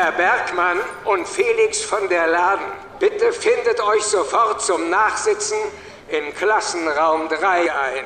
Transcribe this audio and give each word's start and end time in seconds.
Herr 0.00 0.12
Bergmann 0.12 0.76
und 1.06 1.26
Felix 1.26 1.82
von 1.82 2.08
der 2.08 2.28
Laden, 2.28 2.64
bitte 3.00 3.32
findet 3.32 3.80
euch 3.80 4.04
sofort 4.04 4.62
zum 4.62 4.90
Nachsitzen 4.90 5.58
in 6.08 6.32
Klassenraum 6.36 7.28
3 7.28 7.42
ein. 7.42 8.04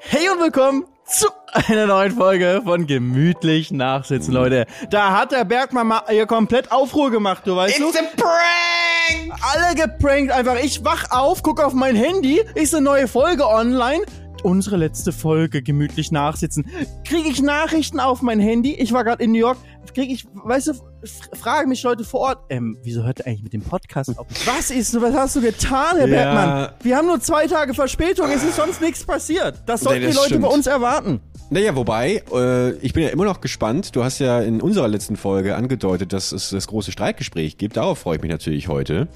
Hey 0.00 0.28
und 0.28 0.40
willkommen 0.40 0.86
zu 1.06 1.28
einer 1.52 1.86
neuen 1.86 2.16
Folge 2.16 2.62
von 2.64 2.88
Gemütlich 2.88 3.70
Nachsitzen, 3.70 4.34
Leute. 4.34 4.66
Da 4.90 5.16
hat 5.16 5.30
der 5.30 5.44
Bergmann 5.44 5.86
mal 5.86 6.02
hier 6.08 6.26
komplett 6.26 6.72
Aufruhr 6.72 7.12
gemacht, 7.12 7.42
du 7.44 7.54
weißt 7.54 7.78
It's 7.78 7.92
du? 7.92 7.96
a 7.96 8.02
prank! 8.16 9.40
Alle 9.52 9.76
geprankt 9.76 10.32
einfach. 10.32 10.56
Ich 10.56 10.84
wach 10.84 11.12
auf, 11.12 11.44
guck 11.44 11.62
auf 11.62 11.74
mein 11.74 11.94
Handy, 11.94 12.42
ist 12.56 12.74
eine 12.74 12.82
neue 12.82 13.06
Folge 13.06 13.46
online. 13.46 14.04
Unsere 14.44 14.76
letzte 14.76 15.10
Folge 15.10 15.62
gemütlich 15.62 16.12
nachsitzen. 16.12 16.66
Kriege 17.04 17.28
ich 17.30 17.40
Nachrichten 17.42 17.98
auf 17.98 18.20
mein 18.22 18.38
Handy? 18.40 18.74
Ich 18.74 18.92
war 18.92 19.02
gerade 19.02 19.24
in 19.24 19.32
New 19.32 19.38
York. 19.38 19.56
Kriege 19.94 20.12
ich, 20.12 20.26
weißt 20.34 20.66
du, 20.68 20.70
f- 21.02 21.30
fragen 21.34 21.68
mich 21.68 21.82
Leute 21.82 22.04
vor 22.04 22.20
Ort, 22.20 22.38
ähm, 22.50 22.76
wieso 22.82 23.04
hört 23.04 23.20
ihr 23.20 23.26
eigentlich 23.26 23.42
mit 23.44 23.52
dem 23.52 23.62
Podcast 23.62 24.18
auf? 24.18 24.26
Was 24.46 24.70
ist, 24.70 25.00
was 25.00 25.14
hast 25.14 25.36
du 25.36 25.40
getan, 25.40 25.96
Herr 25.96 26.08
Ja. 26.08 26.14
Bergmann? 26.34 26.70
Wir 26.82 26.96
haben 26.96 27.06
nur 27.06 27.20
zwei 27.20 27.46
Tage 27.46 27.74
Verspätung, 27.74 28.28
es 28.30 28.42
ist 28.42 28.56
sonst 28.56 28.80
nichts 28.80 29.04
passiert. 29.04 29.62
Das 29.66 29.82
sollten 29.82 30.00
Nee, 30.00 30.06
das 30.06 30.14
die 30.14 30.18
Leute 30.18 30.28
stimmt. 30.30 30.42
bei 30.42 30.48
uns 30.48 30.66
erwarten. 30.66 31.20
Naja, 31.50 31.76
wobei, 31.76 32.22
äh, 32.32 32.72
ich 32.78 32.94
bin 32.94 33.02
ja 33.02 33.10
immer 33.10 33.24
noch 33.24 33.42
gespannt. 33.42 33.94
Du 33.94 34.02
hast 34.02 34.18
ja 34.18 34.40
in 34.40 34.62
unserer 34.62 34.88
letzten 34.88 35.16
Folge 35.16 35.56
angedeutet, 35.56 36.14
dass 36.14 36.32
es 36.32 36.50
das 36.50 36.66
große 36.66 36.90
Streitgespräch 36.90 37.58
gibt. 37.58 37.76
Darauf 37.76 37.98
freue 37.98 38.16
ich 38.16 38.22
mich 38.22 38.30
natürlich 38.30 38.68
heute. 38.68 39.08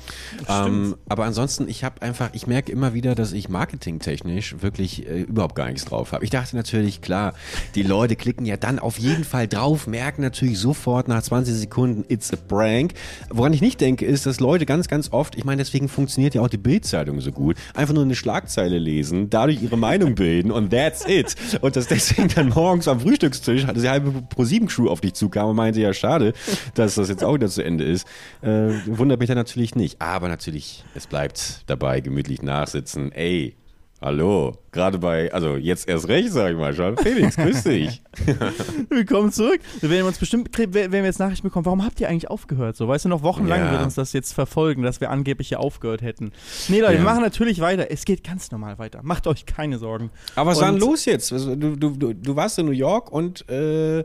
Ähm, 0.46 0.96
aber 1.08 1.24
ansonsten, 1.24 1.68
ich 1.68 1.84
habe 1.84 2.02
einfach, 2.02 2.28
ich 2.34 2.46
merke 2.46 2.70
immer 2.70 2.92
wieder, 2.92 3.14
dass 3.14 3.32
ich 3.32 3.48
marketingtechnisch 3.48 4.56
wirklich 4.60 5.08
äh, 5.08 5.22
überhaupt 5.22 5.54
gar 5.54 5.66
nichts 5.66 5.86
drauf 5.86 6.12
habe. 6.12 6.22
Ich 6.22 6.30
dachte 6.30 6.54
natürlich, 6.54 7.00
klar, 7.00 7.32
die 7.74 7.82
Leute 7.82 8.14
klicken 8.14 8.44
ja 8.44 8.58
dann 8.58 8.78
auf 8.78 8.98
jeden 8.98 9.24
Fall 9.24 9.48
drauf, 9.48 9.86
merken 9.86 10.20
natürlich 10.20 10.58
sofort 10.58 11.08
nach 11.08 11.22
20 11.22 11.54
Sekunden, 11.54 12.04
it's 12.08 12.30
a 12.32 12.36
prank. 12.36 12.92
Woran 13.30 13.54
ich 13.54 13.62
nicht 13.62 13.80
denke, 13.80 14.04
ist, 14.04 14.26
dass 14.26 14.38
Leute 14.38 14.66
ganz, 14.66 14.88
ganz 14.88 15.12
oft, 15.12 15.34
ich 15.36 15.44
meine, 15.44 15.62
deswegen 15.62 15.88
funktioniert 15.88 16.34
ja 16.34 16.42
auch 16.42 16.48
die 16.48 16.58
Bildzeitung 16.58 17.20
so 17.22 17.32
gut, 17.32 17.56
einfach 17.74 17.94
nur 17.94 18.02
eine 18.02 18.14
Schlagzeile 18.14 18.78
lesen, 18.78 19.30
dadurch 19.30 19.62
ihre 19.62 19.78
Meinung 19.78 20.14
bilden 20.14 20.50
und 20.50 20.70
that's 20.70 21.06
it. 21.08 21.34
Und 21.62 21.74
dass 21.74 21.86
deswegen 21.86 22.17
dann 22.34 22.48
morgens 22.50 22.88
am 22.88 23.00
Frühstückstisch 23.00 23.66
hatte 23.66 23.80
die 23.80 23.88
halbe 23.88 24.10
Pro-7-Crew 24.22 24.88
auf 24.88 25.00
dich 25.00 25.14
zukam 25.14 25.50
und 25.50 25.56
meinte, 25.56 25.80
ja, 25.80 25.92
schade, 25.92 26.32
dass 26.74 26.96
das 26.96 27.08
jetzt 27.08 27.24
auch 27.24 27.34
wieder 27.34 27.48
zu 27.48 27.64
Ende 27.64 27.84
ist. 27.84 28.06
Äh, 28.42 28.70
wundert 28.86 29.20
mich 29.20 29.28
dann 29.28 29.36
natürlich 29.36 29.74
nicht. 29.74 30.00
Aber 30.00 30.28
natürlich, 30.28 30.84
es 30.94 31.06
bleibt 31.06 31.62
dabei, 31.66 32.00
gemütlich 32.00 32.42
nachsitzen. 32.42 33.12
Ey, 33.12 33.56
hallo, 34.00 34.56
gerade 34.70 34.98
bei, 34.98 35.32
also 35.32 35.56
jetzt 35.56 35.88
erst 35.88 36.08
recht, 36.08 36.30
sag 36.32 36.52
ich 36.52 36.56
mal 36.56 36.72
schon. 36.74 36.96
Felix, 36.98 37.36
grüß 37.36 37.64
dich. 37.64 38.00
Willkommen 38.90 39.32
zurück. 39.32 39.60
Wir 39.80 39.90
werden 39.90 40.06
uns 40.06 40.18
bestimmt, 40.18 40.50
wenn 40.56 40.92
wir 40.92 41.02
jetzt 41.04 41.18
Nachrichten 41.18 41.48
bekommen, 41.48 41.66
warum 41.66 41.84
habt 41.84 42.00
ihr 42.00 42.08
eigentlich 42.08 42.30
aufgehört? 42.30 42.76
So, 42.76 42.86
weißt 42.86 43.06
du, 43.06 43.08
noch 43.08 43.22
wochenlang 43.22 43.60
Ja. 43.60 43.72
wird 43.72 43.82
uns 43.82 43.94
das 43.96 44.12
jetzt 44.12 44.32
verfolgen, 44.34 44.82
dass 44.82 45.00
wir 45.00 45.10
angeblich 45.10 45.48
hier 45.48 45.60
aufgehört 45.60 46.02
hätten. 46.02 46.30
Nee, 46.68 46.80
Leute, 46.80 46.92
Ja. 46.94 46.98
wir 47.00 47.04
machen 47.04 47.22
natürlich 47.22 47.60
weiter. 47.60 47.90
Es 47.90 48.04
geht 48.04 48.22
ganz 48.22 48.50
normal 48.52 48.78
weiter. 48.78 49.00
Macht 49.02 49.26
euch 49.26 49.46
keine 49.46 49.78
Sorgen. 49.78 50.10
Aber 50.36 50.50
was 50.52 50.60
war 50.60 50.70
denn 50.70 50.80
los 50.80 51.04
jetzt? 51.04 51.30
Du, 51.32 51.56
du, 51.76 51.90
du, 51.90 52.12
du 52.12 52.36
warst 52.36 52.58
in 52.58 52.66
New 52.66 52.72
York 52.72 53.10
und 53.10 53.48
äh, 53.50 54.00
äh, 54.00 54.04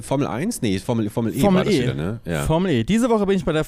Formel 0.00 0.26
1? 0.26 0.62
Nee, 0.62 0.78
Formel, 0.78 1.10
Formel 1.10 1.34
E 1.36 1.40
Formel 1.40 1.58
war 1.58 1.64
das 1.64 1.74
E. 1.74 1.82
wieder, 1.82 1.94
ne? 1.94 2.20
Ja. 2.24 2.42
Formel 2.44 2.72
E. 2.72 2.84
Diese 2.84 3.10
Woche 3.10 3.26
bin 3.26 3.36
ich 3.36 3.44
bei 3.44 3.52
der 3.52 3.64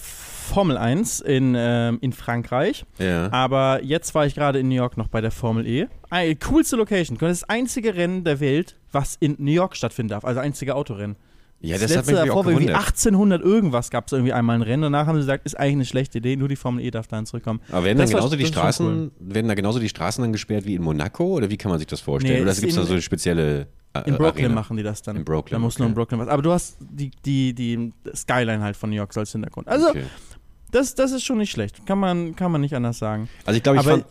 Formel 0.46 0.78
1 0.78 1.20
in, 1.20 1.54
ähm, 1.56 1.98
in 2.00 2.12
Frankreich. 2.12 2.84
ja. 2.98 3.30
Aber 3.32 3.82
jetzt 3.82 4.14
war 4.14 4.26
ich 4.26 4.34
gerade 4.34 4.58
in 4.58 4.68
New 4.68 4.74
York 4.74 4.96
noch 4.96 5.08
bei 5.08 5.20
der 5.20 5.30
Formel 5.30 5.66
E. 5.66 5.86
Eine 6.10 6.36
coolste 6.36 6.76
Location. 6.76 7.18
Das 7.18 7.44
einzige 7.44 7.94
Rennen 7.94 8.24
der 8.24 8.40
Welt, 8.40 8.76
was 8.92 9.16
in 9.20 9.36
New 9.38 9.50
York 9.52 9.76
stattfinden 9.76 10.10
darf. 10.10 10.24
Also 10.24 10.40
einzige 10.40 10.74
Autorennen. 10.74 11.16
ja, 11.60 11.72
Das, 11.78 11.82
das, 11.82 11.90
hat 11.90 11.96
letzte 12.06 12.12
mich 12.12 12.20
auch 12.20 12.26
davor 12.26 12.44
war 12.44 12.52
irgendwie 12.52 12.66
gewundert. 12.66 12.86
1800 12.86 13.42
irgendwas 13.42 13.90
gab 13.90 14.06
es 14.06 14.12
irgendwie 14.12 14.32
einmal 14.32 14.56
ein 14.56 14.62
Rennen. 14.62 14.82
Danach 14.82 15.06
haben 15.06 15.16
sie 15.16 15.20
gesagt, 15.22 15.44
ist 15.46 15.58
eigentlich 15.58 15.72
eine 15.74 15.84
schlechte 15.86 16.18
Idee, 16.18 16.36
nur 16.36 16.48
die 16.48 16.56
Formel 16.56 16.84
E 16.84 16.90
darf 16.90 17.08
dann 17.08 17.26
zurückkommen. 17.26 17.60
Aber 17.70 17.84
werden 17.84 17.98
dann 17.98 18.08
war- 18.12 18.20
genauso 18.20 18.36
die 18.36 18.46
Straßen, 18.46 19.10
werden 19.18 19.48
da 19.48 19.54
genauso 19.54 19.78
die 19.80 19.88
Straßen 19.88 20.22
dann 20.22 20.32
gesperrt 20.32 20.64
wie 20.64 20.74
in 20.76 20.82
Monaco 20.82 21.24
oder 21.34 21.50
wie 21.50 21.56
kann 21.56 21.70
man 21.70 21.78
sich 21.78 21.88
das 21.88 22.00
vorstellen? 22.00 22.36
Nee, 22.36 22.42
oder 22.42 22.54
gibt 22.54 22.68
es 22.68 22.74
da 22.74 22.80
in- 22.82 22.86
so 22.86 22.92
eine 22.92 23.02
spezielle 23.02 23.66
äh, 23.94 24.00
In 24.08 24.16
Brooklyn 24.16 24.44
Arena? 24.46 24.54
machen 24.54 24.76
die 24.76 24.82
das 24.82 25.02
dann. 25.02 25.16
In 25.16 25.24
Brooklyn, 25.24 25.52
Da 25.54 25.58
muss 25.58 25.78
nur 25.78 25.86
in 25.86 25.92
okay. 25.92 25.98
Brooklyn 26.00 26.20
was. 26.20 26.28
Aber 26.28 26.42
du 26.42 26.52
hast 26.52 26.76
die, 26.80 27.10
die, 27.24 27.54
die 27.54 27.92
Skyline 28.14 28.62
halt 28.62 28.76
von 28.76 28.90
New 28.90 28.96
York 28.96 29.12
so 29.12 29.20
als 29.20 29.32
Hintergrund. 29.32 29.66
Also, 29.68 29.88
Okay. 29.88 30.04
Das, 30.76 30.94
das 30.94 31.12
ist 31.12 31.24
schon 31.24 31.38
nicht 31.38 31.50
schlecht. 31.50 31.84
Kann 31.86 31.98
man, 31.98 32.36
kann 32.36 32.52
man 32.52 32.60
nicht 32.60 32.74
anders 32.74 32.98
sagen. 32.98 33.28
Also 33.44 33.56
ich 33.56 33.62
glaube, 33.62 33.78
ich 33.78 33.86
Aber- 33.86 33.90
fand, 33.98 34.04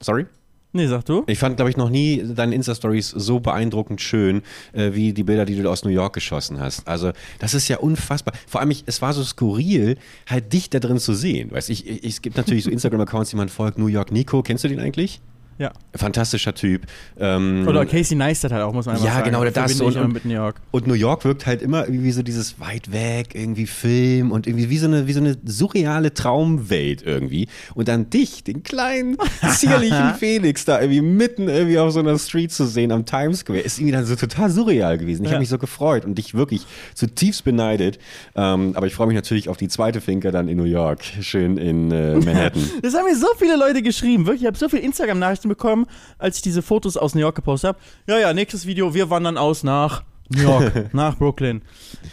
sorry? 0.00 0.26
Nee, 0.72 0.88
sag 0.88 1.06
du? 1.06 1.24
Ich 1.26 1.38
fand, 1.38 1.56
glaube 1.56 1.70
ich, 1.70 1.78
noch 1.78 1.88
nie 1.88 2.22
deine 2.34 2.54
Insta-Stories 2.54 3.08
so 3.08 3.40
beeindruckend 3.40 4.02
schön, 4.02 4.42
äh, 4.74 4.92
wie 4.92 5.14
die 5.14 5.22
Bilder, 5.22 5.46
die 5.46 5.56
du 5.56 5.70
aus 5.70 5.84
New 5.84 5.90
York 5.90 6.12
geschossen 6.12 6.60
hast. 6.60 6.86
Also, 6.86 7.12
das 7.38 7.54
ist 7.54 7.68
ja 7.68 7.78
unfassbar. 7.78 8.34
Vor 8.46 8.60
allem, 8.60 8.70
ich, 8.72 8.82
es 8.84 9.00
war 9.00 9.14
so 9.14 9.24
skurril, 9.24 9.96
halt 10.28 10.52
dich 10.52 10.68
da 10.68 10.78
drin 10.78 10.98
zu 10.98 11.14
sehen. 11.14 11.50
Weißt 11.50 11.70
ich, 11.70 11.86
ich, 11.88 12.04
es 12.04 12.20
gibt 12.20 12.36
natürlich 12.36 12.64
so 12.64 12.70
Instagram-Accounts, 12.70 13.30
die 13.30 13.36
man 13.36 13.48
folgt. 13.48 13.78
New 13.78 13.86
York 13.86 14.12
Nico, 14.12 14.42
kennst 14.42 14.64
du 14.64 14.68
den 14.68 14.80
eigentlich? 14.80 15.22
Ja. 15.58 15.72
Fantastischer 15.94 16.54
Typ. 16.54 16.82
Ähm, 17.18 17.66
Oder 17.66 17.86
Casey 17.86 18.14
Neistat 18.16 18.52
halt 18.52 18.62
auch, 18.62 18.72
muss 18.74 18.84
man 18.86 18.96
einfach 18.96 19.06
Ja, 19.06 19.14
sagen. 19.14 19.24
genau, 19.26 19.42
der 19.42 19.52
das 19.52 19.80
Und- 19.80 20.12
mit 20.12 20.24
New 20.26 20.34
York. 20.34 20.56
Und 20.70 20.86
New 20.86 20.94
York 20.94 21.24
wirkt 21.24 21.46
halt 21.46 21.62
immer 21.62 21.86
irgendwie 21.86 22.12
so 22.12 22.22
dieses 22.22 22.60
weit 22.60 22.92
weg, 22.92 23.28
irgendwie 23.34 23.66
Film 23.66 24.32
und 24.32 24.46
irgendwie 24.46 24.68
wie 24.68 24.78
so 24.78 24.86
eine, 24.86 25.06
wie 25.06 25.12
so 25.14 25.20
eine 25.20 25.36
surreale 25.44 26.12
Traumwelt 26.12 27.02
irgendwie. 27.02 27.48
Und 27.74 27.88
dann 27.88 28.10
dich, 28.10 28.44
den 28.44 28.62
kleinen, 28.62 29.16
zierlichen 29.56 30.14
Felix 30.18 30.64
da 30.66 30.80
irgendwie 30.80 31.00
mitten 31.00 31.48
irgendwie 31.48 31.78
auf 31.78 31.92
so 31.92 32.00
einer 32.00 32.18
Street 32.18 32.52
zu 32.52 32.66
sehen 32.66 32.92
am 32.92 33.06
Times 33.06 33.38
Square, 33.40 33.60
ist 33.60 33.78
irgendwie 33.78 33.92
dann 33.92 34.04
so 34.04 34.16
total 34.16 34.50
surreal 34.50 34.98
gewesen. 34.98 35.22
Ich 35.24 35.28
Ja. 35.30 35.34
habe 35.36 35.40
mich 35.40 35.48
so 35.48 35.58
gefreut 35.58 36.04
und 36.04 36.16
dich 36.18 36.34
wirklich 36.34 36.66
zutiefst 36.94 37.44
beneidet. 37.44 37.98
Ähm, 38.34 38.72
aber 38.76 38.86
ich 38.86 38.94
freue 38.94 39.06
mich 39.06 39.16
natürlich 39.16 39.48
auf 39.48 39.56
die 39.56 39.68
zweite 39.68 40.00
Finker 40.00 40.32
dann 40.32 40.48
in 40.48 40.58
New 40.58 40.64
York, 40.64 41.02
schön 41.22 41.56
in 41.56 41.90
äh, 41.90 42.14
Manhattan. 42.16 42.62
Das 42.82 42.94
haben 42.94 43.04
mir 43.04 43.16
so 43.16 43.26
viele 43.38 43.56
Leute 43.56 43.80
geschrieben. 43.82 44.26
Wirklich, 44.26 44.42
ich 44.42 44.46
habe 44.46 44.56
so 44.58 44.68
viele 44.68 44.82
Instagram-Nachrichten 44.82 45.45
bekommen, 45.48 45.86
als 46.18 46.36
ich 46.36 46.42
diese 46.42 46.62
Fotos 46.62 46.96
aus 46.96 47.14
New 47.14 47.20
York 47.20 47.36
gepostet 47.36 47.68
habe. 47.68 47.78
Ja, 48.06 48.18
ja, 48.18 48.32
nächstes 48.32 48.66
Video, 48.66 48.94
wir 48.94 49.10
wandern 49.10 49.36
aus 49.36 49.62
nach 49.62 50.04
New 50.28 50.42
York, 50.42 50.88
nach 50.94 51.16
Brooklyn. 51.16 51.62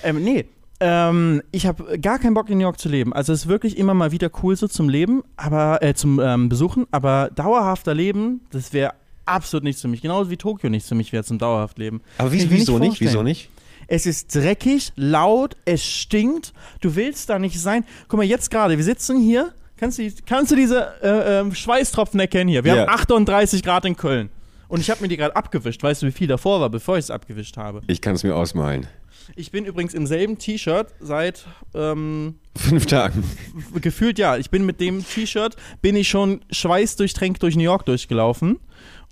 Ähm, 0.04 0.24
nee. 0.24 0.46
Ähm, 0.80 1.42
ich 1.52 1.66
habe 1.66 1.98
gar 2.00 2.20
keinen 2.20 2.34
Bock 2.34 2.50
in 2.50 2.58
New 2.58 2.64
York 2.64 2.80
zu 2.80 2.90
leben. 2.90 3.14
Also 3.14 3.32
es 3.32 3.42
ist 3.42 3.48
wirklich 3.48 3.78
immer 3.78 3.94
mal 3.94 4.12
wieder 4.12 4.30
cool 4.42 4.56
so 4.56 4.68
zum 4.68 4.90
Leben, 4.90 5.24
aber 5.38 5.82
äh, 5.82 5.94
zum 5.94 6.20
ähm, 6.20 6.50
Besuchen, 6.50 6.88
aber 6.92 7.30
dauerhafter 7.34 7.94
Leben, 7.94 8.42
das 8.52 8.74
wäre 8.74 8.94
absolut 9.26 9.64
nichts 9.64 9.82
für 9.82 9.88
mich. 9.88 10.02
Genauso 10.02 10.30
wie 10.30 10.38
Tokio 10.38 10.70
nichts 10.70 10.90
für 10.90 10.96
mich 10.96 11.14
wäre 11.14 11.24
zum 11.24 11.38
dauerhaft 11.38 11.78
Leben. 11.80 12.02
Aber 12.18 12.32
wie, 12.32 12.50
wieso 12.50 12.80
nicht? 12.80 13.00
Wieso 13.00 13.24
nicht? 13.24 13.50
Es 13.88 14.06
ist 14.06 14.34
dreckig, 14.34 14.92
laut, 14.96 15.58
es 15.66 15.86
stinkt. 15.86 16.54
Du 16.82 16.96
willst 16.96 17.30
da 17.30 17.40
nicht 17.40 17.60
sein. 17.60 17.86
Guck 18.08 18.18
mal, 18.18 18.24
jetzt 18.24 18.50
gerade, 18.50 18.78
wir 18.78 18.84
sitzen 18.84 19.20
hier. 19.20 19.54
Kannst 19.84 20.00
du, 20.00 20.10
kannst 20.26 20.50
du 20.50 20.56
diese 20.56 20.94
äh, 21.04 21.40
ähm, 21.42 21.54
Schweißtropfen 21.54 22.18
erkennen 22.18 22.50
hier? 22.50 22.64
Wir 22.64 22.74
Ja. 22.74 22.82
haben 22.88 22.90
38 23.02 23.62
Grad 23.64 23.84
in 23.84 23.98
Köln. 23.98 24.30
Und 24.70 24.80
ich 24.80 24.90
habe 24.90 25.02
mir 25.02 25.10
die 25.10 25.18
gerade 25.18 25.36
abgewischt. 25.36 25.84
Weißt 25.84 26.02
du, 26.02 26.08
wie 26.08 26.14
viel 26.14 26.28
davor 26.28 26.62
war, 26.62 26.70
bevor 26.70 26.98
ich 26.98 27.04
es 27.04 27.12
abgewischt 27.12 27.58
habe? 27.58 27.82
Ich 27.88 28.00
kann 28.00 28.16
es 28.16 28.24
mir 28.24 28.34
ausmalen. 28.34 28.88
Ich 29.36 29.52
bin 29.52 29.66
übrigens 29.66 29.94
im 29.94 30.08
selben 30.08 30.38
T-Shirt 30.38 30.88
seit 31.02 31.44
ähm, 31.74 32.36
Fünf 32.56 32.86
Tagen. 32.86 33.26
gefühlt 33.82 34.18
ja. 34.20 34.38
Ich 34.38 34.50
bin 34.50 34.66
mit 34.66 34.80
dem 34.80 35.06
T-Shirt 35.06 35.58
bin 35.82 35.98
ich 35.98 36.08
schon 36.08 36.40
schweißdurchtränkt 36.50 37.44
durch 37.44 37.58
New 37.58 37.64
York 37.64 37.86
durchgelaufen 37.86 38.62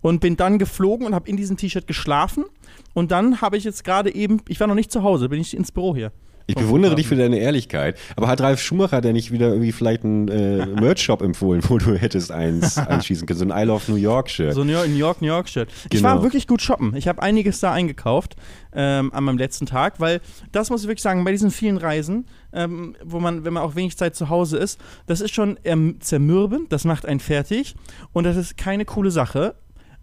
und 0.01 0.21
bin 0.21 0.37
dann 0.37 0.57
geflogen 0.57 1.05
und 1.05 1.13
habe 1.13 1.27
in 1.27 1.35
diesem 1.35 1.57
T-Shirt 1.57 1.85
geschlafen. 1.85 2.45
Und 2.93 3.11
dann 3.11 3.41
habe 3.41 3.57
ich 3.57 3.65
jetzt 3.65 3.83
gerade 3.83 4.15
eben, 4.15 4.41
ich 4.47 4.61
war 4.61 4.67
noch 4.67 4.75
nicht 4.75 4.93
zu 4.93 5.03
Hause, 5.03 5.27
bin 5.27 5.41
ich 5.41 5.53
ins 5.53 5.73
Büro 5.73 5.93
hier. 5.97 6.13
Ich 6.51 6.56
bewundere 6.63 6.95
dich 6.95 7.07
für 7.07 7.16
deine 7.16 7.39
Ehrlichkeit. 7.39 7.97
Aber 8.16 8.28
hat 8.28 8.41
Ralf 8.41 8.62
Schumacher 8.62 9.01
denn 9.01 9.13
nicht 9.13 9.31
wieder 9.31 9.50
irgendwie 9.50 9.72
vielleicht 9.72 10.03
einen 10.03 10.28
äh, 10.28 10.66
Merch-Shop 10.66 11.22
empfohlen, 11.22 11.62
wo 11.67 11.78
du 11.78 11.95
hättest 11.95 12.31
eins 12.31 12.78
einschießen 12.78 13.25
können? 13.28 13.39
So 13.39 13.45
ein 13.45 13.51
I 13.63 13.66
Love 13.66 13.89
New 13.91 13.97
York-Shirt. 13.97 14.53
So 14.53 14.61
ein 14.61 14.67
New 14.67 14.73
York, 14.73 14.88
New 14.90 14.95
York, 14.97 15.22
New 15.22 15.28
York 15.28 15.50
Shirt. 15.50 15.69
Ich 15.85 15.90
Genau. 15.91 16.09
war 16.09 16.23
wirklich 16.23 16.47
gut 16.47 16.61
shoppen. 16.61 16.95
Ich 16.95 17.07
habe 17.07 17.22
einiges 17.22 17.59
da 17.59 17.72
eingekauft 17.72 18.35
ähm, 18.73 19.11
an 19.14 19.23
meinem 19.23 19.37
letzten 19.37 19.66
Tag, 19.66 19.99
weil 19.99 20.22
das 20.52 20.70
muss 20.70 20.81
ich 20.81 20.87
wirklich 20.87 21.02
sagen, 21.03 21.23
bei 21.23 21.31
diesen 21.31 21.52
vielen 21.52 21.78
Reisen, 21.78 22.25
ähm, 22.53 22.96
wo 23.03 23.20
man, 23.20 23.43
wenn 23.46 23.53
man 23.53 23.64
auch 23.64 23.75
wenig 23.75 23.97
Zeit 23.97 24.16
zu 24.16 24.29
Hause 24.29 24.58
ist, 24.58 24.79
das 25.05 25.22
ist 25.22 25.34
schon 25.34 25.58
ähm, 25.64 25.97
zermürbend, 25.99 26.72
das 26.73 26.84
macht 26.85 27.05
einen 27.05 27.20
fertig 27.20 27.75
und 28.14 28.23
das 28.25 28.35
ist 28.37 28.58
keine 28.58 28.85
coole 28.85 29.11
Sache, 29.11 29.55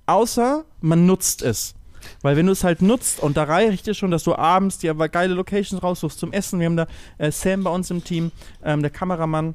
außer 0.06 0.64
man 0.80 1.06
nutzt 1.06 1.42
es. 1.42 1.74
Weil 2.22 2.36
wenn 2.36 2.46
du 2.46 2.52
es 2.52 2.64
halt 2.64 2.82
nutzt 2.82 3.20
und 3.20 3.36
da 3.36 3.44
reicht 3.44 3.88
es 3.88 3.96
schon, 3.96 4.10
dass 4.10 4.24
du 4.24 4.34
abends 4.34 4.78
dir 4.78 4.90
aber 4.92 5.08
geile 5.08 5.34
Locations 5.34 5.82
raussuchst 5.82 6.18
zum 6.18 6.32
Essen. 6.32 6.58
Wir 6.60 6.66
haben 6.66 6.76
da 6.76 6.86
äh, 7.18 7.30
Sam 7.30 7.64
bei 7.64 7.70
uns 7.70 7.90
im 7.90 8.04
Team, 8.04 8.30
ähm, 8.64 8.80
der 8.82 8.90
Kameramann. 8.90 9.54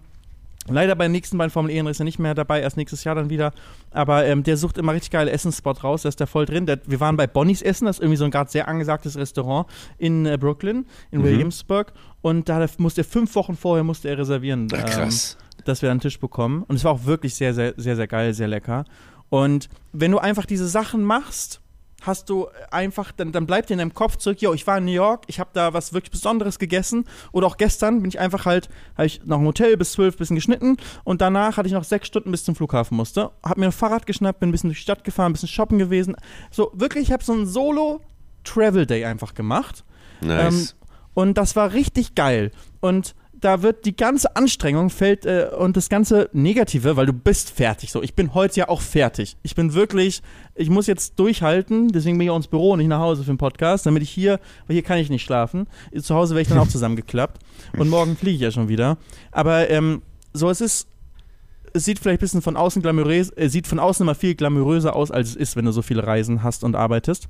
Leider 0.70 0.96
bei 0.96 1.06
den 1.06 1.12
nächsten 1.12 1.38
beiden 1.38 1.52
Formel 1.52 1.72
E 1.72 1.80
ist 1.90 2.00
er 2.00 2.06
nicht 2.06 2.20
mehr 2.20 2.34
dabei, 2.36 2.62
erst 2.62 2.78
nächstes 2.78 3.04
Jahr 3.04 3.16
dann 3.16 3.30
wieder. 3.30 3.52
Aber 3.92 4.26
ähm, 4.26 4.44
der 4.44 4.56
sucht 4.56 4.78
immer 4.78 4.94
richtig 4.94 5.12
geile 5.12 5.30
Essensspot 5.30 5.84
raus, 5.84 6.04
da 6.04 6.10
ist 6.10 6.22
der 6.22 6.28
voll 6.28 6.46
drin. 6.46 6.66
Der, 6.66 6.80
wir 6.86 7.02
waren 7.02 7.18
bei 7.18 7.28
Bonnies 7.28 7.62
Essen, 7.62 7.86
das 7.86 7.98
ist 7.98 8.02
irgendwie 8.02 8.16
so 8.16 8.24
ein 8.24 8.32
gerade 8.32 8.50
sehr 8.50 8.70
angesagtes 8.70 9.18
Restaurant 9.18 9.68
in 9.98 10.26
äh, 10.26 10.38
Brooklyn, 10.40 10.86
in 11.12 11.20
Mhm. 11.20 11.24
Williamsburg. 11.26 11.92
Und 12.22 12.48
da 12.48 12.66
musste 12.78 13.02
er 13.02 13.06
fünf 13.06 13.36
Wochen 13.36 13.58
vorher 13.58 13.84
musste 13.84 14.08
er 14.08 14.18
reservieren, 14.18 14.70
Ah, 14.72 14.84
krass. 14.84 15.38
ähm, 15.58 15.64
dass 15.66 15.82
wir 15.82 15.92
einen 15.92 16.00
Tisch 16.00 16.18
bekommen. 16.18 16.64
Und 16.66 16.78
es 16.78 16.86
war 16.86 16.94
auch 16.94 17.04
wirklich 17.04 17.36
sehr, 17.36 17.54
sehr, 17.54 17.74
sehr, 17.76 17.98
sehr 17.98 18.08
geil, 18.08 18.34
sehr 18.34 18.48
lecker. 18.48 18.86
Und 19.28 19.68
wenn 19.92 20.12
du 20.12 20.20
einfach 20.20 20.46
diese 20.46 20.70
Sachen 20.70 21.04
machst, 21.04 21.60
hast 22.06 22.30
du 22.30 22.48
einfach, 22.72 23.12
dann, 23.12 23.32
dann 23.32 23.46
bleibt 23.46 23.70
dir 23.70 23.74
in 23.74 23.80
deinem 23.80 23.94
Kopf 23.94 24.18
zurück, 24.18 24.42
yo, 24.42 24.54
ich 24.54 24.68
war 24.68 24.78
in 24.78 24.86
New 24.86 24.92
York, 24.92 25.24
ich 25.28 25.40
habe 25.40 25.50
da 25.54 25.74
was 25.74 25.94
wirklich 25.94 26.12
Besonderes 26.12 26.60
gegessen. 26.60 27.06
Oder 27.32 27.48
auch 27.48 27.58
gestern 27.58 28.02
bin 28.02 28.10
ich 28.10 28.20
einfach 28.20 28.46
halt, 28.46 28.70
habe 28.96 29.08
ich 29.08 29.24
noch 29.26 29.40
im 29.40 29.46
Hotel 29.46 29.78
bis 29.78 29.94
zwölf 29.94 30.18
bisschen 30.18 30.36
geschnitten 30.36 30.78
und 31.04 31.22
danach 31.22 31.58
hatte 31.58 31.68
ich 31.68 31.74
noch 31.74 31.84
sechs 31.84 32.08
Stunden 32.08 32.32
bis 32.32 32.44
zum 32.44 32.56
Flughafen 32.56 32.96
musste. 32.96 33.32
Hab 33.44 33.58
mir 33.58 33.66
ein 33.66 33.72
Fahrrad 33.72 34.06
geschnappt, 34.06 34.40
bin 34.40 34.50
ein 34.50 34.52
bisschen 34.52 34.70
durch 34.70 34.80
die 34.80 34.84
Stadt 34.84 35.04
gefahren, 35.04 35.32
ein 35.32 35.34
bisschen 35.34 35.50
shoppen 35.50 35.80
gewesen. 35.80 36.16
So, 36.52 36.72
wirklich, 36.74 37.04
ich 37.04 37.12
habe 37.12 37.24
so 37.24 37.34
ein 37.34 37.46
Solo-Travel-Day 37.46 39.06
einfach 39.06 39.34
gemacht. 39.34 39.84
Nice. 40.22 40.72
Ähm, 40.72 40.90
und 41.14 41.38
das 41.38 41.56
war 41.56 41.74
richtig 41.74 42.16
geil. 42.16 42.52
Und 42.82 43.16
da 43.44 43.62
wird 43.62 43.86
die 43.86 43.96
ganze 43.96 44.36
Anstrengung 44.38 44.90
fällt 44.90 45.26
äh, 45.26 45.50
und 45.58 45.76
das 45.76 45.90
ganze 45.90 46.30
Negative, 46.32 46.96
weil 46.96 47.06
du 47.06 47.14
bist 47.14 47.50
fertig. 47.50 47.92
So, 47.92 48.02
ich 48.02 48.14
bin 48.14 48.34
heute 48.34 48.62
ja 48.62 48.70
auch 48.70 48.80
fertig. 48.80 49.36
Ich 49.44 49.54
bin 49.54 49.74
wirklich, 49.74 50.22
ich 50.56 50.70
muss 50.70 50.88
jetzt 50.88 51.20
durchhalten, 51.20 51.90
deswegen 51.90 52.18
bin 52.18 52.28
ich 52.28 52.32
auch 52.32 52.38
ins 52.38 52.48
Büro 52.48 52.72
und 52.72 52.80
nicht 52.80 52.88
nach 52.88 53.00
Hause 53.00 53.24
für 53.24 53.32
den 53.32 53.38
Podcast, 53.38 53.86
damit 53.86 54.02
ich 54.02 54.10
hier, 54.10 54.40
weil 54.68 54.76
hier 54.76 54.84
kann 54.84 54.98
ich 54.98 55.10
nicht 55.10 55.24
schlafen. 55.24 55.68
Zu 56.02 56.16
Hause 56.16 56.36
wäre 56.36 56.42
ich 56.42 56.48
dann 56.48 56.58
auch 56.58 56.68
zusammengeklappt. 56.70 57.42
Und 57.78 57.90
morgen 57.90 58.16
fliege 58.16 58.36
ich 58.36 58.42
ja 58.42 58.52
schon 58.52 58.70
wieder. 58.70 58.98
Aber 59.32 59.70
ähm, 59.70 60.02
so, 60.32 60.50
es 60.50 60.62
ist, 60.62 60.88
es 61.74 61.84
sieht 61.84 62.00
vielleicht 62.00 62.20
ein 62.20 62.26
bisschen 62.26 62.42
von 62.42 62.56
außen 62.56 62.82
glamourös, 62.82 63.30
es 63.36 63.52
sieht 63.52 63.68
von 63.68 63.80
außen 63.80 64.06
immer 64.06 64.16
viel 64.16 64.36
glamouröser 64.36 64.96
aus, 64.96 65.12
als 65.12 65.30
es 65.30 65.36
ist, 65.36 65.56
wenn 65.58 65.66
du 65.66 65.72
so 65.72 65.82
viele 65.82 66.08
Reisen 66.08 66.44
hast 66.44 66.64
und 66.64 66.76
arbeitest. 66.76 67.28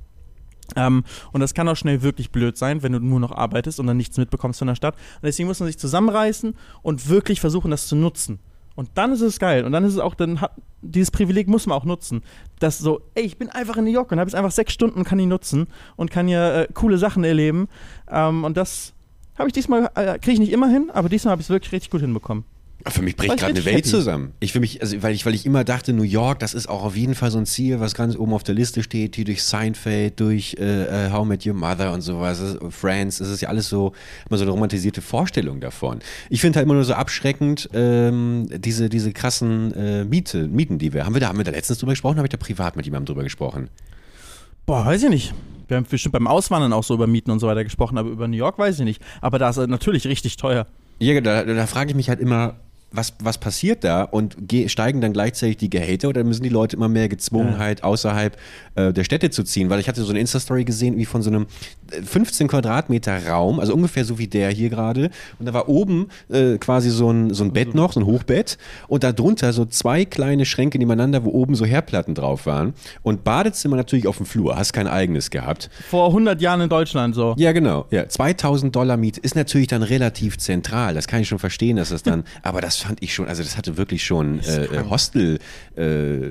Ähm, 0.76 1.04
und 1.32 1.40
das 1.40 1.54
kann 1.54 1.68
auch 1.68 1.76
schnell 1.76 2.02
wirklich 2.02 2.30
blöd 2.30 2.56
sein, 2.56 2.82
wenn 2.82 2.92
du 2.92 3.00
nur 3.00 3.20
noch 3.20 3.32
arbeitest 3.32 3.80
und 3.80 3.86
dann 3.86 3.96
nichts 3.96 4.16
mitbekommst 4.16 4.58
von 4.58 4.68
der 4.68 4.74
Stadt. 4.74 4.94
Und 4.94 5.24
deswegen 5.24 5.48
muss 5.48 5.60
man 5.60 5.66
sich 5.66 5.78
zusammenreißen 5.78 6.54
und 6.82 7.08
wirklich 7.08 7.40
versuchen, 7.40 7.70
das 7.70 7.86
zu 7.86 7.96
nutzen. 7.96 8.38
Und 8.76 8.90
dann 8.94 9.12
ist 9.12 9.20
es 9.20 9.38
geil. 9.38 9.64
Und 9.64 9.72
dann 9.72 9.84
ist 9.84 9.92
es 9.92 9.98
auch, 10.00 10.14
dann 10.14 10.40
hat, 10.40 10.52
dieses 10.82 11.10
Privileg 11.10 11.48
muss 11.48 11.66
man 11.66 11.78
auch 11.78 11.84
nutzen. 11.84 12.22
Dass 12.58 12.78
so, 12.78 13.02
ey, 13.14 13.22
ich 13.22 13.38
bin 13.38 13.48
einfach 13.48 13.76
in 13.76 13.84
New 13.84 13.90
York 13.90 14.10
und 14.10 14.18
habe 14.18 14.28
jetzt 14.28 14.34
einfach 14.34 14.50
sechs 14.50 14.72
Stunden 14.72 14.98
und 14.98 15.04
kann 15.04 15.18
die 15.18 15.26
nutzen 15.26 15.68
und 15.96 16.10
kann 16.10 16.26
hier 16.26 16.54
äh, 16.54 16.72
coole 16.72 16.98
Sachen 16.98 17.22
erleben. 17.24 17.68
Ähm, 18.10 18.44
und 18.44 18.56
das 18.56 18.92
habe 19.38 19.48
ich 19.48 19.52
diesmal, 19.52 19.90
äh, 19.94 20.18
kriege 20.18 20.32
ich 20.32 20.38
nicht 20.40 20.52
immer 20.52 20.68
hin, 20.68 20.90
aber 20.92 21.08
diesmal 21.08 21.32
habe 21.32 21.40
ich 21.40 21.46
es 21.46 21.50
wirklich 21.50 21.72
richtig 21.72 21.90
gut 21.90 22.00
hinbekommen. 22.00 22.44
Für 22.86 23.00
mich 23.00 23.16
bricht 23.16 23.38
gerade 23.38 23.54
eine 23.54 23.64
Welt 23.64 23.78
happy. 23.78 23.88
zusammen. 23.88 24.32
Ich 24.40 24.52
für 24.52 24.60
mich, 24.60 24.82
also 24.82 25.02
weil 25.02 25.14
ich, 25.14 25.24
weil 25.24 25.34
ich 25.34 25.46
immer 25.46 25.64
dachte, 25.64 25.94
New 25.94 26.02
York, 26.02 26.38
das 26.40 26.52
ist 26.52 26.68
auch 26.68 26.84
auf 26.84 26.96
jeden 26.96 27.14
Fall 27.14 27.30
so 27.30 27.38
ein 27.38 27.46
Ziel, 27.46 27.80
was 27.80 27.94
ganz 27.94 28.14
oben 28.14 28.34
auf 28.34 28.42
der 28.42 28.54
Liste 28.54 28.82
steht, 28.82 29.16
hier 29.16 29.24
durch 29.24 29.42
Seinfeld, 29.42 30.20
durch 30.20 30.56
äh, 30.58 31.06
äh, 31.06 31.10
How 31.10 31.24
I 31.24 31.28
Met 31.28 31.46
Your 31.46 31.54
Mother 31.54 31.92
und 31.92 32.02
sowas, 32.02 32.42
Friends, 32.68 33.18
das 33.18 33.28
ist 33.30 33.40
ja 33.40 33.48
alles 33.48 33.70
so 33.70 33.92
immer 34.28 34.36
so 34.36 34.44
eine 34.44 34.50
romantisierte 34.50 35.00
Vorstellung 35.00 35.60
davon. 35.60 36.00
Ich 36.28 36.42
finde 36.42 36.58
halt 36.58 36.66
immer 36.66 36.74
nur 36.74 36.84
so 36.84 36.92
abschreckend 36.92 37.70
ähm, 37.72 38.48
diese, 38.50 38.90
diese 38.90 39.12
krassen 39.12 39.72
äh, 39.74 40.04
Miete, 40.04 40.46
Mieten, 40.46 40.78
die 40.78 40.92
wir 40.92 41.06
haben. 41.06 41.14
Wir 41.14 41.20
da 41.20 41.28
haben 41.28 41.38
wir 41.38 41.44
da 41.44 41.52
letztens 41.52 41.78
drüber 41.78 41.92
gesprochen, 41.92 42.18
habe 42.18 42.26
ich 42.26 42.32
da 42.32 42.36
privat 42.36 42.76
mit 42.76 42.84
jemandem 42.84 43.06
drüber 43.06 43.22
gesprochen. 43.22 43.70
Boah, 44.66 44.84
weiß 44.84 45.04
ich 45.04 45.10
nicht. 45.10 45.34
Wir 45.68 45.78
haben 45.78 45.86
bestimmt 45.88 46.12
beim 46.12 46.26
Auswandern 46.26 46.74
auch 46.74 46.84
so 46.84 46.92
über 46.92 47.06
Mieten 47.06 47.30
und 47.30 47.38
so 47.38 47.46
weiter 47.46 47.64
gesprochen, 47.64 47.96
aber 47.96 48.10
über 48.10 48.28
New 48.28 48.36
York 48.36 48.58
weiß 48.58 48.78
ich 48.78 48.84
nicht. 48.84 49.02
Aber 49.22 49.38
da 49.38 49.48
ist 49.48 49.56
er 49.56 49.66
natürlich 49.66 50.06
richtig 50.06 50.36
teuer. 50.36 50.66
Ja, 50.98 51.20
da, 51.20 51.42
da 51.44 51.66
frage 51.66 51.90
ich 51.90 51.96
mich 51.96 52.08
halt 52.08 52.20
immer, 52.20 52.56
was, 52.94 53.14
was 53.18 53.38
passiert 53.38 53.84
da 53.84 54.02
und 54.02 54.48
ge 54.48 54.68
steigen 54.68 55.00
dann 55.00 55.12
gleichzeitig 55.12 55.56
die 55.56 55.70
Gehälter 55.70 56.08
oder 56.08 56.22
müssen 56.24 56.42
die 56.42 56.48
Leute 56.48 56.76
immer 56.76 56.88
mehr 56.88 57.08
gezwungen, 57.08 57.58
halt 57.58 57.82
außerhalb 57.82 58.36
äh, 58.76 58.92
der 58.92 59.04
Städte 59.04 59.30
zu 59.30 59.42
ziehen? 59.42 59.70
Weil 59.70 59.80
ich 59.80 59.88
hatte 59.88 60.02
so 60.02 60.10
eine 60.10 60.20
Insta-Story 60.20 60.64
gesehen, 60.64 60.96
wie 60.96 61.04
von 61.04 61.22
so 61.22 61.30
einem 61.30 61.46
15 62.04 62.48
Quadratmeter 62.48 63.26
Raum, 63.26 63.60
also 63.60 63.74
ungefähr 63.74 64.04
so 64.04 64.18
wie 64.18 64.26
der 64.26 64.50
hier 64.50 64.70
gerade. 64.70 65.10
Und 65.38 65.46
da 65.46 65.54
war 65.54 65.68
oben 65.68 66.08
äh, 66.30 66.58
quasi 66.58 66.90
so 66.90 67.10
ein, 67.10 67.32
so 67.34 67.44
ein 67.44 67.52
Bett 67.52 67.74
noch, 67.74 67.92
so 67.92 68.00
ein 68.00 68.06
Hochbett. 68.06 68.58
Und 68.88 69.04
da 69.04 69.12
drunter 69.12 69.52
so 69.52 69.64
zwei 69.64 70.04
kleine 70.04 70.44
Schränke 70.46 70.78
nebeneinander, 70.78 71.24
wo 71.24 71.30
oben 71.30 71.54
so 71.54 71.64
Herdplatten 71.64 72.14
drauf 72.14 72.46
waren. 72.46 72.74
Und 73.02 73.24
Badezimmer 73.24 73.76
natürlich 73.76 74.06
auf 74.06 74.16
dem 74.16 74.26
Flur, 74.26 74.56
hast 74.56 74.72
kein 74.72 74.86
eigenes 74.88 75.30
gehabt. 75.30 75.70
Vor 75.88 76.08
100 76.08 76.40
Jahren 76.40 76.60
in 76.62 76.68
Deutschland 76.68 77.14
so. 77.14 77.34
Ja, 77.38 77.52
genau. 77.52 77.86
Ja, 77.90 78.08
2000 78.08 78.74
Dollar 78.74 78.96
Miete 78.96 79.20
ist 79.20 79.36
natürlich 79.36 79.68
dann 79.68 79.82
relativ 79.82 80.38
zentral. 80.38 80.94
Das 80.94 81.06
kann 81.08 81.20
ich 81.20 81.28
schon 81.28 81.38
verstehen, 81.38 81.76
dass 81.76 81.90
das 81.90 82.02
dann, 82.02 82.24
aber 82.42 82.60
das 82.60 82.76
fand 82.78 83.02
ich 83.02 83.14
schon, 83.14 83.26
also 83.28 83.42
das 83.42 83.56
hatte 83.56 83.76
wirklich 83.76 84.04
schon 84.04 84.40
äh, 84.40 84.68
Hostel. 84.88 85.38
Äh, 85.76 86.30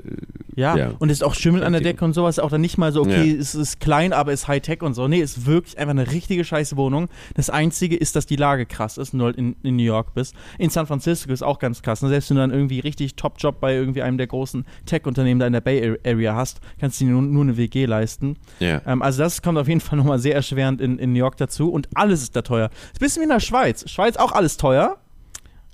Ja, 0.56 0.76
Ja. 0.78 0.92
und 1.00 1.10
ist 1.10 1.24
auch 1.24 1.34
Schimmel 1.34 1.64
an 1.64 1.74
der 1.74 1.82
Decke 1.82 2.06
und 2.06 2.14
sowas. 2.14 2.38
Auch 2.40 2.50
dann 2.52 2.62
nicht 2.62 2.78
mal 2.78 2.92
so, 2.92 3.02
okay, 3.02 3.32
Ja. 3.34 3.40
es 3.42 3.56
ist 3.56 3.80
klein, 3.80 4.14
aber 4.14 4.32
ist 4.34 4.48
Hightech 4.48 4.82
und 4.82 4.94
so. 4.94 5.08
Nee, 5.08 5.20
ist 5.20 5.46
wirklich 5.54 5.78
einfach 5.78 5.92
eine 5.92 6.12
richtige 6.12 6.44
scheiße 6.44 6.76
Wohnung. 6.78 7.10
Das 7.36 7.50
Einzige 7.50 7.96
ist, 7.96 8.16
dass 8.16 8.26
die 8.26 8.36
Lage 8.36 8.66
krass 8.66 8.98
ist, 8.98 9.14
nur 9.14 9.38
in, 9.38 9.56
in 9.64 9.76
New 9.76 9.84
York 9.84 10.14
bist. 10.14 10.36
In 10.58 10.70
San 10.70 10.88
Francisco 10.88 11.32
ist 11.32 11.44
auch 11.44 11.60
ganz 11.60 11.82
krass. 11.82 12.04
Und 12.04 12.10
selbst 12.10 12.30
wenn 12.30 12.36
du 12.36 12.42
dann 12.42 12.52
irgendwie 12.52 12.80
richtig 12.80 13.16
Top-Job 13.16 13.60
bei 13.60 13.74
irgendwie 13.74 14.02
einem 14.02 14.18
der 14.18 14.28
großen 14.28 14.66
Tech-Unternehmen 14.86 15.40
da 15.40 15.48
in 15.48 15.54
der 15.54 15.62
Bay 15.62 15.98
Area 16.06 16.36
hast, 16.36 16.60
kannst 16.80 17.00
du 17.00 17.06
dir 17.06 17.12
nur, 17.12 17.22
nur 17.22 17.44
eine 17.44 17.58
WG 17.58 17.86
leisten. 17.86 18.38
ja. 18.60 18.82
Ähm, 18.86 19.02
also 19.02 19.24
das 19.24 19.42
kommt 19.42 19.58
auf 19.58 19.68
jeden 19.68 19.82
Fall 19.82 19.98
nochmal 19.98 20.20
sehr 20.20 20.36
erschwerend 20.36 20.82
in, 20.82 21.00
in 21.00 21.14
New 21.14 21.20
York 21.20 21.38
dazu. 21.38 21.72
Und 21.72 21.88
alles 21.94 22.24
ist 22.24 22.36
da 22.36 22.42
teuer. 22.42 22.70
Ist 22.92 22.96
ein 22.96 23.00
bisschen 23.00 23.22
wie 23.22 23.26
in 23.26 23.30
der 23.30 23.40
Schweiz. 23.40 23.90
Schweiz 23.90 24.18
auch 24.18 24.32
alles 24.32 24.58
teuer. 24.58 24.98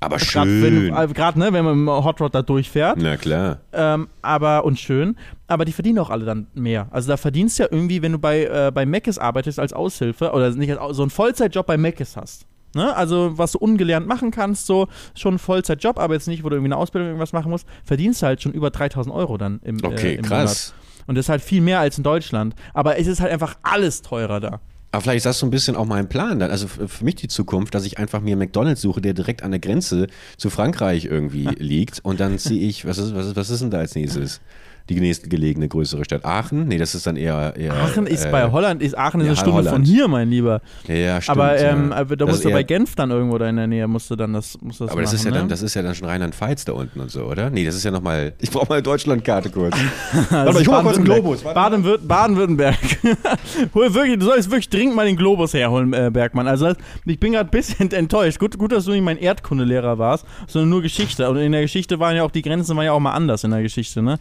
Aber 0.01 0.17
Gerade 0.17 0.49
schön. 0.49 0.93
wenn, 0.93 1.13
grad, 1.13 1.35
ne, 1.35 1.51
wenn 1.51 1.65
man 1.65 1.73
dem 1.73 1.89
Hot 1.89 2.21
Rod 2.21 2.33
da 2.33 2.41
durchfährt. 2.41 2.97
Na 2.97 3.17
klar. 3.17 3.59
Ähm, 3.73 4.07
aber 4.21 4.63
und 4.63 4.79
schön, 4.79 5.17
aber 5.47 5.65
die 5.65 5.73
verdienen 5.73 5.99
auch 5.99 6.09
alle 6.09 6.25
dann 6.25 6.47
mehr. 6.53 6.87
Also 6.91 7.09
da 7.09 7.17
verdienst 7.17 7.59
du 7.59 7.63
ja 7.63 7.69
irgendwie, 7.71 8.01
wenn 8.01 8.13
du 8.13 8.19
bei, 8.19 8.45
äh, 8.45 8.71
bei 8.73 8.85
Mc's 8.85 9.17
arbeitest 9.17 9.59
als 9.59 9.73
Aushilfe 9.73 10.31
oder 10.31 10.51
nicht 10.51 10.77
als, 10.77 10.95
so 10.95 11.03
einen 11.03 11.11
Vollzeitjob 11.11 11.65
bei 11.65 11.77
Mc's 11.77 12.15
hast. 12.15 12.45
Ne? 12.75 12.95
Also 12.95 13.37
was 13.37 13.53
du 13.53 13.57
ungelernt 13.59 14.07
machen 14.07 14.31
kannst, 14.31 14.67
so 14.67 14.87
schon 15.15 15.35
ein 15.35 15.39
Vollzeitjob, 15.39 15.99
aber 15.99 16.13
jetzt 16.13 16.27
nicht, 16.27 16.43
wo 16.43 16.49
du 16.49 16.55
irgendwie 16.55 16.73
eine 16.73 16.77
Ausbildung 16.77 17.09
irgendwas 17.09 17.33
machen 17.33 17.49
musst, 17.49 17.67
verdienst 17.83 18.21
du 18.21 18.27
halt 18.27 18.41
schon 18.41 18.53
über 18.53 18.69
3000 18.69 19.13
Euro 19.13 19.37
dann 19.37 19.59
im, 19.63 19.83
Okay, 19.83 20.13
äh, 20.13 20.15
im 20.15 20.23
krass. 20.23 20.73
Monat. 20.73 21.07
Und 21.07 21.15
das 21.15 21.25
ist 21.25 21.29
halt 21.29 21.41
viel 21.41 21.61
mehr 21.61 21.79
als 21.79 21.97
in 21.97 22.03
Deutschland. 22.03 22.53
Aber 22.73 22.99
es 22.99 23.07
ist 23.07 23.19
halt 23.19 23.31
einfach 23.31 23.55
alles 23.63 24.03
teurer 24.03 24.39
da. 24.39 24.59
Aber 24.91 25.01
vielleicht 25.01 25.17
ist 25.17 25.25
das 25.25 25.39
so 25.39 25.45
ein 25.45 25.51
bisschen 25.51 25.75
auch 25.75 25.85
mein 25.85 26.09
Plan 26.09 26.39
dann. 26.39 26.49
Also 26.49 26.67
für 26.67 27.03
mich 27.03 27.15
die 27.15 27.27
Zukunft, 27.27 27.75
dass 27.75 27.85
ich 27.85 27.99
einfach 27.99 28.21
mir 28.21 28.31
einen 28.31 28.39
McDonalds 28.39 28.81
suche, 28.81 29.01
der 29.01 29.13
direkt 29.13 29.43
an 29.43 29.51
der 29.51 29.59
Grenze 29.59 30.07
zu 30.37 30.49
Frankreich 30.49 31.05
irgendwie 31.05 31.45
liegt. 31.57 31.99
Und 32.03 32.19
dann 32.19 32.39
ziehe 32.39 32.67
ich, 32.67 32.85
was 32.85 32.97
ist, 32.97 33.13
was 33.13 33.27
ist, 33.27 33.35
was 33.35 33.49
ist 33.49 33.61
denn 33.61 33.69
da 33.71 33.79
als 33.79 33.93
nächstes? 33.95 34.41
Die 34.87 34.99
nächstgelegene 34.99 35.67
größere 35.67 36.05
Stadt. 36.05 36.25
Aachen? 36.25 36.67
Nee, 36.67 36.77
das 36.77 36.95
ist 36.95 37.05
dann 37.05 37.15
eher. 37.15 37.53
eher 37.55 37.73
Aachen 37.73 38.07
ist 38.07 38.25
äh, 38.25 38.31
bei 38.31 38.51
Holland, 38.51 38.81
ist 38.81 38.97
Aachen 38.97 39.21
ist 39.21 39.25
ja, 39.25 39.31
eine 39.31 39.37
Stunde 39.37 39.57
Holland. 39.57 39.75
von 39.75 39.83
hier, 39.83 40.07
mein 40.07 40.29
Lieber. 40.29 40.61
Ja, 40.87 41.21
stimmt. 41.21 41.37
aber 41.37 41.59
ähm, 41.59 41.91
ja. 41.91 42.03
da 42.03 42.15
Das 42.15 42.29
musst 42.29 42.45
du 42.45 42.51
bei 42.51 42.63
Genf 42.63 42.95
dann 42.95 43.11
irgendwo 43.11 43.37
da 43.37 43.47
in 43.49 43.57
der 43.57 43.67
Nähe, 43.67 43.87
musst 43.87 44.09
du 44.09 44.15
dann 44.15 44.33
das, 44.33 44.59
musst 44.61 44.81
das 44.81 44.91
Aber 44.91 45.01
das 45.01 45.11
machen, 45.11 45.15
ist 45.17 45.25
ja 45.25 45.31
ne? 45.31 45.37
dann, 45.37 45.49
das 45.49 45.61
ist 45.61 45.73
ja 45.75 45.81
dann 45.81 45.93
schon 45.95 46.07
Rheinland-Pfalz 46.07 46.65
da 46.65 46.73
unten 46.73 46.99
und 46.99 47.11
so, 47.11 47.25
oder? 47.25 47.49
Nee, 47.49 47.65
das 47.65 47.75
ist 47.75 47.83
ja 47.83 47.91
nochmal. 47.91 48.33
Ich 48.41 48.51
brauche 48.51 48.67
mal 48.67 48.75
eine 48.75 48.83
Deutschlandkarte 48.83 49.49
kurz. 49.49 49.75
Warte 50.29 50.53
mal, 50.53 50.61
ich 50.61 50.67
hol 50.67 50.75
mal 50.75 50.83
kurz 50.83 50.95
einen 50.95 51.05
Globus. 51.05 51.43
Baden-Württemberg. 51.43 52.77
Hol 53.73 53.93
wirklich, 53.93 54.17
du 54.17 54.25
sollst 54.25 54.49
wirklich 54.49 54.69
dringend 54.69 54.95
mal 54.95 55.05
den 55.05 55.17
Globus 55.17 55.53
herholen, 55.53 55.93
äh, 55.93 56.09
Bergmann. 56.11 56.47
Also 56.47 56.65
das, 56.65 56.77
ich 57.05 57.19
bin 57.19 57.33
gerade 57.33 57.47
ein 57.47 57.51
bisschen 57.51 57.91
enttäuscht. 57.91 58.39
Gut, 58.39 58.57
gut, 58.57 58.71
dass 58.71 58.85
du 58.85 58.91
nicht 58.91 59.03
mein 59.03 59.17
Erdkundelehrer 59.17 59.97
warst, 59.97 60.25
sondern 60.47 60.69
nur 60.69 60.81
Geschichte. 60.81 61.29
Und 61.29 61.37
in 61.37 61.51
der 61.51 61.61
Geschichte 61.61 61.99
waren 61.99 62.15
ja 62.15 62.23
auch 62.23 62.31
die 62.31 62.41
Grenzen 62.41 62.75
waren 62.75 62.85
ja 62.85 62.93
auch 62.93 62.99
mal 62.99 63.13
anders 63.13 63.43
in 63.43 63.51
der 63.51 63.61
Geschichte, 63.61 64.01
ne? 64.01 64.19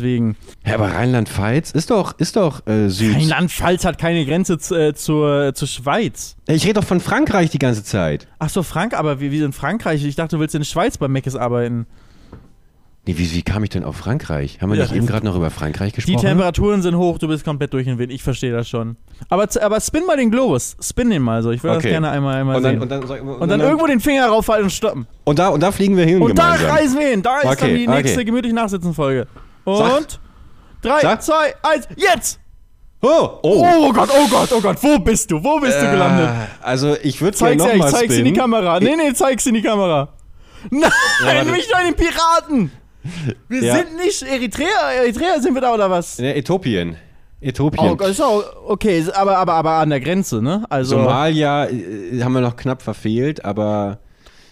Deswegen. 0.00 0.36
Ja, 0.66 0.74
aber 0.74 0.92
Rheinland-Pfalz 0.94 1.72
ist 1.72 1.90
doch, 1.90 2.18
ist 2.18 2.36
doch 2.36 2.66
äh, 2.66 2.88
Süd. 2.88 3.14
Rheinland-Pfalz 3.14 3.84
hat 3.84 3.98
keine 3.98 4.24
Grenze 4.24 4.58
zu, 4.58 4.74
äh, 4.74 4.94
zur, 4.94 5.52
zur 5.54 5.68
Schweiz. 5.68 6.36
Ich 6.46 6.64
rede 6.64 6.80
doch 6.80 6.84
von 6.86 7.00
Frankreich 7.00 7.50
die 7.50 7.58
ganze 7.58 7.84
Zeit. 7.84 8.26
Ach 8.38 8.48
so, 8.48 8.62
Frank, 8.62 8.94
aber 8.98 9.20
wie, 9.20 9.30
wie 9.30 9.40
in 9.40 9.52
Frankreich? 9.52 10.04
Ich 10.04 10.16
dachte, 10.16 10.36
du 10.36 10.40
willst 10.40 10.54
in 10.54 10.62
der 10.62 10.66
Schweiz 10.66 10.96
bei 10.96 11.08
Meckes 11.08 11.36
arbeiten. 11.36 11.86
Nee, 13.06 13.14
wie, 13.16 13.32
wie 13.32 13.42
kam 13.42 13.64
ich 13.64 13.70
denn 13.70 13.82
auf 13.82 13.96
Frankreich? 13.96 14.58
Haben 14.60 14.70
wir 14.70 14.76
Ja, 14.76 14.84
nicht 14.84 14.94
eben 14.94 15.06
gerade 15.06 15.24
noch 15.24 15.34
über 15.34 15.50
Frankreich 15.50 15.92
Die 15.92 15.96
gesprochen? 15.96 16.20
Temperaturen 16.26 16.82
sind 16.82 16.96
hoch, 16.96 17.18
du 17.18 17.28
bist 17.28 17.44
komplett 17.44 17.72
durch 17.72 17.86
den 17.86 17.98
Wind. 17.98 18.12
Ich 18.12 18.22
verstehe 18.22 18.52
das 18.52 18.68
schon. 18.68 18.96
Aber, 19.30 19.48
aber 19.60 19.80
spin 19.80 20.04
mal 20.06 20.18
den 20.18 20.30
Globus. 20.30 20.76
Spin 20.82 21.08
den 21.08 21.22
mal 21.22 21.42
so. 21.42 21.50
Ich 21.50 21.62
das 21.62 21.78
Okay. 21.78 21.90
gerne 21.90 22.10
einmal, 22.10 22.36
einmal 22.36 22.56
und 22.56 22.62
dann, 22.62 22.72
sehen. 22.74 22.82
und 22.82 22.88
dann, 22.90 23.02
und 23.02 23.40
Und 23.40 23.48
dann 23.48 23.60
irgendwo 23.60 23.86
den 23.86 24.00
Finger 24.00 24.26
raufhalten 24.28 24.64
und 24.64 24.70
stoppen. 24.70 25.06
Und 25.24 25.38
da, 25.38 25.48
und 25.48 25.62
da 25.62 25.72
fliegen 25.72 25.96
wir 25.96 26.04
hin 26.04 26.20
Und 26.20 26.34
gemeinsam. 26.36 26.66
da 26.68 26.74
reisen 26.74 26.98
wir 26.98 27.08
hin. 27.08 27.22
Da 27.22 27.36
ist 27.38 27.44
dann 27.44 27.52
Okay, 27.70 27.78
die 27.78 27.86
nächste 27.86 28.16
okay. 28.16 28.24
gemütlich 28.26 28.52
Nachsitzen-Folge. 28.52 29.26
Und 29.64 29.76
Sag. 29.76 30.20
drei, 30.82 31.00
Sag. 31.00 31.22
zwei, 31.22 31.54
eins, 31.62 31.88
jetzt! 31.96 32.40
Oh, 33.02 33.38
oh. 33.42 33.64
Oh 33.66 33.92
Gott, 33.92 34.10
oh 34.12 34.28
Gott, 34.28 34.52
oh 34.52 34.60
Gott, 34.60 34.76
wo 34.82 34.98
bist 34.98 35.30
du? 35.30 35.42
Wo 35.42 35.58
bist 35.58 35.80
du 35.80 35.90
gelandet? 35.90 36.28
Äh, 36.28 36.64
also 36.64 36.96
ich 37.02 37.20
würde 37.22 37.38
gerne 37.38 37.56
nochmal 37.56 37.90
zeig's 37.90 38.14
in 38.16 38.26
die 38.26 38.32
Kamera. 38.32 38.78
Nee, 38.78 38.94
nee, 38.96 39.12
zeig's 39.14 39.46
in 39.46 39.54
die 39.54 39.62
Kamera. 39.62 40.08
Nein, 40.70 40.90
warte. 41.24 41.50
nicht 41.52 41.70
nur 41.72 41.82
den 41.82 41.94
Piraten! 41.94 42.70
Wir 43.48 43.62
Ja. 43.62 43.76
sind 43.76 43.96
nicht 43.96 44.22
Eritrea. 44.22 44.92
Eritrea 44.98 45.40
sind 45.40 45.54
wir 45.54 45.62
da 45.62 45.72
oder 45.72 45.90
was? 45.90 46.18
In 46.18 46.26
Äthiopien. 46.26 46.96
Äthiopien. 47.40 47.88
Oh 47.92 47.96
Gott, 47.96 48.08
ist 48.08 48.20
auch 48.20 48.44
okay, 48.66 49.02
aber, 49.14 49.38
aber, 49.38 49.54
aber 49.54 49.70
an 49.72 49.88
der 49.88 50.00
Grenze, 50.00 50.42
ne? 50.42 50.66
Also, 50.68 50.98
Somalia 50.98 51.64
äh, 51.70 52.20
haben 52.22 52.34
wir 52.34 52.42
noch 52.42 52.56
knapp 52.56 52.82
verfehlt, 52.82 53.42
aber 53.42 54.00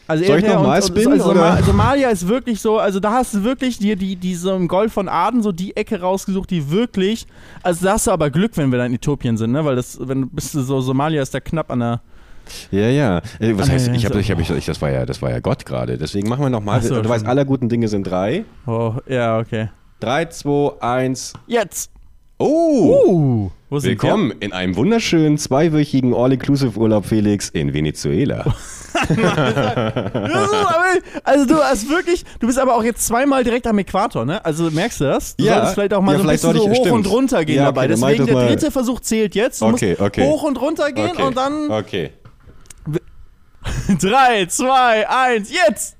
also 0.08 0.24
Soll 0.24 0.38
ich 0.38 0.44
Eritrea 0.44 0.60
noch 0.60 0.66
mal 0.68 0.80
und- 0.82 0.86
spinnen, 0.88 1.12
also 1.12 1.30
oder? 1.30 1.52
Soma- 1.58 1.62
Somalia 1.62 2.08
ist 2.08 2.26
wirklich 2.26 2.60
so, 2.60 2.78
also 2.78 2.98
da 2.98 3.12
hast 3.12 3.34
du 3.34 3.44
wirklich 3.44 3.78
dir 3.78 3.94
die, 3.94 4.16
diese 4.16 4.50
im 4.52 4.66
Golf 4.66 4.92
von 4.92 5.08
Aden 5.08 5.42
so 5.42 5.52
die 5.52 5.76
Ecke 5.76 6.00
rausgesucht, 6.00 6.50
die 6.50 6.70
wirklich, 6.70 7.26
also 7.62 7.84
da 7.86 7.92
hast 7.92 8.06
du 8.06 8.10
aber 8.10 8.30
Glück, 8.30 8.56
wenn 8.56 8.72
wir 8.72 8.78
da 8.78 8.86
in 8.86 8.94
Äthiopien 8.94 9.36
sind, 9.36 9.52
ne? 9.52 9.64
Weil 9.64 9.76
das, 9.76 9.98
wenn 10.00 10.22
du 10.22 10.26
bist 10.28 10.52
so, 10.52 10.80
Somalia 10.80 11.22
ist 11.22 11.34
da 11.34 11.40
knapp 11.40 11.70
an 11.70 11.78
der. 11.80 12.00
ja, 12.70 12.88
ja. 12.88 13.18
Äh, 13.38 13.52
Was 13.58 13.68
Ah, 13.68 13.72
heißt, 13.72 13.86
ja, 13.88 13.92
ich 13.94 14.04
habe 14.06 14.18
ich 14.20 14.30
hab, 14.30 14.40
ich, 14.40 14.50
ich, 14.50 14.64
das 14.66 14.80
war 14.80 14.90
ja, 14.90 15.04
das 15.04 15.20
war 15.20 15.30
ja 15.30 15.40
Gott 15.40 15.66
gerade. 15.66 15.98
Deswegen 15.98 16.28
machen 16.28 16.42
wir 16.42 16.50
nochmal. 16.50 16.80
So, 16.82 17.00
du 17.02 17.08
weißt, 17.08 17.26
aller 17.26 17.44
guten 17.44 17.68
Dinge 17.68 17.88
sind 17.88 18.04
drei. 18.04 18.44
Oh, 18.66 18.94
ja, 19.06 19.38
okay. 19.38 19.68
Drei, 20.00 20.24
zwei, 20.26 20.72
eins. 20.80 21.34
Jetzt! 21.46 21.90
Oh! 22.40 23.50
Uh, 23.70 23.82
Willkommen 23.82 24.32
in 24.38 24.52
einem 24.52 24.76
wunderschönen 24.76 25.38
zweiwöchigen 25.38 26.14
All-Inclusive-Urlaub, 26.14 27.04
Felix, 27.04 27.48
in 27.48 27.74
Venezuela. 27.74 28.44
wir? 29.08 31.02
Also 31.24 31.46
du 31.46 31.56
hast 31.56 31.88
wirklich, 31.90 32.24
du 32.38 32.46
bist 32.46 32.60
aber 32.60 32.76
auch 32.76 32.84
jetzt 32.84 33.04
zweimal 33.04 33.42
direkt 33.42 33.66
am 33.66 33.76
Äquator, 33.78 34.24
ne? 34.24 34.44
Also 34.44 34.70
merkst 34.70 35.00
du 35.00 35.04
das? 35.06 35.34
Du 35.36 35.44
Ja. 35.44 35.54
solltest 35.54 35.74
vielleicht 35.74 35.94
auch 35.94 36.00
mal 36.00 36.12
Ja, 36.12 36.18
so 36.18 36.24
ein 36.28 36.30
bisschen 36.30 36.52
so 36.54 36.68
hoch 36.68 36.74
stimmt. 36.76 36.92
und 36.92 37.10
runter 37.10 37.44
gehen 37.44 37.56
Ja, 37.56 37.62
okay, 37.64 37.74
dabei. 37.74 37.86
Deswegen 37.88 38.26
der 38.26 38.34
mal. 38.36 38.46
dritte 38.46 38.70
Versuch 38.70 39.00
zählt 39.00 39.34
jetzt. 39.34 39.60
Du 39.60 39.66
Okay, 39.66 39.90
musst 39.90 40.00
okay. 40.02 40.24
hoch 40.28 40.44
und 40.44 40.60
runter 40.60 40.92
gehen 40.92 41.10
Okay. 41.10 41.22
und 41.24 41.36
dann 41.36 41.70
Okay. 41.72 42.10
drei, 44.00 44.46
zwei, 44.46 45.08
eins, 45.08 45.50
jetzt! 45.52 45.97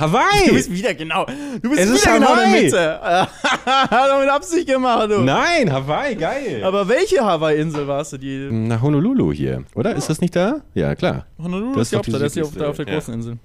Du 0.00 0.06
Hawaii! 0.06 0.52
bist 0.52 0.72
wieder 0.72 0.94
genau. 0.94 1.26
Du 1.62 1.68
bist 1.70 1.82
Es 1.82 1.90
ist 1.90 2.02
wieder 2.06 2.14
genau 2.18 2.32
in 2.32 2.38
der 2.38 2.46
Hawaii. 2.48 2.64
Mitte. 2.64 3.00
Hat 3.66 4.08
er 4.08 4.20
mit 4.20 4.28
Absicht 4.30 4.66
gemacht, 4.66 5.10
du. 5.10 5.18
Nein, 5.20 5.70
Hawaii, 5.72 6.14
geil. 6.14 6.62
Aber 6.64 6.88
welche 6.88 7.20
Hawaii-Insel 7.22 7.86
warst 7.86 8.14
du? 8.14 8.18
Die 8.18 8.48
Nach 8.50 8.80
Honolulu 8.80 9.32
hier, 9.32 9.64
oder? 9.74 9.94
Ist 9.94 10.08
das 10.08 10.20
nicht 10.20 10.34
da? 10.34 10.62
Ja, 10.74 10.94
klar. 10.94 11.26
Honolulu 11.38 11.74
Das 11.74 11.82
ist 11.82 11.92
die 11.92 11.94
ist 11.94 11.98
Hauptstadt, 11.98 12.20
das 12.22 12.26
ist 12.28 12.36
die 12.36 12.42
auf, 12.42 12.48
südlichste, 12.48 12.70
auf 12.70 12.76
der 12.76 12.86
ja. 12.86 12.94
großen 12.94 13.14
Insel. 13.14 13.36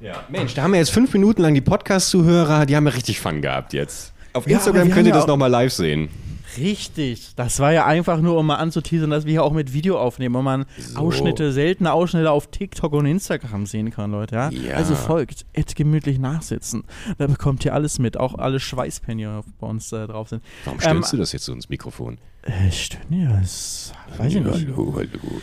Ja. 0.00 0.12
Mensch, 0.28 0.54
da 0.54 0.62
haben 0.62 0.72
wir 0.72 0.78
jetzt 0.78 0.90
fünf 0.90 1.12
Minuten 1.12 1.42
lang 1.42 1.54
die 1.54 1.60
Podcast-Zuhörer, 1.60 2.66
die 2.66 2.76
haben 2.76 2.86
ja 2.86 2.92
richtig 2.92 3.18
Fun 3.18 3.42
gehabt 3.42 3.72
jetzt. 3.72 4.12
Auf 4.34 4.46
Ja, 4.46 4.56
Instagram 4.58 4.90
könnt 4.90 5.06
ihr 5.06 5.12
ja 5.12 5.16
das 5.16 5.26
nochmal 5.26 5.50
live 5.50 5.72
sehen. 5.72 6.08
Richtig. 6.56 7.34
Das 7.36 7.60
war 7.60 7.72
ja 7.72 7.86
einfach 7.86 8.20
nur, 8.20 8.36
um 8.36 8.46
mal 8.46 8.56
anzuteasern, 8.56 9.10
dass 9.10 9.24
wir 9.24 9.32
hier 9.32 9.44
auch 9.44 9.52
mit 9.52 9.72
Video 9.72 9.98
aufnehmen 9.98 10.34
und 10.36 10.44
man 10.44 10.66
So. 10.78 10.98
Ausschnitte, 10.98 11.52
seltene 11.52 11.92
Ausschnitte 11.92 12.30
auf 12.30 12.50
TikTok 12.50 12.92
und 12.92 13.06
Instagram 13.06 13.66
sehen 13.66 13.90
kann, 13.90 14.10
Leute. 14.12 14.34
Ja? 14.34 14.50
Ja. 14.50 14.74
Also 14.74 14.94
folgt, 14.94 15.46
et 15.52 15.74
gemütlich 15.76 16.18
nachsitzen. 16.18 16.84
Da 17.18 17.26
bekommt 17.26 17.64
ihr 17.64 17.74
alles 17.74 17.98
mit, 17.98 18.16
auch 18.16 18.34
alle 18.34 18.60
Schweißperlen, 18.60 19.18
die 19.18 19.42
bei 19.60 19.66
uns 19.66 19.92
äh, 19.92 20.06
drauf 20.06 20.28
sind. 20.28 20.42
Warum 20.64 20.80
stellst 20.80 21.12
Ähm, 21.12 21.16
du 21.16 21.22
das 21.22 21.32
jetzt 21.32 21.44
so 21.44 21.52
ins 21.52 21.68
Mikrofon? 21.68 22.18
Äh, 22.42 22.70
stimmt 22.70 23.06
ja, 23.10 23.38
das 23.40 23.92
weiß 24.16 24.34
ich 24.34 24.40
nicht. 24.40 24.66
Hallo, 24.68 24.94
hallo. 24.96 25.40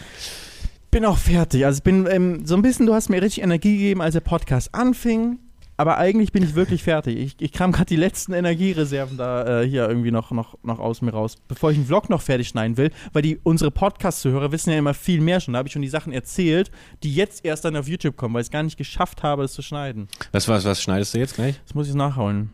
bin 0.91 1.05
auch 1.05 1.17
fertig. 1.17 1.65
Also 1.65 1.77
ich 1.77 1.83
bin 1.83 2.07
ähm, 2.09 2.45
so 2.45 2.55
ein 2.55 2.61
bisschen, 2.61 2.85
du 2.85 2.93
hast 2.93 3.09
mir 3.09 3.21
richtig 3.21 3.43
Energie 3.43 3.73
gegeben, 3.77 4.01
als 4.01 4.13
der 4.13 4.21
Podcast 4.21 4.73
anfing. 4.73 5.39
Aber 5.83 5.97
eigentlich 5.97 6.31
bin 6.31 6.43
ich 6.43 6.55
wirklich 6.55 6.81
fertig. 6.81 7.17
Ich, 7.17 7.35
ich 7.39 7.51
kram 7.51 7.73
gerade 7.73 7.87
die 7.87 7.97
letzten 7.97 8.31
Energiereserven 8.31 9.17
da 9.17 9.59
äh, 9.63 9.67
hier 9.67 9.85
irgendwie 9.89 10.11
noch, 10.11 10.31
noch, 10.31 10.57
noch 10.63 10.79
aus 10.79 11.01
mir 11.01 11.11
raus, 11.11 11.35
bevor 11.49 11.71
ich 11.71 11.77
einen 11.77 11.85
Vlog 11.87 12.09
noch 12.09 12.21
fertig 12.21 12.47
schneiden 12.47 12.77
will, 12.77 12.89
weil 13.11 13.21
die 13.21 13.37
unsere 13.43 13.69
Podcast-Zuhörer 13.69 14.53
wissen 14.53 14.69
ja 14.69 14.77
immer 14.77 14.93
viel 14.93 15.19
mehr 15.19 15.41
schon. 15.41 15.55
Da 15.55 15.57
habe 15.57 15.67
ich 15.67 15.73
schon 15.73 15.81
die 15.81 15.89
Sachen 15.89 16.13
erzählt, 16.13 16.71
die 17.03 17.13
jetzt 17.13 17.43
erst 17.43 17.65
dann 17.65 17.75
auf 17.75 17.89
YouTube 17.89 18.15
kommen, 18.15 18.33
weil 18.33 18.39
ich 18.43 18.47
es 18.47 18.51
gar 18.51 18.63
nicht 18.63 18.77
geschafft 18.77 19.23
habe, 19.23 19.43
es 19.43 19.51
zu 19.51 19.61
schneiden. 19.61 20.07
Was, 20.31 20.47
was, 20.47 20.63
was 20.63 20.81
schneidest 20.81 21.13
du 21.15 21.17
jetzt 21.17 21.35
gleich? 21.35 21.59
Das 21.65 21.75
muss 21.75 21.89
ich 21.89 21.95
nachholen. 21.95 22.53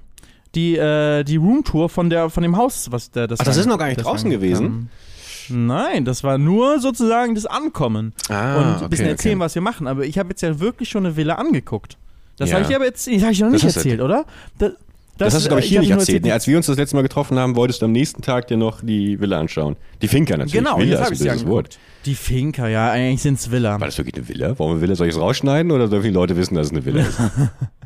Die, 0.56 0.76
äh, 0.76 1.24
die 1.24 1.36
Roomtour 1.36 1.88
von, 1.90 2.10
der, 2.10 2.32
von 2.32 2.42
dem 2.42 2.58
Haus, 2.58 2.92
was 2.92 3.12
der 3.12 3.28
das 3.28 3.42
Ach, 3.42 3.46
das 3.46 3.58
war- 3.58 3.62
ist 3.62 3.68
noch 3.68 3.78
gar 3.78 3.90
nicht 3.90 4.04
draußen 4.04 4.32
gewesen? 4.32 4.66
Ähm, 4.66 5.68
Nein, 5.68 6.04
das 6.04 6.24
war 6.24 6.40
nur 6.40 6.80
sozusagen 6.80 7.36
das 7.36 7.46
Ankommen 7.46 8.14
Ah, 8.30 8.56
und 8.58 8.64
ein 8.66 8.76
okay, 8.78 8.88
bisschen 8.88 9.06
erzählen, 9.06 9.36
okay. 9.38 9.46
was 9.46 9.54
wir 9.54 9.62
machen. 9.62 9.86
Aber 9.86 10.04
ich 10.06 10.18
habe 10.18 10.30
jetzt 10.30 10.42
ja 10.42 10.60
wirklich 10.60 10.90
schon 10.90 11.06
eine 11.06 11.16
Villa 11.16 11.36
angeguckt. 11.36 11.98
Das 12.40 12.50
Ja. 12.50 12.56
habe 12.60 12.66
ich 12.70 12.76
aber 12.76 12.86
jetzt, 12.86 13.06
das 13.06 13.14
ich 13.14 13.22
noch 13.22 13.52
Das 13.52 13.64
nicht 13.64 13.76
erzählt, 13.76 14.02
oder? 14.02 14.26
Das, 14.58 14.72
Das, 15.18 15.34
hast 15.34 15.44
du, 15.46 15.50
glaube 15.50 15.62
ich, 15.62 15.68
hier 15.68 15.80
hab 15.80 15.82
nicht 15.82 15.90
nur 15.92 16.00
erzählt. 16.00 16.24
Nee, 16.24 16.32
als 16.32 16.48
wir 16.48 16.56
uns 16.58 16.66
das 16.68 16.78
letzte 16.78 16.96
Mal 16.96 17.02
getroffen 17.02 17.38
haben, 17.38 17.56
wolltest 17.58 17.82
du 17.82 17.86
am 17.86 17.92
nächsten 17.92 18.22
Tag 18.22 18.48
dir 18.48 18.56
noch 18.58 18.80
die 18.82 19.20
Villa 19.20 19.38
anschauen. 19.40 19.76
Die 20.02 20.08
Finca 20.08 20.38
natürlich. 20.38 20.54
Genau, 20.54 20.80
Villa 20.80 21.06
ist 21.06 21.28
ein 21.28 21.38
ich. 21.38 21.46
Wort. 21.46 21.78
Die 22.06 22.16
Finca, 22.16 22.70
ja, 22.70 22.90
eigentlich 22.92 23.22
sind 23.22 23.38
es 23.38 23.52
Villa. 23.52 23.78
War 23.80 23.88
das 23.88 23.98
wirklich 23.98 24.16
eine 24.16 24.30
Villa? 24.30 24.58
Warum 24.58 24.72
eine 24.74 24.82
Villa? 24.82 24.96
Soll 24.96 25.08
ich 25.10 25.16
es 25.16 25.20
rausschneiden 25.20 25.72
oder 25.74 25.90
dürfen 25.90 26.06
die 26.06 26.14
Leute 26.14 26.38
wissen, 26.38 26.56
dass 26.56 26.68
es 26.68 26.72
eine 26.72 26.86
Villa 26.86 27.02
ist? 27.02 27.20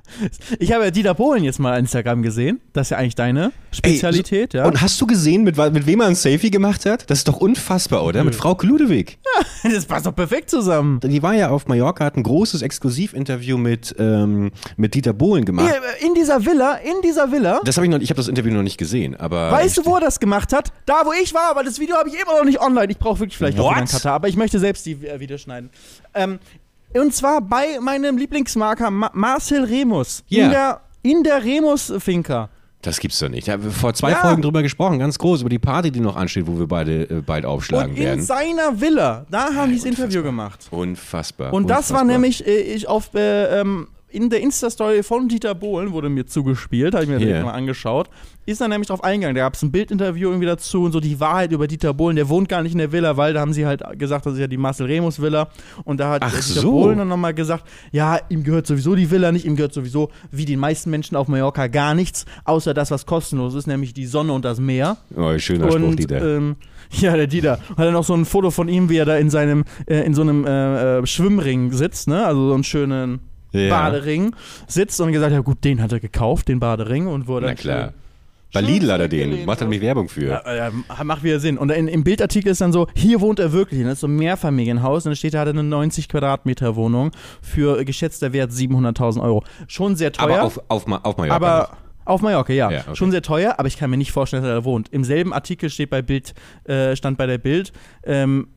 Ich 0.60 0.72
habe 0.72 0.86
ja 0.86 0.92
Dieter 0.92 1.14
Bohlen 1.14 1.44
jetzt 1.44 1.60
mal 1.60 1.78
Instagram 1.78 2.22
gesehen. 2.22 2.62
Das 2.74 2.88
ist 2.88 2.92
ja 2.92 2.98
eigentlich 2.98 3.16
deine 3.16 3.52
Spezialität, 3.72 4.54
Ey, 4.54 4.62
ja. 4.62 4.68
Und 4.68 4.82
hast 4.82 5.00
du 5.02 5.08
gesehen, 5.08 5.44
mit, 5.44 5.58
mit 5.58 5.86
wem 5.86 6.02
er 6.02 6.08
ein 6.08 6.16
Selfie 6.16 6.52
gemacht 6.52 6.86
hat? 6.86 7.10
Das 7.10 7.20
ist 7.20 7.28
doch 7.28 7.38
unfassbar, 7.38 8.04
oder? 8.04 8.24
Mit 8.24 8.36
Frau 8.36 8.58
Ludewig. 8.62 9.18
Das 9.64 9.86
passt 9.86 10.06
doch 10.06 10.16
perfekt 10.16 10.50
zusammen. 10.50 11.00
Die 11.00 11.24
war 11.24 11.34
ja 11.34 11.50
auf 11.50 11.68
Mallorca, 11.68 12.04
hat 12.04 12.18
ein 12.18 12.24
großes 12.24 12.62
Exklusivinterview 12.62 13.58
mit, 13.58 13.96
ähm, 13.98 14.52
mit 14.76 14.94
Dieter 14.94 15.14
Bohlen 15.14 15.46
gemacht. 15.46 15.70
Hier, 15.70 16.08
In 16.08 16.14
dieser 16.14 16.46
Villa, 16.46 16.76
in 16.76 17.02
dieser 17.02 17.32
Villa. 17.32 17.62
Das 17.64 17.78
habe 17.78 17.86
ich 17.86 17.92
noch, 17.92 18.00
ich 18.00 18.10
habe 18.10 18.18
das 18.18 18.28
Interview 18.28 18.54
noch 18.54 18.62
nicht 18.62 18.78
gesehen, 18.78 19.16
aber. 19.16 19.52
Weißt 19.52 19.78
du, 19.78 19.86
wo 19.86 19.96
er 19.96 20.02
das 20.02 20.20
gemacht 20.20 20.52
hat? 20.52 20.74
Da, 20.86 21.04
wo 21.06 21.14
ich 21.14 21.34
war, 21.34 21.50
aber 21.50 21.64
das 21.64 21.80
Video 21.80 21.96
habe 21.96 22.10
ich 22.10 22.16
immer 22.16 22.38
noch 22.38 22.46
nicht 22.46 22.62
online. 22.62 22.88
Ich 22.92 22.98
brauche 22.98 23.20
wirklich 23.20 23.38
vielleicht 23.38 23.58
noch 23.58 23.66
What? 23.70 23.78
einen 23.78 23.88
Cutter, 23.88 24.12
aber 24.12 24.28
ich 24.28 24.36
möchte 24.36 24.60
selbst 24.60 24.86
die 24.86 24.94
äh, 25.08 25.20
Videos 25.20 25.42
schneiden. 25.42 25.70
Ähm, 26.14 26.40
und 27.00 27.14
zwar 27.14 27.42
bei 27.42 27.80
meinem 27.82 28.18
Lieblingsmarker 28.18 28.90
Ma 28.92 29.10
Marcel 29.14 29.64
Remus. 29.64 30.24
Ja. 30.28 30.44
In 30.46 30.52
der, 30.52 30.82
in 31.04 31.24
der 31.24 31.44
Remus-Finca. 31.44 32.50
Das 32.82 33.00
gibt's 33.00 33.20
doch 33.20 33.30
nicht. 33.30 33.48
Da 33.48 33.54
haben 33.54 33.64
wir 33.64 33.72
vor 33.72 33.94
zwei 33.94 34.12
Ja. 34.12 34.18
Folgen 34.18 34.42
drüber 34.42 34.62
gesprochen, 34.62 35.00
ganz 35.00 35.18
groß, 35.18 35.40
über 35.42 35.50
die 35.50 35.60
Party, 35.60 35.90
die 35.90 36.02
noch 36.02 36.18
ansteht, 36.18 36.46
wo 36.48 36.60
wir 36.60 36.68
beide 36.68 37.04
äh, 37.10 37.22
bald 37.22 37.46
aufschlagen 37.46 37.92
Und 37.92 37.98
in 37.98 38.04
werden. 38.04 38.22
seiner 38.24 38.80
Villa, 38.82 39.26
da 39.32 39.54
haben 39.54 39.72
die 39.72 39.78
das 39.78 39.86
Interview 39.86 40.22
gemacht. 40.22 40.68
Unfassbar. 40.70 41.54
Und 41.54 41.70
das 41.70 41.92
war 41.92 42.02
unfassbar. 42.02 42.04
nämlich 42.06 42.46
äh, 42.46 42.52
ich 42.62 42.88
auf 42.90 43.14
äh, 43.16 43.62
ähm, 43.62 43.88
in 44.14 44.30
der 44.30 44.42
Insta-Story 44.42 45.02
von 45.04 45.28
Dieter 45.28 45.56
Bohlen 45.56 45.92
wurde 45.92 46.08
mir 46.08 46.26
zugespielt, 46.26 46.94
habe 46.94 47.04
ich 47.04 47.10
mir 47.10 47.18
Hier. 47.18 47.28
direkt 47.28 47.46
mal 47.46 47.52
angeschaut. 47.54 48.10
Ist 48.46 48.62
dann 48.62 48.70
nämlich 48.70 48.88
drauf 48.90 49.04
eingegangen. 49.04 49.36
Da 49.36 49.42
gab 49.42 49.54
es 49.56 49.62
ein 49.64 49.72
Bildinterview 49.72 50.30
irgendwie 50.30 50.46
dazu 50.46 50.84
und 50.84 50.92
so 50.92 51.00
die 51.00 51.20
Wahrheit 51.20 51.52
über 51.52 51.66
Dieter 51.66 51.94
Bohlen. 51.94 52.16
Der 52.16 52.30
wohnt 52.30 52.50
gar 52.50 52.62
nicht 52.62 52.74
in 52.74 52.78
der 52.78 52.92
Villa, 52.92 53.18
weil 53.18 53.34
da 53.34 53.40
haben 53.40 53.54
sie 53.54 53.66
halt 53.66 53.82
gesagt, 53.98 54.26
das 54.26 54.34
ist 54.34 54.40
ja 54.40 54.48
die 54.48 54.58
Marcel 54.58 54.86
Remus 54.86 55.22
Villa. 55.22 55.48
Und 55.86 56.00
da 56.00 56.10
hat 56.12 56.24
Ach 56.24 56.30
Dieter 56.32 56.62
so. 56.62 56.72
Bohlen 56.72 56.98
dann 57.00 57.08
nochmal 57.08 57.34
gesagt, 57.34 57.64
ja, 57.92 58.20
ihm 58.30 58.44
gehört 58.44 58.68
sowieso 58.68 58.96
die 58.96 59.10
Villa 59.10 59.32
nicht, 59.32 59.46
ihm 59.46 59.56
gehört 59.56 59.74
sowieso, 59.74 60.10
wie 60.30 60.46
den 60.46 60.60
meisten 60.60 60.92
Menschen 60.92 61.16
auf 61.16 61.28
Mallorca, 61.28 61.68
gar 61.68 61.96
nichts, 61.96 62.26
außer 62.44 62.74
das, 62.74 62.92
was 62.92 63.06
kostenlos 63.06 63.56
ist, 63.56 63.66
nämlich 63.66 63.94
die 63.94 64.06
Sonne 64.06 64.34
und 64.34 64.46
das 64.46 64.60
Meer. 64.60 64.98
Oh, 65.16 65.38
schöner 65.40 65.72
Spruch, 65.72 65.82
Und, 65.88 66.00
Dieter. 66.00 66.38
ähm, 66.38 66.56
ja, 66.92 67.16
der 67.16 67.28
Dieter. 67.28 67.60
Hat 67.70 67.80
dann 67.80 67.94
noch 67.94 68.04
so 68.04 68.14
ein 68.14 68.26
Foto 68.26 68.52
von 68.52 68.68
ihm, 68.68 68.90
wie 68.90 68.98
er 68.98 69.06
da 69.06 69.18
in 69.18 69.30
seinem, 69.30 69.64
äh, 69.88 70.06
in 70.06 70.14
so 70.14 70.22
einem 70.22 70.46
äh, 70.46 71.00
äh, 71.00 71.06
Schwimmring 71.08 71.72
sitzt, 71.72 72.08
ne? 72.08 72.26
Also 72.26 72.50
so 72.50 72.54
einen 72.54 72.64
schönen 72.64 73.20
Ja. 73.54 73.70
Badering 73.70 74.36
sitzt 74.68 75.00
und 75.00 75.12
gesagt, 75.12 75.32
ja 75.32 75.40
gut, 75.40 75.64
den 75.64 75.82
hat 75.82 75.92
er 75.92 76.00
gekauft, 76.00 76.48
den 76.48 76.60
Badering 76.60 77.08
und 77.08 77.28
wurde 77.28 77.46
Na 77.46 77.52
dann 77.54 77.58
klar. 77.58 77.94
Bei 78.54 78.62
Lidl 78.62 78.92
hat 78.92 79.02
er 79.02 79.08
den. 79.08 79.46
Macht 79.46 79.62
er 79.62 79.66
nämlich 79.66 79.82
Werbung 79.82 80.08
für. 80.08 80.28
Ja, 80.28 80.56
ja, 80.56 80.72
macht 81.04 81.24
wieder 81.24 81.40
Sinn. 81.40 81.58
Und 81.58 81.72
in, 81.72 81.88
im 81.88 82.04
Bildartikel 82.04 82.52
ist 82.52 82.62
dann 82.62 82.72
so, 82.72 82.88
hier 82.94 83.20
wohnt 83.20 83.40
er 83.40 83.52
wirklich. 83.52 83.80
Und 83.80 83.88
das 83.88 83.94
ist 83.96 84.02
so 84.02 84.08
ein 84.08 84.16
Mehrfamilienhaus. 84.16 85.06
Und 85.06 85.10
dann 85.10 85.16
steht, 85.16 85.34
er 85.34 85.42
hat 85.42 85.48
eine 85.48 85.64
90 85.64 86.08
Quadratmeter 86.08 86.76
Wohnung 86.76 87.12
für 87.42 87.84
geschätzter 87.84 88.32
Wert 88.32 88.52
700.000 88.52 89.24
Euro. 89.24 89.44
Schon 89.68 89.96
sehr 89.96 90.12
teuer. 90.12 90.36
Aber 90.36 90.44
auf, 90.44 90.60
auf, 90.68 90.86
auf 90.88 91.18
Mallorca. 91.18 91.36
Aber 91.36 91.70
auf 92.06 92.22
Mallorca, 92.22 92.54
ja. 92.54 92.70
Ja, 92.70 92.82
okay. 92.82 92.96
Schon 92.96 93.12
sehr 93.12 93.22
teuer, 93.22 93.56
aber 93.58 93.68
ich 93.68 93.78
kann 93.78 93.90
mir 93.90 93.98
nicht 93.98 94.12
vorstellen, 94.12 94.44
dass 94.44 94.52
er 94.52 94.56
da 94.56 94.64
wohnt. 94.66 94.90
Im 94.90 95.04
selben 95.04 95.34
Artikel 95.34 95.70
steht 95.70 95.90
bei 95.90 96.02
Bild, 96.02 96.34
äh, 96.66 96.96
stand 96.96 97.18
bei 97.18 97.26
der 97.26 97.38
Bild, 97.38 97.72
ähm, 98.04 98.48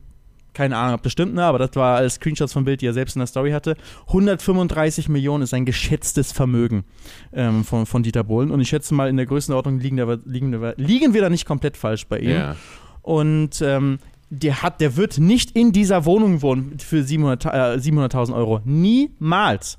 keine 0.57 0.75
Ahnung, 0.75 0.95
ob 0.95 1.03
das 1.03 1.11
stimmt, 1.11 1.35
ne, 1.35 1.43
aber 1.43 1.59
das 1.59 1.75
war 1.75 1.97
alles 1.97 2.15
Screenshots 2.15 2.51
von 2.51 2.65
Bild, 2.65 2.81
die 2.81 2.87
er 2.87 2.93
selbst 2.93 3.15
in 3.15 3.19
der 3.19 3.27
Story 3.27 3.51
hatte. 3.51 3.77
135 4.07 5.07
Millionen 5.07 5.43
ist 5.43 5.53
ein 5.53 5.65
geschätztes 5.65 6.31
Vermögen 6.31 6.83
ähm, 7.31 7.63
von, 7.63 7.85
von 7.85 8.01
Dieter 8.01 8.23
Bohlen. 8.23 8.49
Und 8.49 8.59
ich 8.59 8.69
schätze 8.69 8.95
mal, 8.95 9.07
in 9.07 9.17
der 9.17 9.27
Größenordnung 9.27 9.79
liegen, 9.79 9.97
da, 9.97 10.17
liegen, 10.25 10.51
da, 10.51 10.73
liegen 10.75 11.13
wir 11.13 11.21
da 11.21 11.29
nicht 11.29 11.45
komplett 11.45 11.77
falsch 11.77 12.07
bei 12.07 12.17
ihm. 12.19 12.31
Ja. 12.31 12.55
Und 13.03 13.61
ähm, 13.61 13.99
der 14.31 14.63
hat, 14.63 14.81
der 14.81 14.97
wird 14.97 15.19
nicht 15.19 15.51
in 15.51 15.71
dieser 15.73 16.05
Wohnung 16.05 16.41
wohnen 16.41 16.79
für 16.79 17.03
700 17.03 17.45
äh, 17.45 17.49
700.000 17.77 18.35
Euro. 18.35 18.59
Niemals. 18.65 19.77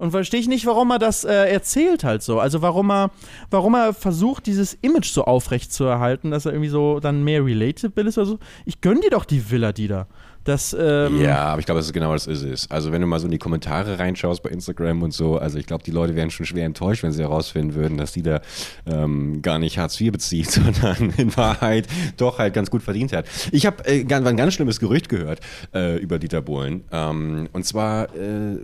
Und 0.00 0.12
verstehe 0.12 0.40
ich 0.40 0.48
nicht, 0.48 0.64
warum 0.64 0.90
er 0.92 0.98
das 0.98 1.24
äh, 1.24 1.30
erzählt 1.30 2.04
halt 2.04 2.22
so. 2.22 2.40
Also 2.40 2.62
warum 2.62 2.90
er, 2.90 3.10
warum 3.50 3.74
er 3.74 3.92
versucht, 3.92 4.46
dieses 4.46 4.72
Image 4.80 5.10
so 5.10 5.24
aufrecht 5.24 5.74
zu 5.74 5.84
erhalten, 5.84 6.30
dass 6.30 6.46
er 6.46 6.52
irgendwie 6.52 6.70
so 6.70 7.00
dann 7.00 7.22
mehr 7.22 7.44
relatable 7.44 8.08
ist 8.08 8.16
oder 8.16 8.26
so. 8.26 8.38
Ich 8.64 8.80
gönn 8.80 9.02
dir 9.02 9.10
doch 9.10 9.26
die 9.26 9.50
Villa, 9.50 9.72
die 9.72 9.88
da. 9.88 10.06
Das, 10.44 10.74
ähm, 10.78 11.20
Ja, 11.20 11.44
aber 11.48 11.60
ich 11.60 11.66
glaube, 11.66 11.80
das 11.80 11.86
ist 11.86 11.92
genau 11.92 12.14
das 12.14 12.26
ist 12.26 12.42
es. 12.42 12.70
Also 12.70 12.92
wenn 12.92 13.02
du 13.02 13.06
mal 13.06 13.20
so 13.20 13.26
in 13.26 13.30
die 13.30 13.38
Kommentare 13.38 13.98
reinschaust 13.98 14.42
bei 14.42 14.48
Instagram 14.48 15.02
und 15.02 15.12
so, 15.12 15.36
also 15.36 15.58
ich 15.58 15.66
glaube, 15.66 15.84
die 15.84 15.90
Leute 15.90 16.16
wären 16.16 16.30
schon 16.30 16.46
schwer 16.46 16.64
enttäuscht, 16.64 17.02
wenn 17.02 17.12
sie 17.12 17.20
herausfinden 17.20 17.74
würden, 17.74 17.98
dass 17.98 18.12
die 18.12 18.22
da 18.22 18.40
ähm, 18.86 19.42
gar 19.42 19.58
nicht 19.58 19.76
Hartz 19.76 20.00
IV 20.00 20.12
bezieht, 20.12 20.50
sondern 20.50 21.12
in 21.18 21.36
Wahrheit 21.36 21.88
doch 22.16 22.38
halt 22.38 22.54
ganz 22.54 22.70
gut 22.70 22.82
verdient 22.82 23.12
hat. 23.12 23.26
Ich 23.52 23.66
habe 23.66 23.84
äh, 23.84 24.00
ein 24.00 24.36
ganz 24.36 24.54
schlimmes 24.54 24.80
Gerücht 24.80 25.10
gehört 25.10 25.40
äh, 25.74 25.98
über 25.98 26.18
Dieter 26.18 26.40
Bohlen. 26.40 26.84
Ähm, 26.90 27.50
und 27.52 27.66
zwar 27.66 28.04
äh, 28.16 28.60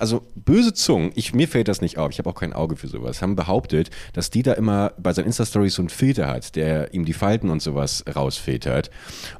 also 0.00 0.22
böse 0.34 0.72
Zungen, 0.72 1.12
ich, 1.14 1.34
mir 1.34 1.46
fällt 1.46 1.68
das 1.68 1.80
nicht 1.80 1.98
auf, 1.98 2.10
ich 2.10 2.18
habe 2.18 2.30
auch 2.30 2.34
kein 2.34 2.52
Auge 2.52 2.76
für 2.76 2.88
sowas, 2.88 3.22
haben 3.22 3.36
behauptet, 3.36 3.90
dass 4.12 4.30
Dieter 4.30 4.56
immer 4.56 4.92
bei 4.98 5.12
seinen 5.12 5.26
Insta-Stories 5.26 5.74
so 5.74 5.82
einen 5.82 5.90
Filter 5.90 6.26
hat, 6.26 6.56
der 6.56 6.94
ihm 6.94 7.04
die 7.04 7.12
Falten 7.12 7.50
und 7.50 7.60
sowas 7.60 8.04
rausfiltert. 8.14 8.90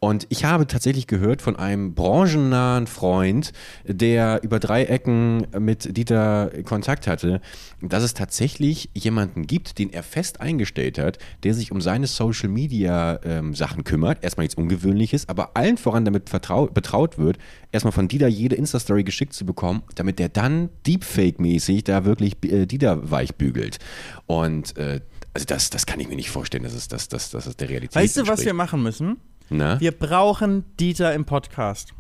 Und 0.01 0.27
ich 0.29 0.45
habe 0.45 0.67
tatsächlich 0.67 1.07
gehört 1.07 1.41
von 1.43 1.57
einem 1.57 1.95
branchennahen 1.95 2.87
Freund, 2.87 3.53
der 3.85 4.43
über 4.43 4.59
drei 4.59 4.85
Ecken 4.85 5.47
mit 5.59 5.97
Dieter 5.97 6.51
Kontakt 6.65 7.07
hatte, 7.07 7.41
dass 7.81 8.03
es 8.03 8.15
tatsächlich 8.15 8.91
jemanden 8.95 9.47
gibt, 9.47 9.79
den 9.79 9.93
er 9.93 10.03
fest 10.03 10.41
eingestellt 10.41 10.99
hat, 10.99 11.19
der 11.43 11.55
sich 11.55 11.73
um 11.73 11.81
seine 11.81 12.07
Social-Media-Sachen 12.07 13.85
kümmert. 13.85 14.23
Erstmal 14.23 14.45
nichts 14.45 14.57
Ungewöhnliches, 14.57 15.29
aber 15.29 15.57
allen 15.57 15.79
voran 15.79 16.05
damit 16.05 16.29
vertraut, 16.29 16.75
betraut 16.75 17.17
wird, 17.19 17.39
erstmal 17.73 17.93
von 17.93 18.09
Dieter 18.09 18.29
jede 18.29 18.57
Insta-Story 18.57 19.05
geschickt 19.05 19.33
zu 19.33 19.47
bekommen, 19.47 19.83
damit 19.95 20.19
der 20.19 20.29
dann 20.29 20.50
Deepfake-mäßig 20.87 21.85
da 21.85 22.05
wirklich 22.05 22.37
äh, 22.45 22.67
Dieter 22.67 23.11
weich 23.11 23.35
bügelt. 23.35 23.79
Und 24.27 24.77
äh, 24.77 25.01
Also 25.35 25.47
das, 25.47 25.71
das 25.71 25.87
kann 25.87 26.01
ich 26.01 26.09
mir 26.09 26.17
nicht 26.17 26.31
vorstellen, 26.31 26.65
dass 26.65 26.75
es, 26.75 26.89
dass, 26.89 27.09
dass, 27.09 27.31
dass 27.31 27.47
es 27.47 27.57
der 27.57 27.69
Realität 27.69 27.97
Weißt 27.97 28.17
du, 28.17 28.27
was 28.27 28.45
wir 28.45 28.55
machen 28.55 28.83
müssen? 28.83 29.19
Na? 29.49 29.81
Wir 29.81 29.93
brauchen 29.93 30.65
Dieter 30.79 31.13
im 31.15 31.25
Podcast. 31.25 31.93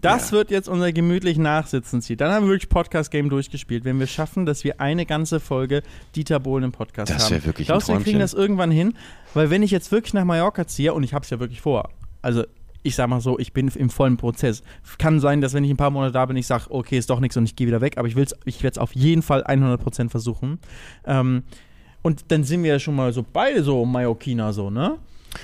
Das 0.00 0.30
Ja. 0.30 0.38
wird 0.38 0.50
jetzt 0.50 0.68
unser 0.68 0.92
gemütlich 0.92 1.38
Nachsitzenziel. 1.38 2.16
Dann 2.16 2.32
haben 2.32 2.46
wir 2.46 2.50
wirklich 2.50 2.68
Podcast-Game 2.68 3.28
durchgespielt, 3.30 3.84
wenn 3.84 4.00
wir 4.00 4.08
schaffen, 4.08 4.44
dass 4.44 4.64
wir 4.64 4.80
eine 4.80 5.06
ganze 5.06 5.38
Folge 5.40 5.82
Dieter 6.16 6.40
Bohlen 6.40 6.64
im 6.64 6.72
Podcast 6.72 7.12
Das 7.12 7.24
haben. 7.24 7.32
wär 7.32 7.44
wirklich 7.44 7.68
ein 7.68 7.72
Glaubst 7.72 7.88
du, 7.88 7.92
wir 7.92 7.96
kriegen 7.98 8.18
Träumchen. 8.18 8.20
das 8.20 8.34
irgendwann 8.34 8.70
hin? 8.72 8.94
Weil 9.34 9.50
wenn 9.50 9.62
ich 9.62 9.70
jetzt 9.70 9.92
wirklich 9.92 10.12
nach 10.14 10.24
Mallorca 10.24 10.66
ziehe, 10.66 10.92
und 10.94 11.04
ich 11.04 11.14
habe 11.14 11.22
es 11.22 11.30
ja 11.30 11.38
wirklich 11.38 11.60
vor, 11.60 11.90
also 12.22 12.42
ich 12.84 12.94
sag 12.94 13.08
mal 13.08 13.20
so, 13.20 13.38
ich 13.38 13.52
bin 13.52 13.68
im 13.68 13.90
vollen 13.90 14.16
Prozess. 14.16 14.62
Kann 14.98 15.18
sein, 15.18 15.40
dass 15.40 15.54
wenn 15.54 15.64
ich 15.64 15.70
ein 15.70 15.76
paar 15.76 15.90
Monate 15.90 16.12
da 16.12 16.24
bin, 16.26 16.36
ich 16.36 16.46
sage, 16.46 16.66
okay, 16.68 16.98
ist 16.98 17.10
doch 17.10 17.18
nichts 17.18 17.36
und 17.36 17.44
ich 17.44 17.56
gehe 17.56 17.66
wieder 17.66 17.80
weg, 17.80 17.98
aber 17.98 18.06
ich, 18.06 18.14
will's, 18.14 18.34
ich 18.44 18.62
werde 18.62 18.74
es 18.74 18.78
auf 18.78 18.94
jeden 18.94 19.22
Fall 19.22 19.42
100% 19.42 20.10
versuchen. 20.10 20.58
Ähm, 21.06 21.42
und 22.02 22.30
dann 22.30 22.44
sind 22.44 22.62
wir 22.62 22.74
ja 22.74 22.78
schon 22.78 22.94
mal 22.94 23.12
so 23.12 23.24
beide 23.32 23.64
so 23.64 23.84
Mallorquiner 23.84 24.52
so, 24.52 24.70
ne? 24.70 24.98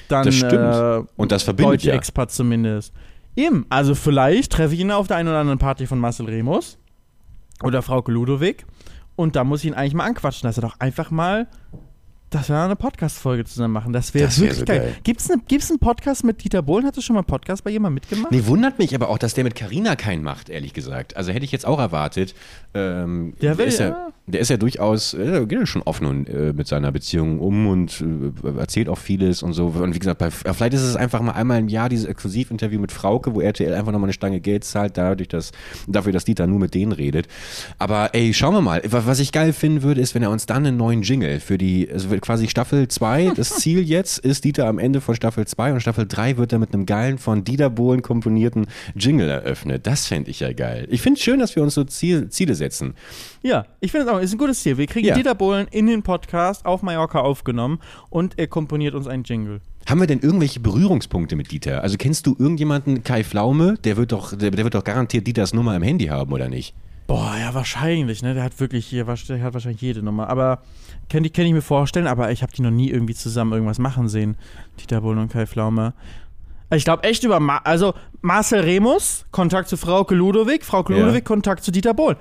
Dann, 0.08 0.26
Das 0.26 0.34
stimmt. 0.34 0.52
Äh, 0.54 1.02
Und 1.16 1.32
das 1.32 1.42
verbindet 1.42 1.72
deutsche 1.74 1.88
ja. 1.88 1.94
Expats 1.94 2.34
zumindest. 2.36 2.92
Eben, 3.34 3.64
also 3.70 3.94
vielleicht 3.94 4.52
treffe 4.52 4.74
ich 4.74 4.80
ihn 4.80 4.90
auf 4.90 5.08
der 5.08 5.16
einen 5.16 5.28
oder 5.28 5.38
anderen 5.38 5.58
Party 5.58 5.86
von 5.86 5.98
Marcel 5.98 6.26
Remus 6.26 6.78
oder 7.62 7.80
Frauke 7.80 8.12
Ludowig 8.12 8.66
und 9.16 9.36
da 9.36 9.44
muss 9.44 9.60
ich 9.60 9.66
ihn 9.66 9.74
eigentlich 9.74 9.94
mal 9.94 10.04
anquatschen, 10.04 10.46
dass 10.46 10.58
er 10.58 10.62
doch 10.62 10.78
einfach 10.78 11.10
mal, 11.10 11.46
dass 12.30 12.48
wir 12.48 12.56
eine 12.56 12.76
Podcast-Folge 12.76 13.44
zusammen 13.44 13.74
machen. 13.74 13.92
Das 13.92 14.14
wäre 14.14 14.30
wär 14.30 14.36
wirklich 14.38 14.58
so 14.60 14.64
geil. 14.64 14.78
geil. 14.80 14.96
Gibt's, 15.02 15.28
ne, 15.28 15.36
gibt's 15.48 15.68
einen 15.70 15.80
Podcast 15.80 16.24
mit 16.24 16.42
Dieter 16.44 16.62
Bohlen? 16.62 16.86
Hast 16.86 16.96
du 16.96 17.00
schon 17.00 17.14
mal 17.14 17.20
einen 17.20 17.26
Podcast 17.26 17.64
bei 17.64 17.70
jemandem 17.70 17.94
mitgemacht? 17.94 18.30
Nee, 18.30 18.46
wundert 18.46 18.78
mich 18.78 18.94
aber 18.94 19.08
auch, 19.08 19.18
dass 19.18 19.34
der 19.34 19.44
mit 19.44 19.54
Carina 19.56 19.96
keinen 19.96 20.22
macht, 20.22 20.48
ehrlich 20.48 20.72
gesagt. 20.72 21.16
Also 21.16 21.32
hätte 21.32 21.44
ich 21.44 21.52
jetzt 21.52 21.66
auch 21.66 21.78
erwartet. 21.80 22.34
Ähm, 22.72 23.34
Der 23.42 23.58
will 23.58 23.68
ja- 23.68 24.12
der 24.30 24.40
ist 24.40 24.48
ja 24.50 24.56
durchaus, 24.56 25.14
äh, 25.14 25.44
geht 25.46 25.58
ja 25.58 25.66
schon 25.66 25.82
offen 25.82 26.06
und, 26.06 26.28
äh, 26.28 26.52
mit 26.52 26.66
seiner 26.68 26.92
Beziehung 26.92 27.38
um 27.40 27.66
und 27.66 28.02
äh, 28.44 28.58
erzählt 28.58 28.88
auch 28.88 28.98
vieles 28.98 29.42
und 29.42 29.52
so. 29.52 29.66
Und 29.66 29.94
wie 29.94 29.98
gesagt, 29.98 30.18
bei, 30.18 30.30
vielleicht 30.30 30.74
ist 30.74 30.82
es 30.82 30.96
einfach 30.96 31.20
mal 31.20 31.32
einmal 31.32 31.58
im 31.60 31.68
Jahr 31.68 31.88
dieses 31.88 32.06
Exklusivinterview 32.06 32.80
mit 32.80 32.92
Frauke, 32.92 33.34
wo 33.34 33.40
RTL 33.40 33.72
einfach 33.74 33.92
nochmal 33.92 34.06
eine 34.08 34.12
Stange 34.12 34.40
Geld 34.40 34.64
zahlt, 34.64 34.96
dadurch, 34.96 35.28
dass, 35.28 35.52
dafür, 35.86 36.12
dass 36.12 36.24
Dieter 36.24 36.46
nur 36.46 36.58
mit 36.58 36.74
denen 36.74 36.92
redet. 36.92 37.26
Aber 37.78 38.10
ey, 38.14 38.32
schauen 38.34 38.54
wir 38.54 38.60
mal. 38.60 38.82
Wa- 38.88 39.02
Was 39.06 39.18
ich 39.20 39.32
geil 39.32 39.52
finden 39.52 39.82
würde, 39.82 40.00
ist, 40.00 40.14
wenn 40.14 40.22
er 40.22 40.30
uns 40.30 40.46
dann 40.46 40.66
einen 40.66 40.76
neuen 40.76 41.02
Jingle 41.02 41.40
für 41.40 41.58
die, 41.58 41.88
also 41.90 42.08
quasi 42.18 42.48
Staffel 42.48 42.88
2, 42.88 43.32
das 43.36 43.56
Ziel 43.56 43.80
jetzt 43.82 44.18
ist 44.18 44.44
Dieter 44.44 44.66
am 44.66 44.78
Ende 44.78 45.00
von 45.00 45.14
Staffel 45.14 45.46
2 45.46 45.72
und 45.74 45.80
Staffel 45.80 46.06
3 46.06 46.36
wird 46.36 46.52
er 46.52 46.58
mit 46.58 46.72
einem 46.74 46.86
geilen, 46.86 47.18
von 47.18 47.44
Dieter 47.44 47.70
Bohlen 47.70 48.02
komponierten 48.02 48.66
Jingle 48.94 49.28
eröffnet. 49.28 49.86
Das 49.86 50.06
fände 50.06 50.30
ich 50.30 50.40
ja 50.40 50.52
geil. 50.52 50.86
Ich 50.90 51.02
finde 51.02 51.18
es 51.18 51.24
schön, 51.24 51.40
dass 51.40 51.56
wir 51.56 51.62
uns 51.62 51.74
so 51.74 51.84
Ziel, 51.84 52.28
Ziele 52.28 52.54
setzen. 52.54 52.94
Ja, 53.42 53.64
ich 53.80 53.90
finde 53.90 54.06
es 54.06 54.12
auch, 54.12 54.19
ist 54.20 54.32
ein 54.32 54.38
gutes 54.38 54.62
Ziel. 54.62 54.78
Wir 54.78 54.86
kriegen 54.86 55.06
Ja. 55.08 55.14
Dieter 55.14 55.34
Bohlen 55.34 55.66
in 55.70 55.86
den 55.86 56.02
Podcast 56.02 56.64
auf 56.66 56.82
Mallorca 56.82 57.20
aufgenommen 57.20 57.80
und 58.08 58.38
er 58.38 58.46
komponiert 58.46 58.94
uns 58.94 59.06
einen 59.06 59.24
Jingle. 59.24 59.60
Haben 59.88 60.00
wir 60.00 60.06
denn 60.06 60.20
irgendwelche 60.20 60.60
Berührungspunkte 60.60 61.36
mit 61.36 61.50
Dieter? 61.50 61.82
Also 61.82 61.96
kennst 61.96 62.26
du 62.26 62.36
irgendjemanden, 62.38 63.02
Kai 63.02 63.24
Flaume, 63.24 63.74
der 63.84 63.96
wird 63.96 64.12
doch, 64.12 64.36
der, 64.36 64.50
der 64.50 64.64
wird 64.64 64.74
doch 64.74 64.84
garantiert 64.84 65.26
Dieters 65.26 65.54
Nummer 65.54 65.74
im 65.74 65.82
Handy 65.82 66.06
haben, 66.06 66.32
oder 66.32 66.48
nicht? 66.48 66.74
Boah, 67.06 67.34
ja, 67.40 67.52
wahrscheinlich, 67.54 68.22
ne? 68.22 68.34
Der 68.34 68.44
hat 68.44 68.60
wirklich 68.60 68.86
hier, 68.86 69.04
der 69.04 69.42
hat 69.42 69.54
wahrscheinlich 69.54 69.80
jede 69.80 70.00
Nummer. 70.02 70.28
Aber 70.28 70.62
kann 71.08 71.24
ich, 71.24 71.32
kann 71.32 71.44
ich 71.44 71.52
mir 71.52 71.62
vorstellen, 71.62 72.06
aber 72.06 72.30
ich 72.30 72.42
habe 72.42 72.52
die 72.52 72.62
noch 72.62 72.70
nie 72.70 72.88
irgendwie 72.88 73.14
zusammen 73.14 73.52
irgendwas 73.52 73.80
machen 73.80 74.08
sehen. 74.08 74.36
Dieter 74.80 75.00
Bohlen 75.00 75.18
und 75.18 75.32
Kai 75.32 75.46
Pflaume. 75.46 75.92
Ich 76.72 76.84
glaube 76.84 77.02
echt 77.02 77.24
über, 77.24 77.40
Ma 77.40 77.56
also 77.64 77.94
Marcel 78.20 78.60
Remus, 78.60 79.26
Kontakt 79.32 79.68
zu 79.68 79.76
Frauke 79.76 80.14
Ludowig, 80.14 80.64
Frauke 80.64 80.94
Ja. 80.94 81.00
Ludowig, 81.00 81.24
Kontakt 81.24 81.64
zu 81.64 81.72
Dieter 81.72 81.94
Bohlen. 81.94 82.16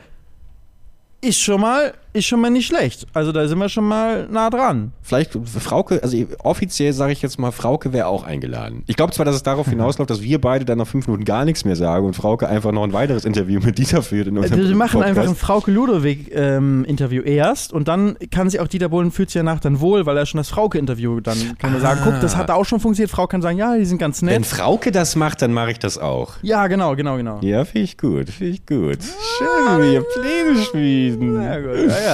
Ist 1.21 1.39
schon 1.41 1.61
mal, 1.61 1.93
ist 2.13 2.25
schon 2.25 2.41
mal 2.41 2.49
nicht 2.49 2.67
schlecht. 2.67 3.05
Also 3.13 3.31
da 3.31 3.47
sind 3.47 3.59
wir 3.59 3.69
schon 3.69 3.85
mal 3.85 4.27
nah 4.29 4.49
dran. 4.49 4.93
Vielleicht 5.01 5.37
Frauke, 5.59 6.01
also 6.01 6.17
offiziell 6.43 6.91
sage 6.93 7.13
ich 7.13 7.21
jetzt 7.21 7.37
mal, 7.39 7.51
Frauke 7.51 7.93
wäre 7.93 8.07
auch 8.07 8.23
eingeladen. 8.23 8.83
Ich 8.87 8.95
glaube 8.95 9.13
zwar, 9.13 9.25
dass 9.25 9.35
es 9.35 9.43
darauf 9.43 9.67
hinausläuft, 9.69 10.09
dass 10.09 10.21
wir 10.21 10.41
beide 10.41 10.65
dann 10.65 10.79
nach 10.79 10.87
fünf 10.87 11.07
Minuten 11.07 11.25
gar 11.25 11.45
nichts 11.45 11.65
mehr 11.65 11.75
sagen 11.75 12.05
und 12.05 12.15
Frauke 12.15 12.47
einfach 12.47 12.71
noch 12.71 12.83
ein 12.83 12.93
weiteres 12.93 13.25
Interview 13.25 13.59
mit 13.63 13.77
Dieter 13.77 14.01
führt. 14.01 14.27
In 14.27 14.37
unserem 14.37 14.59
Also 14.59 14.69
wir 14.69 14.75
machen 14.75 14.99
Podcast. 14.99 15.17
einfach 15.17 15.29
ein 15.31 15.35
Frauke 15.35 15.71
Ludowig-Interview 15.71 17.21
erst 17.21 17.73
und 17.73 17.87
dann 17.87 18.17
kann 18.31 18.49
sich 18.49 18.59
auch 18.59 18.67
Dieter 18.67 18.89
Bohlen 18.89 19.11
fühlt 19.11 19.29
sich 19.29 19.35
ja 19.35 19.43
nach 19.43 19.59
dann 19.59 19.79
wohl, 19.79 20.05
weil 20.05 20.17
er 20.17 20.25
schon 20.25 20.37
das 20.39 20.49
Frauke-Interview 20.49 21.19
dann 21.19 21.37
kann 21.59 21.71
man 21.71 21.81
sagen, 21.81 22.01
guck, 22.03 22.19
das 22.21 22.35
hat 22.35 22.49
da 22.49 22.55
auch 22.55 22.65
schon 22.65 22.79
funktioniert. 22.79 23.11
Frau 23.11 23.27
kann 23.27 23.41
sagen, 23.41 23.57
ja, 23.57 23.75
die 23.77 23.85
sind 23.85 23.97
ganz 23.99 24.21
Wenn 24.21 24.29
nett. 24.41 24.45
Frauke 24.45 24.91
das 24.91 25.15
macht, 25.15 25.41
dann 25.41 25.53
mache 25.53 25.71
ich 25.71 25.79
das 25.79 25.97
auch. 25.97 26.33
Ja, 26.41 26.67
genau, 26.67 26.95
genau, 26.95 27.17
genau. 27.17 27.39
Ja, 27.41 27.65
finde 27.65 27.81
ich 27.85 27.97
gut, 27.97 28.29
finde 28.29 28.53
ich 28.53 28.65
gut. 28.65 28.97
Schön, 29.37 29.81
wie 29.81 29.93
ihr 29.93 30.01
Pläne 30.03 30.63
schmieden. 30.63 31.41
Ja, 31.41 31.59
gut. 31.59 31.75
Ja, 31.87 31.95
ja. 32.05 32.08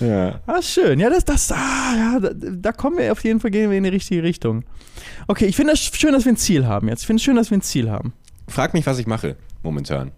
Ja. 0.00 0.40
Ah, 0.46 0.62
schön. 0.62 0.98
Ja, 0.98 1.10
das, 1.10 1.24
das, 1.24 1.52
ah, 1.52 1.94
ja, 1.94 2.20
da, 2.20 2.30
da 2.32 2.72
kommen 2.72 2.96
wir 2.98 3.12
auf 3.12 3.22
jeden 3.22 3.38
Fall, 3.38 3.50
gehen 3.50 3.70
wir 3.70 3.76
in 3.76 3.84
die 3.84 3.90
richtige 3.90 4.22
Richtung. 4.22 4.64
Okay, 5.26 5.46
ich 5.46 5.56
finde 5.56 5.74
es 5.74 5.80
schön, 5.80 6.12
dass 6.12 6.24
wir 6.24 6.32
ein 6.32 6.36
Ziel 6.36 6.66
haben 6.66 6.88
jetzt. 6.88 7.02
Ich 7.02 7.06
finde 7.06 7.20
es 7.20 7.24
schön, 7.24 7.36
dass 7.36 7.50
wir 7.50 7.58
ein 7.58 7.62
Ziel 7.62 7.90
haben. 7.90 8.14
Frag 8.48 8.72
mich, 8.74 8.86
was 8.86 8.98
ich 8.98 9.06
mache 9.06 9.36
momentan. 9.62 10.10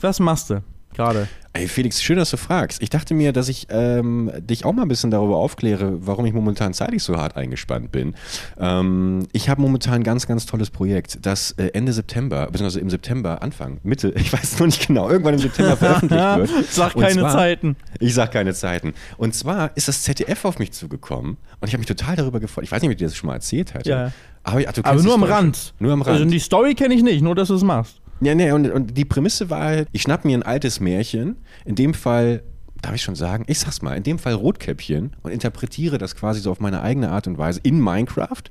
Was 0.00 0.20
machst 0.20 0.50
du 0.50 0.62
gerade? 0.94 1.28
Ey, 1.56 1.68
Felix, 1.68 2.02
schön, 2.02 2.16
dass 2.16 2.30
du 2.30 2.36
fragst. 2.36 2.82
Ich 2.82 2.90
dachte 2.90 3.14
mir, 3.14 3.32
dass 3.32 3.48
ich 3.48 3.68
ähm, 3.70 4.28
dich 4.40 4.64
auch 4.64 4.72
mal 4.72 4.82
ein 4.82 4.88
bisschen 4.88 5.12
darüber 5.12 5.36
aufkläre, 5.36 6.04
warum 6.04 6.26
ich 6.26 6.32
momentan 6.32 6.74
zeitlich 6.74 7.02
so 7.04 7.16
hart 7.16 7.36
eingespannt 7.36 7.92
bin. 7.92 8.14
Ähm, 8.58 9.28
ich 9.32 9.48
habe 9.48 9.60
momentan 9.60 9.94
ein 9.94 10.02
ganz, 10.02 10.26
ganz 10.26 10.46
tolles 10.46 10.70
Projekt, 10.70 11.24
das 11.24 11.52
äh, 11.52 11.68
Ende 11.72 11.92
September, 11.92 12.46
beziehungsweise 12.46 12.80
im 12.80 12.90
September, 12.90 13.40
Anfang, 13.42 13.78
Mitte, 13.84 14.08
ich 14.16 14.32
weiß 14.32 14.58
noch 14.58 14.66
nicht 14.66 14.84
genau, 14.86 15.08
irgendwann 15.08 15.34
im 15.34 15.40
September 15.40 15.76
veröffentlicht 15.76 16.22
wird. 16.36 16.50
Sag 16.72 16.94
keine 16.94 17.20
zwar- 17.20 17.32
Zeiten. 17.32 17.76
Ich 18.00 18.14
sag 18.14 18.32
keine 18.32 18.52
Zeiten. 18.52 18.92
Und 19.16 19.34
zwar 19.36 19.70
ist 19.76 19.86
das 19.86 20.02
ZDF 20.02 20.44
auf 20.44 20.58
mich 20.58 20.72
zugekommen 20.72 21.36
und 21.60 21.68
ich 21.68 21.74
habe 21.74 21.78
mich 21.78 21.86
total 21.88 22.16
darüber 22.16 22.40
gefreut. 22.40 22.64
Ich 22.64 22.72
weiß 22.72 22.82
nicht, 22.82 22.88
ob 22.88 22.92
ich 22.92 22.98
dir 22.98 23.06
das 23.06 23.14
schon 23.16 23.28
mal 23.28 23.34
erzählt 23.34 23.74
hatte. 23.74 23.88
Ja. 23.90 24.12
Aber, 24.42 24.60
ach, 24.66 24.72
Aber 24.82 25.02
nur 25.02 25.14
am 25.14 25.22
Rand. 25.22 25.56
schon. 25.56 25.72
Nur 25.78 25.92
am 25.92 26.02
Rand. 26.02 26.18
Also 26.18 26.24
die 26.30 26.38
Story 26.40 26.74
kenne 26.74 26.94
ich 26.94 27.02
nicht, 27.02 27.22
nur 27.22 27.34
dass 27.36 27.48
du 27.48 27.54
es 27.54 27.62
machst. 27.62 28.00
Ja, 28.20 28.34
nee, 28.34 28.50
und, 28.52 28.70
und 28.70 28.96
die 28.96 29.04
Prämisse 29.04 29.50
war 29.50 29.60
halt, 29.60 29.88
ich 29.92 30.02
schnapp 30.02 30.24
mir 30.24 30.36
ein 30.36 30.42
altes 30.42 30.80
Märchen, 30.80 31.36
in 31.64 31.74
dem 31.74 31.94
Fall, 31.94 32.42
darf 32.84 32.94
ich 32.94 33.02
schon 33.02 33.14
sagen, 33.14 33.44
ich 33.46 33.58
sag's 33.58 33.82
mal, 33.82 33.96
in 33.96 34.02
dem 34.02 34.18
Fall 34.18 34.34
Rotkäppchen 34.34 35.12
und 35.22 35.32
interpretiere 35.32 35.98
das 35.98 36.14
quasi 36.14 36.40
so 36.40 36.50
auf 36.50 36.60
meine 36.60 36.82
eigene 36.82 37.10
Art 37.10 37.26
und 37.26 37.38
Weise 37.38 37.60
in 37.62 37.80
Minecraft, 37.80 38.42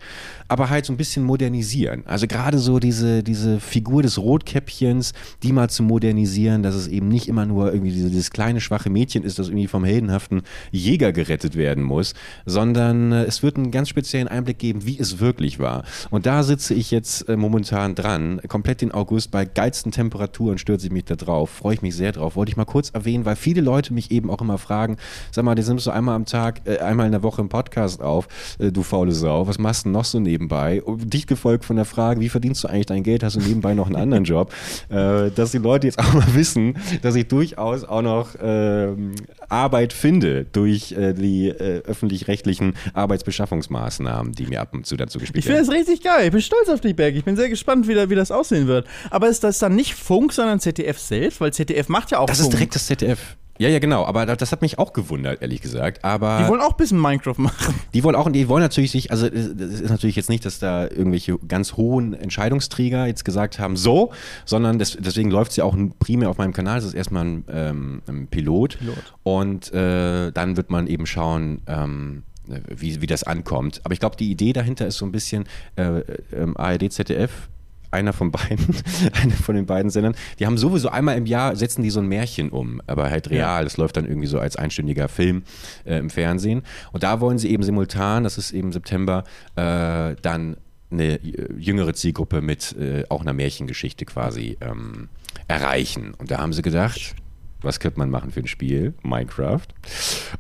aber 0.48 0.70
halt 0.70 0.86
so 0.86 0.94
ein 0.94 0.98
bisschen 0.98 1.24
modernisieren. 1.24 2.04
Also 2.06 2.28
gerade 2.28 2.58
so 2.58 2.80
diese, 2.80 3.24
diese 3.24 3.60
Figur 3.60 4.02
des 4.02 4.18
Rotkäppchens, 4.18 5.14
die 5.44 5.52
mal 5.52 5.70
zu 5.70 5.84
modernisieren, 5.84 6.64
dass 6.64 6.76
es 6.76 6.88
eben 6.88 7.10
nicht 7.10 7.28
immer 7.28 7.46
nur 7.46 7.72
irgendwie 7.72 7.92
diese, 7.92 8.10
dieses 8.10 8.32
kleine, 8.32 8.60
schwache 8.60 8.90
Mädchen 8.90 9.24
ist, 9.24 9.38
das 9.40 9.50
irgendwie 9.50 9.68
vom 9.68 9.84
heldenhaften 9.84 10.42
Jäger 10.72 11.12
gerettet 11.12 11.56
werden 11.56 11.84
muss, 11.84 12.14
sondern 12.46 13.12
äh, 13.12 13.24
es 13.26 13.44
wird 13.44 13.58
einen 13.58 13.72
ganz 13.72 13.90
speziellen 13.90 14.28
Einblick 14.28 14.58
geben, 14.58 14.86
wie 14.86 15.00
es 15.00 15.20
wirklich 15.20 15.60
war. 15.60 15.84
Und 16.10 16.26
da 16.26 16.44
sitze 16.44 16.74
ich 16.74 16.92
jetzt 16.92 17.30
äh, 17.30 17.38
momentan 17.38 17.96
dran, 17.96 18.42
komplett 18.48 18.82
den 18.82 18.92
August 18.92 19.32
bei 19.32 19.46
geilsten 19.46 19.92
Temperaturen 19.92 20.58
stürze 20.58 20.88
ich 20.88 20.92
mich 20.92 21.06
da 21.06 21.16
drauf, 21.16 21.50
freue 21.50 21.76
ich 21.76 21.82
mich 21.82 21.96
sehr 21.96 22.12
drauf. 22.12 22.36
Wollte 22.36 22.52
ich 22.52 22.58
mal 22.58 22.66
kurz 22.66 22.90
erwähnen, 22.90 23.26
weil 23.26 23.36
viele 23.36 23.62
Leute 23.62 23.94
mich 23.94 24.10
eben 24.12 24.23
auch 24.30 24.42
immer 24.42 24.58
fragen, 24.58 24.98
sag 25.32 25.46
mal, 25.46 25.56
die 25.56 25.64
nimmst 25.64 25.88
du 25.88 25.92
einmal 25.92 26.16
am 26.16 26.26
Tag, 26.26 26.62
äh, 26.66 26.78
einmal 26.80 27.06
in 27.06 27.12
der 27.12 27.24
Woche 27.24 27.42
im 27.42 27.50
Podcast 27.50 28.02
auf, 28.02 28.28
äh, 28.60 28.72
du 28.72 28.84
faule 28.84 29.12
Sau, 29.12 29.48
was 29.48 29.58
machst 29.58 29.82
du 29.82 29.90
denn 29.90 29.94
noch 29.94 30.06
so 30.06 30.20
nebenbei? 30.20 30.82
Und 30.84 31.14
dicht 31.14 31.28
gefolgt 31.28 31.66
von 31.66 31.76
der 31.76 31.86
Frage, 31.86 32.20
wie 32.20 32.30
verdienst 32.30 32.64
du 32.64 32.68
eigentlich 32.68 32.86
dein 32.88 33.04
Geld, 33.04 33.24
hast 33.24 33.36
du 33.36 33.40
nebenbei 33.42 33.74
noch 33.74 33.88
einen 33.88 33.96
anderen 33.96 34.24
Job? 34.24 34.54
Äh, 34.90 35.32
dass 35.32 35.52
die 35.52 35.58
Leute 35.60 35.88
jetzt 35.88 35.98
auch 35.98 36.14
mal 36.14 36.26
wissen, 36.36 36.78
dass 37.02 37.16
ich 37.16 37.28
durchaus 37.28 37.84
auch 37.84 38.02
noch 38.02 38.30
ähm, 38.42 39.14
Arbeit 39.50 39.94
finde 39.94 40.46
durch 40.52 40.92
äh, 40.92 41.14
die 41.14 41.48
äh, 41.48 41.82
öffentlich-rechtlichen 41.86 42.74
Arbeitsbeschaffungsmaßnahmen, 42.94 44.34
die 44.34 44.46
mir 44.48 44.62
ab 44.62 44.74
und 44.74 44.86
zu 44.86 44.96
dazu 44.98 45.20
gespielt 45.20 45.40
Ich 45.40 45.46
finde 45.46 45.60
werden. 45.60 45.68
das 45.70 45.76
richtig 45.76 46.04
geil. 46.04 46.26
Ich 46.26 46.32
bin 46.32 46.42
stolz 46.42 46.70
auf 46.70 46.82
dich, 46.82 46.96
Berg. 46.96 47.16
Ich 47.16 47.24
bin 47.26 47.36
sehr 47.36 47.50
gespannt, 47.50 47.88
wie, 47.88 47.94
da, 47.96 48.10
wie 48.10 48.16
das 48.16 48.32
aussehen 48.32 48.68
wird. 48.68 48.88
Aber 49.10 49.28
ist 49.30 49.44
das 49.44 49.60
dann 49.60 49.76
nicht 49.76 49.96
Funk, 49.96 50.34
sondern 50.34 50.60
ZDF 50.60 51.00
selbst? 51.00 51.42
Weil 51.42 51.54
ZDF 51.54 51.90
macht 51.90 52.12
ja 52.12 52.20
auch 52.20 52.28
Das 52.28 52.38
Funk. 52.40 52.50
ist 52.50 52.58
direkt 52.58 52.76
das 52.76 52.86
ZDF. 52.88 53.38
Ja, 53.60 53.70
ja, 53.70 53.80
genau. 53.80 54.06
Aber 54.06 54.26
das, 54.26 54.38
das 54.38 54.52
hat 54.52 54.62
mich 54.62 54.80
auch 54.80 54.94
gewundert, 54.94 55.42
ehrlich 55.42 55.62
gesagt. 55.62 56.04
Aber 56.04 56.40
Die 56.44 56.50
wollen 56.50 56.62
auch 56.62 56.72
ein 56.72 56.78
bisschen 56.78 57.00
Minecraft 57.00 57.38
machen. 57.38 57.76
Die 57.94 58.04
wollen 58.04 58.16
auch, 58.16 58.30
die 58.32 58.48
wollen 58.48 58.64
natürlich 58.64 58.92
sich, 58.92 59.12
also 59.12 59.28
es 59.28 59.36
ist 59.82 59.90
natürlich 59.90 60.16
jetzt 60.16 60.30
nicht, 60.30 60.46
dass 60.46 60.60
da 60.60 60.84
irgendwelche 60.84 61.38
ganz 61.48 61.74
hohen 61.74 62.14
Entscheidungsträger 62.14 63.06
jetzt 63.06 63.26
gesagt 63.26 63.60
haben, 63.60 63.76
so, 63.76 64.12
sondern 64.46 64.80
das, 64.80 64.98
deswegen 65.00 65.30
läuft 65.30 65.52
es 65.52 65.58
ja 65.58 65.66
auch 65.66 65.78
primär 66.00 66.30
auf 66.30 66.38
meinem 66.38 66.54
Kanal. 66.54 66.80
Es 66.80 66.86
ist 66.86 66.94
erstmal 66.96 67.26
ein, 67.26 67.46
ähm, 67.50 68.02
ein 68.08 68.28
Pilot. 68.28 68.80
Pilot. 68.80 69.14
Und 69.22 69.72
äh, 69.74 70.32
dann 70.32 70.58
wird 70.58 70.72
man 70.72 70.88
eben 70.88 71.06
schauen, 71.06 71.62
ähm, 71.68 72.24
wie, 72.68 73.02
wie 73.02 73.08
das 73.08 73.24
ankommt. 73.24 73.82
Aber 73.84 73.94
ich 73.94 74.00
glaube, 74.00 74.16
die 74.18 74.30
Idee 74.30 74.54
dahinter 74.54 74.88
ist 74.88 74.98
so 74.98 75.06
ein 75.06 75.12
bisschen 75.12 75.46
äh, 75.76 76.02
ähm, 76.34 76.58
ARD, 76.58 76.92
ZDF, 76.92 77.50
einer 77.94 78.14
von 78.14 78.32
beiden, 78.32 78.76
einer 79.22 79.36
von 79.36 79.56
den 79.56 79.66
beiden 79.66 79.90
Sendern, 79.90 80.16
die 80.40 80.46
haben 80.46 80.58
sowieso 80.58 80.90
einmal 80.90 81.18
im 81.18 81.26
Jahr, 81.26 81.56
setzen 81.56 81.84
die 81.84 81.90
so 81.90 82.00
ein 82.00 82.08
Märchen 82.08 82.50
um, 82.50 82.82
aber 82.88 83.10
halt 83.10 83.30
real. 83.30 83.64
Das 83.64 83.78
läuft 83.78 83.98
dann 83.98 84.06
irgendwie 84.06 84.28
so 84.28 84.40
als 84.40 84.56
einstündiger 84.56 85.08
Film 85.08 85.44
äh, 85.86 85.98
im 85.98 86.10
Fernsehen. 86.10 86.64
Und 86.92 87.04
da 87.04 87.22
wollen 87.22 87.38
sie 87.38 87.50
eben 87.50 87.64
simultan, 87.64 88.24
das 88.24 88.38
ist 88.38 88.52
eben 88.52 88.72
September, 88.72 89.24
äh, 89.56 90.16
dann 90.22 90.58
eine 90.92 91.20
jüngere 91.58 91.94
Zielgruppe 91.94 92.42
mit 92.42 92.76
äh, 92.78 93.04
auch 93.10 93.22
einer 93.22 93.34
Märchengeschichte 93.34 94.06
quasi 94.06 94.58
ähm, 94.62 95.10
erreichen. 95.48 96.14
Und 96.18 96.30
da 96.30 96.38
haben 96.38 96.54
sie 96.54 96.62
gedacht, 96.62 97.16
was 97.64 97.80
könnte 97.80 98.00
man 98.00 98.10
machen 98.10 98.32
für 98.32 98.42
ein 98.42 98.48
Spiel? 98.48 98.94
Minecraft. 99.04 99.68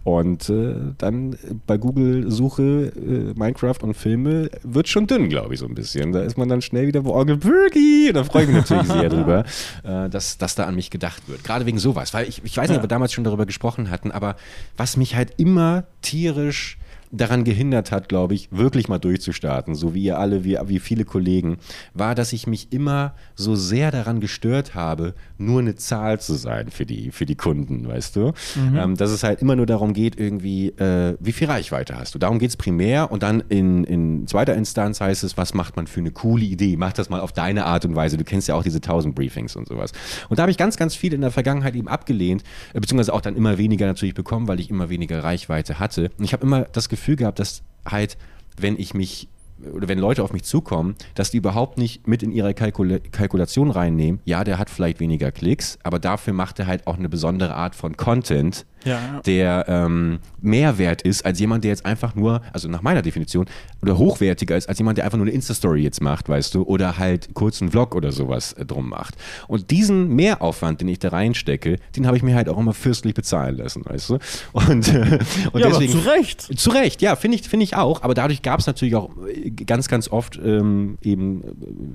Und 0.03 0.49
äh, 0.49 0.75
dann 0.97 1.38
bei 1.65 1.77
Google 1.77 2.31
Suche 2.31 2.91
äh, 2.95 3.33
Minecraft 3.38 3.77
und 3.81 3.93
Filme 3.93 4.49
wird 4.63 4.88
schon 4.88 5.07
dünn, 5.07 5.29
glaube 5.29 5.53
ich, 5.53 5.59
so 5.59 5.65
ein 5.65 5.75
bisschen. 5.75 6.12
Da 6.12 6.21
ist 6.21 6.38
man 6.38 6.49
dann 6.49 6.62
schnell 6.62 6.88
wieder 6.88 7.05
Onkel 7.05 7.38
Bergie. 7.38 8.12
Da 8.13 8.23
freue 8.23 8.43
ich 8.43 8.49
mich 8.49 8.57
natürlich 8.57 8.88
sehr 8.88 9.09
drüber, 9.09 9.45
äh, 9.83 10.09
dass, 10.09 10.38
dass 10.38 10.55
da 10.55 10.65
an 10.65 10.75
mich 10.75 10.89
gedacht 10.89 11.27
wird. 11.27 11.43
Gerade 11.43 11.65
wegen 11.65 11.79
sowas. 11.79 12.13
Weil 12.13 12.27
ich, 12.27 12.43
ich 12.43 12.57
weiß 12.57 12.69
nicht, 12.69 12.77
ob 12.77 12.83
wir 12.83 12.88
damals 12.88 13.13
schon 13.13 13.23
darüber 13.23 13.45
gesprochen 13.45 13.89
hatten, 13.89 14.12
aber 14.12 14.36
was 14.77 14.97
mich 14.97 15.15
halt 15.15 15.33
immer 15.38 15.86
tierisch 16.01 16.77
daran 17.13 17.43
gehindert 17.43 17.91
hat, 17.91 18.10
glaube 18.10 18.34
ich, 18.34 18.49
wirklich 18.52 18.89
mal 18.89 18.97
durchzustarten, 18.97 19.76
so 19.76 19.93
wie 19.93 20.04
ihr 20.04 20.17
alle, 20.17 20.43
wie, 20.43 20.58
wie 20.65 20.80
viele 20.80 21.06
Kollegen, 21.06 21.58
war, 21.93 22.15
dass 22.15 22.34
ich 22.34 22.47
mich 22.47 22.73
immer 22.73 23.13
so 23.36 23.56
sehr 23.56 23.91
daran 23.91 24.19
gestört 24.19 24.73
habe, 24.73 25.13
nur 25.38 25.62
eine 25.62 25.76
Zahl 25.76 26.19
zu 26.19 26.34
sein 26.34 26.69
für 26.69 26.86
die, 26.86 27.12
für 27.12 27.26
die 27.26 27.36
Kunden, 27.36 27.88
weißt 27.88 28.15
du? 28.15 28.34
Mhm. 28.56 28.78
Ähm, 28.78 28.97
dass 28.97 29.12
es 29.12 29.23
halt 29.23 29.41
immer 29.41 29.56
nur 29.56 29.67
darum 29.67 29.93
geht, 29.93 30.19
irgendwie, 30.19 30.69
äh, 30.69 31.15
wie 31.19 31.32
viel 31.32 31.47
Reichweite 31.47 31.95
hast 31.97 32.15
du? 32.15 32.19
Darum 32.19 32.39
geht 32.39 32.49
es 32.49 32.58
primär 32.58 33.12
und 33.12 33.21
dann 33.21 33.43
in, 33.49 33.84
in 33.84 34.28
zweiter 34.28 34.56
Instanz 34.56 34.99
heißt 34.99 35.23
es, 35.23 35.38
was 35.38 35.54
macht 35.54 35.76
man 35.76 35.86
für 35.86 35.99
eine 35.99 36.12
coole 36.12 36.43
Idee? 36.43 36.78
Mach 36.78 36.93
das 36.93 37.10
mal 37.10 37.19
auf 37.19 37.32
deine 37.32 37.65
Art 37.65 37.86
und 37.86 37.95
Weise. 37.95 38.17
Du 38.17 38.23
kennst 38.23 38.47
ja 38.47 38.56
auch 38.56 38.63
diese 38.63 38.82
tausend 38.82 39.13
Briefings 39.13 39.56
und 39.56 39.67
sowas. 39.67 39.91
Und 40.30 40.39
da 40.39 40.43
habe 40.43 40.52
ich 40.52 40.58
ganz, 40.58 40.78
ganz 40.78 40.95
viel 40.95 41.13
in 41.13 41.21
der 41.21 41.32
Vergangenheit 41.32 41.76
eben 41.76 41.88
abgelehnt, 41.88 42.43
äh, 42.73 42.80
beziehungsweise 42.80 43.13
auch 43.13 43.21
dann 43.21 43.36
immer 43.36 43.60
weniger 43.60 43.86
natürlich 43.86 44.15
bekommen, 44.15 44.47
weil 44.47 44.60
ich 44.60 44.71
immer 44.71 44.89
weniger 44.89 45.23
Reichweite 45.23 45.78
hatte. 45.78 46.10
Und 46.17 46.26
ich 46.26 46.34
habe 46.34 46.43
immer 46.43 46.62
das 46.71 46.89
Gefühl, 46.89 47.02
Gefühl 47.03 47.17
gehabt, 47.17 47.39
dass 47.39 47.63
halt, 47.85 48.17
wenn 48.57 48.79
ich 48.79 48.93
mich 48.93 49.27
oder 49.73 49.87
wenn 49.87 49.99
Leute 49.99 50.23
auf 50.23 50.33
mich 50.33 50.43
zukommen, 50.43 50.95
dass 51.15 51.31
die 51.31 51.37
überhaupt 51.37 51.77
nicht 51.77 52.07
mit 52.07 52.23
in 52.23 52.31
ihre 52.31 52.53
Kalkula 52.53 52.99
Kalkulation 52.99 53.71
reinnehmen, 53.71 54.19
ja, 54.25 54.43
der 54.43 54.57
hat 54.57 54.69
vielleicht 54.69 54.99
weniger 54.99 55.31
Klicks, 55.31 55.77
aber 55.83 55.99
dafür 55.99 56.33
macht 56.33 56.59
er 56.59 56.67
halt 56.67 56.87
auch 56.87 56.97
eine 56.97 57.09
besondere 57.09 57.55
Art 57.55 57.75
von 57.75 57.95
Content, 57.95 58.65
ja. 58.85 59.21
der 59.25 59.65
ähm, 59.67 60.19
mehr 60.41 60.77
wert 60.77 61.01
ist 61.01 61.25
als 61.25 61.39
jemand, 61.39 61.63
der 61.63 61.69
jetzt 61.69 61.85
einfach 61.85 62.15
nur, 62.15 62.41
also 62.51 62.67
nach 62.67 62.81
meiner 62.81 63.01
Definition, 63.01 63.45
oder 63.81 63.97
hochwertiger 63.97 64.55
ist 64.55 64.69
als 64.69 64.77
jemand, 64.77 64.97
der 64.97 65.05
einfach 65.05 65.17
nur 65.17 65.27
eine 65.27 65.35
Insta-Story 65.35 65.81
jetzt 65.81 66.01
macht, 66.01 66.29
weißt 66.29 66.55
du, 66.55 66.63
oder 66.63 66.97
halt 66.97 67.33
kurz 67.33 67.61
einen 67.61 67.71
Vlog 67.71 67.95
oder 67.95 68.11
sowas 68.11 68.53
äh, 68.53 68.65
drum 68.65 68.89
macht. 68.89 69.15
Und 69.47 69.71
diesen 69.71 70.09
Mehraufwand, 70.15 70.81
den 70.81 70.87
ich 70.87 70.99
da 70.99 71.09
reinstecke, 71.09 71.77
den 71.95 72.07
habe 72.07 72.17
ich 72.17 72.23
mir 72.23 72.35
halt 72.35 72.49
auch 72.49 72.57
immer 72.57 72.73
fürstlich 72.73 73.13
bezahlen 73.13 73.57
lassen, 73.57 73.83
weißt 73.85 74.09
du. 74.09 74.19
Und, 74.53 74.87
äh, 74.93 75.19
und 75.51 75.59
ja, 75.59 75.67
deswegen, 75.67 75.91
zu 75.91 75.99
Recht. 75.99 76.41
Zu 76.41 76.69
Recht, 76.69 77.01
ja, 77.01 77.15
finde 77.15 77.37
ich, 77.37 77.47
find 77.47 77.63
ich 77.63 77.75
auch. 77.75 78.03
Aber 78.03 78.13
dadurch 78.13 78.41
gab 78.41 78.59
es 78.59 78.67
natürlich 78.67 78.95
auch 78.95 79.09
äh, 79.27 79.49
ganz, 79.49 79.87
ganz 79.87 80.07
oft 80.07 80.39
ähm, 80.43 80.97
eben 81.01 81.43
äh, 81.43 81.47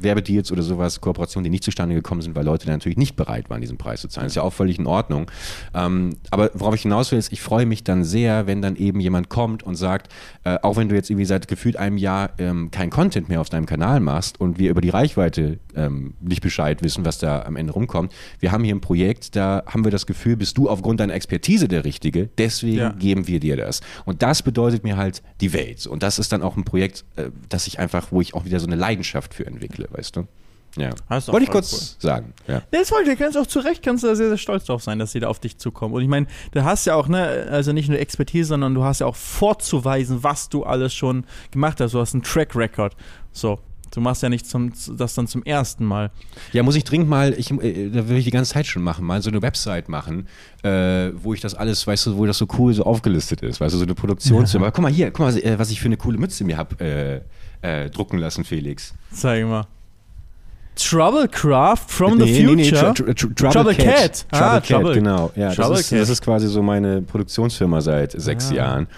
Werbedeals 0.02 0.52
oder 0.52 0.62
sowas, 0.62 1.00
Kooperationen, 1.00 1.44
die 1.44 1.50
nicht 1.50 1.64
zustande 1.64 1.94
gekommen 1.94 2.20
sind, 2.20 2.36
weil 2.36 2.44
Leute 2.44 2.66
dann 2.66 2.74
natürlich 2.76 2.98
nicht 2.98 3.16
bereit 3.16 3.48
waren, 3.48 3.60
diesen 3.60 3.78
Preis 3.78 4.00
zu 4.00 4.08
zahlen. 4.08 4.26
Das 4.26 4.32
ist 4.32 4.36
ja 4.36 4.42
auch 4.42 4.52
völlig 4.52 4.78
in 4.78 4.86
Ordnung. 4.86 5.30
Ähm, 5.74 6.16
aber 6.30 6.50
worauf 6.54 6.74
ich 6.74 6.77
hinaus 6.82 7.12
will, 7.12 7.18
ist, 7.18 7.32
ich 7.32 7.40
freue 7.40 7.66
mich 7.66 7.84
dann 7.84 8.04
sehr, 8.04 8.46
wenn 8.46 8.62
dann 8.62 8.76
eben 8.76 9.00
jemand 9.00 9.28
kommt 9.28 9.62
und 9.62 9.76
sagt, 9.76 10.12
äh, 10.44 10.58
auch 10.62 10.76
wenn 10.76 10.88
du 10.88 10.94
jetzt 10.94 11.10
irgendwie 11.10 11.24
seit 11.24 11.48
gefühlt 11.48 11.76
einem 11.76 11.96
Jahr 11.96 12.30
ähm, 12.38 12.70
kein 12.70 12.90
Content 12.90 13.28
mehr 13.28 13.40
auf 13.40 13.48
deinem 13.48 13.66
Kanal 13.66 14.00
machst 14.00 14.40
und 14.40 14.58
wir 14.58 14.70
über 14.70 14.80
die 14.80 14.90
Reichweite 14.90 15.58
ähm, 15.74 16.14
nicht 16.20 16.42
Bescheid 16.42 16.82
wissen, 16.82 17.04
was 17.04 17.18
da 17.18 17.42
am 17.42 17.56
Ende 17.56 17.72
rumkommt, 17.72 18.12
wir 18.40 18.52
haben 18.52 18.64
hier 18.64 18.74
ein 18.74 18.80
Projekt, 18.80 19.36
da 19.36 19.62
haben 19.66 19.84
wir 19.84 19.90
das 19.90 20.06
Gefühl, 20.06 20.36
bist 20.36 20.58
du 20.58 20.68
aufgrund 20.68 21.00
deiner 21.00 21.14
Expertise 21.14 21.68
der 21.68 21.84
Richtige, 21.84 22.28
deswegen 22.38 22.78
ja. 22.78 22.90
geben 22.90 23.26
wir 23.26 23.40
dir 23.40 23.56
das. 23.56 23.80
Und 24.04 24.22
das 24.22 24.42
bedeutet 24.42 24.84
mir 24.84 24.96
halt 24.96 25.22
die 25.40 25.52
Welt. 25.52 25.86
Und 25.86 26.02
das 26.02 26.18
ist 26.18 26.32
dann 26.32 26.42
auch 26.42 26.56
ein 26.56 26.64
Projekt, 26.64 27.04
äh, 27.16 27.30
das 27.48 27.66
ich 27.66 27.78
einfach, 27.78 28.12
wo 28.12 28.20
ich 28.20 28.34
auch 28.34 28.44
wieder 28.44 28.60
so 28.60 28.66
eine 28.66 28.76
Leidenschaft 28.76 29.34
für 29.34 29.46
entwickle, 29.46 29.88
weißt 29.90 30.16
du? 30.16 30.26
Ja. 30.78 30.90
Wollte 31.08 31.44
ich 31.44 31.50
kurz 31.50 31.72
cool. 31.72 32.02
sagen. 32.02 32.32
Ja. 32.46 32.62
Das 32.70 32.90
wollte 32.92 33.12
ich, 33.12 33.18
kannst 33.18 33.36
auch 33.36 33.46
zu 33.46 33.60
Recht, 33.60 33.82
kannst 33.82 34.04
du 34.04 34.08
da 34.08 34.14
sehr, 34.14 34.28
sehr 34.28 34.38
stolz 34.38 34.64
drauf 34.64 34.82
sein, 34.82 34.98
dass 34.98 35.12
sie 35.12 35.20
da 35.20 35.28
auf 35.28 35.40
dich 35.40 35.58
zukommen. 35.58 35.94
Und 35.94 36.02
ich 36.02 36.08
meine, 36.08 36.26
du 36.52 36.64
hast 36.64 36.84
ja 36.84 36.94
auch, 36.94 37.08
ne, 37.08 37.48
also 37.50 37.72
nicht 37.72 37.88
nur 37.88 37.98
Expertise, 37.98 38.48
sondern 38.48 38.74
du 38.74 38.84
hast 38.84 39.00
ja 39.00 39.06
auch 39.06 39.16
vorzuweisen, 39.16 40.22
was 40.22 40.48
du 40.48 40.64
alles 40.64 40.94
schon 40.94 41.24
gemacht 41.50 41.80
hast. 41.80 41.94
Du 41.94 42.00
hast 42.00 42.14
einen 42.14 42.22
Track 42.22 42.54
Record. 42.54 42.96
So. 43.32 43.58
Du 43.94 44.00
machst 44.00 44.22
ja 44.22 44.28
nicht 44.28 44.46
zum, 44.46 44.72
das 44.96 45.14
dann 45.14 45.26
zum 45.26 45.42
ersten 45.44 45.84
Mal. 45.84 46.10
Ja, 46.52 46.62
muss 46.62 46.76
ich 46.76 46.84
dringend 46.84 47.08
mal, 47.08 47.32
ich, 47.32 47.50
äh, 47.50 47.88
da 47.88 48.08
will 48.08 48.18
ich 48.18 48.24
die 48.24 48.30
ganze 48.30 48.52
Zeit 48.52 48.66
schon 48.66 48.82
machen, 48.82 49.04
mal 49.04 49.22
so 49.22 49.30
eine 49.30 49.40
Website 49.40 49.88
machen, 49.88 50.28
äh, 50.62 51.10
wo 51.14 51.32
ich 51.32 51.40
das 51.40 51.54
alles, 51.54 51.86
weißt 51.86 52.06
du, 52.06 52.16
wo 52.18 52.26
das 52.26 52.38
so 52.38 52.46
cool 52.58 52.74
so 52.74 52.84
aufgelistet 52.84 53.42
ist, 53.42 53.60
weißt 53.60 53.74
du, 53.74 53.78
so 53.78 53.84
eine 53.84 53.94
Produktionsfirma. 53.94 54.66
Ja. 54.66 54.70
Guck 54.72 54.82
mal 54.82 54.92
hier, 54.92 55.10
guck 55.10 55.20
mal, 55.20 55.36
äh, 55.38 55.58
was 55.58 55.70
ich 55.70 55.80
für 55.80 55.86
eine 55.86 55.96
coole 55.96 56.18
Mütze 56.18 56.44
mir 56.44 56.58
habe 56.58 57.24
äh, 57.62 57.84
äh, 57.84 57.90
drucken 57.90 58.18
lassen, 58.18 58.44
Felix. 58.44 58.94
Zeig 59.10 59.46
mal. 59.46 59.66
Troublecraft 60.78 61.88
from 61.88 62.18
nee, 62.18 62.26
the 62.26 62.44
Future? 62.44 62.56
Nee, 62.56 62.70
nee, 62.70 62.70
tr 62.70 62.94
tr 62.94 63.14
tr 63.14 63.34
Trouble, 63.34 63.50
Trouble 63.50 63.74
Cat. 63.74 63.84
Cat. 63.84 64.26
Ah, 64.30 64.38
Trouble, 64.38 64.60
Trouble 64.60 64.84
Cat, 64.86 64.94
genau. 64.94 65.30
Ja, 65.36 65.52
Trouble 65.52 65.70
das, 65.70 65.80
ist, 65.80 65.90
Cat. 65.90 66.00
das 66.00 66.08
ist 66.08 66.22
quasi 66.22 66.48
so 66.48 66.62
meine 66.62 67.02
Produktionsfirma 67.02 67.80
seit 67.80 68.12
sechs 68.12 68.50
ah. 68.50 68.54
Jahren. 68.54 68.88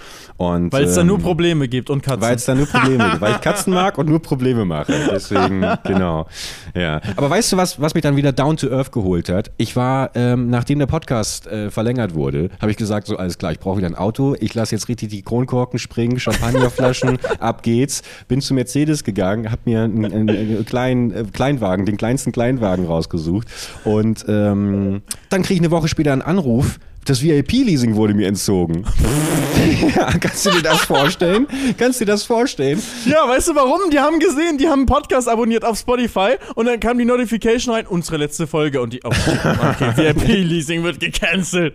Weil 0.40 0.84
es 0.84 0.92
ähm, 0.92 0.96
da 0.96 1.04
nur 1.04 1.18
Probleme 1.18 1.68
gibt 1.68 1.90
und 1.90 2.02
Katzen. 2.02 2.22
Weil 2.22 2.36
es 2.36 2.46
da 2.46 2.54
nur 2.54 2.66
Probleme 2.70 3.10
gibt. 3.10 3.20
Weil 3.20 3.32
ich 3.32 3.40
Katzen 3.42 3.74
mag 3.74 3.98
und 3.98 4.08
nur 4.08 4.22
Probleme 4.22 4.64
mache. 4.64 4.94
Deswegen, 5.10 5.60
genau. 5.84 6.26
Ja. 6.74 7.02
Aber 7.16 7.28
weißt 7.28 7.52
du, 7.52 7.56
was, 7.58 7.78
was 7.78 7.92
mich 7.92 8.02
dann 8.02 8.16
wieder 8.16 8.32
down 8.32 8.56
to 8.56 8.68
earth 8.68 8.90
geholt 8.90 9.28
hat? 9.28 9.50
Ich 9.58 9.76
war, 9.76 10.10
ähm, 10.14 10.48
nachdem 10.48 10.78
der 10.78 10.86
Podcast 10.86 11.46
äh, 11.46 11.70
verlängert 11.70 12.14
wurde, 12.14 12.48
habe 12.58 12.70
ich 12.70 12.78
gesagt, 12.78 13.06
so 13.06 13.18
alles 13.18 13.36
klar, 13.36 13.52
ich 13.52 13.58
brauche 13.58 13.76
wieder 13.76 13.88
ein 13.88 13.94
Auto. 13.94 14.34
Ich 14.40 14.54
lasse 14.54 14.74
jetzt 14.74 14.88
richtig 14.88 15.10
die 15.10 15.20
Kronkorken 15.20 15.78
springen, 15.78 16.18
Champagnerflaschen, 16.18 17.18
ab 17.38 17.62
geht's. 17.62 18.02
Bin 18.26 18.40
zu 18.40 18.54
Mercedes 18.54 19.04
gegangen, 19.04 19.50
habe 19.50 19.60
mir 19.66 19.82
einen, 19.82 20.06
einen, 20.06 20.30
einen 20.30 20.64
kleinen 20.64 21.12
äh, 21.12 21.24
Kleinwagen, 21.30 21.69
den 21.76 21.96
kleinsten 21.96 22.32
Kleinwagen 22.32 22.86
rausgesucht. 22.86 23.48
Und 23.84 24.24
ähm, 24.28 25.02
dann 25.28 25.42
kriege 25.42 25.54
ich 25.54 25.60
eine 25.60 25.70
Woche 25.70 25.88
später 25.88 26.12
einen 26.12 26.22
Anruf 26.22 26.78
das 27.04 27.22
VIP-Leasing 27.22 27.96
wurde 27.96 28.14
mir 28.14 28.28
entzogen. 28.28 28.84
ja, 29.96 30.10
kannst 30.18 30.44
du 30.44 30.50
dir 30.50 30.62
das 30.62 30.82
vorstellen? 30.82 31.46
Kannst 31.78 32.00
du 32.00 32.04
dir 32.04 32.12
das 32.12 32.24
vorstellen? 32.24 32.80
Ja, 33.06 33.26
weißt 33.26 33.48
du 33.48 33.54
warum? 33.54 33.90
Die 33.90 33.98
haben 33.98 34.18
gesehen, 34.18 34.58
die 34.58 34.68
haben 34.68 34.80
einen 34.80 34.86
Podcast 34.86 35.28
abonniert 35.28 35.64
auf 35.64 35.78
Spotify 35.78 36.34
und 36.54 36.66
dann 36.66 36.78
kam 36.78 36.98
die 36.98 37.04
Notification 37.04 37.74
rein, 37.74 37.86
unsere 37.86 38.18
letzte 38.18 38.46
Folge 38.46 38.80
und 38.80 38.92
die, 38.92 39.00
oh, 39.02 39.08
okay, 39.08 39.92
VIP-Leasing 39.96 40.82
wird 40.82 41.00
gecancelt. 41.00 41.74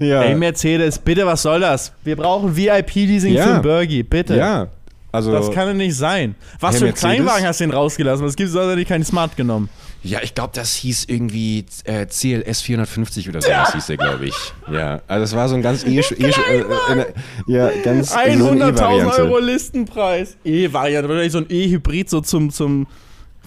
ja. 0.00 0.22
Ey, 0.22 0.34
Mercedes, 0.34 0.98
bitte, 0.98 1.24
was 1.26 1.42
soll 1.42 1.60
das? 1.60 1.92
Wir 2.04 2.16
brauchen 2.16 2.56
VIP-Leasing 2.56 3.34
ja. 3.34 3.56
für 3.56 3.62
Burgi, 3.62 4.02
bitte. 4.02 4.36
Ja, 4.36 4.68
also, 5.12 5.32
das 5.32 5.50
kann 5.50 5.68
ja 5.68 5.74
nicht 5.74 5.96
sein. 5.96 6.34
Was 6.60 6.78
für 6.78 6.86
einen 6.86 6.94
Kleinwagen 6.94 7.46
hast 7.46 7.60
du 7.60 7.64
denn 7.64 7.74
rausgelassen? 7.74 8.24
Was 8.24 8.36
gibt 8.36 8.50
es, 8.50 8.56
hat 8.56 8.76
er 8.76 8.84
keinen 8.84 9.04
Smart 9.04 9.36
genommen? 9.36 9.68
Ja, 10.02 10.20
ich 10.22 10.34
glaube, 10.34 10.52
das 10.54 10.76
hieß 10.76 11.06
irgendwie 11.08 11.66
äh, 11.84 12.06
CLS 12.06 12.62
450 12.62 13.28
oder 13.28 13.42
so, 13.42 13.50
ja. 13.50 13.70
hieß 13.70 13.86
der, 13.86 13.98
glaube 13.98 14.26
ich. 14.26 14.34
Ja, 14.70 15.02
also 15.06 15.24
es 15.24 15.36
war 15.36 15.48
so 15.48 15.56
ein 15.56 15.62
ganz 15.62 15.84
e, 15.84 15.98
e 15.98 16.00
äh, 16.00 16.60
äh, 16.60 17.06
ja, 17.46 17.70
ganz 17.84 18.16
100.000 18.16 18.76
so 18.76 19.22
Euro 19.22 19.38
Listenpreis. 19.38 20.38
E-Variante, 20.42 21.08
wahrscheinlich 21.08 21.32
so 21.32 21.38
ein 21.38 21.46
E-Hybrid 21.50 22.08
so 22.08 22.22
zum, 22.22 22.50
zum 22.50 22.86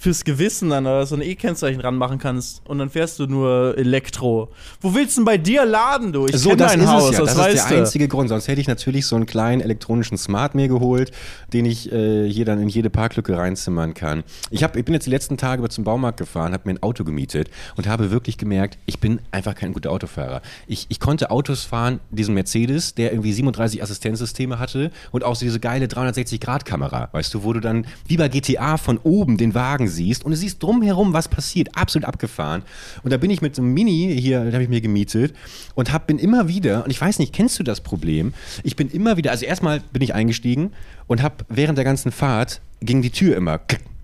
fürs 0.04 0.26
Gewissen 0.26 0.70
dann 0.70 0.86
oder 0.86 1.06
so 1.06 1.16
ein 1.16 1.22
E-Kennzeichen 1.22 1.80
ranmachen 1.80 2.20
kannst 2.20 2.62
und 2.66 2.78
dann 2.78 2.90
fährst 2.90 3.20
du 3.20 3.26
nur 3.26 3.78
Elektro. 3.78 4.50
Wo 4.82 4.94
willst 4.94 5.16
du 5.16 5.22
denn 5.22 5.26
bei 5.26 5.38
dir 5.38 5.64
laden, 5.66 6.12
du? 6.12 6.28
Ich 6.28 6.36
so, 6.36 6.56
das 6.56 6.74
dein 6.74 6.82
ist 6.82 6.88
Haus, 6.88 7.14
ja. 7.14 7.20
das, 7.22 7.36
das 7.38 7.54
ist 7.54 7.70
der 7.70 7.78
einzige 7.78 8.10
Grund. 8.10 8.28
Sonst 8.28 8.50
hätte 8.50 8.60
ich 8.60 8.68
natürlich 8.68 9.06
so 9.06 9.16
einen 9.16 9.26
kleinen 9.26 9.62
elektronischen 9.62 10.18
Smart 10.18 10.56
mir 10.56 10.68
geholt, 10.68 11.12
den 11.54 11.64
ich 11.64 11.90
äh, 11.90 12.30
hier 12.30 12.44
dann 12.44 12.62
in 12.62 12.68
jede 12.68 12.90
Parklücke 12.90 13.38
reinzimmern 13.38 13.94
kann. 13.94 14.26
Ich, 14.52 14.62
hab, 14.62 14.76
ich 14.76 14.84
bin 14.84 14.94
jetzt 14.94 15.06
die 15.06 15.10
letzten 15.10 15.38
Tage 15.38 15.62
über 15.62 15.70
zum 15.70 15.86
Baumarkt 15.86 16.18
gefahren, 16.18 16.52
habe 16.52 16.64
mir 16.66 16.76
ein 16.76 16.84
Auto 16.84 17.06
gemietet 17.06 17.50
und 17.78 17.88
habe 17.88 18.12
wirklich 18.12 18.38
gemerkt, 18.38 18.78
ich 18.86 19.00
bin 19.00 19.22
einfach 19.32 19.56
kein 19.56 19.72
guter 19.72 19.90
Autofahrer. 19.90 20.42
Ich, 20.68 20.88
ich 20.90 21.00
konnte 21.00 21.32
Autos 21.32 21.64
fahren, 21.64 22.02
diesen 22.12 22.34
Mercedes, 22.34 22.94
der 22.94 23.14
irgendwie 23.14 23.32
37 23.32 23.82
Assistenzsysteme 23.82 24.60
hatte 24.60 24.92
und 25.12 25.24
auch 25.24 25.38
so 25.38 25.46
diese 25.46 25.62
geile 25.62 25.86
360-Grad-Kamera, 25.86 27.08
weißt 27.14 27.34
du, 27.34 27.46
wo 27.46 27.54
du 27.54 27.62
dann 27.62 27.88
wie 28.06 28.18
bei 28.18 28.28
GTA 28.28 28.76
von 28.76 28.98
oben 28.98 29.38
den 29.38 29.54
Wagen 29.54 29.93
siehst 29.94 30.26
und 30.26 30.32
du 30.32 30.38
siehst 30.38 30.62
drumherum, 30.62 31.14
was 31.14 31.28
passiert. 31.28 31.70
Absolut 31.78 32.08
abgefahren. 32.08 32.64
Und 33.04 33.14
da 33.14 33.18
bin 33.18 33.30
ich 33.30 33.42
mit 33.42 33.56
so 33.56 33.62
einem 33.62 33.74
Mini 33.74 34.18
hier, 34.20 34.44
da 34.44 34.54
habe 34.54 34.64
ich 34.64 34.70
mir 34.70 34.82
gemietet 34.82 35.34
und 35.76 35.94
hab, 35.94 36.08
bin 36.08 36.20
immer 36.20 36.48
wieder, 36.48 36.84
und 36.84 36.92
ich 36.92 37.00
weiß 37.00 37.20
nicht, 37.20 37.34
kennst 37.34 37.60
du 37.60 37.64
das 37.64 37.82
Problem? 37.82 38.34
Ich 38.64 38.76
bin 38.76 38.90
immer 38.90 39.18
wieder, 39.18 39.32
also 39.32 39.46
erstmal 39.46 39.82
bin 39.92 40.02
ich 40.02 40.14
eingestiegen 40.14 40.72
und 41.08 41.22
habe 41.22 41.46
während 41.50 41.78
der 41.78 41.86
ganzen 41.86 42.12
Fahrt 42.12 42.62
ging 42.82 43.02
die 43.02 43.12
Tür 43.12 43.38
immer 43.38 43.60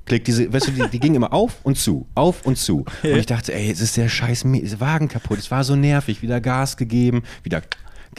klick, 0.09 0.25
diese, 0.25 0.51
weißt 0.51 0.67
du, 0.67 0.71
die, 0.71 0.89
die 0.89 0.99
ging 0.99 1.15
immer 1.15 1.31
auf 1.31 1.57
und 1.63 1.77
zu, 1.77 2.05
auf 2.15 2.45
und 2.45 2.57
zu. 2.57 2.83
Und 3.03 3.15
ich 3.17 3.27
dachte, 3.27 3.53
ey, 3.53 3.67
jetzt 3.67 3.79
ist 3.79 3.95
der 3.95 4.09
scheiß 4.09 4.43
Wagen 4.79 5.07
kaputt. 5.07 5.37
Es 5.37 5.51
war 5.51 5.63
so 5.63 5.75
nervig, 5.75 6.21
wieder 6.21 6.41
Gas 6.41 6.75
gegeben, 6.75 7.23
wieder 7.43 7.61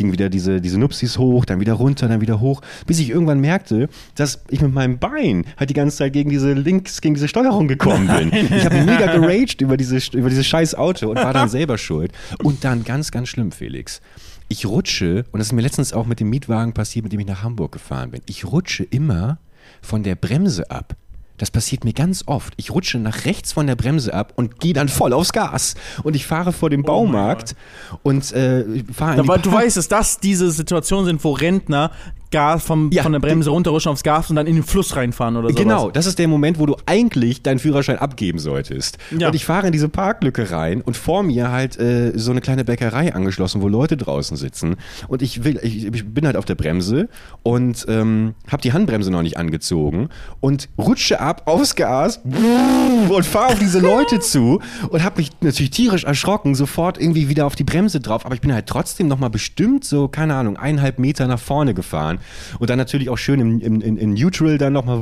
ging 0.01 0.13
wieder 0.13 0.31
diese, 0.31 0.63
diese 0.63 0.79
Nupsis 0.79 1.19
hoch, 1.19 1.45
dann 1.45 1.61
wieder 1.61 1.75
runter, 1.75 2.09
dann 2.09 2.23
wieder 2.23 2.41
hoch, 2.41 2.63
bis 2.87 2.99
ich 2.99 3.11
irgendwann 3.11 3.39
merkte, 3.39 3.89
dass 4.15 4.43
ich 4.49 4.63
mit 4.63 4.73
meinem 4.73 4.99
Bein 4.99 5.45
halt 5.59 5.69
die 5.69 5.75
ganze 5.75 5.99
Zeit 5.99 6.15
gegen 6.15 6.31
diese 6.31 6.55
Links, 6.55 7.03
gegen 7.03 7.15
diese 7.15 7.29
Steuerung 7.29 7.69
gekommen 7.69 8.07
bin. 8.07 8.33
Ich 8.51 8.65
habe 8.65 8.83
mega 8.83 9.13
geraged 9.15 9.61
über, 9.61 9.77
diese, 9.77 9.99
über 10.17 10.31
dieses 10.31 10.47
scheiß 10.47 10.75
Auto 10.75 11.11
und 11.11 11.17
war 11.17 11.35
dann 11.35 11.51
selber 11.51 11.77
schuld. 11.77 12.13
Und 12.43 12.65
dann 12.65 12.83
ganz, 12.83 13.11
ganz 13.11 13.29
schlimm, 13.29 13.53
Felix. 13.53 14.01
Ich 14.49 14.65
rutsche, 14.65 15.27
und 15.33 15.39
das 15.39 15.49
ist 15.49 15.53
mir 15.53 15.61
letztens 15.61 15.93
auch 15.93 16.07
mit 16.07 16.19
dem 16.19 16.31
Mietwagen 16.31 16.73
passiert, 16.73 17.05
mit 17.05 17.13
dem 17.13 17.21
ich 17.21 17.27
nach 17.27 17.43
Hamburg 17.43 17.73
gefahren 17.73 18.11
bin. 18.11 18.23
Ich 18.25 18.47
rutsche 18.47 18.85
immer 18.85 19.39
von 19.83 20.03
der 20.03 20.15
Bremse 20.15 20.71
ab. 20.71 20.97
Das 21.41 21.51
passiert 21.51 21.85
mir 21.85 21.95
ganz 21.95 22.25
oft. 22.27 22.53
Ich 22.59 22.71
rutsche 22.71 22.99
nach 22.99 23.25
rechts 23.25 23.53
von 23.53 23.67
der 23.67 23.75
Bremse 23.75 24.13
ab 24.13 24.35
und 24.37 24.61
gehe 24.61 24.75
dann 24.75 24.89
voll 24.89 25.15
aufs 25.15 25.33
Gas. 25.33 25.75
Und 26.03 26.15
ich 26.15 26.27
fahre 26.27 26.53
vor 26.53 26.69
dem 26.69 26.83
Baumarkt 26.83 27.57
und 28.03 28.31
äh, 28.33 28.85
fahre 28.93 29.17
in 29.17 29.23
die 29.23 29.29
Aber 29.29 29.39
du 29.39 29.51
weißt, 29.51 29.79
dass 29.79 29.89
das 29.89 30.19
diese 30.19 30.51
Situationen 30.51 31.07
sind, 31.07 31.25
wo 31.25 31.33
Rentner 31.33 31.93
Gas 32.31 32.63
vom, 32.63 32.91
Ja, 32.93 33.03
von 33.03 33.13
der 33.13 33.19
Bremse 33.19 33.51
runterrutschen 33.51 33.91
aufs 33.91 34.03
Gas 34.03 34.31
und 34.31 34.37
dann 34.37 34.47
in 34.47 34.55
den 34.55 34.63
Fluss 34.63 34.95
reinfahren 34.95 35.37
oder 35.37 35.49
so. 35.49 35.55
Genau, 35.55 35.91
das 35.91 36.07
ist 36.07 36.19
der 36.19 36.29
Moment, 36.29 36.59
wo 36.59 36.67
du 36.67 36.77
eigentlich 36.87 37.43
deinen 37.43 37.59
Führerschein 37.59 37.99
abgeben 37.99 38.39
solltest. 38.39 38.99
Ja. 39.17 39.29
Und 39.29 39.35
ich 39.35 39.45
fahre 39.45 39.67
in 39.67 39.73
diese 39.73 39.89
Parklücke 39.89 40.51
rein 40.51 40.81
und 40.81 40.97
vor 40.97 41.23
mir 41.23 41.51
halt 41.51 41.79
äh, 41.79 42.13
so 42.17 42.31
eine 42.31 42.41
kleine 42.41 42.65
Bäckerei 42.65 43.15
angeschlossen, 43.15 43.63
wo 43.63 43.69
Leute 43.69 43.97
draußen 43.97 44.37
sitzen. 44.37 44.77
Und 45.09 45.23
ich 45.23 45.43
will, 45.45 45.59
ich, 45.63 45.87
ich 45.87 46.07
bin 46.07 46.25
halt 46.25 46.37
auf 46.37 46.45
der 46.45 46.55
Bremse 46.55 47.09
und 47.43 47.85
ähm, 47.89 48.35
habe 48.51 48.63
die 48.63 48.73
Handbremse 48.73 49.11
noch 49.11 49.23
nicht 49.23 49.37
angezogen 49.37 50.09
und 50.39 50.69
rutsche 50.79 51.21
ab 51.21 51.43
aufs 51.47 51.75
Gas 51.75 52.21
und 53.09 53.27
fahre 53.27 53.49
auf 53.49 53.59
diese 53.59 53.81
Leute 53.81 54.21
zu 54.21 54.61
und 54.89 55.03
habe 55.03 55.19
mich 55.19 55.31
natürlich 55.41 55.71
tierisch 55.71 56.05
erschrocken, 56.05 56.55
sofort 56.55 57.01
irgendwie 57.01 57.29
wieder 57.29 57.47
auf 57.47 57.57
die 57.57 57.65
Bremse 57.65 57.99
drauf. 57.99 58.25
Aber 58.25 58.35
ich 58.37 58.41
bin 58.41 58.53
halt 58.53 58.67
trotzdem 58.67 59.09
noch 59.09 59.19
mal 59.19 59.31
bestimmt 59.31 59.85
so, 59.85 60.07
keine 60.07 60.37
Ahnung, 60.37 60.57
eineinhalb 60.57 61.01
Meter 61.01 61.27
nach 61.27 61.41
vorne 61.41 61.75
gefahren 61.75 62.20
und 62.59 62.71
dann 62.71 62.79
natürlich 62.79 63.09
auch 63.11 63.19
schön 63.19 63.41
im, 63.41 63.61
im, 63.61 63.81
in, 63.81 63.97
in 63.97 64.15
Neutral 64.15 64.59
dann 64.59 64.73
noch 64.73 64.85
mal. 64.85 65.01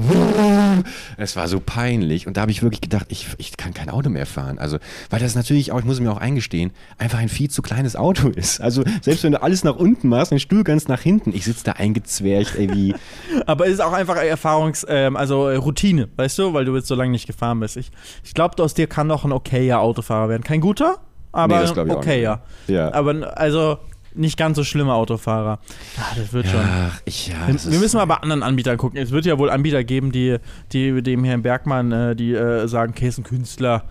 Es 1.16 1.36
war 1.36 1.48
so 1.48 1.60
peinlich 1.60 2.26
und 2.26 2.36
da 2.36 2.42
habe 2.42 2.50
ich 2.50 2.62
wirklich 2.62 2.80
gedacht, 2.80 3.06
ich, 3.08 3.28
ich 3.38 3.56
kann 3.56 3.74
kein 3.74 3.90
Auto 3.90 4.10
mehr 4.10 4.26
fahren. 4.26 4.58
Also, 4.58 4.78
weil 5.10 5.20
das 5.20 5.34
natürlich 5.34 5.72
auch, 5.72 5.78
ich 5.78 5.84
muss 5.84 6.00
mir 6.00 6.10
auch 6.12 6.18
eingestehen, 6.18 6.72
einfach 6.98 7.18
ein 7.18 7.28
viel 7.28 7.50
zu 7.50 7.62
kleines 7.62 7.96
Auto 7.96 8.28
ist. 8.34 8.60
Also, 8.60 8.84
selbst 9.02 9.24
wenn 9.24 9.32
du 9.32 9.42
alles 9.42 9.64
nach 9.64 9.76
unten 9.76 10.08
machst, 10.08 10.32
den 10.32 10.40
Stuhl 10.40 10.64
ganz 10.64 10.88
nach 10.88 11.00
hinten, 11.00 11.34
ich 11.34 11.44
sitze 11.44 11.64
da 11.64 11.72
eingezwercht, 11.72 12.56
ey, 12.56 12.72
wie. 12.72 12.94
Aber 13.46 13.66
es 13.66 13.74
ist 13.74 13.80
auch 13.80 13.92
einfach 13.92 14.16
Erfahrungs-, 14.16 14.86
ähm, 14.88 15.16
also 15.16 15.48
äh, 15.48 15.56
Routine, 15.56 16.08
weißt 16.16 16.38
du, 16.38 16.52
weil 16.52 16.64
du 16.64 16.74
jetzt 16.76 16.88
so 16.88 16.94
lange 16.94 17.10
nicht 17.10 17.26
gefahren 17.26 17.60
bist. 17.60 17.76
Ich, 17.76 17.90
ich 18.24 18.34
glaube, 18.34 18.62
aus 18.62 18.74
dir 18.74 18.86
kann 18.86 19.06
noch 19.06 19.24
ein 19.24 19.32
okayer 19.32 19.80
Autofahrer 19.80 20.28
werden. 20.28 20.42
Kein 20.42 20.60
guter, 20.60 20.98
aber 21.32 21.64
Nee, 21.64 21.90
okayer. 21.92 22.42
nicht. 22.66 22.76
Ja. 22.76 22.92
Aber 22.92 23.36
also 23.38 23.78
nicht 24.18 24.36
ganz 24.36 24.56
so 24.56 24.64
schlimmer 24.64 24.94
Autofahrer. 24.94 25.58
Ja, 25.96 26.02
das 26.16 26.32
wird 26.32 26.46
schon. 26.48 26.60
Ach, 26.62 27.00
ich, 27.04 27.28
ja, 27.28 27.46
Wir 27.46 27.54
ist- 27.54 27.66
müssen 27.66 27.96
mal 27.96 28.04
bei 28.06 28.16
anderen 28.16 28.42
Anbietern 28.42 28.76
gucken. 28.76 28.98
Es 29.00 29.10
wird 29.10 29.24
ja 29.26 29.38
wohl 29.38 29.50
Anbieter 29.50 29.84
geben, 29.84 30.12
die, 30.12 30.36
die 30.72 31.02
dem 31.02 31.24
Herrn 31.24 31.42
Bergmann, 31.42 31.92
äh, 31.92 32.16
die 32.16 32.32
äh, 32.34 32.66
sagen, 32.68 32.92
okay, 32.96 33.08
ist 33.08 33.18
ein 33.18 33.24
Künstler. 33.24 33.84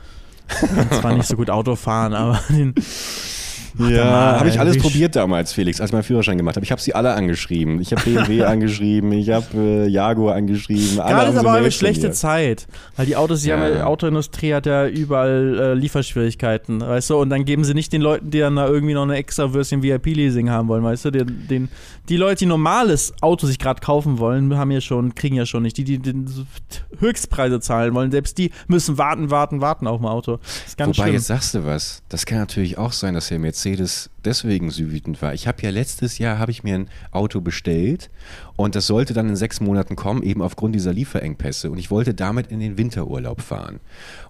Kann 0.48 0.92
zwar 1.02 1.14
nicht 1.14 1.28
so 1.28 1.36
gut 1.36 1.50
Auto 1.50 1.76
fahren, 1.76 2.14
aber 2.14 2.40
den, 2.50 2.74
Ja, 3.80 4.40
habe 4.40 4.50
ich 4.50 4.60
alles 4.60 4.76
wie- 4.76 4.80
probiert 4.80 5.16
damals, 5.16 5.54
Felix, 5.54 5.80
als 5.82 5.90
ich 5.90 5.94
meinen 5.94 6.04
Führerschein 6.04 6.38
gemacht 6.38 6.56
habe. 6.56 6.64
Ich 6.64 6.72
habe 6.72 6.82
sie 6.82 6.96
alle 6.96 7.14
angeschrieben. 7.14 7.80
Ich 7.82 7.92
habe 7.92 8.02
BMW 8.04 8.44
angeschrieben, 8.46 9.12
ich 9.12 9.30
habe 9.30 9.46
äh, 9.56 9.88
Jaguar 9.88 10.36
angeschrieben. 10.36 10.96
Gerade 10.98 11.32
ist 11.32 11.38
aber 11.38 11.54
eine 11.54 11.72
schlechte. 11.72 12.12
Zeit, 12.12 12.68
weil 12.96 13.06
die 13.06 13.16
Autos, 13.16 13.42
die 13.44 13.50
Ja. 13.50 13.68
ja- 13.68 13.84
Autoindustrie 13.86 14.54
hat 14.54 14.66
ja 14.66 14.88
überall 14.88 15.60
äh, 15.60 15.74
Lieferschwierigkeiten, 15.74 16.82
weißt 16.82 17.10
du, 17.10 17.18
und 17.18 17.30
dann 17.30 17.46
geben 17.46 17.64
sie 17.64 17.74
nicht 17.74 17.92
den 17.94 18.02
Leuten, 18.02 18.32
die 18.32 18.40
dann 18.40 18.56
da 18.56 18.68
irgendwie 18.68 18.94
noch 18.94 19.04
eine 19.04 19.16
extra 19.16 19.54
Würstchen 19.54 19.84
VIP-Leasing 19.84 20.50
haben 20.50 20.68
wollen, 20.68 20.84
weißt 20.84 21.06
du, 21.06 21.12
den, 21.12 21.48
den, 21.48 21.70
die 22.10 22.18
Leute, 22.18 22.40
die 22.40 22.46
normales 22.46 23.14
Auto 23.22 23.46
sich 23.48 23.60
gerade 23.60 23.82
kaufen 23.82 24.20
wollen, 24.20 24.56
haben 24.58 24.72
ja 24.72 24.82
schon, 24.82 25.14
kriegen 25.16 25.36
ja 25.36 25.46
schon 25.46 25.64
nicht, 25.64 25.78
die, 25.78 25.84
die 25.84 26.00
den 26.00 26.26
Höchstpreise 27.00 27.60
zahlen 27.60 27.94
wollen, 27.94 28.12
selbst 28.12 28.38
die 28.38 28.52
müssen 28.68 28.98
warten, 28.98 29.30
warten, 29.30 29.62
warten 29.62 29.88
auf 29.88 30.00
ein 30.00 30.06
Auto. 30.08 30.38
Das 30.38 30.68
ist 30.68 30.78
ganz 30.78 30.98
Wobei, 30.98 31.06
schlimm. 31.08 31.16
jetzt 31.16 31.28
sagst 31.28 31.54
du 31.54 31.66
was. 31.66 32.02
Das 32.10 32.26
kann 32.26 32.40
natürlich 32.40 32.78
auch 32.78 32.92
sein, 32.92 33.14
dass 33.14 33.28
der 33.28 33.40
Mercedes 33.40 33.67
deswegen 33.76 34.70
so 34.70 34.84
wütend 34.92 35.22
war. 35.22 35.34
Ich 35.34 35.48
habe 35.48 35.62
ja 35.62 35.70
letztes 35.70 36.18
Jahr 36.18 36.40
habe 36.40 36.52
ich 36.52 36.64
mir 36.64 36.76
ein 36.76 36.90
Auto 37.12 37.42
bestellt 37.42 38.10
und 38.56 38.76
das 38.76 38.88
sollte 38.88 39.14
dann 39.14 39.28
in 39.30 39.36
sechs 39.36 39.60
Monaten 39.60 39.96
kommen, 39.96 40.24
eben 40.24 40.42
aufgrund 40.42 40.76
dieser 40.76 40.94
Lieferengpässe. 40.94 41.70
Und 41.72 41.78
ich 41.78 41.92
wollte 41.92 42.14
damit 42.14 42.48
in 42.48 42.60
den 42.60 42.78
Winterurlaub 42.78 43.42
fahren. 43.42 43.80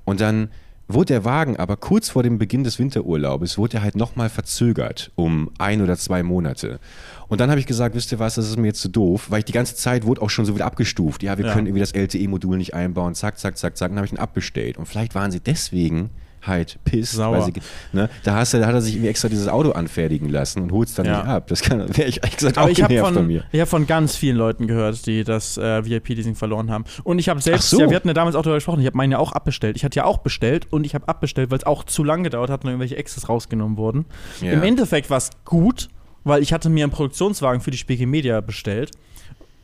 Und 0.05 0.21
dann 0.21 0.49
wurde 0.89 1.07
der 1.13 1.25
Wagen 1.25 1.57
aber 1.57 1.75
kurz 1.75 2.07
vor 2.09 2.23
dem 2.23 2.37
Beginn 2.37 2.63
des 2.63 2.79
Winterurlaubes, 2.79 3.57
wurde 3.57 3.77
er 3.77 3.83
halt 3.83 3.97
nochmal 3.97 4.29
verzögert 4.29 5.11
um 5.15 5.51
ein 5.57 5.81
oder 5.81 5.97
zwei 5.97 6.23
Monate. 6.23 6.79
Und 7.27 7.41
dann 7.41 7.49
habe 7.49 7.59
ich 7.59 7.65
gesagt, 7.65 7.93
wisst 7.93 8.13
ihr 8.13 8.19
was, 8.19 8.35
das 8.35 8.47
ist 8.47 8.57
mir 8.57 8.67
jetzt 8.67 8.79
zu 8.79 8.87
doof, 8.87 9.25
weil 9.29 9.39
ich 9.39 9.45
die 9.45 9.51
ganze 9.51 9.75
Zeit 9.75 10.05
wurde 10.05 10.21
auch 10.21 10.29
schon 10.29 10.45
so 10.45 10.55
wieder 10.55 10.65
abgestuft. 10.65 11.23
Ja, 11.23 11.37
wir 11.37 11.45
Ja. 11.45 11.53
können 11.53 11.67
irgendwie 11.67 11.81
das 11.81 11.91
LTE-Modul 11.91 12.55
nicht 12.57 12.73
einbauen, 12.73 13.15
zack, 13.15 13.37
zack, 13.37 13.57
zack, 13.57 13.75
zack. 13.75 13.89
Dann 13.89 13.97
habe 13.97 14.05
ich 14.05 14.13
ihn 14.13 14.17
abbestellt. 14.17 14.77
Und 14.77 14.85
vielleicht 14.85 15.13
waren 15.13 15.29
sie 15.31 15.41
deswegen 15.41 16.09
halt 16.47 16.79
piss, 16.85 17.11
Sauer. 17.11 17.41
sie, 17.43 17.53
ne, 17.93 18.09
da, 18.23 18.35
hast 18.35 18.53
du, 18.53 18.59
da 18.59 18.65
hat 18.67 18.73
er 18.73 18.81
sich 18.81 18.93
irgendwie 18.95 19.09
extra 19.09 19.29
dieses 19.29 19.47
Auto 19.47 19.71
anfertigen 19.71 20.29
lassen 20.29 20.61
und 20.63 20.71
holt 20.71 20.87
es 20.89 20.95
dann 20.95 21.05
Ja. 21.05 21.17
nicht 21.19 21.27
ab. 21.27 21.47
Das 21.47 21.61
kann, 21.61 21.79
wäre 21.97 22.07
ich 22.07 22.17
ehrlich 22.23 22.37
gesagt 22.37 22.57
Aber 22.57 22.67
auch 22.67 22.71
ich 22.71 22.81
habe 22.81 22.93
genervt 22.93 23.07
von 23.09 23.15
von, 23.17 23.27
mir. 23.27 23.43
ich 23.51 23.59
hab 23.61 23.67
von 23.67 23.85
ganz 23.87 24.15
vielen 24.15 24.37
Leuten 24.37 24.67
gehört, 24.67 25.05
die 25.05 25.23
das 25.23 25.57
äh, 25.57 25.85
VIP-Leasing 25.85 26.35
verloren 26.35 26.71
haben. 26.71 26.85
Und 27.03 27.19
ich 27.19 27.29
habe 27.29 27.41
selbst, 27.41 27.69
so. 27.69 27.79
ja, 27.79 27.89
wir 27.89 27.95
hatten 27.95 28.07
ja 28.07 28.13
damals 28.13 28.35
auch 28.35 28.41
darüber 28.41 28.57
gesprochen, 28.57 28.79
ich 28.79 28.85
habe 28.87 28.97
meine 28.97 29.13
ja 29.13 29.19
auch 29.19 29.31
abbestellt. 29.31 29.75
Ich 29.77 29.83
hatte 29.85 29.97
ja 29.97 30.05
auch 30.05 30.19
bestellt 30.19 30.67
und 30.71 30.85
ich 30.85 30.95
habe 30.95 31.07
abbestellt, 31.07 31.51
weil 31.51 31.57
es 31.59 31.65
auch 31.65 31.83
zu 31.83 32.03
lang 32.03 32.23
gedauert 32.23 32.49
hat 32.49 32.63
und 32.63 32.69
irgendwelche 32.69 32.97
Extras 32.97 33.29
rausgenommen 33.29 33.77
wurden. 33.77 34.05
Ja. 34.41 34.51
Im 34.53 34.63
Endeffekt 34.63 35.09
war 35.09 35.17
es 35.17 35.29
gut, 35.45 35.89
weil 36.23 36.41
ich 36.41 36.53
hatte 36.53 36.69
mir 36.69 36.83
einen 36.83 36.91
Produktionswagen 36.91 37.61
für 37.61 37.71
die 37.71 37.77
Spiegel 37.77 38.07
Media 38.07 38.41
bestellt. 38.41 38.91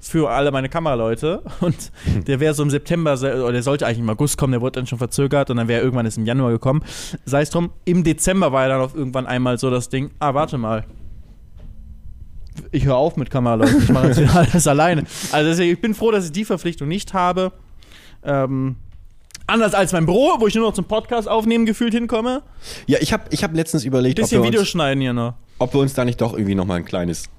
Für 0.06 0.30
alle 0.30 0.52
meine 0.52 0.68
Kameraleute. 0.68 1.42
Und 1.62 1.92
der 2.28 2.40
wäre 2.42 2.54
so 2.54 2.62
im 2.64 2.70
September, 2.70 3.16
se- 3.16 3.42
oder 3.42 3.54
der 3.54 3.64
sollte 3.64 3.86
eigentlich 3.88 4.00
im 4.00 4.10
August 4.10 4.38
kommen, 4.38 4.52
der 4.52 4.62
wurde 4.62 4.80
dann 4.80 4.86
schon 4.88 4.98
verzögert 4.98 5.50
und 5.50 5.56
dann 5.58 5.68
wäre 5.70 5.82
irgendwann 5.82 6.06
ist 6.06 6.18
im 6.18 6.26
Januar 6.26 6.52
gekommen. 6.52 6.84
Sei 7.26 7.42
es 7.42 7.50
drum, 7.50 7.72
im 7.86 8.04
Dezember 8.04 8.52
war 8.52 8.64
ja 8.64 8.70
dann 8.70 8.82
auch 8.82 8.94
irgendwann 8.94 9.26
einmal 9.28 9.58
so 9.58 9.70
das 9.70 9.88
Ding, 9.90 10.12
ah, 10.20 10.34
warte 10.34 10.58
mal, 10.58 10.84
ich 12.72 12.86
höre 12.86 12.96
auf 12.98 13.16
mit 13.18 13.30
Kameraleuten, 13.32 13.82
ich 13.82 13.90
mache 13.90 14.08
jetzt 14.08 14.20
wieder 14.22 14.36
alles 14.36 14.68
alleine. 14.68 15.06
Also 15.32 15.50
deswegen, 15.50 15.74
ich 15.74 15.82
bin 15.82 15.94
froh, 15.94 16.12
dass 16.12 16.26
ich 16.26 16.32
die 16.32 16.46
Verpflichtung 16.46 16.88
nicht 16.88 17.14
habe. 17.14 17.52
Ähm, 18.24 18.76
anders 19.48 19.74
als 19.74 19.92
mein 19.94 20.06
Büro, 20.06 20.36
wo 20.40 20.48
ich 20.48 20.56
nur 20.56 20.66
noch 20.68 20.74
zum 20.74 20.86
Podcast 20.86 21.28
aufnehmen 21.30 21.66
gefühlt 21.66 21.94
hinkomme. 21.94 22.44
Ja, 22.88 23.00
ich 23.02 23.14
habe 23.14 23.24
ich 23.32 23.44
hab 23.44 23.54
letztens 23.56 23.86
überlegt, 23.86 24.20
ob 24.20 24.30
wir, 24.32 24.44
Videos 24.44 24.62
uns, 24.62 24.70
schneiden 24.70 25.02
hier 25.02 25.14
noch. 25.14 25.34
ob 25.60 25.74
wir 25.74 25.80
uns 25.82 25.94
da 25.94 26.06
nicht 26.06 26.22
doch 26.22 26.34
irgendwie 26.34 26.56
nochmal 26.56 26.78
ein 26.80 26.86
kleines, 26.86 27.30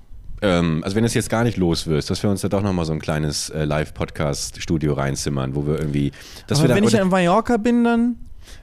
ähm, 0.44 0.82
also 0.84 0.96
wenn 0.96 1.04
es 1.04 1.14
jetzt 1.14 1.30
gar 1.30 1.44
nicht 1.44 1.56
los 1.56 1.86
wirst, 1.86 2.10
dass 2.10 2.22
wir 2.22 2.30
uns 2.30 2.40
da 2.42 2.48
doch 2.48 2.62
nochmal 2.62 2.84
so 2.84 2.92
ein 2.92 3.00
kleines 3.00 3.50
äh, 3.50 3.64
Live-Podcast-Studio 3.64 4.92
reinzimmern, 4.94 5.54
wo 5.54 5.66
wir 5.66 5.78
irgendwie, 5.78 6.12
dass 6.46 6.58
Aber 6.58 6.68
wir 6.68 6.74
wenn 6.76 6.84
da, 6.84 6.88
ich 6.88 6.94
in 6.94 7.08
Mallorca 7.08 7.56
bin, 7.56 7.84
dann 7.84 8.16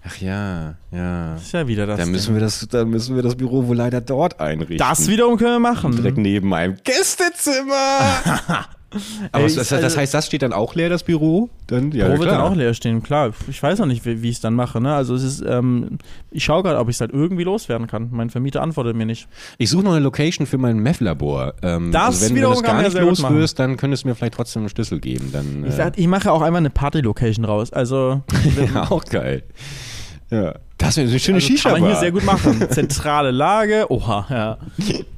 ach 0.03 0.17
ja, 0.17 0.75
ja. 0.91 1.35
ist 1.35 1.51
ja 1.51 1.67
wieder 1.67 1.85
das. 1.85 1.99
Dann 1.99 2.11
müssen, 2.11 2.33
wir 2.33 2.41
das, 2.41 2.67
dann 2.69 2.89
müssen 2.89 3.15
wir 3.15 3.23
das 3.23 3.35
Büro 3.35 3.67
wohl 3.67 3.77
leider 3.77 4.01
dort 4.01 4.39
einrichten. 4.39 4.77
das 4.77 5.07
wiederum 5.07 5.37
können 5.37 5.53
wir 5.53 5.59
machen. 5.59 5.95
Direkt 5.95 6.17
neben 6.17 6.49
meinem 6.49 6.77
Gästezimmer. 6.83 8.67
Aber 9.31 9.43
Ey, 9.43 9.49
ich- 9.49 9.55
das, 9.55 9.69
das 9.69 9.83
also- 9.83 9.97
heißt, 9.97 10.13
das 10.13 10.25
steht 10.25 10.41
dann 10.41 10.53
auch 10.53 10.75
leer, 10.75 10.89
das 10.89 11.03
Büro? 11.03 11.49
Dann, 11.67 11.91
ja, 11.91 12.07
Büro 12.07 12.19
wird 12.19 12.31
dann 12.31 12.41
auch 12.41 12.55
leer 12.55 12.73
stehen, 12.73 13.01
klar. 13.01 13.31
Ich 13.49 13.61
weiß 13.63 13.79
noch 13.79 13.85
nicht, 13.85 14.05
wie, 14.05 14.21
wie 14.21 14.29
ich 14.29 14.35
es 14.35 14.41
dann 14.41 14.53
mache. 14.53 14.81
Ne? 14.81 14.93
Also 14.93 15.15
es 15.15 15.23
ist, 15.23 15.43
ähm, 15.47 15.97
ich 16.31 16.43
schaue 16.43 16.63
gerade, 16.63 16.77
ob 16.79 16.89
ich 16.89 16.95
es 16.97 17.01
halt 17.01 17.11
irgendwie 17.13 17.43
loswerden 17.43 17.87
kann. 17.87 18.09
Mein 18.11 18.29
Vermieter 18.29 18.61
antwortet 18.61 18.95
mir 18.95 19.05
nicht. 19.05 19.27
Ich 19.57 19.69
suche 19.69 19.83
noch 19.83 19.91
eine 19.91 20.01
Location 20.01 20.45
für 20.45 20.57
mein 20.57 20.79
Meth-Labor. 20.79 21.53
Ähm, 21.61 21.91
Das 21.91 22.03
also 22.03 22.21
wenn, 22.21 22.29
wenn 22.29 22.35
wiederum 22.37 22.53
du 22.55 22.59
es 22.59 22.65
kann 22.65 22.75
gar 22.81 22.83
nicht 22.83 22.99
loswirst, 22.99 23.59
dann 23.59 23.77
könntest 23.77 24.03
du 24.03 24.09
mir 24.09 24.15
vielleicht 24.15 24.33
trotzdem 24.33 24.63
einen 24.63 24.69
Schlüssel 24.69 24.99
geben. 24.99 25.29
Dann, 25.31 25.63
Ich, 25.65 25.69
äh, 25.73 25.77
sag, 25.77 25.97
ich 25.97 26.07
mache 26.07 26.31
auch 26.31 26.41
einmal 26.41 26.59
eine 26.59 26.69
Party-Location 26.69 27.45
raus. 27.45 27.71
Also, 27.71 28.21
ja, 28.73 28.89
auch 28.91 29.05
geil. 29.05 29.43
Ja. 30.29 30.55
Das 30.81 30.97
ist 30.97 31.09
eine 31.09 31.19
schöne 31.19 31.35
also 31.37 31.47
Shisha-Bar. 31.47 31.73
kann 31.73 31.81
man 31.81 31.91
hier 31.91 31.99
sehr 31.99 32.11
gut 32.11 32.23
machen. 32.25 32.65
Zentrale 32.69 33.31
Lage, 33.31 33.85
oha, 33.89 34.25
ja. 34.29 34.57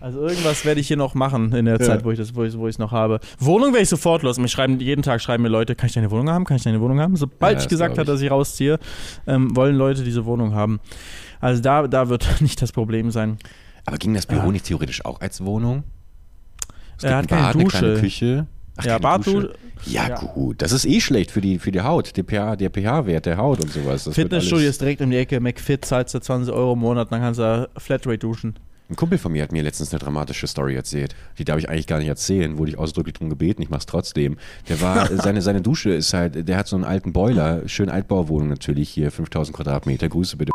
Also 0.01 0.27
irgendwas 0.27 0.65
werde 0.65 0.81
ich 0.81 0.87
hier 0.87 0.97
noch 0.97 1.13
machen 1.15 1.53
in 1.53 1.65
der 1.65 1.79
Ja. 1.79 1.85
Zeit, 1.85 2.03
wo 2.03 2.11
ich 2.11 2.17
das, 2.17 2.35
wo 2.35 2.43
ich 2.43 2.53
es 2.53 2.79
noch 2.79 2.91
habe. 2.91 3.19
Wohnung 3.39 3.71
werde 3.71 3.83
ich 3.83 3.89
sofort 3.89 4.23
los. 4.23 4.37
Mich 4.37 4.51
schreiben, 4.51 4.79
jeden 4.79 5.01
Tag 5.03 5.21
schreiben 5.21 5.41
mir 5.43 5.49
Leute, 5.49 5.73
kann 5.75 5.87
ich 5.87 5.93
deine 5.93 6.11
Wohnung 6.11 6.29
haben? 6.29 6.43
Kann 6.45 6.57
ich 6.57 6.63
deine 6.63 6.81
Wohnung 6.81 6.99
haben? 6.99 7.15
Sobald 7.15 7.57
Ja, 7.57 7.63
ich 7.63 7.69
gesagt 7.69 7.97
habe, 7.97 8.05
dass 8.05 8.21
ich 8.21 8.29
rausziehe, 8.29 8.77
ähm, 9.25 9.55
wollen 9.55 9.75
Leute 9.77 10.03
diese 10.03 10.25
Wohnung 10.25 10.53
haben. 10.53 10.79
Also 11.39 11.61
da, 11.61 11.87
da 11.87 12.09
wird 12.09 12.27
nicht 12.41 12.61
das 12.61 12.71
Problem 12.71 13.09
sein. 13.11 13.37
Aber 13.85 13.97
ging 13.97 14.13
das 14.13 14.25
Büro 14.25 14.45
Ja. 14.47 14.51
nicht 14.51 14.65
theoretisch 14.65 15.03
auch 15.05 15.21
als 15.21 15.43
Wohnung? 15.43 15.83
Es 16.97 17.03
Er 17.05 17.17
hat 17.17 17.23
ein 17.23 17.27
keine 17.27 17.41
Bad, 17.41 17.55
eine 17.55 17.63
Dusche. 17.63 17.77
kleine 17.77 17.99
Küche. 17.99 18.47
Ach, 18.77 18.83
ja, 18.85 18.91
keine 18.91 18.99
Bad, 19.01 19.27
Dusche? 19.27 19.39
du, 19.41 19.53
Ja, 19.85 20.09
Ja. 20.09 20.15
gut. 20.15 20.61
Das 20.61 20.71
ist 20.71 20.85
eh 20.85 20.99
schlecht 20.99 21.31
für 21.31 21.41
die, 21.41 21.59
für 21.59 21.71
die 21.71 21.81
Haut. 21.81 22.15
Der 22.17 22.23
pH, 22.23 22.55
der 22.57 22.69
pH-Wert 22.69 23.25
der 23.25 23.37
Haut 23.37 23.61
und 23.61 23.71
sowas. 23.71 24.05
Das 24.05 24.15
Fitnessstudio 24.15 24.67
ist 24.69 24.81
direkt 24.81 25.01
um 25.01 25.09
die 25.11 25.17
Ecke. 25.17 25.39
McFit 25.39 25.85
zahlst 25.85 26.13
du 26.13 26.19
20 26.19 26.53
Euro 26.53 26.73
im 26.73 26.79
Monat, 26.79 27.11
dann 27.11 27.21
kannst 27.21 27.39
du 27.39 27.69
Flatrate 27.77 28.17
duschen. 28.19 28.55
Ein 28.89 28.95
Kumpel 28.97 29.17
von 29.17 29.31
mir 29.31 29.43
hat 29.43 29.51
mir 29.51 29.63
letztens 29.63 29.91
eine 29.91 29.99
dramatische 29.99 30.45
Story 30.45 30.75
erzählt. 30.75 31.15
Die 31.39 31.45
darf 31.45 31.57
ich 31.57 31.69
eigentlich 31.69 31.87
gar 31.87 31.99
nicht 31.99 32.09
erzählen, 32.09 32.57
wurde 32.57 32.71
ich 32.71 32.77
ausdrücklich 32.77 33.13
drum 33.15 33.29
gebeten, 33.29 33.61
ich 33.61 33.69
mach's 33.69 33.85
trotzdem. 33.85 34.37
Der 34.67 34.81
war, 34.81 35.07
seine, 35.17 35.41
seine 35.41 35.61
Dusche 35.61 35.91
ist 35.91 36.13
halt, 36.13 36.47
der 36.47 36.57
hat 36.57 36.67
so 36.67 36.75
einen 36.75 36.85
alten 36.85 37.13
Boiler, 37.13 37.67
schön 37.67 37.89
Altbauwohnung 37.89 38.49
natürlich 38.49 38.89
hier, 38.89 39.09
5000 39.09 39.55
Quadratmeter, 39.55 40.09
Grüße 40.09 40.37
bitte. 40.37 40.51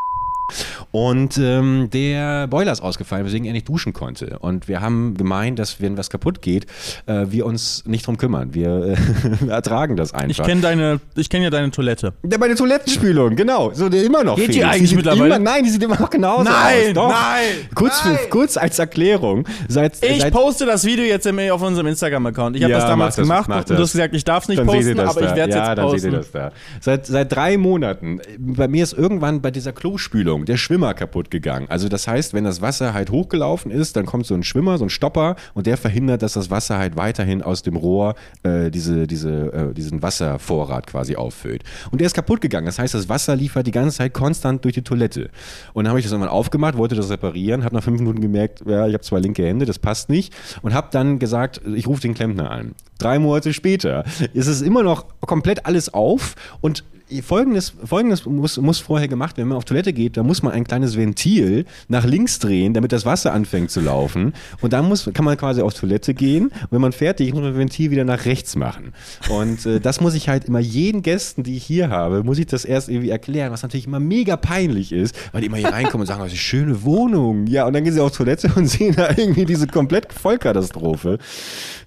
Und 0.91 1.39
ähm, 1.39 1.89
der 1.93 2.47
Boiler 2.47 2.73
ist 2.73 2.81
ausgefallen, 2.81 3.27
weswegen 3.27 3.47
er 3.47 3.53
nicht 3.53 3.69
duschen 3.69 3.93
konnte. 3.93 4.39
Und 4.39 4.69
wir 4.69 4.81
haben 4.81 5.15
gemeint, 5.17 5.59
dass 5.59 5.81
wenn 5.81 5.97
was 5.97 6.11
kaputt 6.11 6.41
geht, 6.43 6.67
äh, 7.07 7.27
wir 7.29 7.47
uns 7.47 7.85
nicht 7.87 8.07
drum 8.07 8.17
kümmern. 8.17 8.55
Wir, 8.55 8.97
äh, 9.45 9.49
ertragen 9.51 9.97
das 9.97 10.13
einfach. 10.15 10.29
Ich 10.31 10.43
kenne 10.43 10.61
deine, 10.61 11.01
ich 11.17 11.29
kenne 11.29 11.45
ja 11.45 11.51
deine 11.51 11.71
Toilette. 11.71 12.15
Ja, 12.31 12.39
meine 12.39 12.55
Toilettenspülung, 12.55 13.37
genau. 13.37 13.73
So, 13.75 13.89
die 13.89 13.99
immer 13.99 14.25
noch 14.25 14.37
Geht 14.37 14.49
die 14.49 14.53
Felix. 14.55 14.71
eigentlich 14.75 14.89
sieht 14.91 14.97
mittlerweile? 14.97 15.27
Immer, 15.37 15.39
nein, 15.39 15.65
die 15.65 15.71
sieht 15.71 15.83
immer 15.83 15.99
noch 15.99 16.11
genauso 16.11 16.45
Nein, 16.45 16.89
aus. 16.89 16.95
Doch. 16.95 17.09
nein, 17.11 17.45
Kurz, 17.75 18.01
für- 18.01 18.09
nein. 18.09 18.19
kurz 18.31 18.57
als 18.57 18.79
Erklärung. 18.79 19.47
Seit, 19.69 20.03
Ich 20.03 20.23
seit, 20.23 20.33
poste 20.33 20.65
das 20.67 20.85
Video 20.85 21.05
jetzt 21.05 21.27
im, 21.27 21.39
auf 21.51 21.63
unserem 21.63 21.87
Instagram-Account. 21.89 22.57
Ich 22.57 22.63
habe 22.63 22.73
Ja, 22.73 22.79
das 22.79 22.89
damals 22.89 23.17
das, 23.17 23.25
gemacht 23.25 23.49
mach 23.49 23.59
und 23.59 23.71
du 23.71 23.79
hast 23.79 23.93
gesagt, 23.93 24.15
ich 24.15 24.25
darf 24.25 24.45
es 24.45 24.49
nicht 24.49 24.59
dann 24.59 24.67
posten, 24.67 24.99
aber 25.01 25.21
da. 25.21 25.31
ich 25.31 25.37
werde 25.37 25.51
es 25.51 25.57
ja, 25.57 25.67
jetzt 25.69 25.77
dann 25.79 25.85
posten. 25.85 25.99
seht 26.01 26.13
ihr 26.13 26.19
das 26.19 26.31
da. 26.31 26.53
Seit, 26.81 27.07
seit 27.07 27.33
drei 27.33 27.57
Monaten. 27.59 28.21
Bei 28.39 28.69
mir 28.69 28.83
ist 28.83 28.93
irgendwann 28.93 29.41
bei 29.43 29.51
dieser 29.51 29.73
Klospülung 29.73 30.38
der 30.45 30.57
Schwimmer 30.57 30.95
kaputt 30.95 31.31
gegangen. 31.31 31.67
Also 31.69 31.89
das 31.89 32.07
heißt, 32.09 32.35
wenn 32.35 32.45
das 32.45 32.61
Wasser 32.61 32.95
halt 32.95 33.11
hochgelaufen 33.11 33.71
ist, 33.71 33.97
dann 33.97 34.07
kommt 34.07 34.27
so 34.27 34.35
ein 34.35 34.43
Schwimmer, 34.43 34.79
so 34.79 34.85
ein 34.85 34.91
Stopper 34.91 35.37
und 35.55 35.67
der 35.67 35.77
verhindert, 35.77 36.23
dass 36.23 36.35
das 36.35 36.51
Wasser 36.51 36.79
halt 36.79 36.97
weiterhin 36.97 37.43
aus 37.43 37.63
dem 37.63 37.77
Rohr 37.77 38.15
äh, 38.43 38.71
diese, 38.71 39.07
diese, 39.07 39.53
äh, 39.53 39.75
diesen 39.75 40.03
Wasservorrat 40.03 40.87
quasi 40.87 41.17
auffüllt. 41.17 41.65
Und 41.91 42.01
der 42.01 42.07
ist 42.07 42.15
kaputt 42.15 42.41
gegangen. 42.41 42.67
Das 42.67 42.79
heißt, 42.79 42.95
das 42.95 43.09
Wasser 43.09 43.37
liefert 43.37 43.67
die 43.67 43.73
ganze 43.73 43.99
Zeit 43.99 44.15
konstant 44.15 44.65
durch 44.65 44.75
die 44.75 44.83
Toilette. 44.83 45.31
Und 45.73 45.85
dann 45.85 45.91
habe 45.91 46.01
ich 46.01 46.05
das 46.05 46.13
irgendwann 46.13 46.33
aufgemacht, 46.33 46.77
wollte 46.77 46.95
das 46.95 47.11
reparieren, 47.11 47.65
habe 47.65 47.75
nach 47.75 47.83
fünf 47.83 48.01
Minuten 48.01 48.21
gemerkt, 48.21 48.63
ja, 48.67 48.87
ich 48.87 48.95
habe 48.95 49.03
zwei 49.03 49.21
linke 49.21 49.45
Hände, 49.45 49.67
das 49.67 49.79
passt 49.79 50.09
nicht 50.09 50.35
und 50.63 50.75
habe 50.75 50.89
dann 50.91 51.19
gesagt, 51.19 51.61
ich 51.75 51.87
rufe 51.87 52.01
den 52.01 52.15
Klempner 52.15 52.51
an. 52.51 52.75
Drei 52.99 53.19
Monate 53.19 53.53
später 53.53 54.05
ist 54.35 54.47
es 54.47 54.61
immer 54.61 54.83
noch 54.83 55.07
komplett 55.21 55.67
alles 55.67 55.93
auf 55.95 56.35
und 56.61 56.85
Folgendes, 57.23 57.73
Folgendes 57.85 58.27
muss, 58.27 58.59
muss 58.59 58.79
vorher 58.79 59.09
gemacht 59.09 59.37
werden. 59.37 59.47
Wenn 59.47 59.49
man 59.49 59.59
auf 59.59 59.65
Toilette 59.65 59.93
geht, 59.93 60.17
da 60.17 60.23
muss 60.23 60.43
man 60.43 60.53
ein 60.53 60.65
kleines 60.65 60.97
Ventil 60.97 61.65
nach 61.89 62.05
links 62.05 62.39
drehen, 62.39 62.75
damit 62.75 62.93
das 62.93 63.07
Wasser 63.07 63.33
anfängt 63.33 63.71
zu 63.71 63.81
laufen. 63.81 64.35
Und 64.61 64.75
dann 64.75 64.87
muss, 64.87 65.11
kann 65.15 65.25
man 65.25 65.37
quasi 65.37 65.63
auf 65.63 65.73
Toilette 65.73 66.13
gehen. 66.13 66.49
Und 66.49 66.73
wenn 66.73 66.81
man 66.81 66.93
fertig 66.93 67.29
ist, 67.29 67.35
muss 67.35 67.43
man 67.43 67.53
das 67.53 67.59
Ventil 67.59 67.91
wieder 67.91 68.05
nach 68.05 68.27
rechts 68.27 68.57
machen. 68.57 68.93
Und 69.31 69.65
äh, 69.65 69.81
das 69.81 70.01
muss 70.01 70.15
ich 70.15 70.29
halt 70.29 70.45
immer 70.45 70.59
jeden 70.59 71.03
Gästen, 71.03 71.43
die 71.43 71.57
ich 71.57 71.65
hier 71.65 71.89
habe, 71.89 72.25
muss 72.25 72.39
ich 72.39 72.47
das 72.47 72.65
erst 72.65 72.89
irgendwie 72.89 73.11
erklären, 73.11 73.53
was 73.53 73.63
natürlich 73.63 73.87
immer 73.87 74.01
mega 74.01 74.37
peinlich 74.37 74.93
ist, 74.93 75.17
weil 75.33 75.41
die 75.41 75.47
immer 75.47 75.57
hier 75.57 75.73
reinkommen 75.73 76.03
und 76.03 76.07
sagen, 76.07 76.21
was 76.21 76.31
eine 76.31 76.39
schöne 76.39 76.83
Wohnung. 76.83 77.47
Ja, 77.47 77.67
und 77.67 77.73
dann 77.73 77.85
gehen 77.85 77.95
sie 77.95 78.01
auf 78.01 78.15
Toilette 78.15 78.53
und 78.55 78.67
sehen 78.69 78.95
da 78.95 79.09
irgendwie 79.17 79.47
diese 79.47 79.67
komplett 79.67 80.13
Vollkatastrophe. 80.13 81.19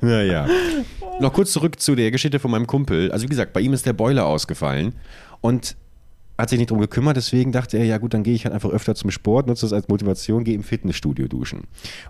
Naja. 0.02 0.48
Noch 1.20 1.34
kurz 1.34 1.52
zurück 1.52 1.80
zu 1.80 1.94
der 1.94 2.10
Geschichte 2.10 2.40
von 2.40 2.50
meinem 2.50 2.66
Kumpel. 2.66 3.12
Also 3.12 3.26
wie 3.26 3.30
gesagt, 3.30 3.54
bei 3.54 3.62
ihm 3.62 3.74
ist 3.74 3.86
der 3.86 3.94
Boiler 3.94 4.26
ausgefallen 4.26 4.94
und 5.42 5.76
hat 6.38 6.50
sich 6.50 6.58
nicht 6.58 6.72
drum 6.72 6.80
gekümmert, 6.80 7.18
deswegen 7.18 7.52
dachte 7.52 7.78
er, 7.78 7.86
ja 7.86 7.98
gut, 8.00 8.14
dann 8.14 8.24
gehe 8.24 8.34
ich 8.34 8.46
halt 8.46 8.54
einfach 8.54 8.72
öfter 8.72 8.96
zum 8.96 9.12
Sport, 9.12 9.48
nutze 9.48 9.66
das 9.66 9.74
als 9.74 9.88
Motivation, 9.88 10.44
gehe 10.44 10.56
im 10.56 10.64
Fitnessstudio 10.64 11.28
duschen. 11.28 11.62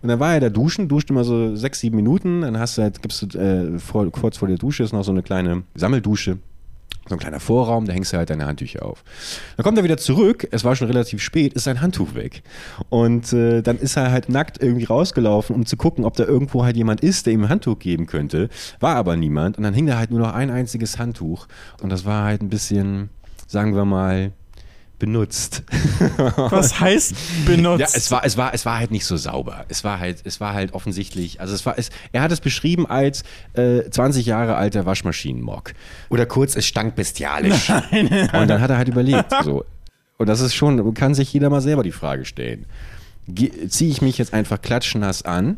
Und 0.01 0.09
dann 0.09 0.19
war 0.19 0.33
er 0.33 0.39
da 0.39 0.49
duschen, 0.49 0.87
duscht 0.87 1.09
immer 1.09 1.23
so 1.23 1.55
sechs, 1.55 1.81
sieben 1.81 1.97
Minuten, 1.97 2.41
dann 2.41 2.57
hast 2.57 2.77
du 2.77 2.83
halt, 2.83 3.01
gibst 3.01 3.21
du 3.21 3.37
äh, 3.37 3.77
vor, 3.77 4.09
kurz 4.11 4.37
vor 4.37 4.47
der 4.47 4.57
Dusche 4.57 4.83
ist 4.83 4.93
noch 4.93 5.03
so 5.03 5.11
eine 5.11 5.21
kleine 5.21 5.63
Sammeldusche, 5.75 6.37
so 7.09 7.15
ein 7.15 7.19
kleiner 7.19 7.39
Vorraum, 7.39 7.85
da 7.85 7.93
hängst 7.93 8.13
du 8.13 8.17
halt 8.17 8.29
deine 8.29 8.45
Handtücher 8.45 8.85
auf. 8.85 9.03
Dann 9.57 9.63
kommt 9.63 9.77
er 9.77 9.83
wieder 9.83 9.97
zurück, 9.97 10.47
es 10.51 10.63
war 10.63 10.75
schon 10.75 10.87
relativ 10.87 11.21
spät, 11.21 11.53
ist 11.53 11.63
sein 11.63 11.81
Handtuch 11.81 12.13
weg. 12.13 12.43
Und 12.89 13.33
äh, 13.33 13.61
dann 13.61 13.79
ist 13.79 13.97
er 13.97 14.11
halt 14.11 14.29
nackt 14.29 14.61
irgendwie 14.61 14.85
rausgelaufen, 14.85 15.55
um 15.55 15.65
zu 15.65 15.77
gucken, 15.77 16.05
ob 16.05 16.15
da 16.15 16.23
irgendwo 16.25 16.63
halt 16.63 16.77
jemand 16.77 17.01
ist, 17.01 17.25
der 17.25 17.33
ihm 17.33 17.43
ein 17.43 17.49
Handtuch 17.49 17.79
geben 17.79 18.05
könnte. 18.05 18.49
War 18.79 18.95
aber 18.95 19.17
niemand. 19.17 19.57
Und 19.57 19.63
dann 19.63 19.73
hing 19.73 19.87
da 19.87 19.97
halt 19.97 20.11
nur 20.11 20.19
noch 20.19 20.33
ein 20.33 20.51
einziges 20.51 20.99
Handtuch. 20.99 21.47
Und 21.81 21.89
das 21.89 22.05
war 22.05 22.23
halt 22.23 22.43
ein 22.43 22.49
bisschen, 22.49 23.09
sagen 23.51 23.75
wir 23.75 23.83
mal, 23.83 24.31
benutzt. 24.97 25.63
Was 26.37 26.79
heißt 26.79 27.45
benutzt? 27.45 27.81
Ja, 27.81 27.87
es 27.93 28.11
war, 28.11 28.23
es 28.23 28.37
war, 28.37 28.53
es 28.53 28.65
war 28.65 28.77
halt 28.77 28.91
nicht 28.91 29.05
so 29.05 29.17
sauber. 29.17 29.65
Es 29.67 29.83
war 29.83 29.99
halt, 29.99 30.21
es 30.23 30.39
war 30.39 30.53
halt 30.53 30.73
offensichtlich, 30.73 31.41
also 31.41 31.53
es 31.53 31.65
war, 31.65 31.77
es, 31.77 31.89
er 32.13 32.21
hat 32.21 32.31
es 32.31 32.39
beschrieben 32.39 32.85
als 32.85 33.23
äh, 33.53 33.81
20 33.89 34.25
Jahre 34.25 34.55
alter 34.55 34.85
Waschmaschinenmock. 34.85 35.73
Oder 36.09 36.25
kurz, 36.25 36.55
es 36.55 36.65
stank 36.65 36.95
bestialisch. 36.95 37.69
Und 37.91 38.47
dann 38.47 38.61
hat 38.61 38.69
er 38.69 38.77
halt 38.77 38.87
überlegt, 38.87 39.33
so. 39.43 39.65
Und 40.17 40.27
das 40.27 40.39
ist 40.39 40.53
schon, 40.53 40.93
kann 40.93 41.13
sich 41.13 41.33
jeder 41.33 41.49
mal 41.49 41.61
selber 41.61 41.83
die 41.83 41.91
Frage 41.91 42.23
stellen. 42.23 42.65
Ziehe 43.67 43.91
ich 43.91 44.01
mich 44.01 44.17
jetzt 44.17 44.33
einfach 44.33 44.61
klatschnass 44.61 45.23
an 45.23 45.57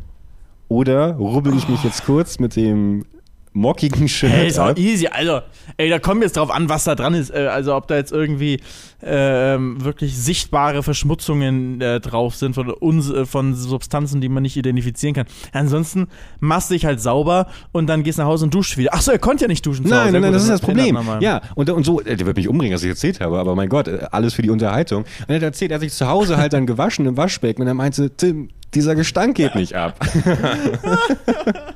oder 0.67 1.15
rubbel 1.15 1.55
ich 1.55 1.67
mich 1.67 1.83
jetzt 1.83 2.05
kurz 2.05 2.39
mit 2.39 2.55
dem 2.55 3.05
mockigen 3.53 4.07
Shirt 4.07 4.31
Hey, 4.31 4.47
ist 4.47 4.59
auch 4.59 4.75
easy. 4.75 5.07
Also, 5.07 5.41
ey, 5.77 5.89
da 5.89 5.99
kommt 5.99 6.21
jetzt 6.23 6.37
drauf 6.37 6.51
an, 6.51 6.69
was 6.69 6.83
da 6.83 6.95
dran 6.95 7.13
ist. 7.13 7.29
Äh, 7.29 7.47
Also, 7.47 7.75
ob 7.75 7.87
da 7.87 7.95
jetzt 7.95 8.11
irgendwie 8.11 8.59
ähm, 9.01 9.83
wirklich 9.83 10.17
sichtbare 10.17 10.81
Verschmutzungen 10.83 11.81
äh, 11.81 11.99
drauf 11.99 12.35
sind 12.35 12.53
von, 12.55 12.69
uns, 12.69 13.09
äh, 13.09 13.25
von 13.25 13.53
Substanzen, 13.53 14.21
die 14.21 14.29
man 14.29 14.43
nicht 14.43 14.55
identifizieren 14.57 15.13
kann. 15.13 15.25
Ansonsten 15.51 16.07
machst 16.39 16.69
du 16.69 16.73
dich 16.73 16.85
halt 16.85 17.01
sauber 17.01 17.47
und 17.71 17.87
dann 17.87 18.03
gehst 18.03 18.17
nach 18.17 18.25
Hause 18.25 18.45
und 18.45 18.53
duschst 18.53 18.77
wieder. 18.77 18.93
Achso, 18.93 19.11
er 19.11 19.19
konnte 19.19 19.43
ja 19.43 19.47
nicht 19.47 19.65
duschen. 19.65 19.87
Nein, 19.87 20.13
nein, 20.13 20.21
nein, 20.21 20.23
gut, 20.31 20.35
das 20.35 20.43
ist 20.43 20.49
das 20.49 20.61
Problem. 20.61 20.97
Ja, 21.19 21.41
und, 21.55 21.69
und 21.69 21.83
so, 21.83 21.99
äh, 22.01 22.15
der 22.15 22.25
wird 22.25 22.37
mich 22.37 22.47
umbringen, 22.47 22.73
was 22.75 22.83
ich 22.83 22.89
erzählt 22.89 23.19
habe, 23.19 23.39
aber 23.39 23.55
mein 23.55 23.69
Gott, 23.69 23.87
äh, 23.87 24.05
alles 24.11 24.33
für 24.33 24.41
die 24.41 24.49
Unterhaltung. 24.49 25.03
Und 25.03 25.29
er 25.29 25.35
hat 25.35 25.43
erzählt, 25.43 25.71
er 25.71 25.75
hat 25.75 25.81
sich 25.81 25.93
zu 25.93 26.07
Hause 26.07 26.37
halt 26.37 26.53
dann 26.53 26.65
gewaschen 26.73 27.05
im 27.05 27.17
Waschbecken 27.17 27.61
und 27.61 27.67
er 27.67 27.73
meinte, 27.73 28.09
Tim, 28.15 28.49
dieser 28.73 28.95
Gestank 28.95 29.35
geht 29.35 29.53
nicht 29.55 29.75
ab. 29.75 29.99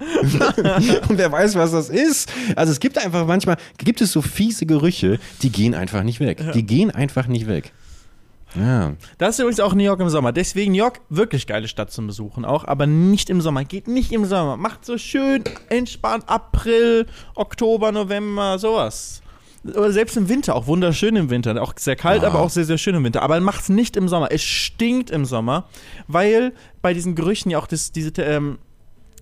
und 1.08 1.18
wer 1.18 1.30
weiß, 1.30 1.54
was 1.56 1.72
das 1.72 1.88
ist. 1.88 2.32
Also 2.56 2.72
es 2.72 2.80
gibt 2.80 2.98
einfach 2.98 3.26
manchmal, 3.26 3.56
gibt 3.78 4.00
es 4.00 4.12
so 4.12 4.22
fiese 4.22 4.66
Gerüche, 4.66 5.18
die 5.42 5.50
gehen 5.50 5.74
einfach 5.74 6.02
nicht 6.02 6.20
weg. 6.20 6.42
Die 6.54 6.64
gehen 6.64 6.90
einfach 6.90 7.26
nicht 7.26 7.46
weg. 7.46 7.72
Ja. 8.56 8.94
Das 9.18 9.36
ist 9.36 9.38
übrigens 9.38 9.60
auch 9.60 9.74
New 9.74 9.84
York 9.84 10.00
im 10.00 10.08
Sommer. 10.08 10.32
Deswegen 10.32 10.72
New 10.72 10.78
York, 10.78 11.00
wirklich 11.08 11.46
geile 11.46 11.68
Stadt 11.68 11.92
zum 11.92 12.06
Besuchen 12.08 12.44
auch, 12.44 12.64
aber 12.64 12.86
nicht 12.86 13.30
im 13.30 13.40
Sommer. 13.40 13.64
Geht 13.64 13.86
nicht 13.86 14.10
im 14.12 14.24
Sommer. 14.24 14.56
Macht 14.56 14.84
so 14.84 14.98
schön 14.98 15.44
entspannt 15.68 16.24
April, 16.26 17.06
Oktober, 17.36 17.92
November, 17.92 18.58
sowas. 18.58 19.22
Oder 19.62 19.92
selbst 19.92 20.16
im 20.16 20.28
Winter, 20.28 20.56
auch 20.56 20.66
wunderschön 20.66 21.14
im 21.16 21.28
Winter. 21.30 21.60
Auch 21.62 21.74
sehr 21.76 21.94
kalt, 21.94 22.24
Ah. 22.24 22.28
aber 22.28 22.40
auch 22.40 22.50
sehr, 22.50 22.64
sehr 22.64 22.78
schön 22.78 22.94
im 22.94 23.04
Winter. 23.04 23.22
Aber 23.22 23.38
macht's 23.40 23.68
nicht 23.68 23.94
im 23.96 24.08
Sommer. 24.08 24.28
Es 24.32 24.42
stinkt 24.42 25.10
im 25.10 25.26
Sommer, 25.26 25.68
weil 26.08 26.52
bei 26.82 26.92
diesen 26.94 27.14
Gerüchen 27.14 27.50
ja 27.50 27.58
auch 27.58 27.66
das, 27.66 27.92
diese 27.92 28.10
ähm, 28.22 28.58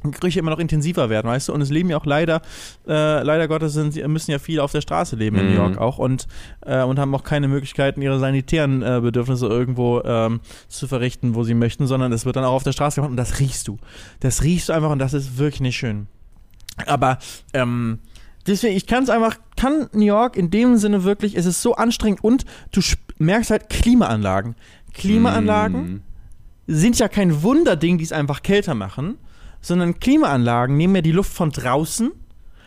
Gerüche 0.02 0.38
immer 0.38 0.50
noch 0.50 0.58
intensiver 0.58 1.10
werden, 1.10 1.26
weißt 1.28 1.48
du? 1.48 1.52
Und 1.52 1.60
es 1.60 1.70
leben 1.70 1.90
ja 1.90 1.96
auch 1.98 2.06
leider, 2.06 2.40
äh, 2.86 3.22
leider 3.22 3.48
Gottes 3.48 3.72
sind, 3.74 3.94
müssen 4.08 4.30
ja 4.30 4.38
viele 4.38 4.62
auf 4.62 4.72
der 4.72 4.80
Straße 4.80 5.16
leben 5.16 5.36
in 5.36 5.46
Mhm. 5.46 5.50
New 5.54 5.56
York 5.56 5.78
auch 5.78 5.98
und, 5.98 6.26
äh, 6.66 6.82
und 6.82 6.98
haben 6.98 7.14
auch 7.14 7.24
keine 7.24 7.48
Möglichkeiten, 7.48 8.00
ihre 8.02 8.18
sanitären 8.18 8.82
äh, 8.82 9.00
Bedürfnisse 9.02 9.46
irgendwo 9.46 10.00
ähm, 10.04 10.40
zu 10.68 10.86
verrichten, 10.88 11.34
wo 11.34 11.44
sie 11.44 11.54
möchten, 11.54 11.86
sondern 11.86 12.12
es 12.12 12.24
wird 12.24 12.36
dann 12.36 12.44
auch 12.44 12.52
auf 12.54 12.64
der 12.64 12.72
Straße 12.72 12.96
gemacht 12.96 13.10
und 13.10 13.16
das 13.16 13.40
riechst 13.40 13.68
du. 13.68 13.78
Das 14.20 14.42
riechst 14.42 14.68
du 14.68 14.72
einfach 14.72 14.90
und 14.90 14.98
das 14.98 15.14
ist 15.14 15.38
wirklich 15.38 15.60
nicht 15.60 15.76
schön. 15.76 16.06
Aber, 16.86 17.18
ähm, 17.52 17.98
Deswegen, 18.46 18.74
ich 18.76 18.86
kann 18.86 19.02
es 19.04 19.10
einfach, 19.10 19.36
kann 19.56 19.88
New 19.92 20.06
York 20.06 20.34
in 20.34 20.48
dem 20.50 20.78
Sinne 20.78 21.04
wirklich, 21.04 21.36
es 21.36 21.44
ist 21.44 21.60
so 21.60 21.74
anstrengend 21.74 22.24
und 22.24 22.46
du 22.72 22.80
merkst 23.18 23.50
halt 23.50 23.68
Klimaanlagen. 23.68 24.54
Klimaanlagen 24.94 25.80
Mm. 25.96 26.02
sind 26.66 26.98
ja 26.98 27.08
kein 27.08 27.42
Wunderding, 27.42 27.98
die 27.98 28.04
es 28.04 28.12
einfach 28.12 28.42
kälter 28.42 28.74
machen, 28.74 29.18
sondern 29.60 29.98
Klimaanlagen 30.00 30.76
nehmen 30.76 30.96
ja 30.96 31.02
die 31.02 31.12
Luft 31.12 31.32
von 31.32 31.50
draußen, 31.50 32.12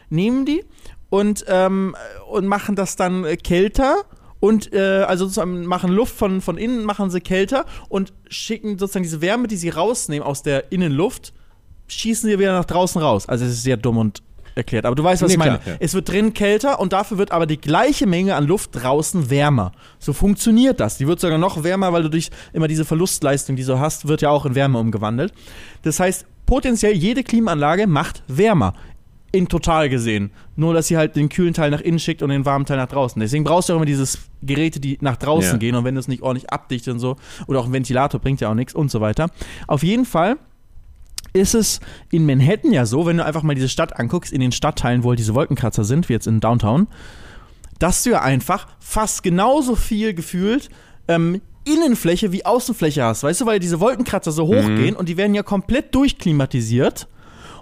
nehmen 0.09 0.45
die 0.45 0.63
und, 1.09 1.45
ähm, 1.47 1.95
und 2.29 2.47
machen 2.47 2.75
das 2.75 2.95
dann 2.95 3.23
äh, 3.23 3.37
kälter 3.37 3.95
und 4.39 4.73
äh, 4.73 5.03
also 5.03 5.25
sozusagen 5.25 5.65
machen 5.65 5.91
Luft 5.91 6.15
von, 6.15 6.41
von 6.41 6.57
innen, 6.57 6.83
machen 6.83 7.09
sie 7.11 7.21
kälter 7.21 7.65
und 7.89 8.13
schicken 8.27 8.77
sozusagen 8.77 9.03
diese 9.03 9.21
Wärme, 9.21 9.47
die 9.47 9.57
sie 9.57 9.69
rausnehmen 9.69 10.27
aus 10.27 10.41
der 10.41 10.71
Innenluft, 10.71 11.33
schießen 11.87 12.29
sie 12.29 12.39
wieder 12.39 12.53
nach 12.53 12.65
draußen 12.65 13.01
raus. 13.01 13.29
Also 13.29 13.45
es 13.45 13.51
ist 13.51 13.63
sehr 13.63 13.77
dumm 13.77 13.97
und 13.97 14.23
erklärt. 14.55 14.85
Aber 14.85 14.95
du 14.95 15.03
weißt, 15.03 15.21
was 15.21 15.29
Nee, 15.29 15.33
ich 15.33 15.39
meine. 15.39 15.59
klar, 15.59 15.75
ja. 15.75 15.77
Es 15.79 15.93
wird 15.93 16.09
drin 16.09 16.33
kälter 16.33 16.79
und 16.79 16.93
dafür 16.93 17.17
wird 17.17 17.31
aber 17.31 17.45
die 17.45 17.59
gleiche 17.59 18.07
Menge 18.07 18.35
an 18.35 18.45
Luft 18.47 18.71
draußen 18.73 19.29
wärmer. 19.29 19.71
So 19.99 20.13
funktioniert 20.13 20.79
das. 20.79 20.97
Die 20.97 21.07
wird 21.07 21.19
sogar 21.19 21.37
noch 21.37 21.63
wärmer, 21.63 21.93
weil 21.93 22.03
du 22.03 22.09
durch 22.09 22.29
immer 22.53 22.67
diese 22.67 22.85
Verlustleistung, 22.85 23.55
die 23.55 23.63
du 23.63 23.79
hast, 23.79 24.07
wird 24.07 24.21
ja 24.21 24.29
auch 24.29 24.45
in 24.45 24.55
Wärme 24.55 24.79
umgewandelt. 24.79 25.33
Das 25.83 25.99
heißt, 25.99 26.25
potenziell 26.51 26.91
jede 26.93 27.23
Klimaanlage 27.23 27.87
macht 27.87 28.23
wärmer. 28.27 28.73
In 29.31 29.47
total 29.47 29.87
gesehen. 29.87 30.31
Nur, 30.57 30.73
dass 30.73 30.87
sie 30.89 30.97
halt 30.97 31.15
den 31.15 31.29
kühlen 31.29 31.53
Teil 31.53 31.71
nach 31.71 31.79
innen 31.79 31.97
schickt 31.97 32.21
und 32.21 32.27
den 32.29 32.43
warmen 32.43 32.65
Teil 32.65 32.75
nach 32.75 32.89
draußen. 32.89 33.17
Deswegen 33.21 33.45
brauchst 33.45 33.69
du 33.69 33.73
auch 33.73 33.77
immer 33.77 33.85
dieses 33.85 34.17
Geräte, 34.41 34.81
die 34.81 34.97
nach 34.99 35.15
draußen 35.15 35.53
Ja. 35.53 35.57
gehen 35.57 35.75
und 35.75 35.85
wenn 35.85 35.95
du 35.95 36.01
es 36.01 36.09
nicht 36.09 36.21
ordentlich 36.21 36.51
abdichtet 36.51 36.93
und 36.95 36.99
so, 36.99 37.15
oder 37.47 37.61
auch 37.61 37.67
ein 37.67 37.71
Ventilator 37.71 38.19
bringt 38.19 38.41
ja 38.41 38.49
auch 38.49 38.53
nichts 38.53 38.75
und 38.75 38.91
so 38.91 38.99
weiter. 38.99 39.29
Auf 39.67 39.81
jeden 39.81 40.03
Fall 40.03 40.35
ist 41.31 41.55
es 41.55 41.79
in 42.11 42.25
Manhattan 42.25 42.73
ja 42.73 42.85
so, 42.85 43.05
wenn 43.05 43.15
du 43.15 43.23
einfach 43.23 43.43
mal 43.43 43.55
diese 43.55 43.69
Stadt 43.69 43.97
anguckst, 43.97 44.33
in 44.33 44.41
den 44.41 44.51
Stadtteilen, 44.51 45.05
wo 45.05 45.09
halt 45.11 45.19
diese 45.19 45.33
Wolkenkratzer 45.33 45.85
sind, 45.85 46.09
wie 46.09 46.13
jetzt 46.13 46.27
in 46.27 46.41
Downtown, 46.41 46.87
dass 47.79 48.03
du 48.03 48.09
ja 48.09 48.21
einfach 48.23 48.67
fast 48.81 49.23
genauso 49.23 49.77
viel 49.77 50.13
gefühlt 50.13 50.69
ähm, 51.07 51.39
Innenfläche 51.63 52.31
wie 52.31 52.45
Außenfläche 52.45 53.03
hast, 53.03 53.23
weißt 53.23 53.41
du, 53.41 53.45
weil 53.45 53.59
diese 53.59 53.79
Wolkenkratzer 53.79 54.31
so 54.31 54.47
hochgehen 54.47 54.95
und 54.95 55.09
die 55.09 55.17
werden 55.17 55.35
ja 55.35 55.43
komplett 55.43 55.93
durchklimatisiert 55.93 57.07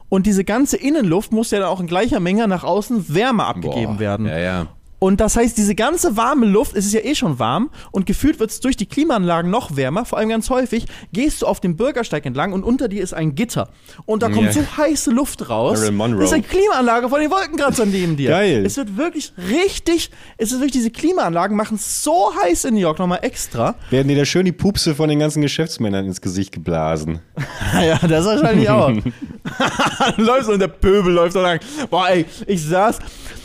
und 0.10 0.26
diese 0.26 0.44
ganze 0.44 0.78
Innenluft 0.78 1.32
muss 1.32 1.52
ja 1.52 1.60
dann 1.60 1.70
auch 1.70 1.80
in 1.80 1.88
gleicher 1.88 2.20
Menge 2.20 2.48
nach 2.48 2.64
außen 2.64 3.14
Wärme 3.14 3.46
abgegeben 3.46 3.94
Boah. 3.94 4.00
werden. 4.00 4.26
Ja, 4.26 4.40
ja. 4.40 4.68
Und 5.00 5.22
das 5.22 5.38
heißt, 5.38 5.58
diese 5.58 5.76
ganze 5.76 6.18
warme 6.18 6.46
Luft, 6.46 6.76
es 6.76 6.86
ist 6.86 6.94
ja 6.94 7.00
eh 7.02 7.16
schon 7.16 7.40
warm 7.40 7.70
und 7.92 8.06
gefühlt 8.06 8.40
wird 8.40 8.52
es 8.52 8.60
durch 8.60 8.76
die 8.76 8.86
Klimaanlagen 8.86 9.50
noch 9.50 9.76
wärmer. 9.78 10.04
Vor 10.06 10.18
allem 10.18 10.30
ganz 10.30 10.50
häufig 10.50 10.86
gehst 11.14 11.42
du 11.42 11.46
auf 11.48 11.62
dem 11.62 11.78
Bürgersteig 11.78 12.26
entlang 12.26 12.52
und 12.54 12.64
unter 12.64 12.90
dir 12.90 13.02
ist 13.02 13.14
ein 13.14 13.34
Gitter. 13.36 13.70
Und 14.06 14.24
da 14.24 14.30
kommt 14.30 14.48
Ja. 14.48 14.52
so 14.52 14.62
heiße 14.78 15.12
Luft 15.12 15.50
raus. 15.50 15.80
Das 15.80 15.90
ist 15.90 16.34
eine 16.34 16.44
Klimaanlage 16.44 17.08
von 17.10 17.22
den 17.22 17.32
Wolkenkratzern 17.32 17.90
neben 17.90 18.18
dir. 18.18 18.30
Geil. 18.32 18.66
Es 18.66 18.76
wird 18.78 18.98
wirklich 18.98 19.32
richtig, 19.50 20.12
es 20.38 20.52
ist 20.52 20.60
wirklich, 20.60 20.74
diese 20.74 20.92
Klimaanlagen 20.92 21.56
machen 21.56 21.76
es 21.76 22.04
so 22.04 22.32
heiß 22.44 22.66
in 22.66 22.74
New 22.74 22.82
York 22.82 23.00
nochmal 23.00 23.20
extra. 23.22 23.76
Werden 23.90 24.10
dir 24.10 24.18
da 24.18 24.26
schön 24.26 24.46
die 24.46 24.52
Pupse 24.52 24.96
von 24.96 25.08
den 25.10 25.20
ganzen 25.20 25.42
Geschäftsmännern 25.42 26.06
ins 26.06 26.20
Gesicht 26.20 26.52
geblasen. 26.52 27.20
ja, 27.82 27.98
das 28.06 28.26
wahrscheinlich 28.26 28.70
auch. 28.70 28.92
Läufst 30.18 30.50
und 30.50 30.60
der 30.60 30.68
Pöbel 30.68 31.14
läuft 31.14 31.34
so 31.34 31.42
lang. 31.42 31.60
Boah, 31.90 32.10
ey, 32.10 32.26
ich 32.48 32.64
saß, 32.66 33.00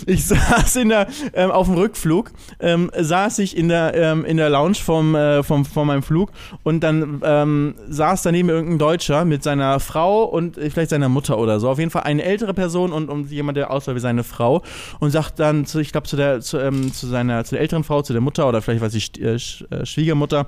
ich 0.06 0.24
saß 0.26 0.76
in 0.76 0.88
der, 0.88 1.06
ähm, 1.32 1.50
auf 1.50 1.66
dem 1.66 1.76
Rückflug, 1.76 2.30
ähm, 2.60 2.90
saß 2.96 3.38
ich 3.40 3.56
in 3.56 3.68
der, 3.68 3.94
ähm, 3.94 4.24
in 4.24 4.36
der 4.36 4.50
Lounge 4.50 4.76
vom, 4.76 5.14
äh, 5.14 5.42
vom, 5.42 5.64
von 5.64 5.86
meinem 5.86 6.02
Flug 6.02 6.30
und 6.62 6.80
dann 6.80 7.20
ähm, 7.24 7.74
saß 7.88 8.22
daneben 8.22 8.48
irgendein 8.48 8.78
Deutscher 8.78 9.24
mit 9.24 9.42
seiner 9.42 9.80
Frau 9.80 10.24
und 10.24 10.58
äh, 10.58 10.70
vielleicht 10.70 10.90
seiner 10.90 11.08
Mutter 11.08 11.38
oder 11.38 11.60
so. 11.60 11.68
Auf 11.68 11.78
jeden 11.78 11.90
Fall 11.90 12.02
eine 12.02 12.22
ältere 12.22 12.54
Person 12.54 12.92
und, 12.92 13.08
und 13.08 13.30
jemand, 13.30 13.56
der 13.56 13.70
aussah 13.70 13.94
wie 13.94 14.00
seine 14.00 14.24
Frau 14.24 14.62
und 15.00 15.10
sagt 15.10 15.38
dann, 15.38 15.66
zu, 15.66 15.78
ich 15.80 15.92
glaube, 15.92 16.06
zu 16.06 16.16
der, 16.16 16.40
zu, 16.40 16.58
ähm, 16.58 16.92
zu 16.92 17.06
seiner, 17.06 17.44
zu 17.44 17.54
der 17.54 17.62
älteren 17.62 17.84
Frau, 17.84 18.02
zu 18.02 18.12
der 18.12 18.22
Mutter 18.22 18.48
oder 18.48 18.62
vielleicht 18.62 18.82
weiß 18.82 18.94
ich, 18.94 19.20
äh, 19.20 19.34
äh, 19.34 19.86
Schwiegermutter. 19.86 20.46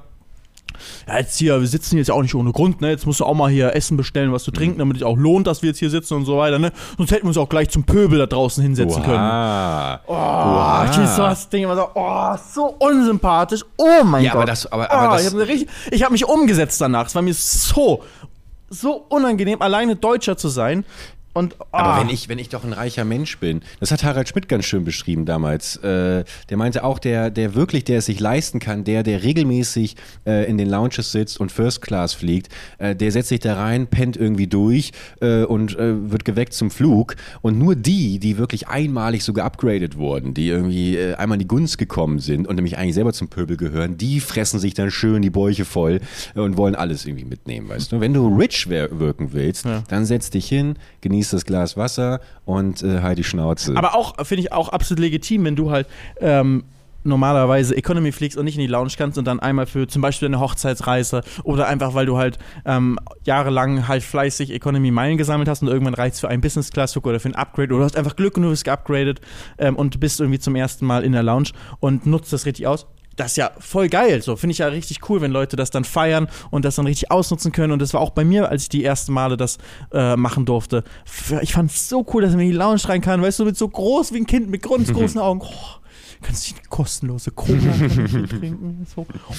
Ja, 1.09 1.19
jetzt 1.19 1.39
hier, 1.39 1.61
wir 1.61 1.67
sitzen 1.69 1.97
jetzt 1.99 2.09
ja 2.09 2.15
auch 2.15 2.23
nicht 2.23 2.35
ohne 2.35 2.53
Grund, 2.53 2.81
ne? 2.81 2.91
Jetzt 2.91 3.07
musst 3.07 3.21
du 3.21 3.25
auch 3.25 3.35
mal 3.35 3.51
hier 3.51 3.75
Essen 3.75 3.97
bestellen, 3.97 4.33
was 4.33 4.45
zu 4.45 4.51
trinken, 4.51 4.79
damit 4.79 4.97
es 4.99 5.03
auch 5.03 5.17
lohnt, 5.17 5.47
dass 5.47 5.63
wir 5.63 5.69
jetzt 5.69 5.79
hier 5.79 5.91
sitzen 5.91 6.15
und 6.15 6.25
so 6.25 6.37
weiter, 6.39 6.59
ne? 6.59 6.73
Sonst 6.97 7.11
hätten 7.11 7.25
wir 7.25 7.29
uns 7.29 7.39
auch 7.39 7.49
gleich 7.49 7.69
zum 7.71 7.85
Pöbel 7.85 8.19
da 8.19 8.27
draußen 8.27 8.63
hinsetzen 8.63 9.03
können. 9.03 9.17
Oha. 9.17 10.01
Oh, 10.07 10.91
ich 10.91 11.09
so 11.11 11.23
das 11.23 11.49
Ding 11.49 11.65
immer 11.65 11.77
so, 11.77 11.89
oh, 11.95 12.35
so 12.53 12.75
unsympathisch. 12.79 13.63
Oh 13.77 14.05
mein 14.05 14.25
Ja, 14.25 14.33
Gott. 14.33 14.43
aber 14.43 14.47
das- 14.47 14.71
aber- 14.73 14.91
aber 14.91 15.09
oh, 15.09 15.13
das- 15.17 15.33
ich 15.91 16.03
habe 16.03 16.05
habe 16.07 16.13
mich 16.13 16.25
umgesetzt 16.25 16.81
danach. 16.81 17.07
Es 17.07 17.15
war 17.15 17.23
mir 17.23 17.35
so, 17.35 18.03
so 18.69 19.05
unangenehm, 19.09 19.61
alleine 19.63 19.97
Deutscher 19.97 20.37
zu 20.37 20.49
sein. 20.49 20.85
Und, 21.37 21.55
Aber 21.71 21.97
ah. 21.97 22.01
wenn 22.01 22.09
ich, 22.09 22.31
wenn 22.31 22.39
ich 22.39 22.49
doch 22.49 22.65
ein 22.65 22.73
reicher 22.73 23.05
Mensch 23.05 23.37
bin, 23.39 23.61
das 23.79 23.91
hat 23.91 24.03
Harald 24.05 24.27
Schmidt 24.27 24.49
ganz 24.49 24.65
schön 24.65 24.85
beschrieben 24.85 25.27
damals. 25.27 25.77
Äh, 25.77 26.25
der 26.49 26.57
meinte 26.57 26.83
auch, 26.83 26.99
der, 26.99 27.29
der 27.29 27.55
wirklich, 27.55 27.85
der 27.85 27.99
es 27.99 28.07
sich 28.07 28.21
leisten 28.21 28.59
kann, 28.59 28.85
der, 28.85 29.03
der 29.03 29.23
regelmäßig 29.23 29.97
äh, 30.27 30.49
in 30.49 30.57
den 30.57 30.71
Lounges 30.71 31.13
sitzt 31.13 31.39
und 31.39 31.53
First 31.53 31.83
Class 31.83 32.15
fliegt, 32.15 32.49
äh, 32.79 32.97
der 32.97 33.13
setzt 33.13 33.29
sich 33.29 33.41
da 33.41 33.55
rein, 33.55 33.87
pennt 33.87 34.17
irgendwie 34.17 34.47
durch 34.47 34.93
äh, 35.21 35.43
und 35.43 35.79
äh, 35.79 36.11
wird 36.11 36.25
geweckt 36.25 36.55
zum 36.55 36.71
Flug. 36.71 37.17
Und 37.43 37.59
nur 37.59 37.77
die, 37.77 38.19
die 38.19 38.39
wirklich 38.39 38.69
einmalig 38.69 39.23
so 39.23 39.35
geupgradet 39.35 39.99
wurden, 39.99 40.33
die 40.33 40.49
irgendwie 40.49 40.97
äh, 40.97 41.17
einmal 41.17 41.37
in 41.37 41.41
die 41.41 41.49
Gunst 41.49 41.77
gekommen 41.77 42.19
sind 42.19 42.49
und 42.49 42.57
nämlich 42.57 42.79
eigentlich 42.79 42.95
selber 42.95 43.13
zum 43.13 43.29
Pöbel 43.29 43.59
gehören, 43.59 43.99
die 43.99 44.21
fressen 44.21 44.59
sich 44.59 44.73
dann 44.73 44.91
schön 44.91 45.21
die 45.21 45.29
Bäuche 45.29 45.67
voll 45.67 46.01
und 46.35 46.57
wollen 46.57 46.75
alles 46.75 47.05
irgendwie 47.05 47.27
mitnehmen, 47.27 47.69
weißt 47.69 47.93
du? 47.93 48.01
Wenn 48.01 48.15
du 48.15 48.35
rich 48.39 48.71
wirken 48.71 49.35
willst, 49.35 49.67
dann 49.89 50.07
setz 50.07 50.31
dich 50.31 50.49
hin, 50.49 50.77
genieß 51.03 51.26
das 51.33 51.45
Glas 51.45 51.77
Wasser 51.77 52.21
und 52.45 52.83
äh, 52.83 53.01
halt 53.01 53.19
die 53.19 53.25
Schnauze. 53.25 53.77
Aber 53.77 53.95
auch, 53.95 54.15
finde 54.25 54.43
ich 54.43 54.53
auch 54.53 54.69
absolut 54.69 55.01
legitim, 55.01 55.45
wenn 55.45 55.57
du 55.57 55.71
halt 55.71 55.87
ähm, 56.21 56.65
normalerweise 57.07 57.77
Economy 57.77 58.13
fliegst 58.13 58.37
und 58.37 58.45
nicht 58.45 58.57
in 58.57 58.61
die 58.61 58.67
Lounge 58.67 58.93
kannst 58.97 59.17
und 59.17 59.25
dann 59.25 59.41
einmal 59.41 59.67
für 59.67 59.87
zum 59.87 60.03
Beispiel 60.03 60.27
eine 60.27 60.41
Hochzeitsreise 60.41 61.23
oder 61.45 61.67
einfach, 61.67 61.95
weil 61.95 62.07
du 62.07 62.19
halt 62.19 62.39
ähm, 62.65 62.99
jahrelang 63.25 63.89
halt 63.89 64.03
fleißig 64.03 64.53
Economy 64.53 64.91
Meilen 64.91 65.17
gesammelt 65.17 65.49
hast 65.49 65.63
und 65.63 65.69
irgendwann 65.69 65.95
reizt 65.95 66.21
für 66.21 66.29
einen 66.29 66.43
Business 66.43 66.71
Class 66.71 66.93
Flug 66.93 67.07
oder 67.07 67.21
für 67.21 67.29
ein 67.29 67.35
Upgrade 67.35 67.73
oder 67.73 67.79
du 67.79 67.85
hast 67.85 67.97
einfach 67.97 68.17
Glück 68.17 68.37
und 68.37 68.43
du 68.43 68.51
wirst 68.51 68.65
geupgradet 68.65 69.21
ähm, 69.59 69.77
und 69.77 69.99
bist 70.01 70.21
irgendwie 70.21 70.39
zum 70.41 70.57
ersten 70.57 70.85
Mal 70.85 71.05
in 71.05 71.13
der 71.13 71.23
Lounge 71.23 71.51
und 71.81 72.07
nutzt 72.07 72.33
das 72.33 72.47
richtig 72.47 72.67
aus. 72.67 72.87
Das 73.17 73.33
ist 73.33 73.37
ja 73.37 73.51
voll 73.59 73.89
geil, 73.89 74.23
so 74.23 74.37
finde 74.37 74.53
ich 74.53 74.59
ja 74.59 74.69
richtig 74.69 75.09
cool, 75.09 75.21
wenn 75.21 75.31
Leute 75.31 75.57
das 75.57 75.71
dann 75.71 75.85
feiern 75.85 76.29
und 76.51 76.65
das 76.65 76.77
dann 76.77 76.87
richtig 76.87 77.11
ausnutzen 77.11 77.51
können. 77.51 77.73
Und 77.73 77.81
das 77.81 77.95
war 77.95 78.01
auch 78.01 78.11
bei 78.11 78.25
mir, 78.25 78.51
als 78.51 78.65
ich 78.65 78.69
die 78.69 78.85
ersten 78.85 79.13
Male 79.13 79.37
das 79.37 79.59
äh, 79.93 80.17
machen 80.17 80.45
durfte. 80.45 80.85
Ich 81.41 81.55
fand 81.55 81.71
es 81.71 81.89
so 81.89 82.05
cool, 82.13 82.23
dass 82.23 82.33
man 82.33 82.41
in 82.41 82.51
die 82.51 82.57
Lounge 82.57 82.83
rein 82.87 83.01
kann, 83.01 83.23
weißt 83.23 83.39
du, 83.39 83.45
mit 83.47 83.57
so 83.57 83.69
groß 83.69 84.13
wie 84.13 84.19
ein 84.19 84.27
Kind 84.27 84.51
mit 84.51 84.63
ganz 84.63 84.93
großen 84.93 85.21
Augen. 85.21 85.41
Oh, 85.43 85.86
kannst 86.23 86.51
du 86.51 86.55
eine 86.55 86.67
kostenlose 86.69 87.31
Cola 87.31 87.59
trinken? 87.59 88.87
So, 88.95 89.07
oh, 89.29 89.35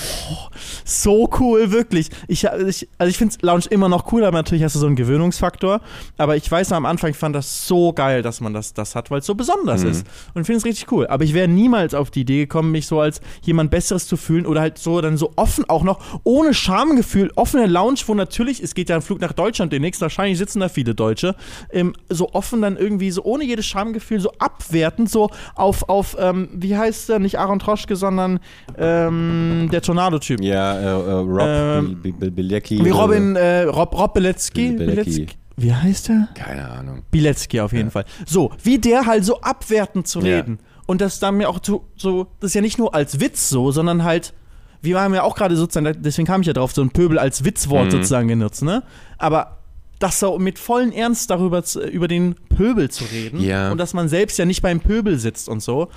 so 0.85 1.29
cool, 1.39 1.71
wirklich. 1.71 2.09
Ich, 2.27 2.43
ich, 2.43 2.87
also 2.97 3.09
ich 3.09 3.17
finde 3.17 3.35
Lounge 3.41 3.65
immer 3.69 3.89
noch 3.89 4.11
cool, 4.11 4.23
aber 4.23 4.37
natürlich 4.37 4.63
hast 4.63 4.75
du 4.75 4.79
so 4.79 4.87
einen 4.87 4.95
Gewöhnungsfaktor. 4.95 5.81
Aber 6.17 6.35
ich 6.35 6.49
weiß 6.49 6.71
am 6.71 6.85
Anfang, 6.85 7.11
ich 7.11 7.17
fand 7.17 7.35
das 7.35 7.67
so 7.67 7.93
geil, 7.93 8.21
dass 8.21 8.41
man 8.41 8.53
das, 8.53 8.73
das 8.73 8.95
hat, 8.95 9.11
weil 9.11 9.19
es 9.19 9.25
so 9.25 9.35
besonders 9.35 9.83
ist. 9.83 10.05
Und 10.33 10.45
finde 10.45 10.57
es 10.57 10.65
richtig 10.65 10.91
cool. 10.91 11.07
Aber 11.07 11.23
ich 11.23 11.33
wäre 11.33 11.47
niemals 11.47 11.93
auf 11.93 12.11
die 12.11 12.21
Idee 12.21 12.39
gekommen, 12.39 12.71
mich 12.71 12.87
so 12.87 12.99
als 12.99 13.21
jemand 13.41 13.71
Besseres 13.71 14.07
zu 14.07 14.17
fühlen 14.17 14.45
oder 14.45 14.61
halt 14.61 14.77
so 14.77 15.01
dann 15.01 15.17
so 15.17 15.33
offen 15.35 15.65
auch 15.69 15.83
noch, 15.83 15.99
ohne 16.23 16.53
Schamgefühl, 16.53 17.31
offene 17.35 17.67
Lounge, 17.67 17.99
wo 18.07 18.13
natürlich, 18.13 18.61
es 18.61 18.73
geht 18.73 18.89
ja 18.89 18.95
ein 18.95 19.01
Flug 19.01 19.21
nach 19.21 19.33
Deutschland 19.33 19.73
demnächst, 19.73 20.01
wahrscheinlich 20.01 20.37
sitzen 20.37 20.59
da 20.59 20.69
viele 20.69 20.95
Deutsche, 20.95 21.35
ähm, 21.71 21.93
so 22.09 22.33
offen 22.33 22.61
dann 22.61 22.77
irgendwie 22.77 23.11
so 23.11 23.23
ohne 23.23 23.43
jedes 23.43 23.65
Schamgefühl, 23.65 24.19
so 24.19 24.31
abwertend, 24.39 25.09
so 25.09 25.29
auf, 25.55 25.87
auf 25.89 26.15
ähm, 26.19 26.49
wie 26.53 26.66
heißt 26.75 27.09
der, 27.09 27.19
nicht 27.19 27.37
Aaron 27.37 27.59
Troschke, 27.59 27.95
sondern 27.95 28.39
ähm, 28.77 29.69
der 29.71 29.81
Tornado-Typ. 29.81 30.41
ja, 30.41 30.79
äh, 30.79 30.83
äh, 30.83 31.11
Rob 31.11 31.41
Ähm, 31.41 32.01
Bil- 32.01 32.13
Bil- 32.13 32.31
Bilecki. 32.31 32.83
Wie 32.83 32.89
Robin, 32.89 33.35
äh, 33.35 33.63
Rob, 33.63 33.97
Rob 33.97 34.13
Bilecki? 34.13 34.71
Bil- 34.71 34.77
Bilecki. 34.87 35.09
Bilecki? 35.11 35.27
Wie 35.57 35.73
heißt 35.73 36.09
er? 36.09 36.27
Keine 36.35 36.69
Ahnung. 36.69 37.03
Bilecki 37.11 37.59
auf 37.61 37.73
jeden 37.73 37.91
Fall. 37.91 38.05
So, 38.25 38.51
wie 38.63 38.77
der 38.77 39.05
halt 39.05 39.25
so 39.25 39.39
abwertend 39.41 40.07
zu 40.07 40.19
Ja. 40.21 40.37
reden. 40.37 40.59
Und 40.85 41.01
das 41.01 41.19
dann 41.19 41.35
mir 41.37 41.49
auch 41.49 41.59
so, 41.61 41.85
so, 41.95 42.27
das 42.39 42.51
ist 42.51 42.53
ja 42.53 42.61
nicht 42.61 42.77
nur 42.77 42.93
als 42.95 43.19
Witz 43.19 43.49
so, 43.49 43.71
sondern 43.71 44.03
halt, 44.03 44.33
wir 44.81 44.99
haben 45.01 45.13
ja 45.13 45.23
auch 45.23 45.35
gerade 45.35 45.55
sozusagen, 45.57 46.01
deswegen 46.01 46.27
kam 46.27 46.41
ich 46.41 46.47
ja 46.47 46.53
drauf, 46.53 46.71
so 46.73 46.81
ein 46.81 46.91
Pöbel 46.91 47.19
als 47.19 47.43
Witzwort 47.43 47.87
Mhm. 47.87 47.91
sozusagen 47.91 48.27
genutzt, 48.27 48.63
ne? 48.63 48.83
Aber 49.17 49.57
das 49.99 50.19
so 50.19 50.37
mit 50.37 50.59
vollen 50.59 50.91
Ernst 50.93 51.29
darüber 51.31 51.63
zu, 51.63 51.81
über 51.81 52.07
den 52.07 52.35
Pöbel 52.55 52.89
zu 52.91 53.03
reden 53.05 53.39
Ja. 53.41 53.71
und 53.71 53.79
dass 53.79 53.95
man 53.95 54.07
selbst 54.07 54.37
ja 54.37 54.45
nicht 54.45 54.61
beim 54.61 54.79
Pöbel 54.79 55.17
sitzt 55.17 55.49
und 55.49 55.61
so. 55.63 55.89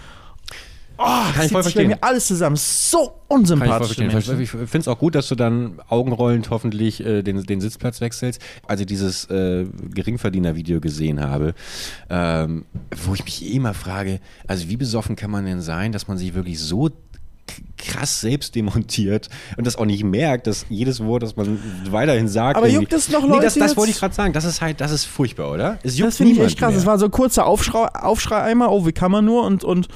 Oh, 1.02 1.32
Kann 1.34 1.46
ich 1.46 1.52
voll 1.52 1.62
verstehen. 1.62 1.88
mir 1.88 2.02
alles 2.02 2.26
zusammen. 2.26 2.56
So 2.56 2.98
Kann 2.98 3.04
ich 3.06 3.08
voll 3.08 3.38
unsympathisch. 3.38 3.96
verstehen. 3.96 4.40
Ich 4.40 4.50
finde 4.50 4.78
es 4.78 4.88
auch 4.88 4.98
gut, 4.98 5.14
dass 5.14 5.28
du 5.28 5.34
dann 5.34 5.80
augenrollend 5.88 6.50
hoffentlich 6.50 7.04
äh, 7.04 7.22
den, 7.22 7.42
den 7.42 7.60
Sitzplatz 7.62 8.02
wechselst. 8.02 8.40
Als 8.66 8.80
ich 8.82 8.86
dieses 8.86 9.24
äh, 9.30 9.64
Geringverdiener-Video 9.94 10.80
gesehen 10.80 11.20
habe, 11.20 11.54
ähm, 12.10 12.66
wo 13.06 13.14
ich 13.14 13.24
mich 13.24 13.42
eh 13.44 13.54
immer 13.56 13.72
frage, 13.72 14.20
also 14.46 14.68
wie 14.68 14.76
besoffen 14.76 15.16
kann 15.16 15.30
man 15.30 15.46
denn 15.46 15.62
sein, 15.62 15.92
dass 15.92 16.06
man 16.06 16.18
sich 16.18 16.34
wirklich 16.34 16.60
so 16.60 16.90
krass 17.78 18.20
selbst 18.20 18.54
demontiert 18.54 19.28
und 19.56 19.66
das 19.66 19.76
auch 19.76 19.86
nicht 19.86 20.04
merkt, 20.04 20.46
dass 20.46 20.66
jedes 20.68 21.02
Wort, 21.04 21.22
das 21.22 21.34
man 21.34 21.58
weiterhin 21.90 22.28
sagt. 22.28 22.56
Aber 22.58 22.68
juckt 22.68 22.92
es 22.92 23.08
noch 23.10 23.22
Nee, 23.22 23.28
Leute 23.28 23.44
das, 23.44 23.54
das 23.54 23.68
jetzt? 23.70 23.76
wollte 23.76 23.90
ich 23.90 23.98
gerade 23.98 24.14
sagen. 24.14 24.32
Das 24.34 24.44
ist 24.44 24.60
halt, 24.60 24.80
das 24.80 24.92
ist 24.92 25.06
furchtbar, 25.06 25.50
oder? 25.50 25.78
Es 25.82 25.96
juckt 25.98 26.08
Das 26.08 26.16
finde 26.18 26.32
ich 26.34 26.40
echt 26.40 26.58
krass. 26.58 26.74
Es 26.74 26.84
war 26.86 26.98
so 26.98 27.06
ein 27.06 27.10
kurzer 27.10 27.46
Aufschrei, 27.46 27.86
Aufschrei 27.86 28.42
einmal, 28.42 28.68
oh, 28.68 28.86
wie 28.86 28.92
kann 28.92 29.10
man 29.10 29.24
nur 29.24 29.44
und, 29.44 29.64
und 29.64 29.88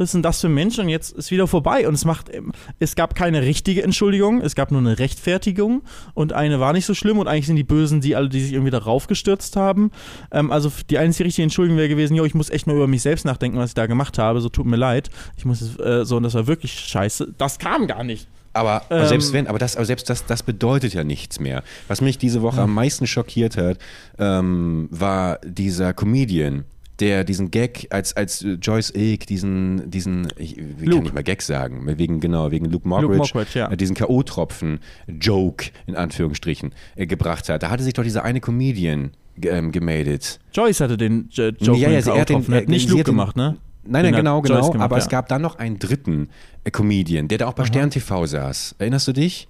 was 0.00 0.08
ist 0.08 0.14
denn 0.14 0.22
das 0.22 0.40
für 0.40 0.48
ein 0.48 0.54
Mensch? 0.54 0.78
Und 0.78 0.88
jetzt 0.88 1.12
ist 1.12 1.30
wieder 1.30 1.46
vorbei. 1.46 1.86
Und 1.86 1.92
es 1.92 2.06
macht, 2.06 2.34
ähm, 2.34 2.52
es 2.78 2.96
gab 2.96 3.14
keine 3.14 3.42
richtige 3.42 3.82
Entschuldigung, 3.82 4.40
es 4.40 4.54
gab 4.54 4.70
nur 4.70 4.80
eine 4.80 4.98
Rechtfertigung 4.98 5.82
und 6.14 6.32
eine 6.32 6.58
war 6.58 6.72
nicht 6.72 6.86
so 6.86 6.94
schlimm 6.94 7.18
und 7.18 7.28
eigentlich 7.28 7.46
sind 7.46 7.56
die 7.56 7.64
Bösen 7.64 8.00
die 8.00 8.16
alle, 8.16 8.30
die 8.30 8.40
sich 8.40 8.54
irgendwie 8.54 8.70
darauf 8.70 9.08
gestürzt 9.08 9.56
haben. 9.56 9.90
Ähm, 10.32 10.50
also 10.50 10.72
die 10.88 10.96
einzige 10.96 11.26
richtige 11.26 11.42
Entschuldigung 11.42 11.76
wäre 11.76 11.90
gewesen, 11.90 12.14
jo, 12.14 12.24
ich 12.24 12.32
muss 12.32 12.48
echt 12.48 12.66
nur 12.66 12.76
über 12.76 12.86
mich 12.86 13.02
selbst 13.02 13.26
nachdenken, 13.26 13.58
was 13.58 13.70
ich 13.70 13.74
da 13.74 13.84
gemacht 13.84 14.16
habe. 14.16 14.40
So 14.40 14.48
tut 14.48 14.64
mir 14.64 14.76
leid. 14.76 15.10
Ich 15.36 15.44
muss 15.44 15.78
äh, 15.78 16.06
so 16.06 16.16
und 16.16 16.22
das 16.22 16.32
war 16.32 16.46
wirklich 16.46 16.72
scheiße. 16.72 17.34
Das 17.36 17.58
kam 17.58 17.86
gar 17.86 18.02
nicht. 18.02 18.26
Aber 18.54 18.82
Ähm, 18.88 19.06
selbst 19.06 19.34
wenn, 19.34 19.46
aber 19.48 19.58
das, 19.58 19.76
aber 19.76 19.84
selbst 19.84 20.08
das, 20.08 20.24
das 20.24 20.42
bedeutet 20.42 20.94
ja 20.94 21.04
nichts 21.04 21.40
mehr. 21.40 21.62
Was 21.88 22.00
mich 22.00 22.16
diese 22.16 22.40
Woche 22.40 22.62
am 22.62 22.72
meisten 22.72 23.06
schockiert 23.06 23.58
hat, 23.58 23.76
ähm, 24.18 24.88
war 24.90 25.38
dieser 25.44 25.92
Comedian, 25.92 26.64
der 27.00 27.24
diesen 27.24 27.50
Gag 27.50 27.86
als 27.90 28.14
als 28.16 28.42
äh, 28.42 28.52
Joyce 28.60 28.90
Ilk 28.94 29.26
diesen 29.26 29.90
diesen 29.90 30.28
ich 30.36 30.56
wie 30.56 30.84
Luke. 30.84 30.96
kann 30.98 31.06
ich 31.06 31.12
mal 31.14 31.22
Gag 31.22 31.42
sagen 31.42 31.82
wegen 31.98 32.20
genau 32.20 32.50
wegen 32.50 32.66
Luke 32.66 32.86
Mockridge, 32.86 33.16
Mockridge, 33.16 33.58
ja. 33.58 33.70
äh, 33.70 33.76
diesen 33.76 33.96
KO-Tropfen 33.96 34.80
Joke 35.08 35.66
in 35.86 35.96
Anführungsstrichen 35.96 36.74
äh, 36.96 37.06
gebracht 37.06 37.48
hat. 37.48 37.62
Da 37.62 37.70
hatte 37.70 37.82
sich 37.82 37.94
doch 37.94 38.04
dieser 38.04 38.24
eine 38.24 38.40
Comedian 38.40 39.12
ähm, 39.42 39.72
gemeldet. 39.72 40.38
Joyce 40.52 40.80
hatte 40.80 40.96
den 40.96 41.28
äh, 41.36 41.48
Joke 41.58 41.78
Ja, 41.80 41.88
ja, 41.88 41.96
mit 41.96 42.04
sie- 42.04 42.10
er 42.10 42.20
hat 42.20 42.28
den- 42.28 42.46
hat 42.48 42.68
nicht 42.68 42.88
Luke 42.90 43.04
gemacht, 43.04 43.36
ne? 43.36 43.56
Nein, 43.82 44.02
nein, 44.04 44.14
genau, 44.14 44.42
genau. 44.42 44.70
gemacht, 44.70 44.84
aber 44.84 44.96
ja. 44.98 45.02
es 45.02 45.08
gab 45.08 45.28
dann 45.28 45.40
noch 45.40 45.56
einen 45.58 45.78
dritten 45.78 46.28
äh, 46.64 46.70
Comedian, 46.70 47.28
der 47.28 47.38
da 47.38 47.46
auch 47.46 47.54
bei 47.54 47.64
Stern 47.64 47.90
TV 47.90 48.26
saß. 48.26 48.74
Erinnerst 48.78 49.08
du 49.08 49.12
dich? 49.12 49.48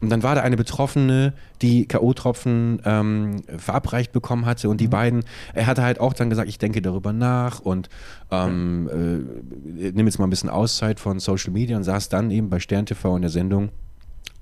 Und 0.00 0.08
dann 0.08 0.22
war 0.22 0.34
da 0.34 0.40
eine 0.42 0.56
Betroffene, 0.56 1.34
die 1.60 1.86
K.O.-Tropfen 1.86 2.80
ähm, 2.84 3.42
verabreicht 3.58 4.12
bekommen 4.12 4.46
hatte 4.46 4.68
und 4.70 4.80
die 4.80 4.86
Mhm. 4.86 4.90
beiden, 4.90 5.24
er 5.52 5.66
hatte 5.66 5.82
halt 5.82 6.00
auch 6.00 6.12
dann 6.14 6.30
gesagt, 6.30 6.48
ich 6.48 6.58
denke 6.58 6.80
darüber 6.80 7.12
nach 7.12 7.60
und 7.60 7.88
ähm, 8.30 8.88
äh, 8.88 9.90
nimm 9.92 10.06
jetzt 10.06 10.18
mal 10.18 10.26
ein 10.26 10.30
bisschen 10.30 10.48
Auszeit 10.48 11.00
von 11.00 11.20
Social 11.20 11.52
Media 11.52 11.76
und 11.76 11.84
saß 11.84 12.08
dann 12.08 12.30
eben 12.30 12.48
bei 12.48 12.60
Stern 12.60 12.86
TV 12.86 13.16
in 13.16 13.22
der 13.22 13.30
Sendung 13.30 13.68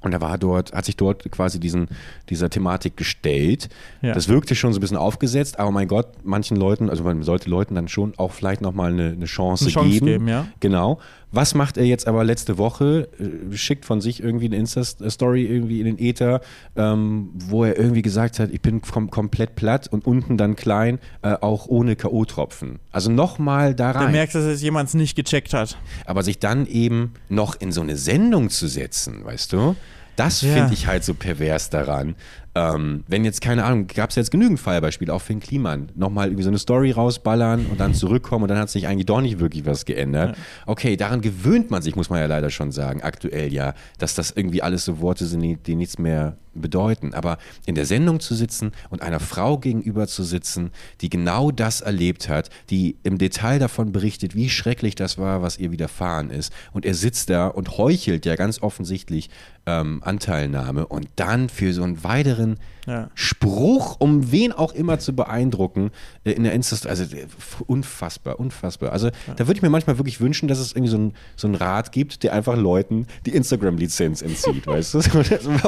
Und 0.00 0.12
er 0.12 0.20
war 0.20 0.38
dort, 0.38 0.72
hat 0.72 0.84
sich 0.84 0.96
dort 0.96 1.28
quasi 1.32 1.58
diesen, 1.58 1.88
dieser 2.28 2.50
Thematik 2.50 2.96
gestellt. 2.96 3.68
Ja. 4.00 4.14
Das 4.14 4.28
wirkte 4.28 4.54
schon 4.54 4.72
so 4.72 4.78
ein 4.78 4.80
bisschen 4.80 4.96
aufgesetzt, 4.96 5.58
aber 5.58 5.72
mein 5.72 5.88
Gott, 5.88 6.06
manchen 6.22 6.56
Leuten, 6.56 6.88
also 6.88 7.02
man 7.02 7.22
sollte 7.24 7.50
Leuten 7.50 7.74
dann 7.74 7.88
schon 7.88 8.12
auch 8.16 8.32
vielleicht 8.32 8.60
nochmal 8.60 8.92
eine, 8.92 9.08
eine 9.10 9.24
Chance, 9.26 9.64
Eine 9.64 9.72
Chance 9.72 9.90
geben. 9.90 10.06
geben, 10.06 10.28
ja. 10.28 10.46
Genau. 10.60 11.00
Was 11.30 11.54
macht 11.54 11.76
er 11.76 11.84
jetzt 11.84 12.06
aber 12.08 12.24
letzte 12.24 12.56
Woche? 12.56 13.08
Äh, 13.18 13.54
Schickt 13.56 13.84
von 13.84 14.00
sich 14.00 14.22
irgendwie 14.22 14.46
eine 14.46 14.56
Insta-Story 14.56 15.44
irgendwie 15.44 15.80
in 15.80 15.84
den 15.86 15.98
Äther, 15.98 16.40
ähm, 16.76 17.30
wo 17.34 17.64
er 17.64 17.76
irgendwie 17.76 18.00
gesagt 18.02 18.38
hat, 18.38 18.50
ich 18.50 18.62
bin 18.62 18.80
kom 18.80 19.10
komplett 19.10 19.54
platt 19.56 19.88
und 19.88 20.06
unten 20.06 20.36
dann 20.38 20.54
klein, 20.56 21.00
äh, 21.22 21.32
auch 21.34 21.66
ohne 21.66 21.96
K.O.-Tropfen. 21.96 22.76
Also 22.92 23.10
nochmal 23.10 23.74
da 23.74 23.92
Du 23.92 23.98
rein. 23.98 24.12
merkst, 24.12 24.36
dass 24.36 24.44
es 24.44 24.62
jemand 24.62 24.94
nicht 24.94 25.16
gecheckt 25.16 25.52
hat. 25.54 25.76
Aber 26.06 26.22
sich 26.22 26.38
dann 26.38 26.66
eben 26.66 27.14
noch 27.28 27.56
in 27.60 27.72
so 27.72 27.80
eine 27.82 27.96
Sendung 27.96 28.48
zu 28.48 28.66
setzen, 28.68 29.24
weißt 29.24 29.52
du? 29.52 29.76
Das 30.18 30.42
Ja. 30.42 30.52
finde 30.52 30.74
ich 30.74 30.86
halt 30.86 31.04
so 31.04 31.14
pervers 31.14 31.70
daran. 31.70 32.16
Ähm, 32.58 33.04
wenn 33.06 33.24
jetzt, 33.24 33.40
keine 33.40 33.64
Ahnung, 33.64 33.86
gab 33.86 34.10
es 34.10 34.16
jetzt 34.16 34.32
genügend 34.32 34.58
Fallbeispiele, 34.58 35.14
auch 35.14 35.22
Finn 35.22 35.38
Kliman, 35.38 35.92
nochmal 35.94 36.26
irgendwie 36.26 36.42
so 36.42 36.48
eine 36.48 36.58
Story 36.58 36.90
rausballern 36.90 37.66
und 37.66 37.78
dann 37.78 37.94
zurückkommen 37.94 38.42
und 38.42 38.48
dann 38.48 38.58
hat 38.58 38.68
sich 38.68 38.88
eigentlich 38.88 39.06
doch 39.06 39.20
nicht 39.20 39.38
wirklich 39.38 39.64
was 39.64 39.84
geändert. 39.84 40.36
Okay, 40.66 40.96
daran 40.96 41.20
gewöhnt 41.20 41.70
man 41.70 41.82
sich, 41.82 41.94
muss 41.94 42.10
man 42.10 42.18
ja 42.18 42.26
leider 42.26 42.50
schon 42.50 42.72
sagen, 42.72 43.02
aktuell 43.02 43.52
ja, 43.52 43.74
dass 43.98 44.16
das 44.16 44.32
irgendwie 44.32 44.60
alles 44.60 44.84
so 44.84 45.00
Worte 45.00 45.26
sind, 45.26 45.40
die, 45.40 45.56
die 45.56 45.76
nichts 45.76 45.98
mehr 45.98 46.36
bedeuten. 46.60 47.14
Aber 47.14 47.38
in 47.66 47.74
der 47.74 47.86
Sendung 47.86 48.20
zu 48.20 48.34
sitzen 48.34 48.72
und 48.90 49.02
einer 49.02 49.20
Frau 49.20 49.58
gegenüber 49.58 50.06
zu 50.06 50.24
sitzen, 50.24 50.70
die 51.00 51.08
genau 51.08 51.50
das 51.50 51.80
erlebt 51.80 52.28
hat, 52.28 52.50
die 52.70 52.96
im 53.02 53.18
Detail 53.18 53.58
davon 53.58 53.92
berichtet, 53.92 54.34
wie 54.34 54.48
schrecklich 54.48 54.94
das 54.94 55.18
war, 55.18 55.42
was 55.42 55.58
ihr 55.58 55.70
widerfahren 55.70 56.30
ist. 56.30 56.52
Und 56.72 56.84
er 56.84 56.94
sitzt 56.94 57.30
da 57.30 57.46
und 57.46 57.78
heuchelt 57.78 58.26
ja 58.26 58.36
ganz 58.36 58.62
offensichtlich 58.62 59.30
ähm, 59.66 60.02
Anteilnahme 60.02 60.86
und 60.86 61.08
dann 61.16 61.48
für 61.48 61.72
so 61.72 61.82
einen 61.82 62.02
weiteren 62.02 62.47
and 62.48 62.58
Ja. 62.88 63.10
Spruch, 63.14 63.96
um 64.00 64.32
wen 64.32 64.52
auch 64.52 64.72
immer 64.72 64.98
zu 64.98 65.14
beeindrucken, 65.14 65.90
äh, 66.24 66.32
in 66.32 66.44
der 66.44 66.52
Insta, 66.52 66.88
also 66.88 67.04
äh, 67.04 67.26
unfassbar, 67.66 68.40
unfassbar. 68.40 68.92
Also 68.92 69.10
da 69.36 69.46
würde 69.46 69.54
ich 69.58 69.62
mir 69.62 69.70
manchmal 69.70 69.98
wirklich 69.98 70.20
wünschen, 70.20 70.48
dass 70.48 70.58
es 70.58 70.72
irgendwie 70.72 70.90
so 70.90 70.96
einen 70.96 71.12
so 71.36 71.46
einen 71.46 71.54
Rat 71.54 71.92
gibt, 71.92 72.22
der 72.22 72.32
einfach 72.32 72.56
Leuten 72.56 73.06
die 73.26 73.30
Instagram-Lizenz 73.32 74.22
entzieht, 74.22 74.66
weißt 74.66 74.94
du? 74.94 74.98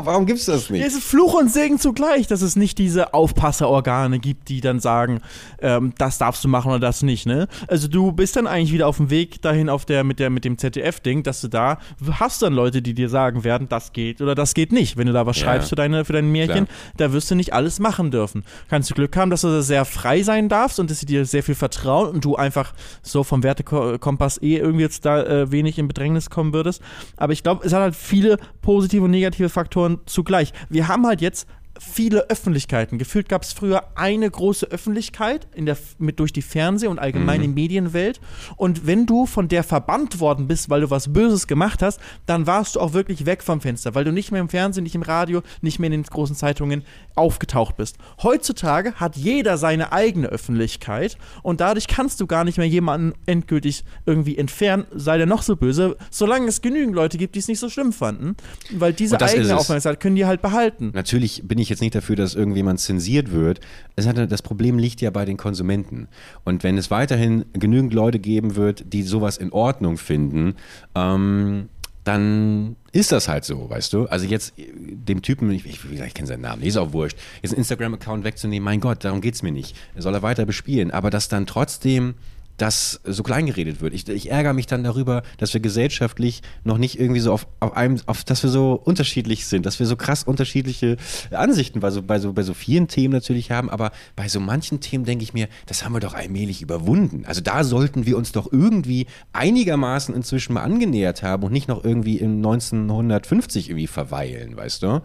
Warum 0.05 0.27
gibt 0.27 0.39
es 0.41 0.47
das 0.47 0.71
nicht? 0.71 0.85
Es 0.85 0.95
ist 0.95 1.05
Fluch 1.05 1.35
und 1.35 1.51
Segen 1.53 1.79
zugleich, 1.79 2.27
dass 2.27 2.43
es 2.43 2.57
nicht 2.57 2.79
diese 2.79 3.15
Aufpasserorgane 3.15 4.19
gibt, 4.19 4.49
die 4.49 4.61
dann 4.61 4.81
sagen, 4.81 5.21
ähm, 5.61 5.93
das 5.99 6.19
darfst 6.19 6.45
du 6.45 6.49
machen 6.49 6.71
oder 6.71 6.81
das 6.81 7.03
nicht, 7.03 7.27
ne? 7.27 7.49
Also 7.69 7.89
du 7.89 8.13
bist 8.13 8.37
dann 8.37 8.47
eigentlich 8.47 8.73
wieder 8.73 8.89
auf 8.89 8.97
dem 8.97 9.11
Weg 9.11 9.43
dahin 9.43 9.69
auf 9.69 9.85
der 9.85 10.05
mit 10.05 10.19
der 10.19 10.31
mit 10.31 10.45
dem 10.45 10.59
ZDF-Ding, 10.59 11.23
dass 11.23 11.41
du 11.41 11.49
da 11.49 11.79
hast 12.19 12.43
dann 12.43 12.53
Leute, 12.55 12.83
die 12.83 12.95
dir 12.95 13.09
sagen 13.09 13.45
werden, 13.45 13.69
das 13.69 13.93
geht 13.93 14.21
oder 14.21 14.35
das 14.35 14.55
geht 14.55 14.73
nicht. 14.73 14.97
Wenn 14.97 15.07
du 15.07 15.13
da 15.13 15.27
was 15.27 15.39
Ja. 15.39 15.45
schreibst 15.45 15.69
für 15.71 15.77
deine 15.77 16.05
für 16.05 16.13
dein 16.13 16.31
Märchen, 16.31 16.67
Klar. 16.67 16.79
da 16.97 17.10
wirst 17.13 17.31
du 17.31 17.35
nicht 17.35 17.53
alles 17.53 17.79
machen 17.79 18.11
dürfen. 18.11 18.45
Kannst 18.69 18.91
du 18.91 18.95
Glück 18.95 19.17
haben, 19.17 19.31
dass 19.31 19.43
du 19.43 19.63
sehr 19.63 19.85
frei 19.85 20.23
sein 20.23 20.49
darfst 20.49 20.81
und 20.81 20.91
dass 20.91 21.01
sie 21.01 21.07
dir 21.07 21.25
sehr 21.25 21.43
viel 21.43 21.55
vertrauen 21.55 22.09
und 22.09 22.25
du 22.25 22.37
einfach 22.37 22.75
so 23.03 23.25
vom 23.25 23.43
Wertekompass 23.43 24.41
eh 24.43 24.57
irgendwie 24.57 24.83
jetzt 24.83 25.05
da 25.05 25.23
äh, 25.23 25.51
wenig 25.51 25.79
in 25.79 25.89
Bedrängnis 25.89 26.31
kommen 26.31 26.53
würdest. 26.53 26.83
Aber 27.17 27.33
ich 27.33 27.43
glaube, 27.43 27.65
es 27.67 27.73
hat 27.73 27.81
halt 27.81 27.97
viele 27.97 28.39
positive 28.63 29.05
und 29.05 29.11
negative 29.11 29.49
Faktoren 29.49 30.01
zugleich. 30.07 30.53
Wir 30.69 30.89
haben 30.89 31.07
halt 31.07 31.21
jetzt 31.21 31.47
viele 31.81 32.29
Öffentlichkeiten. 32.29 32.99
Gefühlt 32.99 33.29
gab 33.29 33.43
es 33.43 33.53
früher 33.53 33.85
eine 33.97 34.31
große 34.31 34.67
Öffentlichkeit 34.67 35.49
in 35.55 35.65
der, 35.65 35.79
mit, 35.99 36.21
durch 36.21 36.33
die 36.33 36.43
Fernseh- 36.43 36.87
und 36.87 36.99
allgemeine 36.99 37.49
Medienwelt. 37.49 38.21
Und 38.57 38.87
wenn 38.87 39.07
du 39.07 39.25
von 39.25 39.49
der 39.49 39.65
verbannt 39.65 40.21
worden 40.21 40.47
bist, 40.47 40.69
weil 40.69 40.83
du 40.83 40.91
was 40.91 41.13
Böses 41.13 41.47
gemacht 41.47 41.83
hast, 41.83 41.99
dann 42.27 42.47
warst 42.47 42.77
du 42.77 42.81
auch 42.81 42.93
wirklich 42.93 43.25
weg 43.25 43.43
vom 43.43 43.61
Fenster, 43.63 43.95
weil 43.95 44.05
du 44.05 44.13
nicht 44.13 44.31
mehr 44.31 44.43
im 44.43 44.51
Fernsehen, 44.51 44.85
nicht 44.85 44.95
im 44.95 45.03
Radio, 45.03 45.43
nicht 45.63 45.79
mehr 45.79 45.87
in 45.87 45.93
den 45.93 46.03
großen 46.03 46.37
Zeitungen 46.37 46.85
aufgetaucht 47.15 47.77
bist. 47.77 47.97
Heutzutage 48.23 48.95
hat 48.97 49.17
jeder 49.17 49.57
seine 49.57 49.93
eigene 49.93 50.29
Öffentlichkeit 50.29 51.17
und 51.43 51.61
dadurch 51.61 51.87
kannst 51.87 52.21
du 52.21 52.27
gar 52.27 52.45
nicht 52.45 52.59
mehr 52.59 52.69
jemanden 52.69 53.15
endgültig 53.25 53.85
irgendwie 54.05 54.37
entfernen, 54.37 54.85
sei 54.95 55.17
der 55.17 55.27
noch 55.27 55.43
so 55.43 55.57
böse, 55.57 55.97
solange 56.11 56.47
es 56.49 56.61
genügend 56.61 56.95
Leute 56.95 57.17
gibt, 57.17 57.35
die 57.35 57.39
es 57.39 57.49
nicht 57.49 57.59
so 57.59 57.71
schlimm 57.71 57.93
fanden. 57.93 58.37
Weil 58.71 58.93
diese 58.93 59.19
eigene. 59.21 59.57
Aufmerksamkeit 59.57 60.01
können 60.01 60.17
die 60.17 60.27
halt 60.27 60.43
behalten. 60.43 60.91
Natürlich 60.95 61.43
bin 61.45 61.59
ich 61.59 61.70
jetzt 61.71 61.81
nicht 61.81 61.95
dafür, 61.95 62.17
dass 62.17 62.35
irgendjemand 62.35 62.81
zensiert 62.81 63.33
wird. 63.33 63.61
Es 63.97 64.07
hat, 64.07 64.31
das 64.31 64.43
Problem 64.43 64.79
liegt 64.79 65.01
ja 65.01 65.11
bei 65.11 65.25
den 65.25 65.37
Konsumenten. 65.37 66.09
Und 66.45 66.63
wenn 66.63 66.77
es 66.77 66.91
weiterhin 66.91 67.45
genügend 67.53 67.95
Leute 67.95 68.19
geben 68.19 68.57
wird, 68.57 68.93
die 68.93 69.03
sowas 69.03 69.37
in 69.37 69.53
Ordnung 69.53 69.97
finden, 69.97 70.55
ähm, 70.95 71.69
dann 72.05 72.77
ist 72.93 73.13
das 73.13 73.29
halt 73.29 73.45
so, 73.45 73.69
weißt 73.69 73.93
du? 73.93 74.07
Also 74.07 74.27
jetzt 74.27 74.59
äh, 74.59 74.73
dem 74.75 75.23
Typen, 75.23 75.51
ich, 75.51 75.67
ich, 75.67 75.81
ich 75.91 76.15
kenne 76.15 76.27
seinen 76.27 76.41
Namen, 76.43 76.63
ist 76.63 76.77
auch 76.77 76.93
wurscht, 76.93 77.17
jetzt 77.43 77.53
einen 77.53 77.59
Instagram-Account 77.59 78.25
wegzunehmen, 78.25 78.65
mein 78.65 78.81
Gott, 78.81 79.05
darum 79.05 79.21
geht's 79.21 79.43
mir 79.43 79.53
nicht. 79.53 79.77
Soll 79.97 80.15
er 80.15 80.23
weiter 80.23 80.47
bespielen. 80.47 80.91
Aber 80.91 81.11
dass 81.11 81.29
dann 81.29 81.47
trotzdem 81.47 82.15
das 82.61 83.01
so 83.05 83.23
klein 83.23 83.47
geredet 83.47 83.81
wird. 83.81 83.95
Ich, 83.95 84.07
ich 84.09 84.31
ärgere 84.31 84.53
mich 84.53 84.67
dann 84.67 84.85
darüber, 84.85 85.23
dass 85.39 85.55
wir 85.55 85.61
gesellschaftlich 85.61 86.43
noch 86.63 86.77
nicht 86.77 87.01
irgendwie 87.01 87.21
so 87.21 87.33
auf, 87.33 87.47
auf 87.61 87.77
einem, 87.77 87.99
auf, 88.07 88.25
dass 88.25 88.43
wir 88.43 88.51
so 88.51 88.75
unterschiedlich 88.75 89.47
sind, 89.47 89.65
dass 89.65 89.79
wir 89.79 89.87
so 89.87 89.97
krass 89.97 90.25
unterschiedliche 90.25 90.97
Ansichten 91.31 91.81
bei 91.81 91.91
so, 91.91 92.03
bei 92.03 92.19
so, 92.19 92.33
bei 92.35 92.43
so 92.43 92.53
vielen 92.53 92.89
Themen 92.89 93.15
natürlich 93.15 93.51
haben, 93.51 93.71
aber 93.71 93.93
bei 94.15 94.29
so 94.29 94.41
manchen 94.41 94.81
Themen 94.81 95.05
denke 95.05 95.25
ich 95.25 95.33
mir, 95.33 95.49
das 95.67 95.85
haben 95.85 95.95
wir 95.95 96.01
doch 96.01 96.15
allmählich 96.15 96.61
überwunden. 96.61 97.25
Also 97.25 97.41
da 97.41 97.65
sollten 97.65 98.05
wir 98.05 98.19
uns 98.19 98.33
doch 98.33 98.53
irgendwie 98.53 99.07
einigermaßen 99.33 100.15
inzwischen 100.15 100.53
mal 100.53 100.63
angenähert 100.63 101.23
haben 101.23 101.45
und 101.45 101.53
nicht 101.53 101.69
noch 101.69 101.83
irgendwie 101.83 102.19
in 102.19 102.37
1950 102.37 103.71
irgendwie 103.71 103.87
verweilen, 103.87 104.57
weißt 104.57 104.83
du? 104.83 105.03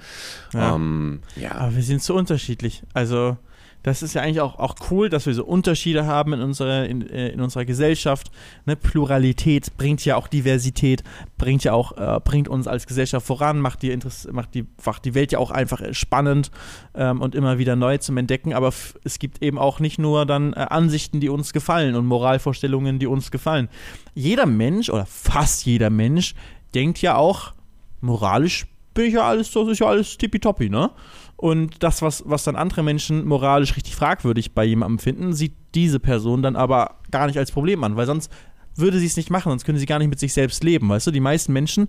Ja. 0.53 0.75
Ähm, 0.75 1.21
ja. 1.35 1.53
Aber 1.53 1.75
wir 1.75 1.83
sind 1.83 2.03
so 2.03 2.15
unterschiedlich. 2.15 2.83
Also, 2.93 3.37
das 3.85 4.01
ist 4.01 4.15
ja 4.15 4.23
eigentlich 4.23 4.41
auch, 4.41 4.57
auch 4.57 4.75
cool, 4.89 5.09
dass 5.09 5.27
wir 5.27 5.35
so 5.35 5.45
Unterschiede 5.45 6.07
haben 6.07 6.33
in 6.33 6.41
unserer, 6.41 6.87
in, 6.87 7.07
äh, 7.07 7.29
in 7.29 7.39
unserer 7.39 7.65
Gesellschaft. 7.65 8.31
Ne? 8.65 8.75
Pluralität 8.75 9.77
bringt 9.77 10.03
ja 10.03 10.15
auch 10.15 10.27
Diversität, 10.27 11.03
bringt 11.37 11.63
ja 11.63 11.73
auch, 11.73 11.95
äh, 11.95 12.19
bringt 12.19 12.47
uns 12.47 12.67
als 12.67 12.87
Gesellschaft 12.87 13.27
voran, 13.27 13.59
macht 13.59 13.83
die, 13.83 13.91
Interess 13.91 14.27
macht 14.31 14.55
die, 14.55 14.65
macht 14.83 15.05
die 15.05 15.13
Welt 15.13 15.31
ja 15.31 15.37
auch 15.37 15.51
einfach 15.51 15.81
äh, 15.81 15.93
spannend 15.93 16.49
ähm, 16.95 17.21
und 17.21 17.35
immer 17.35 17.59
wieder 17.59 17.75
neu 17.75 17.99
zum 17.99 18.17
Entdecken. 18.17 18.53
Aber 18.53 18.73
es 19.03 19.19
gibt 19.19 19.43
eben 19.43 19.59
auch 19.59 19.79
nicht 19.79 19.99
nur 19.99 20.25
dann 20.25 20.53
äh, 20.53 20.65
Ansichten, 20.67 21.19
die 21.19 21.29
uns 21.29 21.53
gefallen 21.53 21.93
und 21.93 22.07
Moralvorstellungen, 22.07 22.97
die 22.97 23.05
uns 23.05 23.29
gefallen. 23.29 23.69
Jeder 24.15 24.47
Mensch 24.47 24.89
oder 24.89 25.05
fast 25.05 25.63
jeder 25.67 25.91
Mensch 25.91 26.33
denkt 26.73 27.03
ja 27.03 27.17
auch, 27.17 27.53
moralisch 28.01 28.65
bin 28.95 29.05
ich 29.05 29.13
ja 29.13 29.27
alles, 29.27 29.51
das 29.51 29.67
ist 29.67 29.79
ja 29.79 29.87
alles 29.87 30.17
tippitoppi, 30.17 30.69
ne? 30.71 30.89
Und 31.37 31.83
das, 31.83 32.01
was, 32.01 32.23
was 32.25 32.43
dann 32.43 32.55
andere 32.55 32.81
Menschen 32.81 33.25
moralisch 33.25 33.75
richtig 33.75 33.95
fragwürdig 33.95 34.53
bei 34.53 34.63
jemandem 34.63 34.99
finden, 34.99 35.33
sieht 35.33 35.53
diese 35.73 35.99
Person 35.99 36.41
dann 36.41 36.55
aber 36.55 36.95
gar 37.11 37.27
nicht 37.27 37.37
als 37.37 37.51
Problem 37.51 37.83
an, 37.83 37.97
weil 37.97 38.05
sonst 38.05 38.31
würde 38.75 38.99
sie 38.99 39.05
es 39.05 39.17
nicht 39.17 39.29
machen, 39.29 39.49
sonst 39.49 39.65
können 39.65 39.77
sie 39.77 39.85
gar 39.85 39.99
nicht 39.99 40.09
mit 40.09 40.19
sich 40.19 40.33
selbst 40.33 40.63
leben, 40.63 40.89
weißt 40.89 41.07
du? 41.07 41.11
Die 41.11 41.19
meisten 41.19 41.53
Menschen 41.53 41.87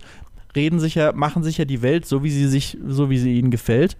reden 0.55 0.79
sich 0.79 0.95
ja, 0.95 1.13
machen 1.13 1.43
sich 1.43 1.57
ja 1.57 1.65
die 1.65 1.81
Welt 1.81 2.05
so, 2.05 2.23
wie 2.23 2.31
sie 2.31 2.47
sich, 2.47 2.77
so 2.85 3.09
wie 3.09 3.17
sie 3.17 3.37
ihnen 3.37 3.51
gefällt, 3.51 3.97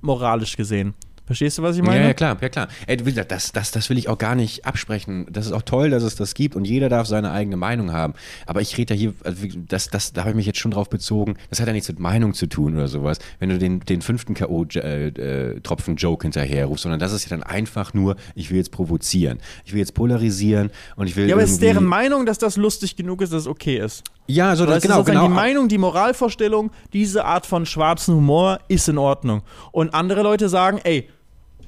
moralisch 0.00 0.56
gesehen. 0.56 0.94
Verstehst 1.26 1.56
du, 1.56 1.62
was 1.62 1.76
ich 1.76 1.82
meine? 1.82 2.00
Ja, 2.00 2.06
ja, 2.08 2.14
klar, 2.14 2.36
ja, 2.38 2.48
klar. 2.50 2.68
Ey, 2.86 2.98
das, 2.98 3.52
das, 3.52 3.70
das 3.70 3.88
will 3.88 3.96
ich 3.96 4.10
auch 4.10 4.18
gar 4.18 4.34
nicht 4.34 4.66
absprechen. 4.66 5.26
Das 5.30 5.46
ist 5.46 5.52
auch 5.52 5.62
toll, 5.62 5.88
dass 5.88 6.02
es 6.02 6.16
das 6.16 6.34
gibt 6.34 6.54
und 6.54 6.66
jeder 6.66 6.90
darf 6.90 7.06
seine 7.06 7.30
eigene 7.30 7.56
Meinung 7.56 7.92
haben. 7.92 8.12
Aber 8.46 8.60
ich 8.60 8.76
rede 8.76 8.92
ja 8.92 9.00
hier, 9.00 9.14
also 9.24 9.46
das, 9.68 9.88
das, 9.88 10.12
da 10.12 10.22
habe 10.22 10.30
ich 10.30 10.36
mich 10.36 10.46
jetzt 10.46 10.58
schon 10.58 10.72
drauf 10.72 10.90
bezogen. 10.90 11.36
Das 11.48 11.60
hat 11.60 11.66
ja 11.66 11.72
nichts 11.72 11.88
mit 11.88 11.98
Meinung 11.98 12.34
zu 12.34 12.46
tun 12.46 12.76
oder 12.76 12.88
sowas, 12.88 13.18
wenn 13.38 13.48
du 13.48 13.58
den, 13.58 13.80
den 13.80 14.02
fünften 14.02 14.34
K.O.-Tropfen-Joke 14.34 16.24
hinterher 16.24 16.66
rufst, 16.66 16.82
sondern 16.82 17.00
das 17.00 17.12
ist 17.14 17.24
ja 17.24 17.30
dann 17.30 17.42
einfach 17.42 17.94
nur, 17.94 18.16
ich 18.34 18.50
will 18.50 18.58
jetzt 18.58 18.70
provozieren. 18.70 19.38
Ich 19.64 19.72
will 19.72 19.78
jetzt 19.78 19.94
polarisieren 19.94 20.70
und 20.96 21.06
ich 21.06 21.16
will. 21.16 21.26
Ja, 21.26 21.36
aber 21.36 21.44
es 21.44 21.52
ist 21.52 21.62
deren 21.62 21.86
Meinung, 21.86 22.26
dass 22.26 22.36
das 22.36 22.56
lustig 22.56 22.96
genug 22.96 23.22
ist, 23.22 23.32
dass 23.32 23.42
es 23.42 23.48
okay 23.48 23.78
ist. 23.78 24.04
Ja, 24.26 24.56
so, 24.56 24.64
das, 24.64 24.82
genau, 24.82 24.96
sozusagen 24.96 25.18
genau. 25.18 25.28
Die 25.28 25.34
Meinung, 25.34 25.68
die 25.68 25.78
Moralvorstellung, 25.78 26.70
diese 26.92 27.24
Art 27.24 27.46
von 27.46 27.66
schwarzen 27.66 28.14
Humor 28.14 28.58
ist 28.68 28.88
in 28.88 28.98
Ordnung. 28.98 29.42
Und 29.70 29.94
andere 29.94 30.22
Leute 30.22 30.48
sagen, 30.48 30.80
ey, 30.84 31.08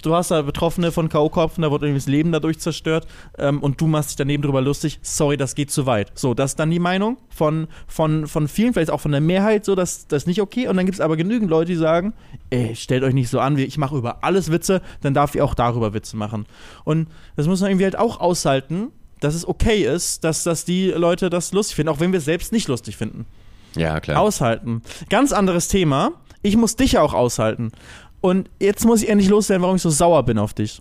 du 0.06 0.14
hast 0.14 0.30
da 0.30 0.42
Betroffene 0.42 0.92
von 0.92 1.08
K.O.-Kopfen, 1.08 1.62
da 1.62 1.70
wurde 1.70 1.86
irgendwie 1.86 1.98
das 1.98 2.06
Leben 2.06 2.32
dadurch 2.32 2.58
zerstört 2.60 3.06
ähm, 3.38 3.60
und 3.60 3.80
du 3.80 3.86
machst 3.86 4.10
dich 4.10 4.16
daneben 4.16 4.42
drüber 4.42 4.60
lustig. 4.60 5.00
Sorry, 5.02 5.36
das 5.36 5.54
geht 5.54 5.70
zu 5.70 5.86
weit. 5.86 6.12
So, 6.14 6.32
das 6.32 6.52
ist 6.52 6.60
dann 6.60 6.70
die 6.70 6.78
Meinung 6.78 7.18
von, 7.28 7.66
von, 7.86 8.26
von 8.26 8.48
vielen, 8.48 8.72
vielleicht 8.72 8.90
auch 8.90 9.00
von 9.00 9.12
der 9.12 9.20
Mehrheit, 9.20 9.64
so, 9.64 9.74
dass 9.74 10.06
das 10.06 10.26
nicht 10.26 10.40
okay. 10.40 10.68
Und 10.68 10.76
dann 10.76 10.86
gibt 10.86 10.94
es 10.94 11.00
aber 11.00 11.16
genügend 11.16 11.50
Leute, 11.50 11.72
die 11.72 11.76
sagen, 11.76 12.14
ey, 12.50 12.76
stellt 12.76 13.02
euch 13.02 13.14
nicht 13.14 13.28
so 13.28 13.40
an, 13.40 13.56
wie 13.56 13.64
ich 13.64 13.78
mache 13.78 13.96
über 13.96 14.22
alles 14.22 14.52
Witze, 14.52 14.80
dann 15.02 15.12
darf 15.12 15.34
ich 15.34 15.42
auch 15.42 15.54
darüber 15.54 15.92
Witze 15.92 16.16
machen. 16.16 16.46
Und 16.84 17.08
das 17.34 17.46
muss 17.46 17.60
man 17.60 17.70
irgendwie 17.70 17.84
halt 17.84 17.98
auch 17.98 18.20
aushalten, 18.20 18.92
dass 19.20 19.34
es 19.34 19.46
okay 19.46 19.82
ist, 19.82 20.24
dass, 20.24 20.44
dass 20.44 20.64
die 20.64 20.90
Leute 20.90 21.30
das 21.30 21.52
lustig 21.52 21.76
finden, 21.76 21.88
auch 21.88 22.00
wenn 22.00 22.12
wir 22.12 22.18
es 22.18 22.24
selbst 22.24 22.52
nicht 22.52 22.68
lustig 22.68 22.96
finden. 22.96 23.26
Ja, 23.74 24.00
klar. 24.00 24.20
Aushalten. 24.20 24.82
Ganz 25.10 25.32
anderes 25.32 25.68
Thema. 25.68 26.12
Ich 26.42 26.56
muss 26.56 26.76
dich 26.76 26.92
ja 26.92 27.02
auch 27.02 27.12
aushalten. 27.12 27.72
Und 28.20 28.50
jetzt 28.60 28.84
muss 28.84 29.02
ich 29.02 29.08
endlich 29.08 29.28
loswerden, 29.28 29.62
warum 29.62 29.76
ich 29.76 29.82
so 29.82 29.90
sauer 29.90 30.22
bin 30.24 30.38
auf 30.38 30.54
dich. 30.54 30.80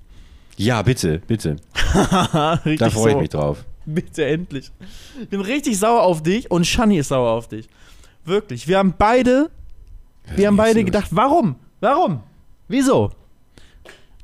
Ja, 0.58 0.82
bitte, 0.82 1.22
bitte. 1.28 1.58
Da 1.94 2.60
freue 2.64 2.88
ich 2.90 2.94
so. 3.14 3.18
mich 3.20 3.30
drauf. 3.30 3.66
Bitte 3.86 4.26
endlich. 4.26 4.72
Ich 5.22 5.30
bin 5.30 5.42
richtig 5.42 5.78
sauer 5.78 6.02
auf 6.04 6.24
dich 6.24 6.50
und 6.50 6.66
Shani 6.66 6.98
ist 6.98 7.10
sauer 7.10 7.32
auf 7.32 7.48
dich. 7.48 7.68
Wirklich. 8.24 8.68
Wir 8.68 8.80
haben 8.80 8.94
beide 8.98 9.52
Wir 10.36 10.48
haben 10.48 10.58
beide 10.58 10.80
los? 10.80 10.86
gedacht, 10.86 11.08
warum? 11.12 11.56
Warum? 11.82 12.22
Wieso? 12.68 13.12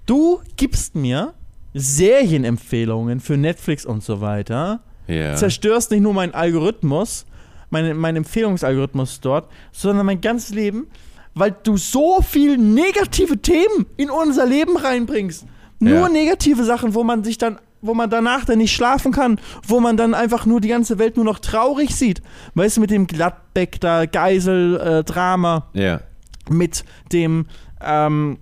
Du 0.07 0.41
gibst 0.57 0.95
mir 0.95 1.33
Serienempfehlungen 1.73 3.19
für 3.19 3.37
Netflix 3.37 3.85
und 3.85 4.03
so 4.03 4.19
weiter, 4.21 4.81
Ja. 5.07 5.35
zerstörst 5.35 5.91
nicht 5.91 6.01
nur 6.01 6.13
meinen 6.13 6.33
Algorithmus, 6.33 7.25
meinen 7.69 7.97
mein 7.97 8.15
Empfehlungsalgorithmus 8.15 9.19
dort, 9.21 9.49
sondern 9.71 10.05
mein 10.05 10.19
ganzes 10.21 10.49
Leben, 10.55 10.87
weil 11.33 11.55
du 11.63 11.77
so 11.77 12.21
viel 12.21 12.57
negative 12.57 13.37
Themen 13.37 13.85
in 13.97 14.09
unser 14.09 14.45
Leben 14.45 14.77
reinbringst. 14.77 15.45
Nur 15.79 15.93
Ja. 15.93 16.09
negative 16.09 16.63
Sachen, 16.63 16.93
wo 16.93 17.03
man 17.03 17.23
sich 17.23 17.37
dann, 17.37 17.57
wo 17.81 17.93
man 17.95 18.09
danach 18.09 18.45
dann 18.45 18.59
nicht 18.59 18.73
schlafen 18.75 19.11
kann, 19.11 19.39
wo 19.67 19.79
man 19.79 19.97
dann 19.97 20.13
einfach 20.13 20.45
nur 20.45 20.61
die 20.61 20.67
ganze 20.67 20.99
Welt 20.99 21.15
nur 21.15 21.25
noch 21.25 21.39
traurig 21.39 21.95
sieht. 21.95 22.21
Weißt 22.53 22.77
du, 22.77 22.81
mit 22.81 22.91
dem 22.91 23.07
Gladbeck 23.07 23.79
da, 23.79 24.05
Geisel-Drama 24.05 25.67
Ja. 25.73 26.01
mit 26.49 26.83
dem 27.11 27.45
ähm, 27.83 28.37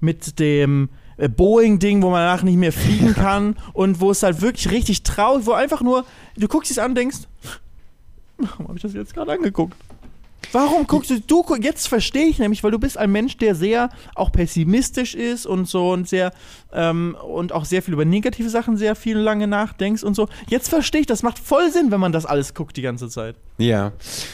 mit 0.00 0.38
dem 0.38 0.90
äh, 1.16 1.28
Boeing-Ding, 1.28 2.02
wo 2.02 2.10
man 2.10 2.20
danach 2.20 2.42
nicht 2.42 2.58
mehr 2.58 2.72
fliegen 2.72 3.14
kann 3.14 3.56
und 3.72 4.00
wo 4.00 4.10
es 4.10 4.22
halt 4.22 4.40
wirklich 4.40 4.70
richtig 4.70 5.02
traurig, 5.02 5.46
wo 5.46 5.52
einfach 5.52 5.80
nur, 5.80 6.04
du 6.36 6.46
guckst 6.46 6.70
es 6.70 6.78
an, 6.78 6.94
denkst, 6.94 7.18
warum 8.38 8.68
habe 8.68 8.76
ich 8.76 8.82
das 8.82 8.92
jetzt 8.94 9.14
gerade 9.14 9.32
angeguckt? 9.32 9.74
Warum 10.52 10.86
guckst 10.86 11.10
du, 11.10 11.20
du, 11.20 11.44
jetzt 11.60 11.88
verstehe 11.88 12.26
ich 12.26 12.38
nämlich, 12.38 12.62
weil 12.64 12.70
du 12.70 12.78
bist 12.78 12.98
ein 12.98 13.10
Mensch, 13.12 13.36
der 13.36 13.54
sehr 13.54 13.90
auch 14.14 14.32
pessimistisch 14.32 15.14
ist 15.14 15.46
und 15.46 15.66
so 15.66 15.90
und 15.90 16.08
sehr, 16.08 16.32
ähm, 16.74 17.16
und 17.26 17.52
auch 17.52 17.64
sehr 17.64 17.82
viel 17.82 17.94
über 17.94 18.04
negative 18.04 18.48
Sachen 18.48 18.76
sehr 18.76 18.96
viel 18.96 19.16
lange 19.16 19.46
nachdenkst 19.46 20.02
und 20.02 20.14
so. 20.14 20.28
Jetzt 20.48 20.68
verstehe 20.68 21.02
ich, 21.02 21.06
das 21.06 21.22
macht 21.22 21.38
voll 21.38 21.70
Sinn, 21.70 21.90
wenn 21.90 22.00
man 22.00 22.12
das 22.12 22.26
alles 22.26 22.54
guckt 22.54 22.76
die 22.76 22.82
ganze 22.82 23.08
Zeit. 23.08 23.36
Ja. 23.56 23.92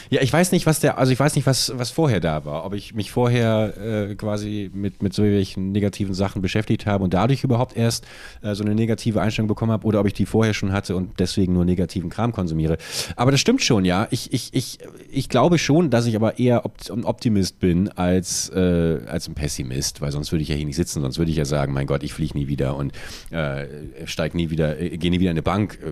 Ja, 0.09 0.21
ich 0.21 0.33
weiß 0.33 0.51
nicht, 0.51 0.65
was 0.65 0.79
der, 0.79 0.97
also 0.97 1.11
ich 1.11 1.19
weiß 1.19 1.35
nicht, 1.35 1.45
was, 1.45 1.71
was 1.75 1.91
vorher 1.91 2.19
da 2.19 2.43
war. 2.43 2.65
Ob 2.65 2.73
ich 2.73 2.95
mich 2.95 3.11
vorher 3.11 3.73
äh, 3.77 4.15
quasi 4.15 4.71
mit, 4.73 5.03
mit 5.03 5.13
solchen 5.13 5.71
negativen 5.71 6.15
Sachen 6.15 6.41
beschäftigt 6.41 6.87
habe 6.87 7.03
und 7.03 7.13
dadurch 7.13 7.43
überhaupt 7.43 7.77
erst 7.77 8.05
äh, 8.41 8.55
so 8.55 8.63
eine 8.63 8.73
negative 8.73 9.21
Einstellung 9.21 9.47
bekommen 9.47 9.71
habe 9.71 9.85
oder 9.85 9.99
ob 9.99 10.07
ich 10.07 10.13
die 10.13 10.25
vorher 10.25 10.55
schon 10.55 10.71
hatte 10.71 10.95
und 10.95 11.19
deswegen 11.19 11.53
nur 11.53 11.65
negativen 11.65 12.09
Kram 12.09 12.31
konsumiere. 12.31 12.77
Aber 13.15 13.31
das 13.31 13.39
stimmt 13.39 13.61
schon, 13.61 13.85
ja. 13.85 14.07
Ich, 14.09 14.33
ich, 14.33 14.49
ich, 14.53 14.79
ich 15.11 15.29
glaube 15.29 15.59
schon, 15.59 15.91
dass 15.91 16.07
ich 16.07 16.15
aber 16.15 16.39
eher 16.39 16.63
ein 16.91 17.05
Optimist 17.05 17.59
bin 17.59 17.89
als, 17.89 18.49
äh, 18.49 19.01
als 19.07 19.27
ein 19.27 19.35
Pessimist, 19.35 20.01
weil 20.01 20.11
sonst 20.11 20.31
würde 20.31 20.41
ich 20.41 20.49
ja 20.49 20.55
hier 20.55 20.65
nicht 20.65 20.75
sitzen, 20.75 21.01
sonst 21.01 21.19
würde 21.19 21.29
ich 21.29 21.37
ja 21.37 21.45
sagen, 21.45 21.73
mein 21.73 21.85
Gott, 21.85 22.01
ich 22.01 22.13
fliege 22.13 22.30
nie 22.33 22.47
wieder 22.47 22.75
und 22.75 22.93
äh, 23.31 23.65
steige 24.05 24.37
nie 24.37 24.49
wieder, 24.49 24.79
äh, 24.79 24.97
gehe 24.97 25.11
nie 25.11 25.19
wieder 25.19 25.31
in 25.31 25.35
eine 25.35 25.43
Bank 25.43 25.79
äh, 25.83 25.91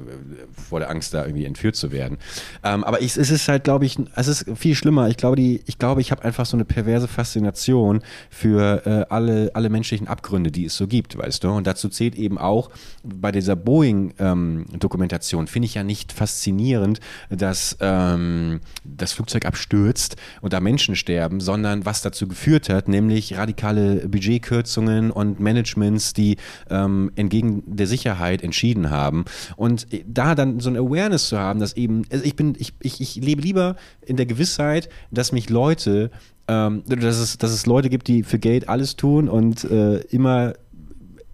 vor 0.69 0.79
der 0.79 0.89
Angst, 0.89 1.13
da 1.13 1.25
irgendwie 1.25 1.45
entführt 1.45 1.75
zu 1.75 1.91
werden. 1.91 2.17
Ähm, 2.63 2.83
aber 2.83 3.01
ich, 3.01 3.17
es 3.17 3.29
ist 3.29 3.47
halt, 3.47 3.63
glaube 3.63 3.85
ich, 3.85 3.97
es 4.15 4.27
ist 4.27 4.45
viel 4.55 4.75
schlimmer. 4.75 5.09
Ich 5.09 5.17
glaube, 5.17 5.35
die, 5.35 5.61
ich 5.65 5.77
glaube, 5.77 6.01
ich 6.01 6.11
habe 6.11 6.23
einfach 6.23 6.45
so 6.45 6.57
eine 6.57 6.65
perverse 6.65 7.07
Faszination 7.07 8.01
für 8.29 8.85
äh, 8.85 9.05
alle, 9.13 9.51
alle 9.53 9.69
menschlichen 9.69 10.07
Abgründe, 10.07 10.51
die 10.51 10.65
es 10.65 10.75
so 10.75 10.87
gibt, 10.87 11.17
weißt 11.17 11.43
du? 11.43 11.49
Und 11.49 11.67
dazu 11.67 11.89
zählt 11.89 12.15
eben 12.15 12.37
auch 12.37 12.69
bei 13.03 13.31
dieser 13.31 13.55
Boeing-Dokumentation, 13.55 15.47
finde 15.47 15.65
ich 15.67 15.75
ja 15.75 15.83
nicht 15.83 16.11
faszinierend, 16.11 16.99
dass 17.29 17.77
ähm, 17.79 18.61
das 18.83 19.13
Flugzeug 19.13 19.45
abstürzt 19.45 20.15
und 20.41 20.53
da 20.53 20.59
Menschen 20.59 20.95
sterben, 20.95 21.39
sondern 21.39 21.85
was 21.85 22.01
dazu 22.01 22.27
geführt 22.27 22.69
hat, 22.69 22.87
nämlich 22.87 23.37
radikale 23.37 24.07
Budgetkürzungen 24.07 25.11
und 25.11 25.39
Managements, 25.39 26.13
die 26.13 26.28
ähm, 26.69 27.11
entgegen 27.15 27.63
der 27.65 27.87
Sicherheit 27.87 28.43
entschieden 28.43 28.89
haben. 28.89 29.25
Und 29.55 29.87
da 30.05 30.35
dann 30.35 30.59
so 30.59 30.69
eine 30.69 30.79
Awareness 30.79 31.29
zu 31.29 31.39
haben, 31.39 31.59
dass 31.59 31.73
eben, 31.73 32.03
also 32.11 32.23
ich 32.23 32.35
bin, 32.35 32.55
ich, 32.57 32.73
ich, 32.81 33.01
ich 33.01 33.15
lebe 33.15 33.41
lieber 33.41 33.75
in 34.05 34.17
der 34.17 34.25
Gewissheit, 34.25 34.89
dass 35.11 35.31
mich 35.31 35.49
Leute, 35.49 36.11
ähm, 36.47 36.83
dass, 36.87 37.17
es, 37.17 37.37
dass 37.37 37.51
es 37.51 37.65
Leute 37.65 37.89
gibt, 37.89 38.07
die 38.07 38.23
für 38.23 38.39
Geld 38.39 38.69
alles 38.69 38.95
tun 38.95 39.29
und 39.29 39.63
äh, 39.63 39.97
immer 40.09 40.53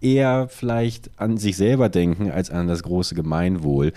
eher 0.06 0.48
vielleicht 0.48 1.10
an 1.16 1.36
sich 1.36 1.56
selber 1.56 1.88
denken 1.88 2.30
als 2.30 2.50
an 2.50 2.68
das 2.68 2.82
große 2.82 3.14
Gemeinwohl. 3.14 3.92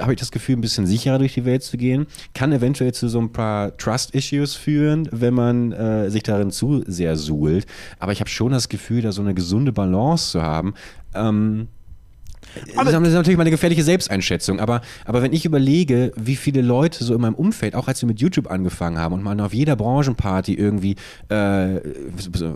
Habe 0.00 0.14
ich 0.14 0.18
das 0.18 0.30
Gefühl, 0.30 0.56
ein 0.56 0.62
bisschen 0.62 0.86
sicherer 0.86 1.18
durch 1.18 1.34
die 1.34 1.44
Welt 1.44 1.62
zu 1.62 1.76
gehen. 1.76 2.06
Kann 2.34 2.52
eventuell 2.52 2.92
zu 2.94 3.08
so 3.08 3.20
ein 3.20 3.32
paar 3.32 3.76
Trust-Issues 3.76 4.54
führen, 4.54 5.08
wenn 5.12 5.34
man 5.34 5.72
äh, 5.72 6.10
sich 6.10 6.22
darin 6.22 6.50
zu 6.50 6.82
sehr 6.86 7.16
suhlt. 7.16 7.66
Aber 7.98 8.12
ich 8.12 8.20
habe 8.20 8.30
schon 8.30 8.52
das 8.52 8.68
Gefühl, 8.68 9.02
da 9.02 9.12
so 9.12 9.20
eine 9.20 9.34
gesunde 9.34 9.72
Balance 9.72 10.32
zu 10.32 10.42
haben. 10.42 10.74
Ähm, 11.14 11.68
das 12.76 12.86
ist 12.88 13.14
natürlich 13.14 13.38
meine 13.38 13.50
gefährliche 13.50 13.82
Selbsteinschätzung, 13.82 14.60
aber, 14.60 14.80
aber 15.04 15.22
wenn 15.22 15.32
ich 15.32 15.44
überlege, 15.44 16.12
wie 16.16 16.36
viele 16.36 16.62
Leute 16.62 17.04
so 17.04 17.14
in 17.14 17.20
meinem 17.20 17.34
Umfeld, 17.34 17.74
auch 17.74 17.88
als 17.88 18.02
wir 18.02 18.06
mit 18.06 18.20
YouTube 18.20 18.50
angefangen 18.50 18.98
haben 18.98 19.14
und 19.14 19.22
man 19.22 19.40
auf 19.40 19.54
jeder 19.54 19.76
Branchenparty 19.76 20.54
irgendwie, 20.54 20.96
äh, 21.28 21.80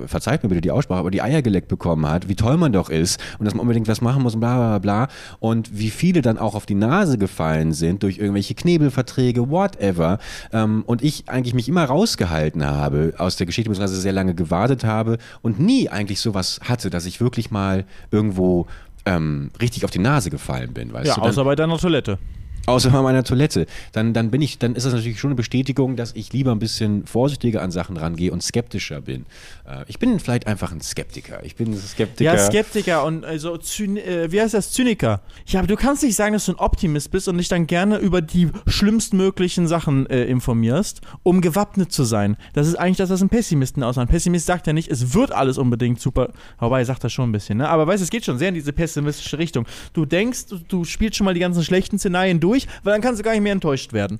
verzeiht 0.07 0.43
mir 0.43 0.49
bitte 0.49 0.61
die 0.61 0.71
Aussprache, 0.71 1.01
aber 1.01 1.11
die 1.11 1.23
Eier 1.23 1.43
geleckt 1.43 1.69
bekommen 1.69 2.07
hat, 2.07 2.29
wie 2.29 2.35
toll 2.35 2.57
man 2.57 2.73
doch 2.73 2.91
ist 2.91 3.21
und 3.39 3.45
dass 3.45 3.55
man 3.55 3.61
unbedingt 3.61 3.89
was 3.89 4.01
machen 4.01 4.23
muss 4.23 4.35
und 4.35 4.41
bla 4.41 4.57
bla 4.57 4.79
bla 4.79 5.09
und 5.41 5.79
wie 5.79 5.91
viele 5.91 6.23
dann 6.23 6.39
auch 6.39 6.55
auf 6.55 6.67
die 6.67 6.75
Nase 6.75 7.19
gefallen 7.19 7.73
sind 7.73 8.03
durch 8.03 8.19
irgendwelche 8.19 8.55
Knebelverträge, 8.55 9.51
whatever 9.51 10.19
ähm, 10.53 10.83
und 10.87 11.03
ich 11.03 11.29
eigentlich 11.29 11.55
mich 11.55 11.69
immer 11.69 11.85
rausgehalten 11.85 12.65
habe 12.65 13.15
aus 13.19 13.37
der 13.37 13.47
Geschichte, 13.47 13.71
beziehungsweise 13.71 14.01
sehr 14.01 14.13
lange 14.13 14.35
gewartet 14.35 14.85
habe 14.85 15.19
und 15.43 15.61
nie 15.61 15.89
eigentlich 15.89 16.21
sowas 16.21 16.61
hatte, 16.65 16.91
dass 16.91 17.07
ich 17.07 17.21
wirklich 17.21 17.51
mal 17.51 17.85
irgendwo 18.11 18.67
ähm, 19.07 19.51
richtig 19.61 19.85
auf 19.85 19.91
die 19.91 19.99
Nase 19.99 20.31
gefallen 20.31 20.73
bin, 20.73 20.93
weißt 20.93 21.07
Ja, 21.07 21.15
du? 21.15 21.21
Dann, 21.21 21.31
außer 21.31 21.45
bei 21.45 21.55
deiner 21.57 21.79
Toilette. 21.79 22.19
Außer 22.67 22.91
bei 22.91 23.03
meiner 23.03 23.25
Toilette. 23.25 23.67
Dann, 23.93 24.13
dann 24.13 24.31
bin 24.31 24.43
ich, 24.43 24.59
dann 24.59 24.75
ist 24.75 24.87
das 24.87 24.93
natürlich 24.93 25.21
schon 25.21 25.31
eine 25.31 25.37
Bestätigung, 25.37 25.97
dass 25.97 26.13
ich 26.15 26.33
lieber 26.33 26.53
ein 26.53 26.59
bisschen 26.59 27.07
vorsichtiger 27.07 27.63
an 27.63 27.71
Sachen 27.71 27.97
rangehe 27.97 28.33
und 28.33 28.43
skeptischer 28.43 29.01
bin. 29.01 29.27
Äh, 29.67 29.85
ich 29.89 29.99
bin 29.99 30.19
vielleicht 30.21 30.47
einfach 30.47 30.73
ein 30.73 30.81
Skeptiker. 30.81 31.45
Ich 31.45 31.57
bin 31.57 31.73
ein 31.73 31.79
Skeptiker. 31.79 32.35
Ja, 32.35 32.39
Skeptiker 32.39 33.05
und 33.05 33.25
also 33.25 33.55
wie 33.55 34.41
heißt 34.41 34.55
das? 34.55 34.73
Zyniker. 34.73 35.23
Ja, 35.47 35.61
aber 35.61 35.67
du 35.67 35.77
kannst 35.77 36.03
nicht 36.03 36.17
sagen, 36.17 36.33
dass 36.33 36.47
du 36.47 36.53
ein 36.53 36.59
Optimist 36.59 37.11
bist 37.11 37.29
und 37.29 37.39
dich 37.39 37.49
dann 37.49 37.67
gerne 37.67 37.99
über 37.99 38.23
die 38.23 38.51
schlimmstmöglichen 38.67 39.67
Sachen 39.67 40.07
äh, 40.09 40.25
informierst, 40.25 41.01
um 41.23 41.41
gewappnet 41.41 41.93
zu 41.93 42.05
sein. 42.05 42.37
Das 42.53 42.67
ist 42.67 42.77
eigentlich 42.77 42.99
das, 42.99 43.11
was 43.11 43.23
ein 43.23 43.29
Pessimisten 43.29 43.83
ausmacht. 43.83 44.09
Ein 44.09 44.13
Pessimist 44.13 44.47
sagt 44.47 44.67
ja 44.67 44.73
nicht, 44.73 44.91
es 44.91 45.15
wird 45.15 45.33
alles 45.33 45.59
unbedingt 45.59 46.01
super. 46.01 46.33
Wobei, 46.59 46.81
er 46.81 46.85
sagt 46.85 47.05
das 47.05 47.13
schon 47.13 47.29
ein 47.29 47.33
bisschen, 47.33 47.59
ne? 47.59 47.69
Aber 47.69 47.87
weißt 47.87 48.01
du, 48.01 48.05
es 48.05 48.11
geht 48.11 48.25
schon 48.25 48.39
sehr 48.39 48.49
in 48.49 48.55
diese 48.55 48.73
pessimistische 48.73 49.39
Richtung. 49.39 49.67
Du 49.93 50.05
denkst, 50.05 50.47
du 50.69 50.85
spielst 50.85 51.17
schon 51.17 51.25
mal 51.25 51.35
die 51.35 51.41
ganzen 51.41 51.65
schlechten 51.65 51.99
Szenarien 51.99 52.41
durch, 52.41 52.54
weil 52.83 52.93
dann 52.93 53.01
kannst 53.03 53.21
du 53.21 53.25
gar 53.25 53.33
nicht 53.33 53.43
mehr 53.43 53.53
enttäuscht 53.53 53.93
werden. 53.93 54.19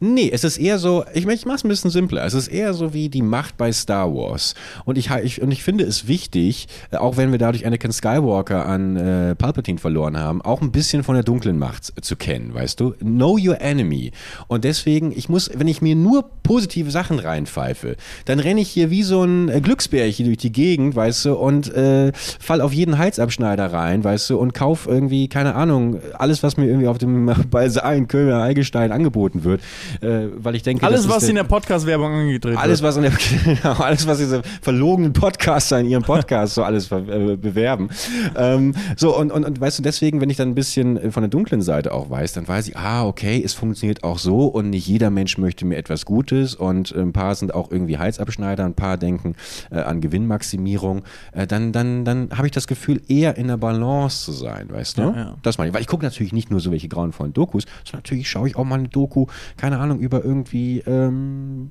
Nee, 0.00 0.30
es 0.32 0.44
ist 0.44 0.58
eher 0.58 0.78
so, 0.78 1.04
ich, 1.14 1.26
ich 1.26 1.46
mach's 1.46 1.64
ein 1.64 1.68
bisschen 1.68 1.90
simpler. 1.90 2.24
Es 2.24 2.34
ist 2.34 2.48
eher 2.48 2.74
so 2.74 2.94
wie 2.94 3.08
die 3.08 3.22
Macht 3.22 3.56
bei 3.56 3.72
Star 3.72 4.12
Wars. 4.14 4.54
Und 4.84 4.98
ich, 4.98 5.10
ich, 5.10 5.42
und 5.42 5.50
ich 5.50 5.62
finde 5.62 5.84
es 5.84 6.08
wichtig, 6.08 6.68
äh, 6.90 6.96
auch 6.96 7.16
wenn 7.16 7.32
wir 7.32 7.38
dadurch 7.38 7.66
Anakin 7.66 7.92
Skywalker 7.92 8.66
an 8.66 8.96
äh, 8.96 9.34
Palpatine 9.34 9.78
verloren 9.78 10.18
haben, 10.18 10.42
auch 10.42 10.60
ein 10.60 10.72
bisschen 10.72 11.02
von 11.02 11.14
der 11.14 11.24
dunklen 11.24 11.58
Macht 11.58 11.92
zu 12.04 12.16
kennen, 12.16 12.54
weißt 12.54 12.80
du? 12.80 12.92
Know 13.00 13.38
your 13.40 13.60
enemy. 13.60 14.12
Und 14.46 14.64
deswegen, 14.64 15.12
ich 15.12 15.28
muss, 15.28 15.50
wenn 15.54 15.68
ich 15.68 15.82
mir 15.82 15.94
nur 15.94 16.28
positive 16.42 16.90
Sachen 16.90 17.18
reinpfeife, 17.18 17.96
dann 18.24 18.40
renne 18.40 18.60
ich 18.60 18.68
hier 18.68 18.90
wie 18.90 19.02
so 19.02 19.22
ein 19.24 19.48
äh, 19.48 19.60
Glücksbärchen 19.60 20.26
durch 20.26 20.38
die 20.38 20.52
Gegend, 20.52 20.96
weißt 20.96 21.26
du, 21.26 21.34
und 21.34 21.72
äh, 21.74 22.12
fall 22.14 22.60
auf 22.60 22.72
jeden 22.72 22.98
Halsabschneider 22.98 23.72
rein, 23.72 24.04
weißt 24.04 24.30
du, 24.30 24.38
und 24.38 24.54
kauf 24.54 24.86
irgendwie, 24.86 25.28
keine 25.28 25.54
Ahnung, 25.54 26.00
alles, 26.14 26.42
was 26.42 26.56
mir 26.56 26.66
irgendwie 26.66 26.88
auf 26.88 26.98
dem 26.98 27.26
Balsalen, 27.50 28.08
Kölner, 28.08 28.42
Eigelstein 28.42 28.92
angeboten 28.92 29.44
wird, 29.44 29.57
äh, 30.00 30.26
weil 30.36 30.54
ich 30.54 30.62
denke, 30.62 30.84
Alles, 30.86 31.08
was 31.08 31.20
der- 31.20 31.30
in 31.30 31.34
der 31.36 31.44
Podcast-Werbung 31.44 32.12
angedreht 32.12 32.56
alles, 32.56 32.82
wird. 32.82 32.88
was 32.88 32.96
in 32.96 33.02
der, 33.02 33.12
genau, 33.62 33.74
alles, 33.82 34.06
was 34.06 34.18
diese 34.18 34.42
verlogenen 34.62 35.12
Podcaster 35.12 35.78
in 35.80 35.86
ihrem 35.86 36.02
Podcast 36.02 36.54
so 36.54 36.62
alles 36.62 36.90
äh, 36.92 37.36
bewerben. 37.36 37.88
Ähm, 38.36 38.74
so, 38.96 39.16
und, 39.16 39.30
und, 39.32 39.44
und 39.44 39.60
weißt 39.60 39.78
du, 39.78 39.82
deswegen, 39.82 40.20
wenn 40.20 40.30
ich 40.30 40.36
dann 40.36 40.48
ein 40.50 40.54
bisschen 40.54 40.96
äh, 40.96 41.10
von 41.10 41.22
der 41.22 41.30
dunklen 41.30 41.62
Seite 41.62 41.92
auch 41.92 42.10
weiß, 42.10 42.32
dann 42.32 42.46
weiß 42.48 42.68
ich, 42.68 42.76
ah, 42.76 43.04
okay, 43.06 43.42
es 43.44 43.54
funktioniert 43.54 44.04
auch 44.04 44.18
so 44.18 44.46
und 44.46 44.70
nicht 44.70 44.86
jeder 44.86 45.10
Mensch 45.10 45.38
möchte 45.38 45.64
mir 45.66 45.76
etwas 45.76 46.04
Gutes 46.04 46.54
und 46.54 46.92
äh, 46.92 47.00
ein 47.00 47.12
paar 47.12 47.34
sind 47.34 47.54
auch 47.54 47.70
irgendwie 47.70 47.98
Halsabschneider, 47.98 48.64
ein 48.64 48.74
paar 48.74 48.96
denken 48.96 49.34
äh, 49.70 49.76
an 49.80 50.00
Gewinnmaximierung. 50.00 51.02
Äh, 51.32 51.46
dann 51.46 51.72
dann, 51.72 52.04
dann 52.04 52.30
habe 52.36 52.46
ich 52.46 52.52
das 52.52 52.66
Gefühl, 52.66 53.00
eher 53.08 53.36
in 53.36 53.48
der 53.48 53.56
Balance 53.56 54.24
zu 54.24 54.32
sein, 54.32 54.68
weißt 54.70 54.98
du? 54.98 55.02
Ja, 55.02 55.16
ja. 55.16 55.36
Das 55.42 55.58
meine 55.58 55.68
ich. 55.70 55.74
Weil 55.74 55.80
ich 55.82 55.86
gucke 55.86 56.04
natürlich 56.04 56.32
nicht 56.32 56.50
nur 56.50 56.60
so 56.60 56.70
welche 56.70 56.88
grauenvollen 56.88 57.32
Dokus, 57.32 57.64
sondern 57.84 58.00
natürlich 58.04 58.28
schaue 58.28 58.48
ich 58.48 58.56
auch 58.56 58.64
mal 58.64 58.78
eine 58.78 58.88
Doku, 58.88 59.26
keine 59.56 59.78
Ahnung, 59.78 60.00
über 60.00 60.24
irgendwie, 60.24 60.80
ähm, 60.80 61.70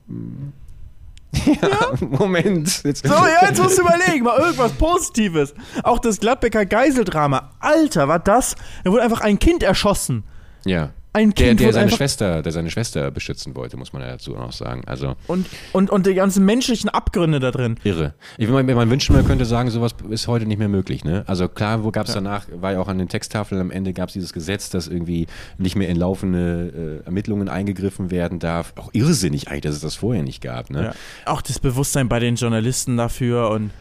ja, 1.46 1.94
Moment. 2.08 2.84
Jetzt, 2.84 3.06
So, 3.06 3.14
ja, 3.14 3.48
jetzt 3.48 3.62
musst 3.62 3.78
du 3.78 3.82
überlegen, 3.82 4.24
mal 4.24 4.40
irgendwas 4.40 4.74
Positives. 4.74 5.54
Auch 5.84 6.00
das 6.00 6.20
Gladbecker 6.20 6.66
Geiseldrama. 6.66 7.52
Alter, 7.60 8.08
war 8.08 8.20
das? 8.20 8.56
Da 8.84 8.92
wurde 8.92 9.04
einfach 9.04 9.22
ein 9.22 9.40
Kind 9.40 9.64
erschossen. 9.64 10.24
Ja. 10.66 10.92
Ein 11.14 11.32
Der, 11.32 11.48
Kind 11.48 11.60
der 11.62 11.74
seine 11.74 11.90
Schwester, 11.90 12.44
der 12.44 12.52
seine 12.52 12.70
Schwester 12.70 13.10
beschützen 13.10 13.56
wollte, 13.56 13.76
muss 13.76 13.92
man 13.92 14.04
ja 14.04 14.10
dazu 14.10 14.34
noch 14.34 14.52
sagen. 14.52 14.84
Also 14.86 15.16
und, 15.26 15.48
und, 15.74 15.90
und 15.90 16.06
die 16.06 16.14
ganzen 16.14 16.46
menschlichen 16.46 16.90
Abgründe 16.90 17.40
da 17.40 17.50
drin. 17.50 17.80
irre. 17.84 18.14
Ich 18.38 18.48
meine, 18.50 18.76
man 18.76 18.90
wünscht, 18.92 19.10
man 19.10 19.26
könnte 19.26 19.46
sagen, 19.46 19.72
sowas 19.72 19.96
ist 20.10 20.28
heute 20.28 20.46
nicht 20.46 20.60
mehr 20.60 20.68
möglich. 20.68 21.04
Ne? 21.04 21.24
Also 21.26 21.48
klar, 21.48 21.84
wo 21.84 21.90
gab 21.90 22.08
es 22.08 22.14
danach, 22.14 22.46
war 22.54 22.74
ja 22.74 22.80
auch 22.80 22.88
an 22.88 23.00
den 23.00 23.08
Texttafeln 23.10 23.60
am 23.60 23.72
Ende 23.72 23.94
gab 23.94 24.10
es 24.10 24.14
dieses 24.14 24.32
Gesetz, 24.32 24.70
dass 24.70 24.88
irgendwie 24.88 25.26
nicht 25.58 25.76
mehr 25.76 25.90
in 25.90 25.98
laufende 25.98 27.02
äh, 27.02 27.06
Ermittlungen 27.06 27.50
eingegriffen 27.50 28.12
werden 28.12 28.38
darf. 28.38 28.74
Auch 28.76 28.90
irrsinnig 28.94 29.48
eigentlich, 29.48 29.62
dass 29.62 29.76
es 29.76 29.82
das 29.82 29.96
vorher 29.96 30.22
nicht 30.22 30.42
gab. 30.42 30.70
Ne? 30.70 30.84
Ja. 30.84 30.94
Auch 31.32 31.42
das 31.42 31.60
Bewusstsein 31.60 32.10
bei 32.10 32.20
den 32.20 32.36
Journalisten 32.36 32.96
dafür 32.96 33.50
und, 33.50 33.72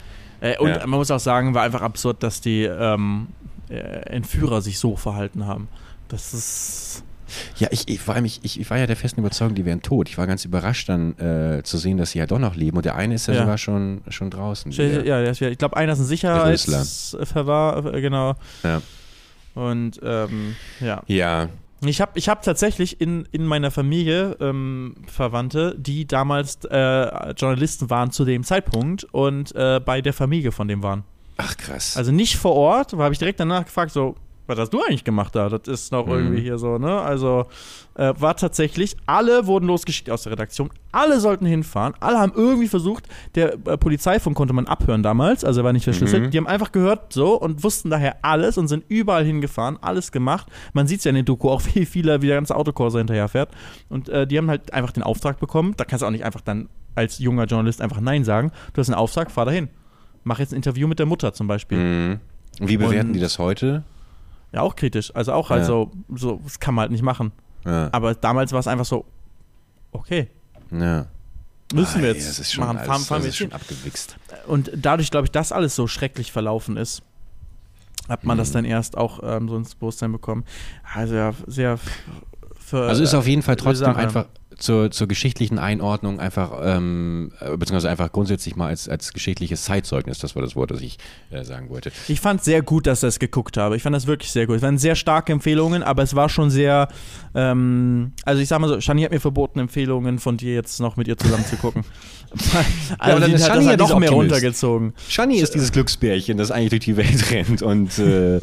äh, 0.40 0.56
und 0.58 0.68
Ja. 0.70 0.78
man 0.86 0.98
muss 0.98 1.10
auch 1.10 1.20
sagen, 1.20 1.52
war 1.52 1.64
einfach 1.64 1.82
absurd, 1.82 2.22
dass 2.22 2.40
die 2.40 2.62
ähm, 2.62 3.26
äh, 3.68 3.74
Entführer 3.74 4.62
sich 4.62 4.78
so 4.78 4.96
verhalten 4.96 5.46
haben. 5.46 5.68
Das 6.08 6.32
ist. 6.32 7.02
Ja, 7.58 7.68
ich, 7.70 7.88
ich, 7.88 8.08
allem, 8.08 8.24
ich, 8.24 8.40
ich, 8.42 8.70
war 8.70 8.78
ja 8.78 8.86
der 8.86 8.96
festen 8.96 9.20
Überzeugung, 9.20 9.54
die 9.54 9.64
wären 9.64 9.82
tot. 9.82 10.08
Ich 10.08 10.18
war 10.18 10.26
ganz 10.26 10.44
überrascht 10.44 10.88
dann 10.88 11.18
äh, 11.18 11.62
zu 11.62 11.78
sehen, 11.78 11.96
dass 11.96 12.10
sie 12.12 12.18
ja 12.18 12.26
doch 12.26 12.38
noch 12.38 12.54
leben. 12.54 12.76
Und 12.76 12.84
der 12.84 12.96
eine 12.96 13.14
ist 13.14 13.26
ja, 13.26 13.34
Ja. 13.34 13.40
sogar 13.40 13.58
schon, 13.58 14.02
schon 14.08 14.30
draußen. 14.30 14.70
Ja, 14.72 15.04
wieder, 15.04 15.50
ich 15.50 15.58
glaube, 15.58 15.76
einer 15.76 15.92
ist 15.92 16.00
ein 16.00 16.04
Sicherheitsverwahr, 16.04 17.94
äh, 17.94 18.00
genau. 18.00 18.34
Ja. 18.62 18.82
Und 19.54 20.00
ähm, 20.02 20.56
ja. 20.80 21.02
ja. 21.06 21.48
Ich 21.84 22.00
habe 22.00 22.12
ich 22.14 22.28
hab 22.28 22.42
tatsächlich 22.42 23.00
in, 23.00 23.28
in 23.32 23.44
meiner 23.44 23.70
Familie 23.70 24.36
ähm, 24.40 24.96
Verwandte, 25.06 25.74
die 25.78 26.06
damals 26.06 26.58
äh, 26.64 27.32
Journalisten 27.32 27.90
waren 27.90 28.10
zu 28.10 28.24
dem 28.24 28.44
Zeitpunkt 28.44 29.04
und 29.04 29.54
äh, 29.54 29.80
bei 29.84 30.00
der 30.00 30.12
Familie 30.12 30.52
von 30.52 30.68
dem 30.68 30.82
waren. 30.82 31.04
Ach 31.36 31.56
krass. 31.56 31.96
Also 31.96 32.12
nicht 32.12 32.36
vor 32.36 32.54
Ort, 32.54 32.94
aber 32.94 33.04
habe 33.04 33.12
ich 33.12 33.18
direkt 33.18 33.40
danach 33.40 33.64
gefragt, 33.66 33.92
so, 33.92 34.16
was 34.46 34.58
hast 34.58 34.70
du 34.70 34.82
eigentlich 34.82 35.04
gemacht 35.04 35.34
da? 35.34 35.48
Das 35.48 35.62
ist 35.66 35.92
noch 35.92 36.06
Mhm. 36.06 36.12
irgendwie 36.12 36.40
hier 36.42 36.58
so, 36.58 36.78
ne? 36.78 37.00
Also 37.00 37.46
äh, 37.94 38.12
war 38.18 38.36
tatsächlich, 38.36 38.96
alle 39.06 39.46
wurden 39.46 39.66
losgeschickt 39.66 40.10
aus 40.10 40.22
der 40.24 40.32
Redaktion, 40.32 40.70
alle 40.92 41.18
sollten 41.20 41.46
hinfahren, 41.46 41.94
alle 42.00 42.18
haben 42.18 42.32
irgendwie 42.34 42.68
versucht, 42.68 43.08
der 43.34 43.54
äh, 43.54 43.76
Polizeifunk 43.78 44.36
konnte 44.36 44.52
man 44.54 44.66
abhören 44.66 45.02
damals, 45.02 45.44
also 45.44 45.60
er 45.60 45.64
war 45.64 45.72
nicht 45.72 45.84
verschlüsselt, 45.84 46.24
Mhm. 46.26 46.30
die 46.30 46.38
haben 46.38 46.46
einfach 46.46 46.72
gehört 46.72 47.12
so 47.12 47.34
und 47.40 47.64
wussten 47.64 47.88
daher 47.90 48.16
alles 48.22 48.58
und 48.58 48.68
sind 48.68 48.84
überall 48.88 49.24
hingefahren, 49.24 49.78
alles 49.80 50.12
gemacht. 50.12 50.46
Man 50.74 50.86
sieht 50.86 50.98
es 50.98 51.04
ja 51.04 51.08
in 51.10 51.14
der 51.16 51.24
Doku 51.24 51.48
auch, 51.48 51.62
wie 51.74 51.86
viele, 51.86 52.20
wie 52.22 52.26
der 52.26 52.36
ganze 52.36 52.54
Autokorso 52.54 52.98
hinterherfährt 52.98 53.50
und 53.88 54.08
äh, 54.08 54.26
die 54.26 54.36
haben 54.38 54.48
halt 54.50 54.72
einfach 54.72 54.92
den 54.92 55.02
Auftrag 55.02 55.40
bekommen, 55.40 55.74
da 55.76 55.84
kannst 55.84 56.02
du 56.02 56.06
auch 56.06 56.10
nicht 56.10 56.24
einfach 56.24 56.40
dann 56.42 56.68
als 56.94 57.18
junger 57.18 57.44
Journalist 57.44 57.80
einfach 57.80 58.00
Nein 58.00 58.24
sagen, 58.24 58.52
du 58.74 58.80
hast 58.80 58.88
einen 58.88 58.94
Auftrag, 58.98 59.30
fahr 59.30 59.44
dahin. 59.46 59.68
Mach 60.24 60.38
jetzt 60.38 60.52
ein 60.52 60.56
Interview 60.56 60.88
mit 60.88 60.98
der 60.98 61.06
Mutter 61.06 61.32
zum 61.32 61.46
Beispiel. 61.46 61.78
Mhm. 61.78 62.20
Wie 62.60 62.76
bewerten 62.78 63.08
Und- 63.08 63.12
die 63.12 63.20
das 63.20 63.38
heute? 63.38 63.84
Ja, 64.52 64.60
auch 64.62 64.76
kritisch. 64.76 65.14
Also 65.14 65.32
auch 65.32 65.50
Ja. 65.50 65.56
also 65.56 65.90
so, 66.14 66.40
das 66.44 66.58
kann 66.60 66.74
man 66.74 66.82
halt 66.82 66.92
nicht 66.92 67.02
machen. 67.02 67.32
Ja. 67.64 67.88
Aber 67.92 68.14
damals 68.14 68.52
war 68.52 68.60
es 68.60 68.66
einfach 68.68 68.84
so, 68.84 69.04
okay, 69.92 70.28
ja. 70.70 71.06
müssen 71.74 72.00
wir 72.02 72.10
Ah, 72.10 72.12
jetzt 72.12 72.22
ja, 72.22 72.28
das 72.28 72.38
ist 72.38 72.52
schon, 72.52 72.64
machen, 72.64 72.76
alles, 72.78 72.88
fahren, 72.88 73.02
fahren 73.02 73.24
wir 73.24 73.32
schon 73.32 73.52
abgewichst. 73.52 74.16
Und 74.46 74.70
dadurch, 74.74 75.10
glaube 75.10 75.26
ich, 75.26 75.30
dass 75.32 75.52
alles 75.52 75.74
so 75.74 75.86
schrecklich 75.88 76.30
verlaufen 76.32 76.76
ist, 76.76 77.02
hat 78.08 78.24
man 78.24 78.36
Mhm. 78.36 78.38
das 78.38 78.52
dann 78.52 78.64
erst 78.64 78.96
auch 78.96 79.18
ähm, 79.24 79.48
so 79.48 79.56
ins 79.56 79.74
Bewusstsein 79.74 80.12
bekommen. 80.12 80.44
Also 80.94 81.16
ja, 81.16 81.32
sehr 81.46 81.78
für, 82.58 82.84
Also 82.88 83.02
ist 83.02 83.14
auf 83.14 83.26
jeden 83.26 83.42
Fall 83.42 83.54
äh, 83.54 83.58
trotzdem 83.58 83.96
einfach 83.96 84.26
zur, 84.58 84.90
zur 84.90 85.06
geschichtlichen 85.06 85.58
Einordnung 85.58 86.18
einfach, 86.20 86.52
ähm, 86.62 87.32
äh, 87.40 87.56
beziehungsweise 87.56 87.90
einfach 87.90 88.10
grundsätzlich 88.12 88.56
mal 88.56 88.68
als, 88.68 88.88
als 88.88 89.12
geschichtliches 89.12 89.64
Zeitzeugnis, 89.64 90.18
das 90.18 90.34
war 90.34 90.42
das 90.42 90.56
Wort, 90.56 90.70
das 90.70 90.80
ich 90.80 90.98
äh, 91.30 91.44
sagen 91.44 91.68
wollte. 91.68 91.92
Ich 92.08 92.20
fand 92.20 92.42
sehr 92.42 92.62
gut, 92.62 92.86
dass 92.86 92.98
ich 92.98 93.08
das 93.08 93.18
geguckt 93.18 93.56
habe. 93.56 93.76
Ich 93.76 93.82
fand 93.82 93.94
das 93.94 94.06
wirklich 94.06 94.32
sehr 94.32 94.46
gut. 94.46 94.56
Es 94.56 94.62
waren 94.62 94.78
sehr 94.78 94.94
starke 94.94 95.32
Empfehlungen, 95.32 95.82
aber 95.82 96.02
es 96.02 96.14
war 96.14 96.28
schon 96.28 96.50
sehr. 96.50 96.88
Ähm, 97.34 98.12
also 98.24 98.40
ich 98.40 98.48
sag 98.48 98.60
mal 98.60 98.68
so, 98.68 98.80
Shani 98.80 99.02
hat 99.02 99.10
mir 99.10 99.20
verboten, 99.20 99.58
Empfehlungen 99.58 100.18
von 100.18 100.36
dir 100.36 100.54
jetzt 100.54 100.80
noch 100.80 100.96
mit 100.96 101.08
ihr 101.08 101.16
zusammen 101.16 101.44
zu 101.44 101.56
gucken. 101.56 101.84
also 102.98 103.12
aber 103.12 103.20
dann 103.20 103.30
die 103.30 103.36
ist 103.36 103.46
Shani 103.46 103.66
ja 103.66 103.76
doch 103.76 103.90
noch 103.90 103.98
mehr 103.98 104.10
runtergezogen. 104.10 104.92
Shani 105.08 105.38
ist 105.38 105.54
dieses 105.54 105.72
Glücksbärchen, 105.72 106.36
das 106.36 106.50
eigentlich 106.50 106.70
durch 106.70 106.84
die 106.84 106.96
Welt 106.96 107.30
rennt. 107.30 107.62
Und 107.62 107.98
äh, 107.98 108.40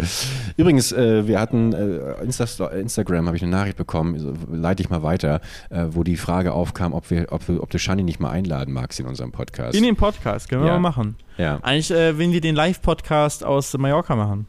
übrigens, 0.57 0.91
äh, 0.91 1.28
wir 1.28 1.39
hatten 1.39 1.74
äh, 1.74 2.24
Insta 2.24 2.68
Instagram, 2.68 3.28
habe 3.28 3.38
ich 3.38 3.43
eine 3.43 3.51
Nachricht 3.51 3.78
bekommen, 3.78 4.38
leite 4.51 4.84
ich 4.84 4.89
mal 4.89 5.03
weiter, 5.03 5.41
äh, 5.70 5.86
wo 6.04 6.06
die 6.06 6.18
Frage 6.18 6.51
aufkam, 6.51 6.91
ob 6.93 7.10
wir, 7.10 7.28
ob, 7.32 7.47
ob 7.47 7.70
du 7.70 7.80
Shani 7.80 8.04
nicht 8.04 8.20
mal 8.20 8.30
einladen 8.30 8.74
magst 8.74 8.99
in 8.99 9.06
unserem 9.06 9.32
Podcast. 9.32 9.74
In 9.74 9.84
den 9.84 9.95
Podcast, 9.95 10.49
können 10.49 10.64
wir 10.64 10.68
Ja. 10.68 10.74
mal 10.74 10.80
machen. 10.89 11.16
ja. 11.38 11.60
Eigentlich 11.62 11.91
äh, 11.91 12.18
will 12.18 12.34
wir 12.34 12.41
den 12.41 12.56
Live-Podcast 12.56 13.45
aus 13.45 13.74
Mallorca 13.78 14.14
machen. 14.18 14.45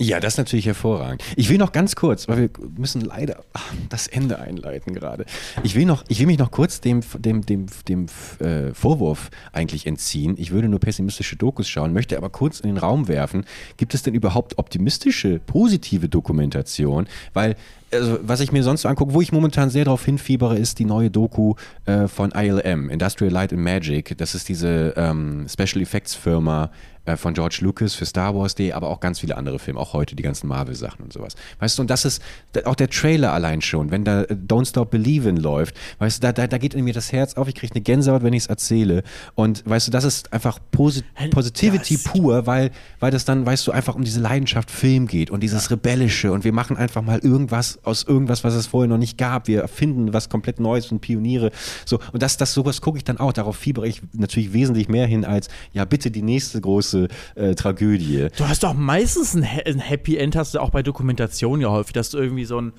ja, 0.00 0.18
das 0.18 0.32
ist 0.34 0.38
natürlich 0.38 0.64
hervorragend. 0.64 1.22
Ich 1.36 1.50
will 1.50 1.58
noch 1.58 1.72
ganz 1.72 1.94
kurz, 1.94 2.26
weil 2.26 2.38
wir 2.38 2.50
müssen 2.78 3.02
leider 3.02 3.44
das 3.90 4.06
Ende 4.06 4.38
einleiten 4.38 4.94
gerade. 4.94 5.26
Ich 5.62 5.74
will 5.74 5.84
noch, 5.84 6.04
ich 6.08 6.20
will 6.20 6.26
mich 6.26 6.38
noch 6.38 6.50
kurz 6.50 6.80
dem, 6.80 7.02
dem, 7.18 7.44
dem, 7.44 7.66
dem 7.86 8.06
äh, 8.40 8.72
Vorwurf 8.72 9.30
eigentlich 9.52 9.86
entziehen. 9.86 10.36
Ich 10.38 10.52
würde 10.52 10.68
nur 10.68 10.80
pessimistische 10.80 11.36
Dokus 11.36 11.68
schauen, 11.68 11.92
möchte 11.92 12.16
aber 12.16 12.30
kurz 12.30 12.60
in 12.60 12.68
den 12.70 12.78
Raum 12.78 13.08
werfen. 13.08 13.44
Gibt 13.76 13.92
es 13.92 14.02
denn 14.02 14.14
überhaupt 14.14 14.56
optimistische, 14.56 15.38
positive 15.44 16.08
Dokumentation? 16.08 17.06
Weil 17.34 17.56
also, 17.92 18.18
was 18.22 18.40
ich 18.40 18.50
mir 18.52 18.62
sonst 18.62 18.82
so 18.82 18.88
angucke, 18.88 19.14
wo 19.14 19.20
ich 19.20 19.32
momentan 19.32 19.70
sehr 19.70 19.84
darauf 19.84 20.04
hinfiebere, 20.04 20.58
ist 20.58 20.78
die 20.78 20.84
neue 20.84 21.10
Doku 21.10 21.54
äh, 21.86 22.08
von 22.08 22.32
ILM, 22.32 22.90
Industrial 22.90 23.32
Light 23.32 23.52
and 23.52 23.62
Magic. 23.62 24.16
Das 24.18 24.34
ist 24.34 24.48
diese 24.48 24.94
ähm, 24.96 25.46
Special 25.48 25.80
Effects 25.82 26.14
Firma 26.14 26.70
äh, 27.04 27.16
von 27.16 27.34
George 27.34 27.58
Lucas 27.60 27.94
für 27.94 28.06
Star 28.06 28.34
Wars 28.34 28.54
Day, 28.54 28.72
aber 28.72 28.88
auch 28.88 28.98
ganz 29.00 29.20
viele 29.20 29.36
andere 29.36 29.58
Filme, 29.58 29.78
auch 29.78 29.92
heute 29.92 30.16
die 30.16 30.22
ganzen 30.22 30.48
Marvel-Sachen 30.48 31.04
und 31.04 31.12
sowas. 31.12 31.34
Weißt 31.60 31.78
du, 31.78 31.82
und 31.82 31.90
das 31.90 32.04
ist 32.04 32.22
auch 32.64 32.74
der 32.74 32.88
Trailer 32.88 33.32
allein 33.32 33.60
schon, 33.60 33.90
wenn 33.90 34.04
da 34.04 34.22
äh, 34.22 34.32
Don't 34.34 34.66
Stop 34.68 34.90
Believin' 34.90 35.36
läuft, 35.36 35.76
weißt 35.98 36.18
du, 36.18 36.26
da, 36.26 36.32
da, 36.32 36.46
da 36.46 36.58
geht 36.58 36.74
in 36.74 36.84
mir 36.84 36.94
das 36.94 37.12
Herz 37.12 37.34
auf, 37.34 37.46
ich 37.48 37.54
kriege 37.54 37.74
eine 37.74 37.82
Gänsehaut, 37.82 38.22
wenn 38.22 38.32
ich 38.32 38.44
es 38.44 38.46
erzähle. 38.48 39.02
Und 39.34 39.62
weißt 39.68 39.86
du, 39.88 39.90
das 39.92 40.04
ist 40.04 40.32
einfach 40.32 40.58
Posi 40.72 41.02
Hey, 41.14 41.28
Positivity 41.28 41.94
das- 41.94 42.04
pur, 42.04 42.46
weil, 42.46 42.70
weil 43.00 43.10
das 43.10 43.24
dann, 43.24 43.44
weißt 43.46 43.66
du, 43.66 43.72
einfach 43.72 43.94
um 43.94 44.02
diese 44.04 44.20
Leidenschaft 44.20 44.70
Film 44.70 45.06
geht 45.06 45.30
und 45.30 45.42
dieses 45.42 45.70
Rebellische 45.70 46.32
und 46.32 46.42
wir 46.44 46.52
machen 46.52 46.76
einfach 46.76 47.02
mal 47.02 47.18
irgendwas 47.18 47.73
aus 47.82 48.04
irgendwas, 48.04 48.44
was 48.44 48.54
es 48.54 48.66
vorher 48.66 48.88
noch 48.88 48.98
nicht 48.98 49.18
gab. 49.18 49.48
Wir 49.48 49.60
erfinden 49.60 50.12
was 50.12 50.28
komplett 50.28 50.60
Neues 50.60 50.90
und 50.92 51.00
Pioniere. 51.00 51.50
So, 51.84 51.98
und 52.12 52.22
das, 52.22 52.36
das 52.36 52.54
sowas 52.54 52.80
gucke 52.80 52.98
ich 52.98 53.04
dann 53.04 53.18
auch. 53.18 53.32
Darauf 53.32 53.56
fiebere 53.56 53.86
ich 53.86 54.02
natürlich 54.12 54.52
wesentlich 54.52 54.88
mehr 54.88 55.06
hin 55.06 55.24
als, 55.24 55.48
ja, 55.72 55.84
bitte 55.84 56.10
die 56.10 56.22
nächste 56.22 56.60
große 56.60 57.08
äh, 57.34 57.54
Tragödie. 57.54 58.28
Du 58.36 58.48
hast 58.48 58.62
doch 58.62 58.74
meistens 58.74 59.34
ein, 59.34 59.44
ein 59.44 59.78
Happy 59.78 60.16
End, 60.16 60.36
hast 60.36 60.54
du 60.54 60.60
auch 60.60 60.70
bei 60.70 60.82
Dokumentationen 60.82 61.60
ja 61.60 61.70
häufig, 61.70 61.92
dass 61.92 62.10
du 62.10 62.18
irgendwie 62.18 62.44
so 62.44 62.60
ein, 62.60 62.72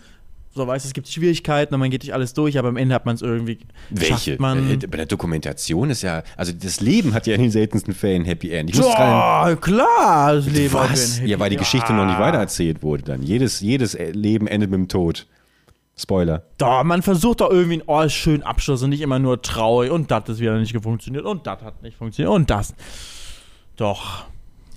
so 0.55 0.65
weißt, 0.65 0.85
es 0.85 0.93
gibt 0.93 1.07
Schwierigkeiten 1.09 1.73
und 1.73 1.81
man 1.81 1.89
geht 1.89 2.03
durch 2.03 2.13
alles 2.13 2.33
durch, 2.33 2.57
aber 2.57 2.69
am 2.69 2.77
Ende 2.77 2.95
hat 2.95 3.05
man 3.05 3.15
es 3.15 3.21
irgendwie. 3.21 3.59
Welche? 3.89 4.37
Man, 4.39 4.71
Äh, 4.71 4.77
bei 4.87 4.95
der 4.97 5.05
Dokumentation 5.05 5.89
ist 5.89 6.01
ja, 6.01 6.23
also 6.37 6.53
das 6.53 6.79
Leben 6.79 7.13
hat 7.13 7.27
ja 7.27 7.35
in 7.35 7.41
den 7.41 7.51
seltensten 7.51 7.93
Fällen 7.93 8.21
ein 8.21 8.25
Happy 8.25 8.51
End. 8.51 8.69
Ich 8.69 8.77
ja, 8.77 9.55
klar, 9.59 10.33
das 10.35 10.45
Leben 10.47 10.73
hat 10.73 10.91
Was? 10.93 11.19
Happy 11.19 11.29
Ja, 11.29 11.39
weil 11.39 11.49
die 11.49 11.57
Geschichte 11.57 11.91
noch 11.93 12.05
nicht 12.05 12.15
Ja. 12.17 12.21
weitererzählt 12.21 12.81
wurde 12.81 13.03
dann. 13.03 13.21
Jedes, 13.21 13.59
jedes 13.59 13.95
äh, 13.95 14.11
Leben 14.11 14.47
endet 14.47 14.71
mit 14.71 14.79
dem 14.79 14.87
Tod. 14.87 15.27
Spoiler. 15.97 16.43
Doch, 16.57 16.83
man 16.83 17.01
versucht 17.01 17.41
doch 17.41 17.49
irgendwie 17.49 17.75
einen 17.81 17.83
oh, 17.87 18.07
schönen 18.09 18.43
Abschluss 18.43 18.81
und 18.83 18.89
nicht 18.89 19.01
immer 19.01 19.19
nur 19.19 19.41
traurig 19.41 19.91
und 19.91 20.11
das 20.11 20.27
ist 20.27 20.39
wieder 20.39 20.57
nicht 20.57 20.75
funktioniert 20.81 21.25
und 21.25 21.47
das 21.47 21.61
hat 21.61 21.81
nicht 21.83 21.97
funktioniert 21.97 22.33
und 22.33 22.49
das. 22.49 22.73
Doch, 23.77 24.25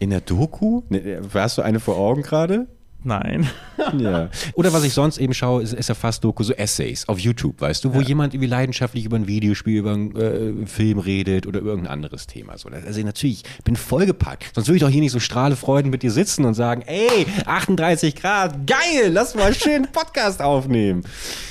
In 0.00 0.10
der 0.10 0.20
Doku? 0.20 0.82
Ne, 0.88 1.20
hast 1.34 1.58
du 1.58 1.62
eine 1.62 1.80
vor 1.80 1.96
Augen 1.96 2.22
gerade? 2.22 2.66
Nein. 3.08 3.48
Ja. 3.96 4.28
Oder 4.54 4.72
was 4.72 4.84
ich 4.84 4.92
sonst 4.92 5.18
eben 5.18 5.32
schaue, 5.32 5.62
ist, 5.62 5.72
ist 5.72 5.88
ja 5.88 5.94
fast 5.94 6.22
Doku, 6.22 6.42
so 6.42 6.52
Essays 6.52 7.08
auf 7.08 7.18
YouTube, 7.18 7.60
weißt 7.60 7.84
du, 7.84 7.94
wo 7.94 8.00
jemand 8.00 8.34
irgendwie 8.34 8.48
leidenschaftlich 8.48 9.04
über 9.04 9.16
ein 9.16 9.26
Videospiel, 9.26 9.78
über 9.78 9.92
einen 9.92 10.64
äh, 10.64 10.66
Film 10.66 10.98
redet 10.98 11.46
oder 11.46 11.60
über 11.60 11.70
irgendein 11.70 11.92
anderes 11.92 12.26
Thema. 12.26 12.58
So, 12.58 12.68
also 12.68 13.00
natürlich, 13.02 13.44
ich 13.56 13.64
bin 13.64 13.76
vollgepackt. 13.76 14.50
Sonst 14.54 14.66
würde 14.68 14.76
ich 14.76 14.82
doch 14.82 14.90
hier 14.90 15.00
nicht 15.00 15.12
so 15.12 15.20
strahlefreudend 15.20 15.90
mit 15.92 16.02
dir 16.02 16.10
sitzen 16.10 16.44
und 16.44 16.54
sagen, 16.54 16.82
ey, 16.86 17.26
38 17.46 18.16
Grad, 18.16 18.66
geil, 18.66 19.10
lass 19.10 19.34
mal 19.34 19.54
schön 19.54 19.86
Podcast 19.92 20.42
aufnehmen. 20.42 21.04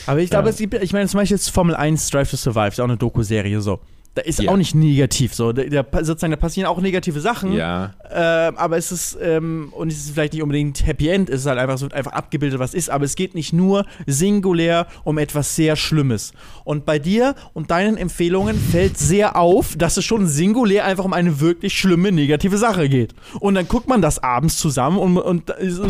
Aber 0.06 0.20
ich 0.20 0.30
glaube, 0.30 0.54
gibt, 0.54 0.74
ich 0.76 0.94
meine, 0.94 1.08
zum 1.08 1.20
Beispiel 1.20 1.38
jetzt 1.38 1.50
Formel 1.50 1.76
1 1.76 2.10
Drive 2.10 2.30
to 2.30 2.38
Survive, 2.38 2.68
ist 2.68 2.80
auch 2.80 2.86
eine 2.86 2.98
Doku-Serie 2.98 3.62
so. 3.62 3.80
Da 4.18 4.24
ist 4.24 4.40
Ja. 4.42 4.50
auch 4.52 4.58
nicht 4.58 4.74
negativ 4.74 5.36
so. 5.36 5.52
Da, 5.54 5.64
da, 5.64 6.04
sozusagen, 6.04 6.32
da 6.32 6.38
passieren 6.38 6.68
auch 6.68 6.82
negative 6.82 7.22
Sachen. 7.22 7.54
Ja. 7.54 7.94
Ähm, 8.12 8.58
aber 8.58 8.76
es 8.78 8.92
ist, 8.92 9.16
ähm, 9.22 9.72
und 9.76 9.92
es 9.92 9.98
ist 10.00 10.10
vielleicht 10.16 10.34
nicht 10.34 10.42
unbedingt 10.42 10.88
Happy 10.88 11.08
End, 11.08 11.30
es 11.30 11.42
ist 11.42 11.46
halt 11.46 11.60
einfach 11.60 11.78
so 11.78 11.88
einfach 11.90 12.14
abgebildet, 12.14 12.58
was 12.58 12.74
ist, 12.74 12.90
aber 12.90 13.06
es 13.06 13.16
geht 13.16 13.36
nicht 13.36 13.54
nur 13.54 13.86
singulär 14.08 14.88
um 15.04 15.20
etwas 15.20 15.56
sehr 15.56 15.76
Schlimmes. 15.76 16.34
Und 16.64 16.84
bei 16.84 16.98
dir 16.98 17.36
und 17.54 17.70
deinen 17.70 17.96
Empfehlungen 17.96 18.58
fällt 18.60 18.98
sehr 18.98 19.36
auf, 19.36 19.76
dass 19.78 19.98
es 19.98 20.06
schon 20.06 20.26
singulär 20.26 20.86
einfach 20.86 21.06
um 21.06 21.14
eine 21.14 21.40
wirklich 21.40 21.78
schlimme, 21.78 22.12
negative 22.12 22.58
Sache 22.58 22.90
geht. 22.90 23.14
Und 23.40 23.54
dann 23.54 23.68
guckt 23.68 23.88
man 23.88 24.02
das 24.02 24.18
abends 24.24 24.58
zusammen 24.58 24.98
und, 24.98 25.20
und 25.20 25.54
so, 25.68 25.86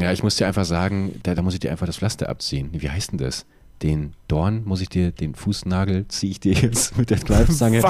Ja, 0.00 0.10
ich 0.12 0.24
muss 0.24 0.34
dir 0.34 0.48
einfach 0.48 0.64
sagen, 0.64 1.20
da, 1.22 1.36
da 1.36 1.42
muss 1.42 1.54
ich 1.54 1.60
dir 1.60 1.70
einfach 1.70 1.86
das 1.86 1.98
Pflaster 1.98 2.28
abziehen. 2.28 2.70
Wie 2.72 2.90
heißt 2.90 3.12
denn 3.12 3.18
das? 3.18 3.46
Den 3.82 4.14
Dorn, 4.28 4.62
muss 4.64 4.80
ich 4.80 4.88
dir, 4.88 5.12
den 5.12 5.34
Fußnagel 5.34 6.08
ziehe 6.08 6.30
ich 6.32 6.40
dir 6.40 6.52
jetzt 6.54 6.96
mit 6.98 7.10
der 7.10 7.18
Kneifzange. 7.18 7.80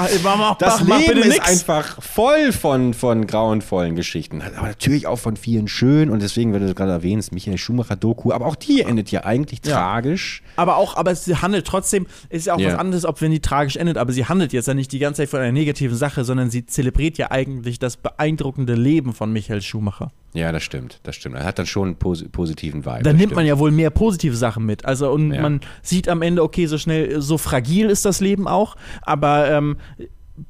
Das 0.59 0.81
Leben 0.81 1.19
ist 1.19 1.27
nix. 1.33 1.47
einfach 1.49 2.01
voll 2.01 2.51
von, 2.51 2.93
von 2.93 3.25
grauenvollen 3.25 3.95
Geschichten. 3.95 4.41
Aber 4.41 4.67
natürlich 4.67 5.07
auch 5.07 5.17
von 5.17 5.35
vielen 5.37 5.67
schönen 5.67 6.11
und 6.11 6.21
deswegen, 6.21 6.53
wenn 6.53 6.61
du 6.61 6.67
das 6.67 6.75
gerade 6.75 6.91
erwähnst, 6.91 7.31
Michael 7.33 7.57
Schumacher-Doku, 7.57 8.31
aber 8.31 8.45
auch 8.45 8.55
die 8.55 8.81
endet 8.81 9.09
ja 9.11 9.23
eigentlich 9.25 9.61
Ja. 9.65 9.75
tragisch. 9.77 10.43
Aber 10.55 10.77
auch, 10.77 10.95
aber 10.95 11.15
sie 11.15 11.35
handelt 11.37 11.65
trotzdem, 11.65 12.05
ist 12.29 12.47
ja 12.47 12.53
auch 12.55 12.59
Ja. 12.59 12.73
was 12.73 12.79
anderes, 12.79 13.05
ob 13.05 13.21
wenn 13.21 13.31
die 13.31 13.39
tragisch 13.39 13.75
endet, 13.77 13.97
aber 13.97 14.11
sie 14.11 14.25
handelt 14.25 14.53
jetzt 14.53 14.67
ja 14.67 14.73
nicht 14.73 14.91
die 14.91 14.99
ganze 14.99 15.23
Zeit 15.23 15.29
von 15.29 15.39
einer 15.39 15.51
negativen 15.51 15.97
Sache, 15.97 16.23
sondern 16.23 16.49
sie 16.51 16.65
zelebriert 16.65 17.17
ja 17.17 17.31
eigentlich 17.31 17.79
das 17.79 17.97
beeindruckende 17.97 18.75
Leben 18.75 19.13
von 19.13 19.31
Michael 19.31 19.61
Schumacher. 19.61 20.11
Ja, 20.33 20.51
das 20.51 20.61
stimmt, 20.63 20.99
das 21.03 21.15
stimmt. 21.15 21.35
Er 21.35 21.45
hat 21.45 21.57
dann 21.57 21.65
schon 21.65 21.87
einen 21.87 21.95
posi 21.95 22.27
positiven 22.27 22.85
Vibe. 22.85 22.97
Da 22.97 23.01
das 23.03 23.13
nimmt 23.13 23.21
stimmt. 23.23 23.35
man 23.37 23.45
ja 23.45 23.57
wohl 23.59 23.71
mehr 23.71 23.89
positive 23.89 24.35
Sachen 24.35 24.65
mit. 24.65 24.85
Also 24.85 25.11
und 25.11 25.31
Ja. 25.33 25.41
man 25.41 25.61
sieht 25.81 26.07
am 26.09 26.21
Ende, 26.21 26.43
okay, 26.43 26.65
so 26.67 26.77
schnell, 26.77 27.21
so 27.21 27.37
fragil 27.37 27.89
ist 27.89 28.05
das 28.05 28.19
Leben 28.19 28.47
auch, 28.47 28.75
aber 29.01 29.49
ähm, 29.49 29.77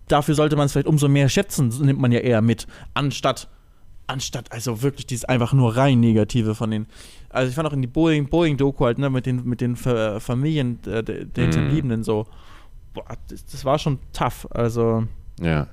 dafür 0.08 0.36
sollte 0.36 0.56
man 0.56 0.66
es 0.66 0.74
vielleicht 0.74 0.88
umso 0.88 1.08
mehr 1.08 1.30
schätzen, 1.30 1.70
nimmt 1.82 2.00
man 2.02 2.12
ja 2.12 2.20
eher 2.20 2.42
mit, 2.42 2.68
anstatt, 2.96 3.48
anstatt 4.08 4.52
also 4.52 4.82
wirklich 4.82 5.06
dieses 5.06 5.24
einfach 5.26 5.54
nur 5.54 5.78
rein 5.78 6.00
Negative 6.02 6.56
von 6.56 6.72
den. 6.72 6.88
Also 7.30 7.50
ich 7.50 7.56
fand 7.56 7.68
auch 7.68 7.74
in 7.74 7.82
die 7.82 7.88
Boeing, 7.88 8.28
Boeing-Doku 8.30 8.84
halt, 8.86 8.98
ne, 8.98 9.10
mit 9.10 9.26
den, 9.26 9.46
mit 9.46 9.62
den 9.62 9.76
Fa- 9.76 10.20
Familien 10.20 10.80
äh, 10.86 11.04
der, 11.04 11.26
der 11.26 11.48
Mhm. 11.48 11.52
Hinterbliebenen 11.52 12.04
so. 12.04 12.26
Boah, 12.94 13.06
das, 13.30 13.46
das 13.46 13.64
war 13.64 13.78
schon 13.80 14.00
tough. 14.12 14.48
Also. 14.50 15.04
Ja. 15.40 15.68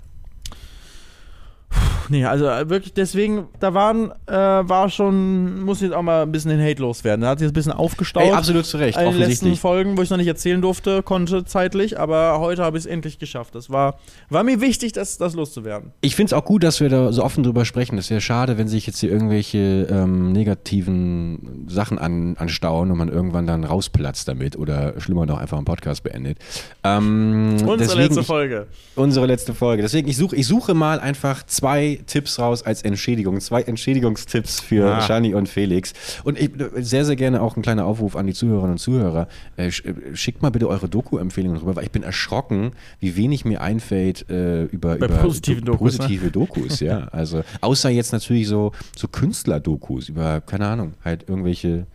Nee, 2.11 2.27
also 2.27 2.47
äh, 2.47 2.69
wirklich 2.69 2.93
deswegen, 2.93 3.47
da 3.61 3.73
waren, 3.73 4.13
äh, 4.27 4.33
war 4.35 4.91
schon, 4.91 5.63
muss 5.63 5.81
jetzt 5.81 5.95
auch 5.95 6.03
mal 6.03 6.23
ein 6.23 6.33
bisschen 6.33 6.51
den 6.51 6.61
Hate 6.61 6.83
loswerden. 6.83 7.23
Da 7.23 7.29
hat 7.29 7.39
sich 7.39 7.47
jetzt 7.47 7.53
ein 7.53 7.55
bisschen 7.55 7.73
aufgestaut. 7.73 8.25
Ey, 8.25 8.31
absolut 8.33 8.67
zu 8.67 8.77
Recht, 8.77 8.99
in 8.99 9.05
den 9.11 9.17
letzten. 9.17 9.57
Folgen, 9.57 9.97
wo 9.97 10.03
ich 10.03 10.11
noch 10.11 10.19
nicht 10.19 10.27
erzählen 10.27 10.61
durfte, 10.61 11.03
konnte 11.03 11.47
zeitlich, 11.47 11.99
aber 11.99 12.41
heute 12.41 12.63
habe 12.63 12.77
ich 12.77 12.85
es 12.85 12.87
endlich 12.87 13.19
geschafft. 13.19 13.55
Das 13.55 13.71
war, 13.71 13.99
war 14.29 14.43
mir 14.45 14.61
wichtig, 14.61 14.93
das, 14.93 15.17
das 15.17 15.35
loszuwerden. 15.35 15.93
Ich 16.03 16.15
finde 16.15 16.29
es 16.29 16.33
auch 16.35 16.45
gut, 16.45 16.63
dass 16.63 16.81
wir 16.81 16.91
da 16.91 17.11
so 17.11 17.25
offen 17.25 17.43
drüber 17.43 17.65
sprechen. 17.65 17.97
Es 17.97 18.11
wäre 18.11 18.21
schade, 18.21 18.59
wenn 18.59 18.69
sich 18.69 18.87
jetzt 18.87 18.99
hier 18.99 19.11
irgendwelche 19.11 19.87
ähm, 19.91 20.33
negativen 20.33 21.65
Sachen 21.69 21.99
an, 21.99 22.37
anstauen 22.39 22.91
und 22.91 22.99
man 22.99 23.09
irgendwann 23.09 23.47
dann 23.47 23.65
rausplatzt 23.65 24.29
damit 24.29 24.57
oder 24.59 25.01
schlimmer 25.01 25.25
noch 25.25 25.39
einfach 25.39 25.57
einen 25.57 25.65
Podcast 25.65 26.03
beendet. 26.03 26.37
Ähm, 26.83 27.57
Unsere 27.67 27.99
letzte 28.03 28.21
ich- 28.21 28.27
Folge. 28.27 28.67
Unsere 28.95 29.27
letzte 29.27 29.55
Folge. 29.55 29.83
Deswegen, 29.83 30.07
ich 30.09 30.17
suche, 30.17 30.37
ich 30.37 30.47
suche 30.47 30.75
mal 30.75 31.01
einfach 31.01 31.45
zwei 31.47 31.64
Tipps 32.07 32.39
raus 32.39 32.63
als 32.63 32.83
Entschädigung. 32.83 33.41
Zwei 33.41 33.63
Entschädigungstipps 33.63 34.61
für 34.61 34.95
Ah. 34.97 35.01
Shani 35.01 35.35
und 35.35 35.49
Felix. 35.49 35.93
Und 36.25 36.39
ich, 36.39 36.51
sehr, 36.77 37.05
sehr 37.05 37.17
gerne 37.17 37.41
auch 37.43 37.57
ein 37.57 37.63
kleiner 37.63 37.85
Aufruf 37.87 38.17
an 38.17 38.27
die 38.27 38.35
Zuhörerinnen 38.35 38.73
und 38.73 38.79
Zuhörer. 38.79 39.29
Äh, 39.57 39.69
äh, 39.69 39.73
schickt 40.15 40.43
mal 40.43 40.51
bitte 40.51 40.69
eure 40.69 40.89
Doku-Empfehlungen 40.89 41.59
rüber, 41.59 41.77
weil 41.77 41.85
ich 41.85 41.91
bin 41.91 42.03
erschrocken, 42.03 42.73
wie 43.01 43.17
wenig 43.17 43.45
mir 43.45 43.61
einfällt 43.61 44.29
äh, 44.31 44.65
über, 44.65 44.97
Bei 44.97 45.07
über 45.07 45.17
positiven 45.19 45.65
do- 45.65 45.73
Dokus, 45.73 45.93
ne? 45.95 45.99
positive 45.99 46.31
Dokus, 46.31 46.81
ja. 46.81 47.09
Also, 47.13 47.43
außer 47.61 47.91
jetzt 47.91 48.13
natürlich 48.13 48.49
so, 48.49 48.73
so 48.97 49.09
Künstler-Dokus 49.09 50.09
über, 50.09 50.41
keine 50.41 50.67
Ahnung, 50.67 50.95
halt 51.05 51.29
irgendwelche 51.29 51.87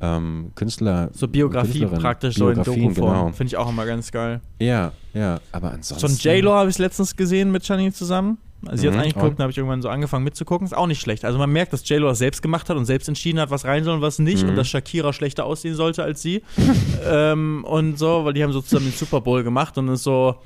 ähm, 0.00 0.50
Künstler. 0.54 1.10
So 1.12 1.28
Biografie 1.28 1.84
praktisch 1.86 2.36
so 2.36 2.48
in 2.50 2.56
Doku-Form. 2.62 2.94
Genau. 2.94 3.32
Finde 3.32 3.48
ich 3.48 3.56
auch 3.56 3.68
immer 3.68 3.84
ganz 3.86 4.10
geil. 4.10 4.40
Ja, 4.58 4.92
ja, 5.12 5.40
aber 5.52 5.68
So 5.80 5.94
ansonsten. 5.94 6.28
ein 6.28 6.36
J-Lo 6.36 6.52
habe 6.54 6.70
ich 6.70 6.78
letztens 6.78 7.14
gesehen 7.16 7.52
mit 7.52 7.64
Shani 7.66 7.92
zusammen. 7.92 8.38
Also 8.68 8.82
sie 8.82 8.86
hat 8.88 8.94
Mhm, 8.94 9.00
eigentlich 9.00 9.14
geguckt, 9.14 9.30
und? 9.32 9.38
dann 9.38 9.44
habe 9.44 9.50
ich 9.52 9.58
irgendwann 9.58 9.82
so 9.82 9.88
angefangen 9.88 10.24
mitzugucken. 10.24 10.66
Ist 10.66 10.76
auch 10.76 10.86
nicht 10.86 11.00
schlecht. 11.00 11.24
Also 11.24 11.38
man 11.38 11.50
merkt, 11.50 11.72
dass 11.72 11.88
J-Lo 11.88 12.08
das 12.08 12.18
selbst 12.18 12.42
gemacht 12.42 12.68
hat 12.68 12.76
und 12.76 12.84
selbst 12.84 13.08
entschieden 13.08 13.40
hat, 13.40 13.50
was 13.50 13.64
rein 13.64 13.84
soll 13.84 13.94
und 13.96 14.02
was 14.02 14.18
nicht. 14.18 14.42
Mhm. 14.42 14.50
Und 14.50 14.56
dass 14.56 14.68
Shakira 14.68 15.12
schlechter 15.12 15.44
aussehen 15.44 15.74
sollte 15.74 16.02
als 16.02 16.22
sie. 16.22 16.42
ähm, 17.10 17.64
und 17.68 17.98
so, 17.98 18.24
weil 18.24 18.32
die 18.32 18.42
haben 18.42 18.52
so 18.52 18.60
zusammen 18.60 18.86
den 18.86 18.92
Super 18.96 19.20
Bowl 19.20 19.42
gemacht 19.42 19.76
und 19.78 19.88
ist 19.88 20.02
so 20.04 20.36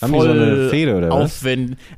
Haben 0.00 0.12
die 0.12 0.20
so 0.20 0.28
eine 0.30 0.68
Fehde 0.70 0.96
oder 0.96 1.10
was? 1.10 1.44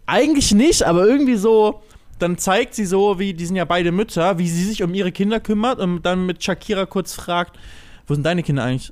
Eigentlich 0.06 0.52
nicht, 0.54 0.82
aber 0.82 1.06
irgendwie 1.06 1.36
so. 1.36 1.82
Dann 2.18 2.38
zeigt 2.38 2.74
sie 2.74 2.86
so, 2.86 3.18
wie, 3.18 3.34
die 3.34 3.44
sind 3.44 3.56
ja 3.56 3.66
beide 3.66 3.92
Mütter, 3.92 4.38
wie 4.38 4.48
sie 4.48 4.64
sich 4.64 4.82
um 4.82 4.94
ihre 4.94 5.12
Kinder 5.12 5.38
kümmert 5.38 5.78
und 5.80 6.00
dann 6.06 6.24
mit 6.24 6.42
Shakira 6.42 6.86
kurz 6.86 7.12
fragt, 7.12 7.58
wo 8.06 8.14
sind 8.14 8.24
deine 8.24 8.42
Kinder 8.42 8.64
eigentlich? 8.64 8.90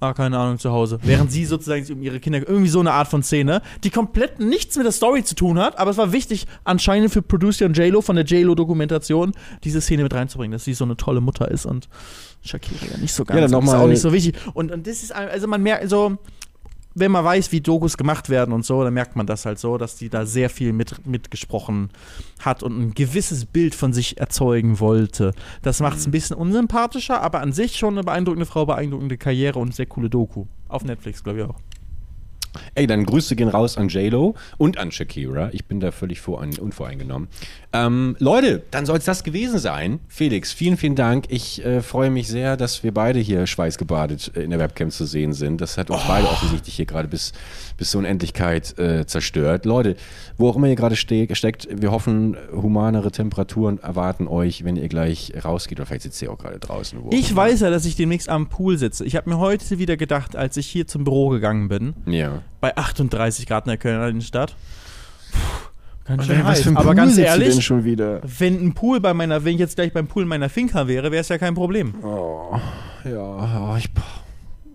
Ah, 0.00 0.14
keine 0.14 0.38
Ahnung, 0.38 0.58
zu 0.58 0.70
Hause. 0.72 0.98
Während 1.02 1.30
sie 1.30 1.44
sozusagen 1.44 1.84
sich 1.84 1.94
um 1.94 2.02
ihre 2.02 2.20
Kinder, 2.20 2.40
irgendwie 2.46 2.70
so 2.70 2.80
eine 2.80 2.92
Art 2.92 3.08
von 3.08 3.22
Szene, 3.22 3.60
die 3.84 3.90
komplett 3.90 4.40
nichts 4.40 4.76
mit 4.76 4.86
der 4.86 4.92
Story 4.92 5.24
zu 5.24 5.34
tun 5.34 5.58
hat, 5.58 5.78
aber 5.78 5.90
es 5.90 5.98
war 5.98 6.12
wichtig, 6.12 6.46
anscheinend 6.64 7.12
für 7.12 7.20
Producer 7.20 7.66
und 7.66 7.76
J-Lo 7.76 8.00
von 8.00 8.16
der 8.16 8.24
J-Lo-Dokumentation, 8.24 9.32
diese 9.62 9.82
Szene 9.82 10.02
mit 10.04 10.14
reinzubringen, 10.14 10.52
dass 10.52 10.64
sie 10.64 10.72
so 10.72 10.84
eine 10.84 10.96
tolle 10.96 11.20
Mutter 11.20 11.50
ist 11.50 11.66
und 11.66 11.88
Shakira 12.42 12.86
ja 12.92 12.96
nicht 12.96 13.12
so 13.12 13.26
ganz. 13.26 13.36
Ja, 13.36 13.42
dann 13.42 13.50
noch 13.50 13.62
ist 13.62 13.74
auch 13.74 13.86
nicht 13.86 14.00
so 14.00 14.12
wichtig. 14.12 14.36
Und, 14.54 14.72
und 14.72 14.86
das 14.86 15.02
ist, 15.02 15.14
also 15.14 15.46
man 15.46 15.62
merkt 15.62 15.90
so, 15.90 16.16
wenn 16.94 17.12
man 17.12 17.24
weiß, 17.24 17.52
wie 17.52 17.60
Dokus 17.60 17.96
gemacht 17.96 18.28
werden 18.28 18.52
und 18.52 18.64
so, 18.64 18.82
dann 18.82 18.94
merkt 18.94 19.16
man 19.16 19.26
das 19.26 19.46
halt 19.46 19.58
so, 19.58 19.78
dass 19.78 19.96
die 19.96 20.08
da 20.08 20.26
sehr 20.26 20.50
viel 20.50 20.72
mit, 20.72 21.06
mitgesprochen 21.06 21.90
hat 22.40 22.62
und 22.62 22.78
ein 22.78 22.94
gewisses 22.94 23.44
Bild 23.46 23.74
von 23.74 23.92
sich 23.92 24.18
erzeugen 24.18 24.80
wollte. 24.80 25.32
Das 25.62 25.80
macht 25.80 25.98
es 25.98 26.06
ein 26.06 26.10
bisschen 26.10 26.36
unsympathischer, 26.36 27.22
aber 27.22 27.40
an 27.40 27.52
sich 27.52 27.76
schon 27.76 27.94
eine 27.94 28.04
beeindruckende 28.04 28.46
Frau, 28.46 28.66
beeindruckende 28.66 29.16
Karriere 29.18 29.58
und 29.58 29.74
sehr 29.74 29.86
coole 29.86 30.10
Doku. 30.10 30.46
Auf 30.68 30.84
Netflix, 30.84 31.22
glaube 31.22 31.40
ich 31.40 31.44
auch. 31.46 31.56
Ey, 32.74 32.86
dann 32.86 33.04
Grüße 33.04 33.36
gehen 33.36 33.48
raus 33.48 33.76
an 33.76 33.88
JLo 33.88 34.34
und 34.58 34.78
an 34.78 34.90
Shakira. 34.92 35.50
Ich 35.52 35.66
bin 35.66 35.80
da 35.80 35.90
völlig 35.92 36.20
vorein, 36.20 36.58
unvoreingenommen. 36.58 37.28
Ähm, 37.72 38.16
Leute, 38.18 38.62
dann 38.72 38.84
soll 38.86 38.98
es 38.98 39.04
das 39.04 39.22
gewesen 39.22 39.58
sein. 39.58 40.00
Felix, 40.08 40.52
vielen, 40.52 40.76
vielen 40.76 40.96
Dank. 40.96 41.26
Ich 41.28 41.64
äh, 41.64 41.82
freue 41.82 42.10
mich 42.10 42.26
sehr, 42.28 42.56
dass 42.56 42.82
wir 42.82 42.92
beide 42.92 43.20
hier 43.20 43.46
schweißgebadet 43.46 44.32
äh, 44.34 44.42
in 44.42 44.50
der 44.50 44.58
Webcam 44.58 44.90
zu 44.90 45.04
sehen 45.04 45.32
sind. 45.32 45.60
Das 45.60 45.78
hat 45.78 45.90
uns 45.90 46.02
beide 46.08 46.28
offensichtlich 46.28 46.74
hier 46.74 46.86
gerade 46.86 47.06
bis, 47.06 47.32
bis 47.76 47.90
zur 47.90 48.00
Unendlichkeit 48.00 48.76
äh, 48.78 49.06
zerstört. 49.06 49.66
Leute, 49.66 49.94
wo 50.36 50.48
auch 50.48 50.56
immer 50.56 50.66
ihr 50.66 50.74
gerade 50.74 50.96
ste 50.96 51.28
steckt, 51.34 51.68
wir 51.70 51.92
hoffen, 51.92 52.36
humanere 52.52 53.12
Temperaturen 53.12 53.78
erwarten 53.78 54.26
euch, 54.26 54.64
wenn 54.64 54.76
ihr 54.76 54.88
gleich 54.88 55.32
rausgeht. 55.44 55.78
Oder 55.78 55.86
vielleicht 55.86 56.02
sitzt 56.02 56.20
ihr 56.22 56.32
auch 56.32 56.38
gerade 56.38 56.58
draußen. 56.58 56.98
Ich 57.10 57.34
weiß 57.34 57.60
ja, 57.60 57.70
dass 57.70 57.84
ich 57.84 57.94
demnächst 57.94 58.28
am 58.28 58.48
Pool 58.48 58.78
sitze. 58.78 59.04
Ich 59.04 59.14
habe 59.14 59.30
mir 59.30 59.38
heute 59.38 59.78
wieder 59.78 59.96
gedacht, 59.96 60.34
als 60.34 60.56
ich 60.56 60.66
hier 60.66 60.86
zum 60.88 61.04
Büro 61.04 61.28
gegangen 61.28 61.68
bin, 61.68 61.94
Ja. 62.06 62.39
Bei 62.60 62.76
38 62.76 63.46
Grad 63.46 63.66
in 63.66 63.70
der 63.70 63.78
Kölner 63.78 64.08
Innenstadt. 64.08 64.54
Puh, 65.32 65.38
ganz 66.04 66.26
schön 66.26 66.44
heiß. 66.44 66.66
ein 66.66 66.76
Aber 66.76 66.94
ganz 66.94 67.16
ehrlich, 67.18 67.70
wenn 67.70 68.66
ein 68.66 68.74
Pool 68.74 69.00
bei 69.00 69.14
meiner, 69.14 69.44
wenn 69.44 69.54
ich 69.54 69.60
jetzt 69.60 69.76
gleich 69.76 69.92
beim 69.92 70.06
Pool 70.06 70.24
meiner 70.24 70.48
Finca 70.48 70.88
wäre, 70.88 71.10
wäre 71.10 71.20
es 71.20 71.28
ja 71.28 71.38
kein 71.38 71.54
Problem. 71.54 71.94
Oh, 72.02 72.58
ja, 73.04 73.76
ich. 73.76 73.92
boah. 73.92 74.02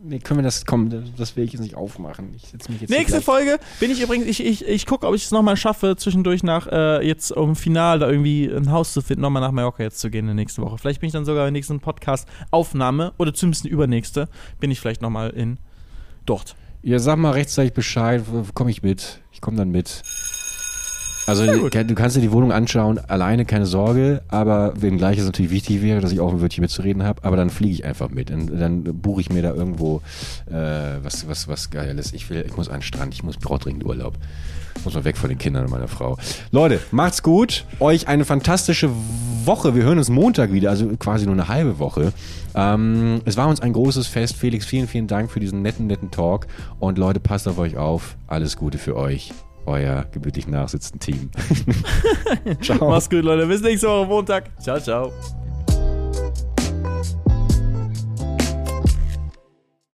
Nee, 0.08 0.20
können 0.20 0.40
wir 0.40 0.44
das, 0.44 0.68
komm, 0.68 0.92
das, 1.18 1.36
will 1.36 1.46
ich 1.46 1.54
jetzt 1.54 1.64
nicht 1.64 1.76
aufmachen. 1.76 2.32
Ich 2.36 2.50
setz 2.50 2.70
mich 2.70 2.80
jetzt 2.80 2.92
Nächste 2.92 3.22
Folge 3.22 3.58
bin 3.80 3.90
ich 3.90 4.00
übrigens, 4.02 4.28
ich, 4.28 4.46
ich, 4.46 4.64
ich 4.68 4.86
gucke, 4.86 5.08
ob 5.08 5.16
ich 5.16 5.24
es 5.24 5.32
nochmal 5.32 5.58
schaffe, 5.58 5.96
zwischendurch 5.98 6.44
nach, 6.44 6.68
äh, 6.68 7.04
jetzt 7.04 7.32
um 7.32 7.56
Final 7.56 7.98
da 7.98 8.08
irgendwie 8.08 8.46
ein 8.46 8.72
Haus 8.72 8.94
zu 8.94 9.02
finden, 9.02 9.24
nochmal 9.24 9.42
nach 9.42 9.52
Mallorca 9.52 9.82
jetzt 9.82 10.00
zu 10.00 10.12
gehen 10.12 10.26
in 10.26 10.28
der 10.28 10.36
nächsten 10.36 10.62
Woche. 10.62 10.78
Vielleicht 10.78 11.02
bin 11.02 11.08
ich 11.08 11.14
dann 11.14 11.26
sogar 11.26 11.48
in 11.48 11.54
der 11.54 11.60
nächsten 11.60 11.80
Podcast-Aufnahme 11.80 13.14
oder 13.18 13.34
zumindest 13.34 13.66
übernächste, 13.66 14.30
bin 14.60 14.70
ich 14.70 14.80
vielleicht 14.80 15.02
nochmal 15.02 15.32
in 15.32 15.58
dort. 16.28 16.56
Ja, 16.86 17.00
sag 17.00 17.18
mal 17.18 17.32
rechtzeitig 17.32 17.74
Bescheid, 17.74 18.22
komme 18.54 18.70
ich 18.70 18.84
mit. 18.84 19.20
Ich 19.32 19.42
komme 19.42 19.58
dann 19.58 19.72
mit. 19.72 20.04
Also 21.26 21.44
du 21.44 21.96
kannst 21.96 22.16
dir 22.16 22.22
die 22.22 22.32
Wohnung 22.32 22.52
anschauen, 22.52 23.00
alleine 23.00 23.46
keine 23.46 23.66
Sorge, 23.66 24.22
aber 24.28 24.80
wenngleich 24.80 25.18
es 25.18 25.26
natürlich 25.26 25.50
wichtig 25.50 25.82
wäre, 25.82 26.00
dass 26.00 26.12
ich 26.12 26.20
auch 26.20 26.32
ein 26.32 26.42
Wörtchen 26.42 26.62
mitzureden 26.62 27.02
habe, 27.02 27.24
aber 27.24 27.38
dann 27.38 27.50
fliege 27.50 27.74
ich 27.74 27.86
einfach 27.86 28.12
mit. 28.12 28.30
Und 28.30 28.60
dann 28.60 28.84
buche 28.84 29.22
ich 29.22 29.32
mir 29.32 29.42
da 29.42 29.56
irgendwo 29.56 30.04
äh, 30.46 30.54
was, 31.02 31.28
was, 31.28 31.48
was 31.48 31.72
Geiles. 31.72 32.14
Ich 32.14 32.30
will, 32.30 32.46
ich 32.46 32.56
muss 32.56 32.70
an 32.70 32.76
den 32.76 32.84
Strand, 32.84 33.16
ich 33.16 33.24
muss 33.24 33.38
brauche 33.38 33.62
dringend 33.62 33.84
Urlaub. 33.84 34.14
Muss 34.84 34.94
mal 34.94 35.04
weg 35.04 35.18
von 35.18 35.30
den 35.30 35.38
Kindern 35.38 35.66
und 35.66 35.72
meiner 35.72 35.88
Frau. 35.88 36.18
Leute, 36.52 36.80
macht's 36.92 37.24
gut. 37.24 37.66
Euch 37.80 38.08
eine 38.08 38.26
fantastische 38.26 38.90
Woche. 39.46 39.76
Wir 39.76 39.84
hören 39.84 39.98
uns 39.98 40.10
Montag 40.10 40.52
wieder, 40.52 40.70
also 40.70 40.88
quasi 40.98 41.26
nur 41.26 41.34
eine 41.34 41.48
halbe 41.48 41.80
Woche. 41.80 42.14
Ähm, 42.56 43.22
es 43.26 43.38
war 43.38 43.48
uns 43.48 43.62
ein 43.62 43.74
großes 43.74 44.08
Fest. 44.08 44.36
Felix, 44.36 44.66
vielen, 44.66 44.88
vielen 44.88 45.08
Dank 45.08 45.32
für 45.32 45.40
diesen 45.40 45.62
netten, 45.62 45.88
netten 45.88 46.12
Talk. 46.12 46.48
Und 46.80 46.98
Leute, 46.98 47.20
passt 47.20 47.48
auf 47.48 47.58
euch 47.58 47.78
auf. 47.78 48.18
Alles 48.28 48.58
Gute 48.58 48.78
für 48.78 48.96
euch. 48.96 49.34
Euer 49.66 50.06
gebürtig 50.12 50.48
nachsitzende 50.48 51.00
Team. 51.00 51.32
Ciao. 52.62 52.90
Mach's 52.90 53.10
gut, 53.10 53.24
Leute. 53.24 53.48
Bis 53.48 53.62
nächste 53.62 53.88
Woche 53.88 54.08
Montag. 54.08 54.52
Ciao, 54.62 54.80
ciao. 54.80 55.12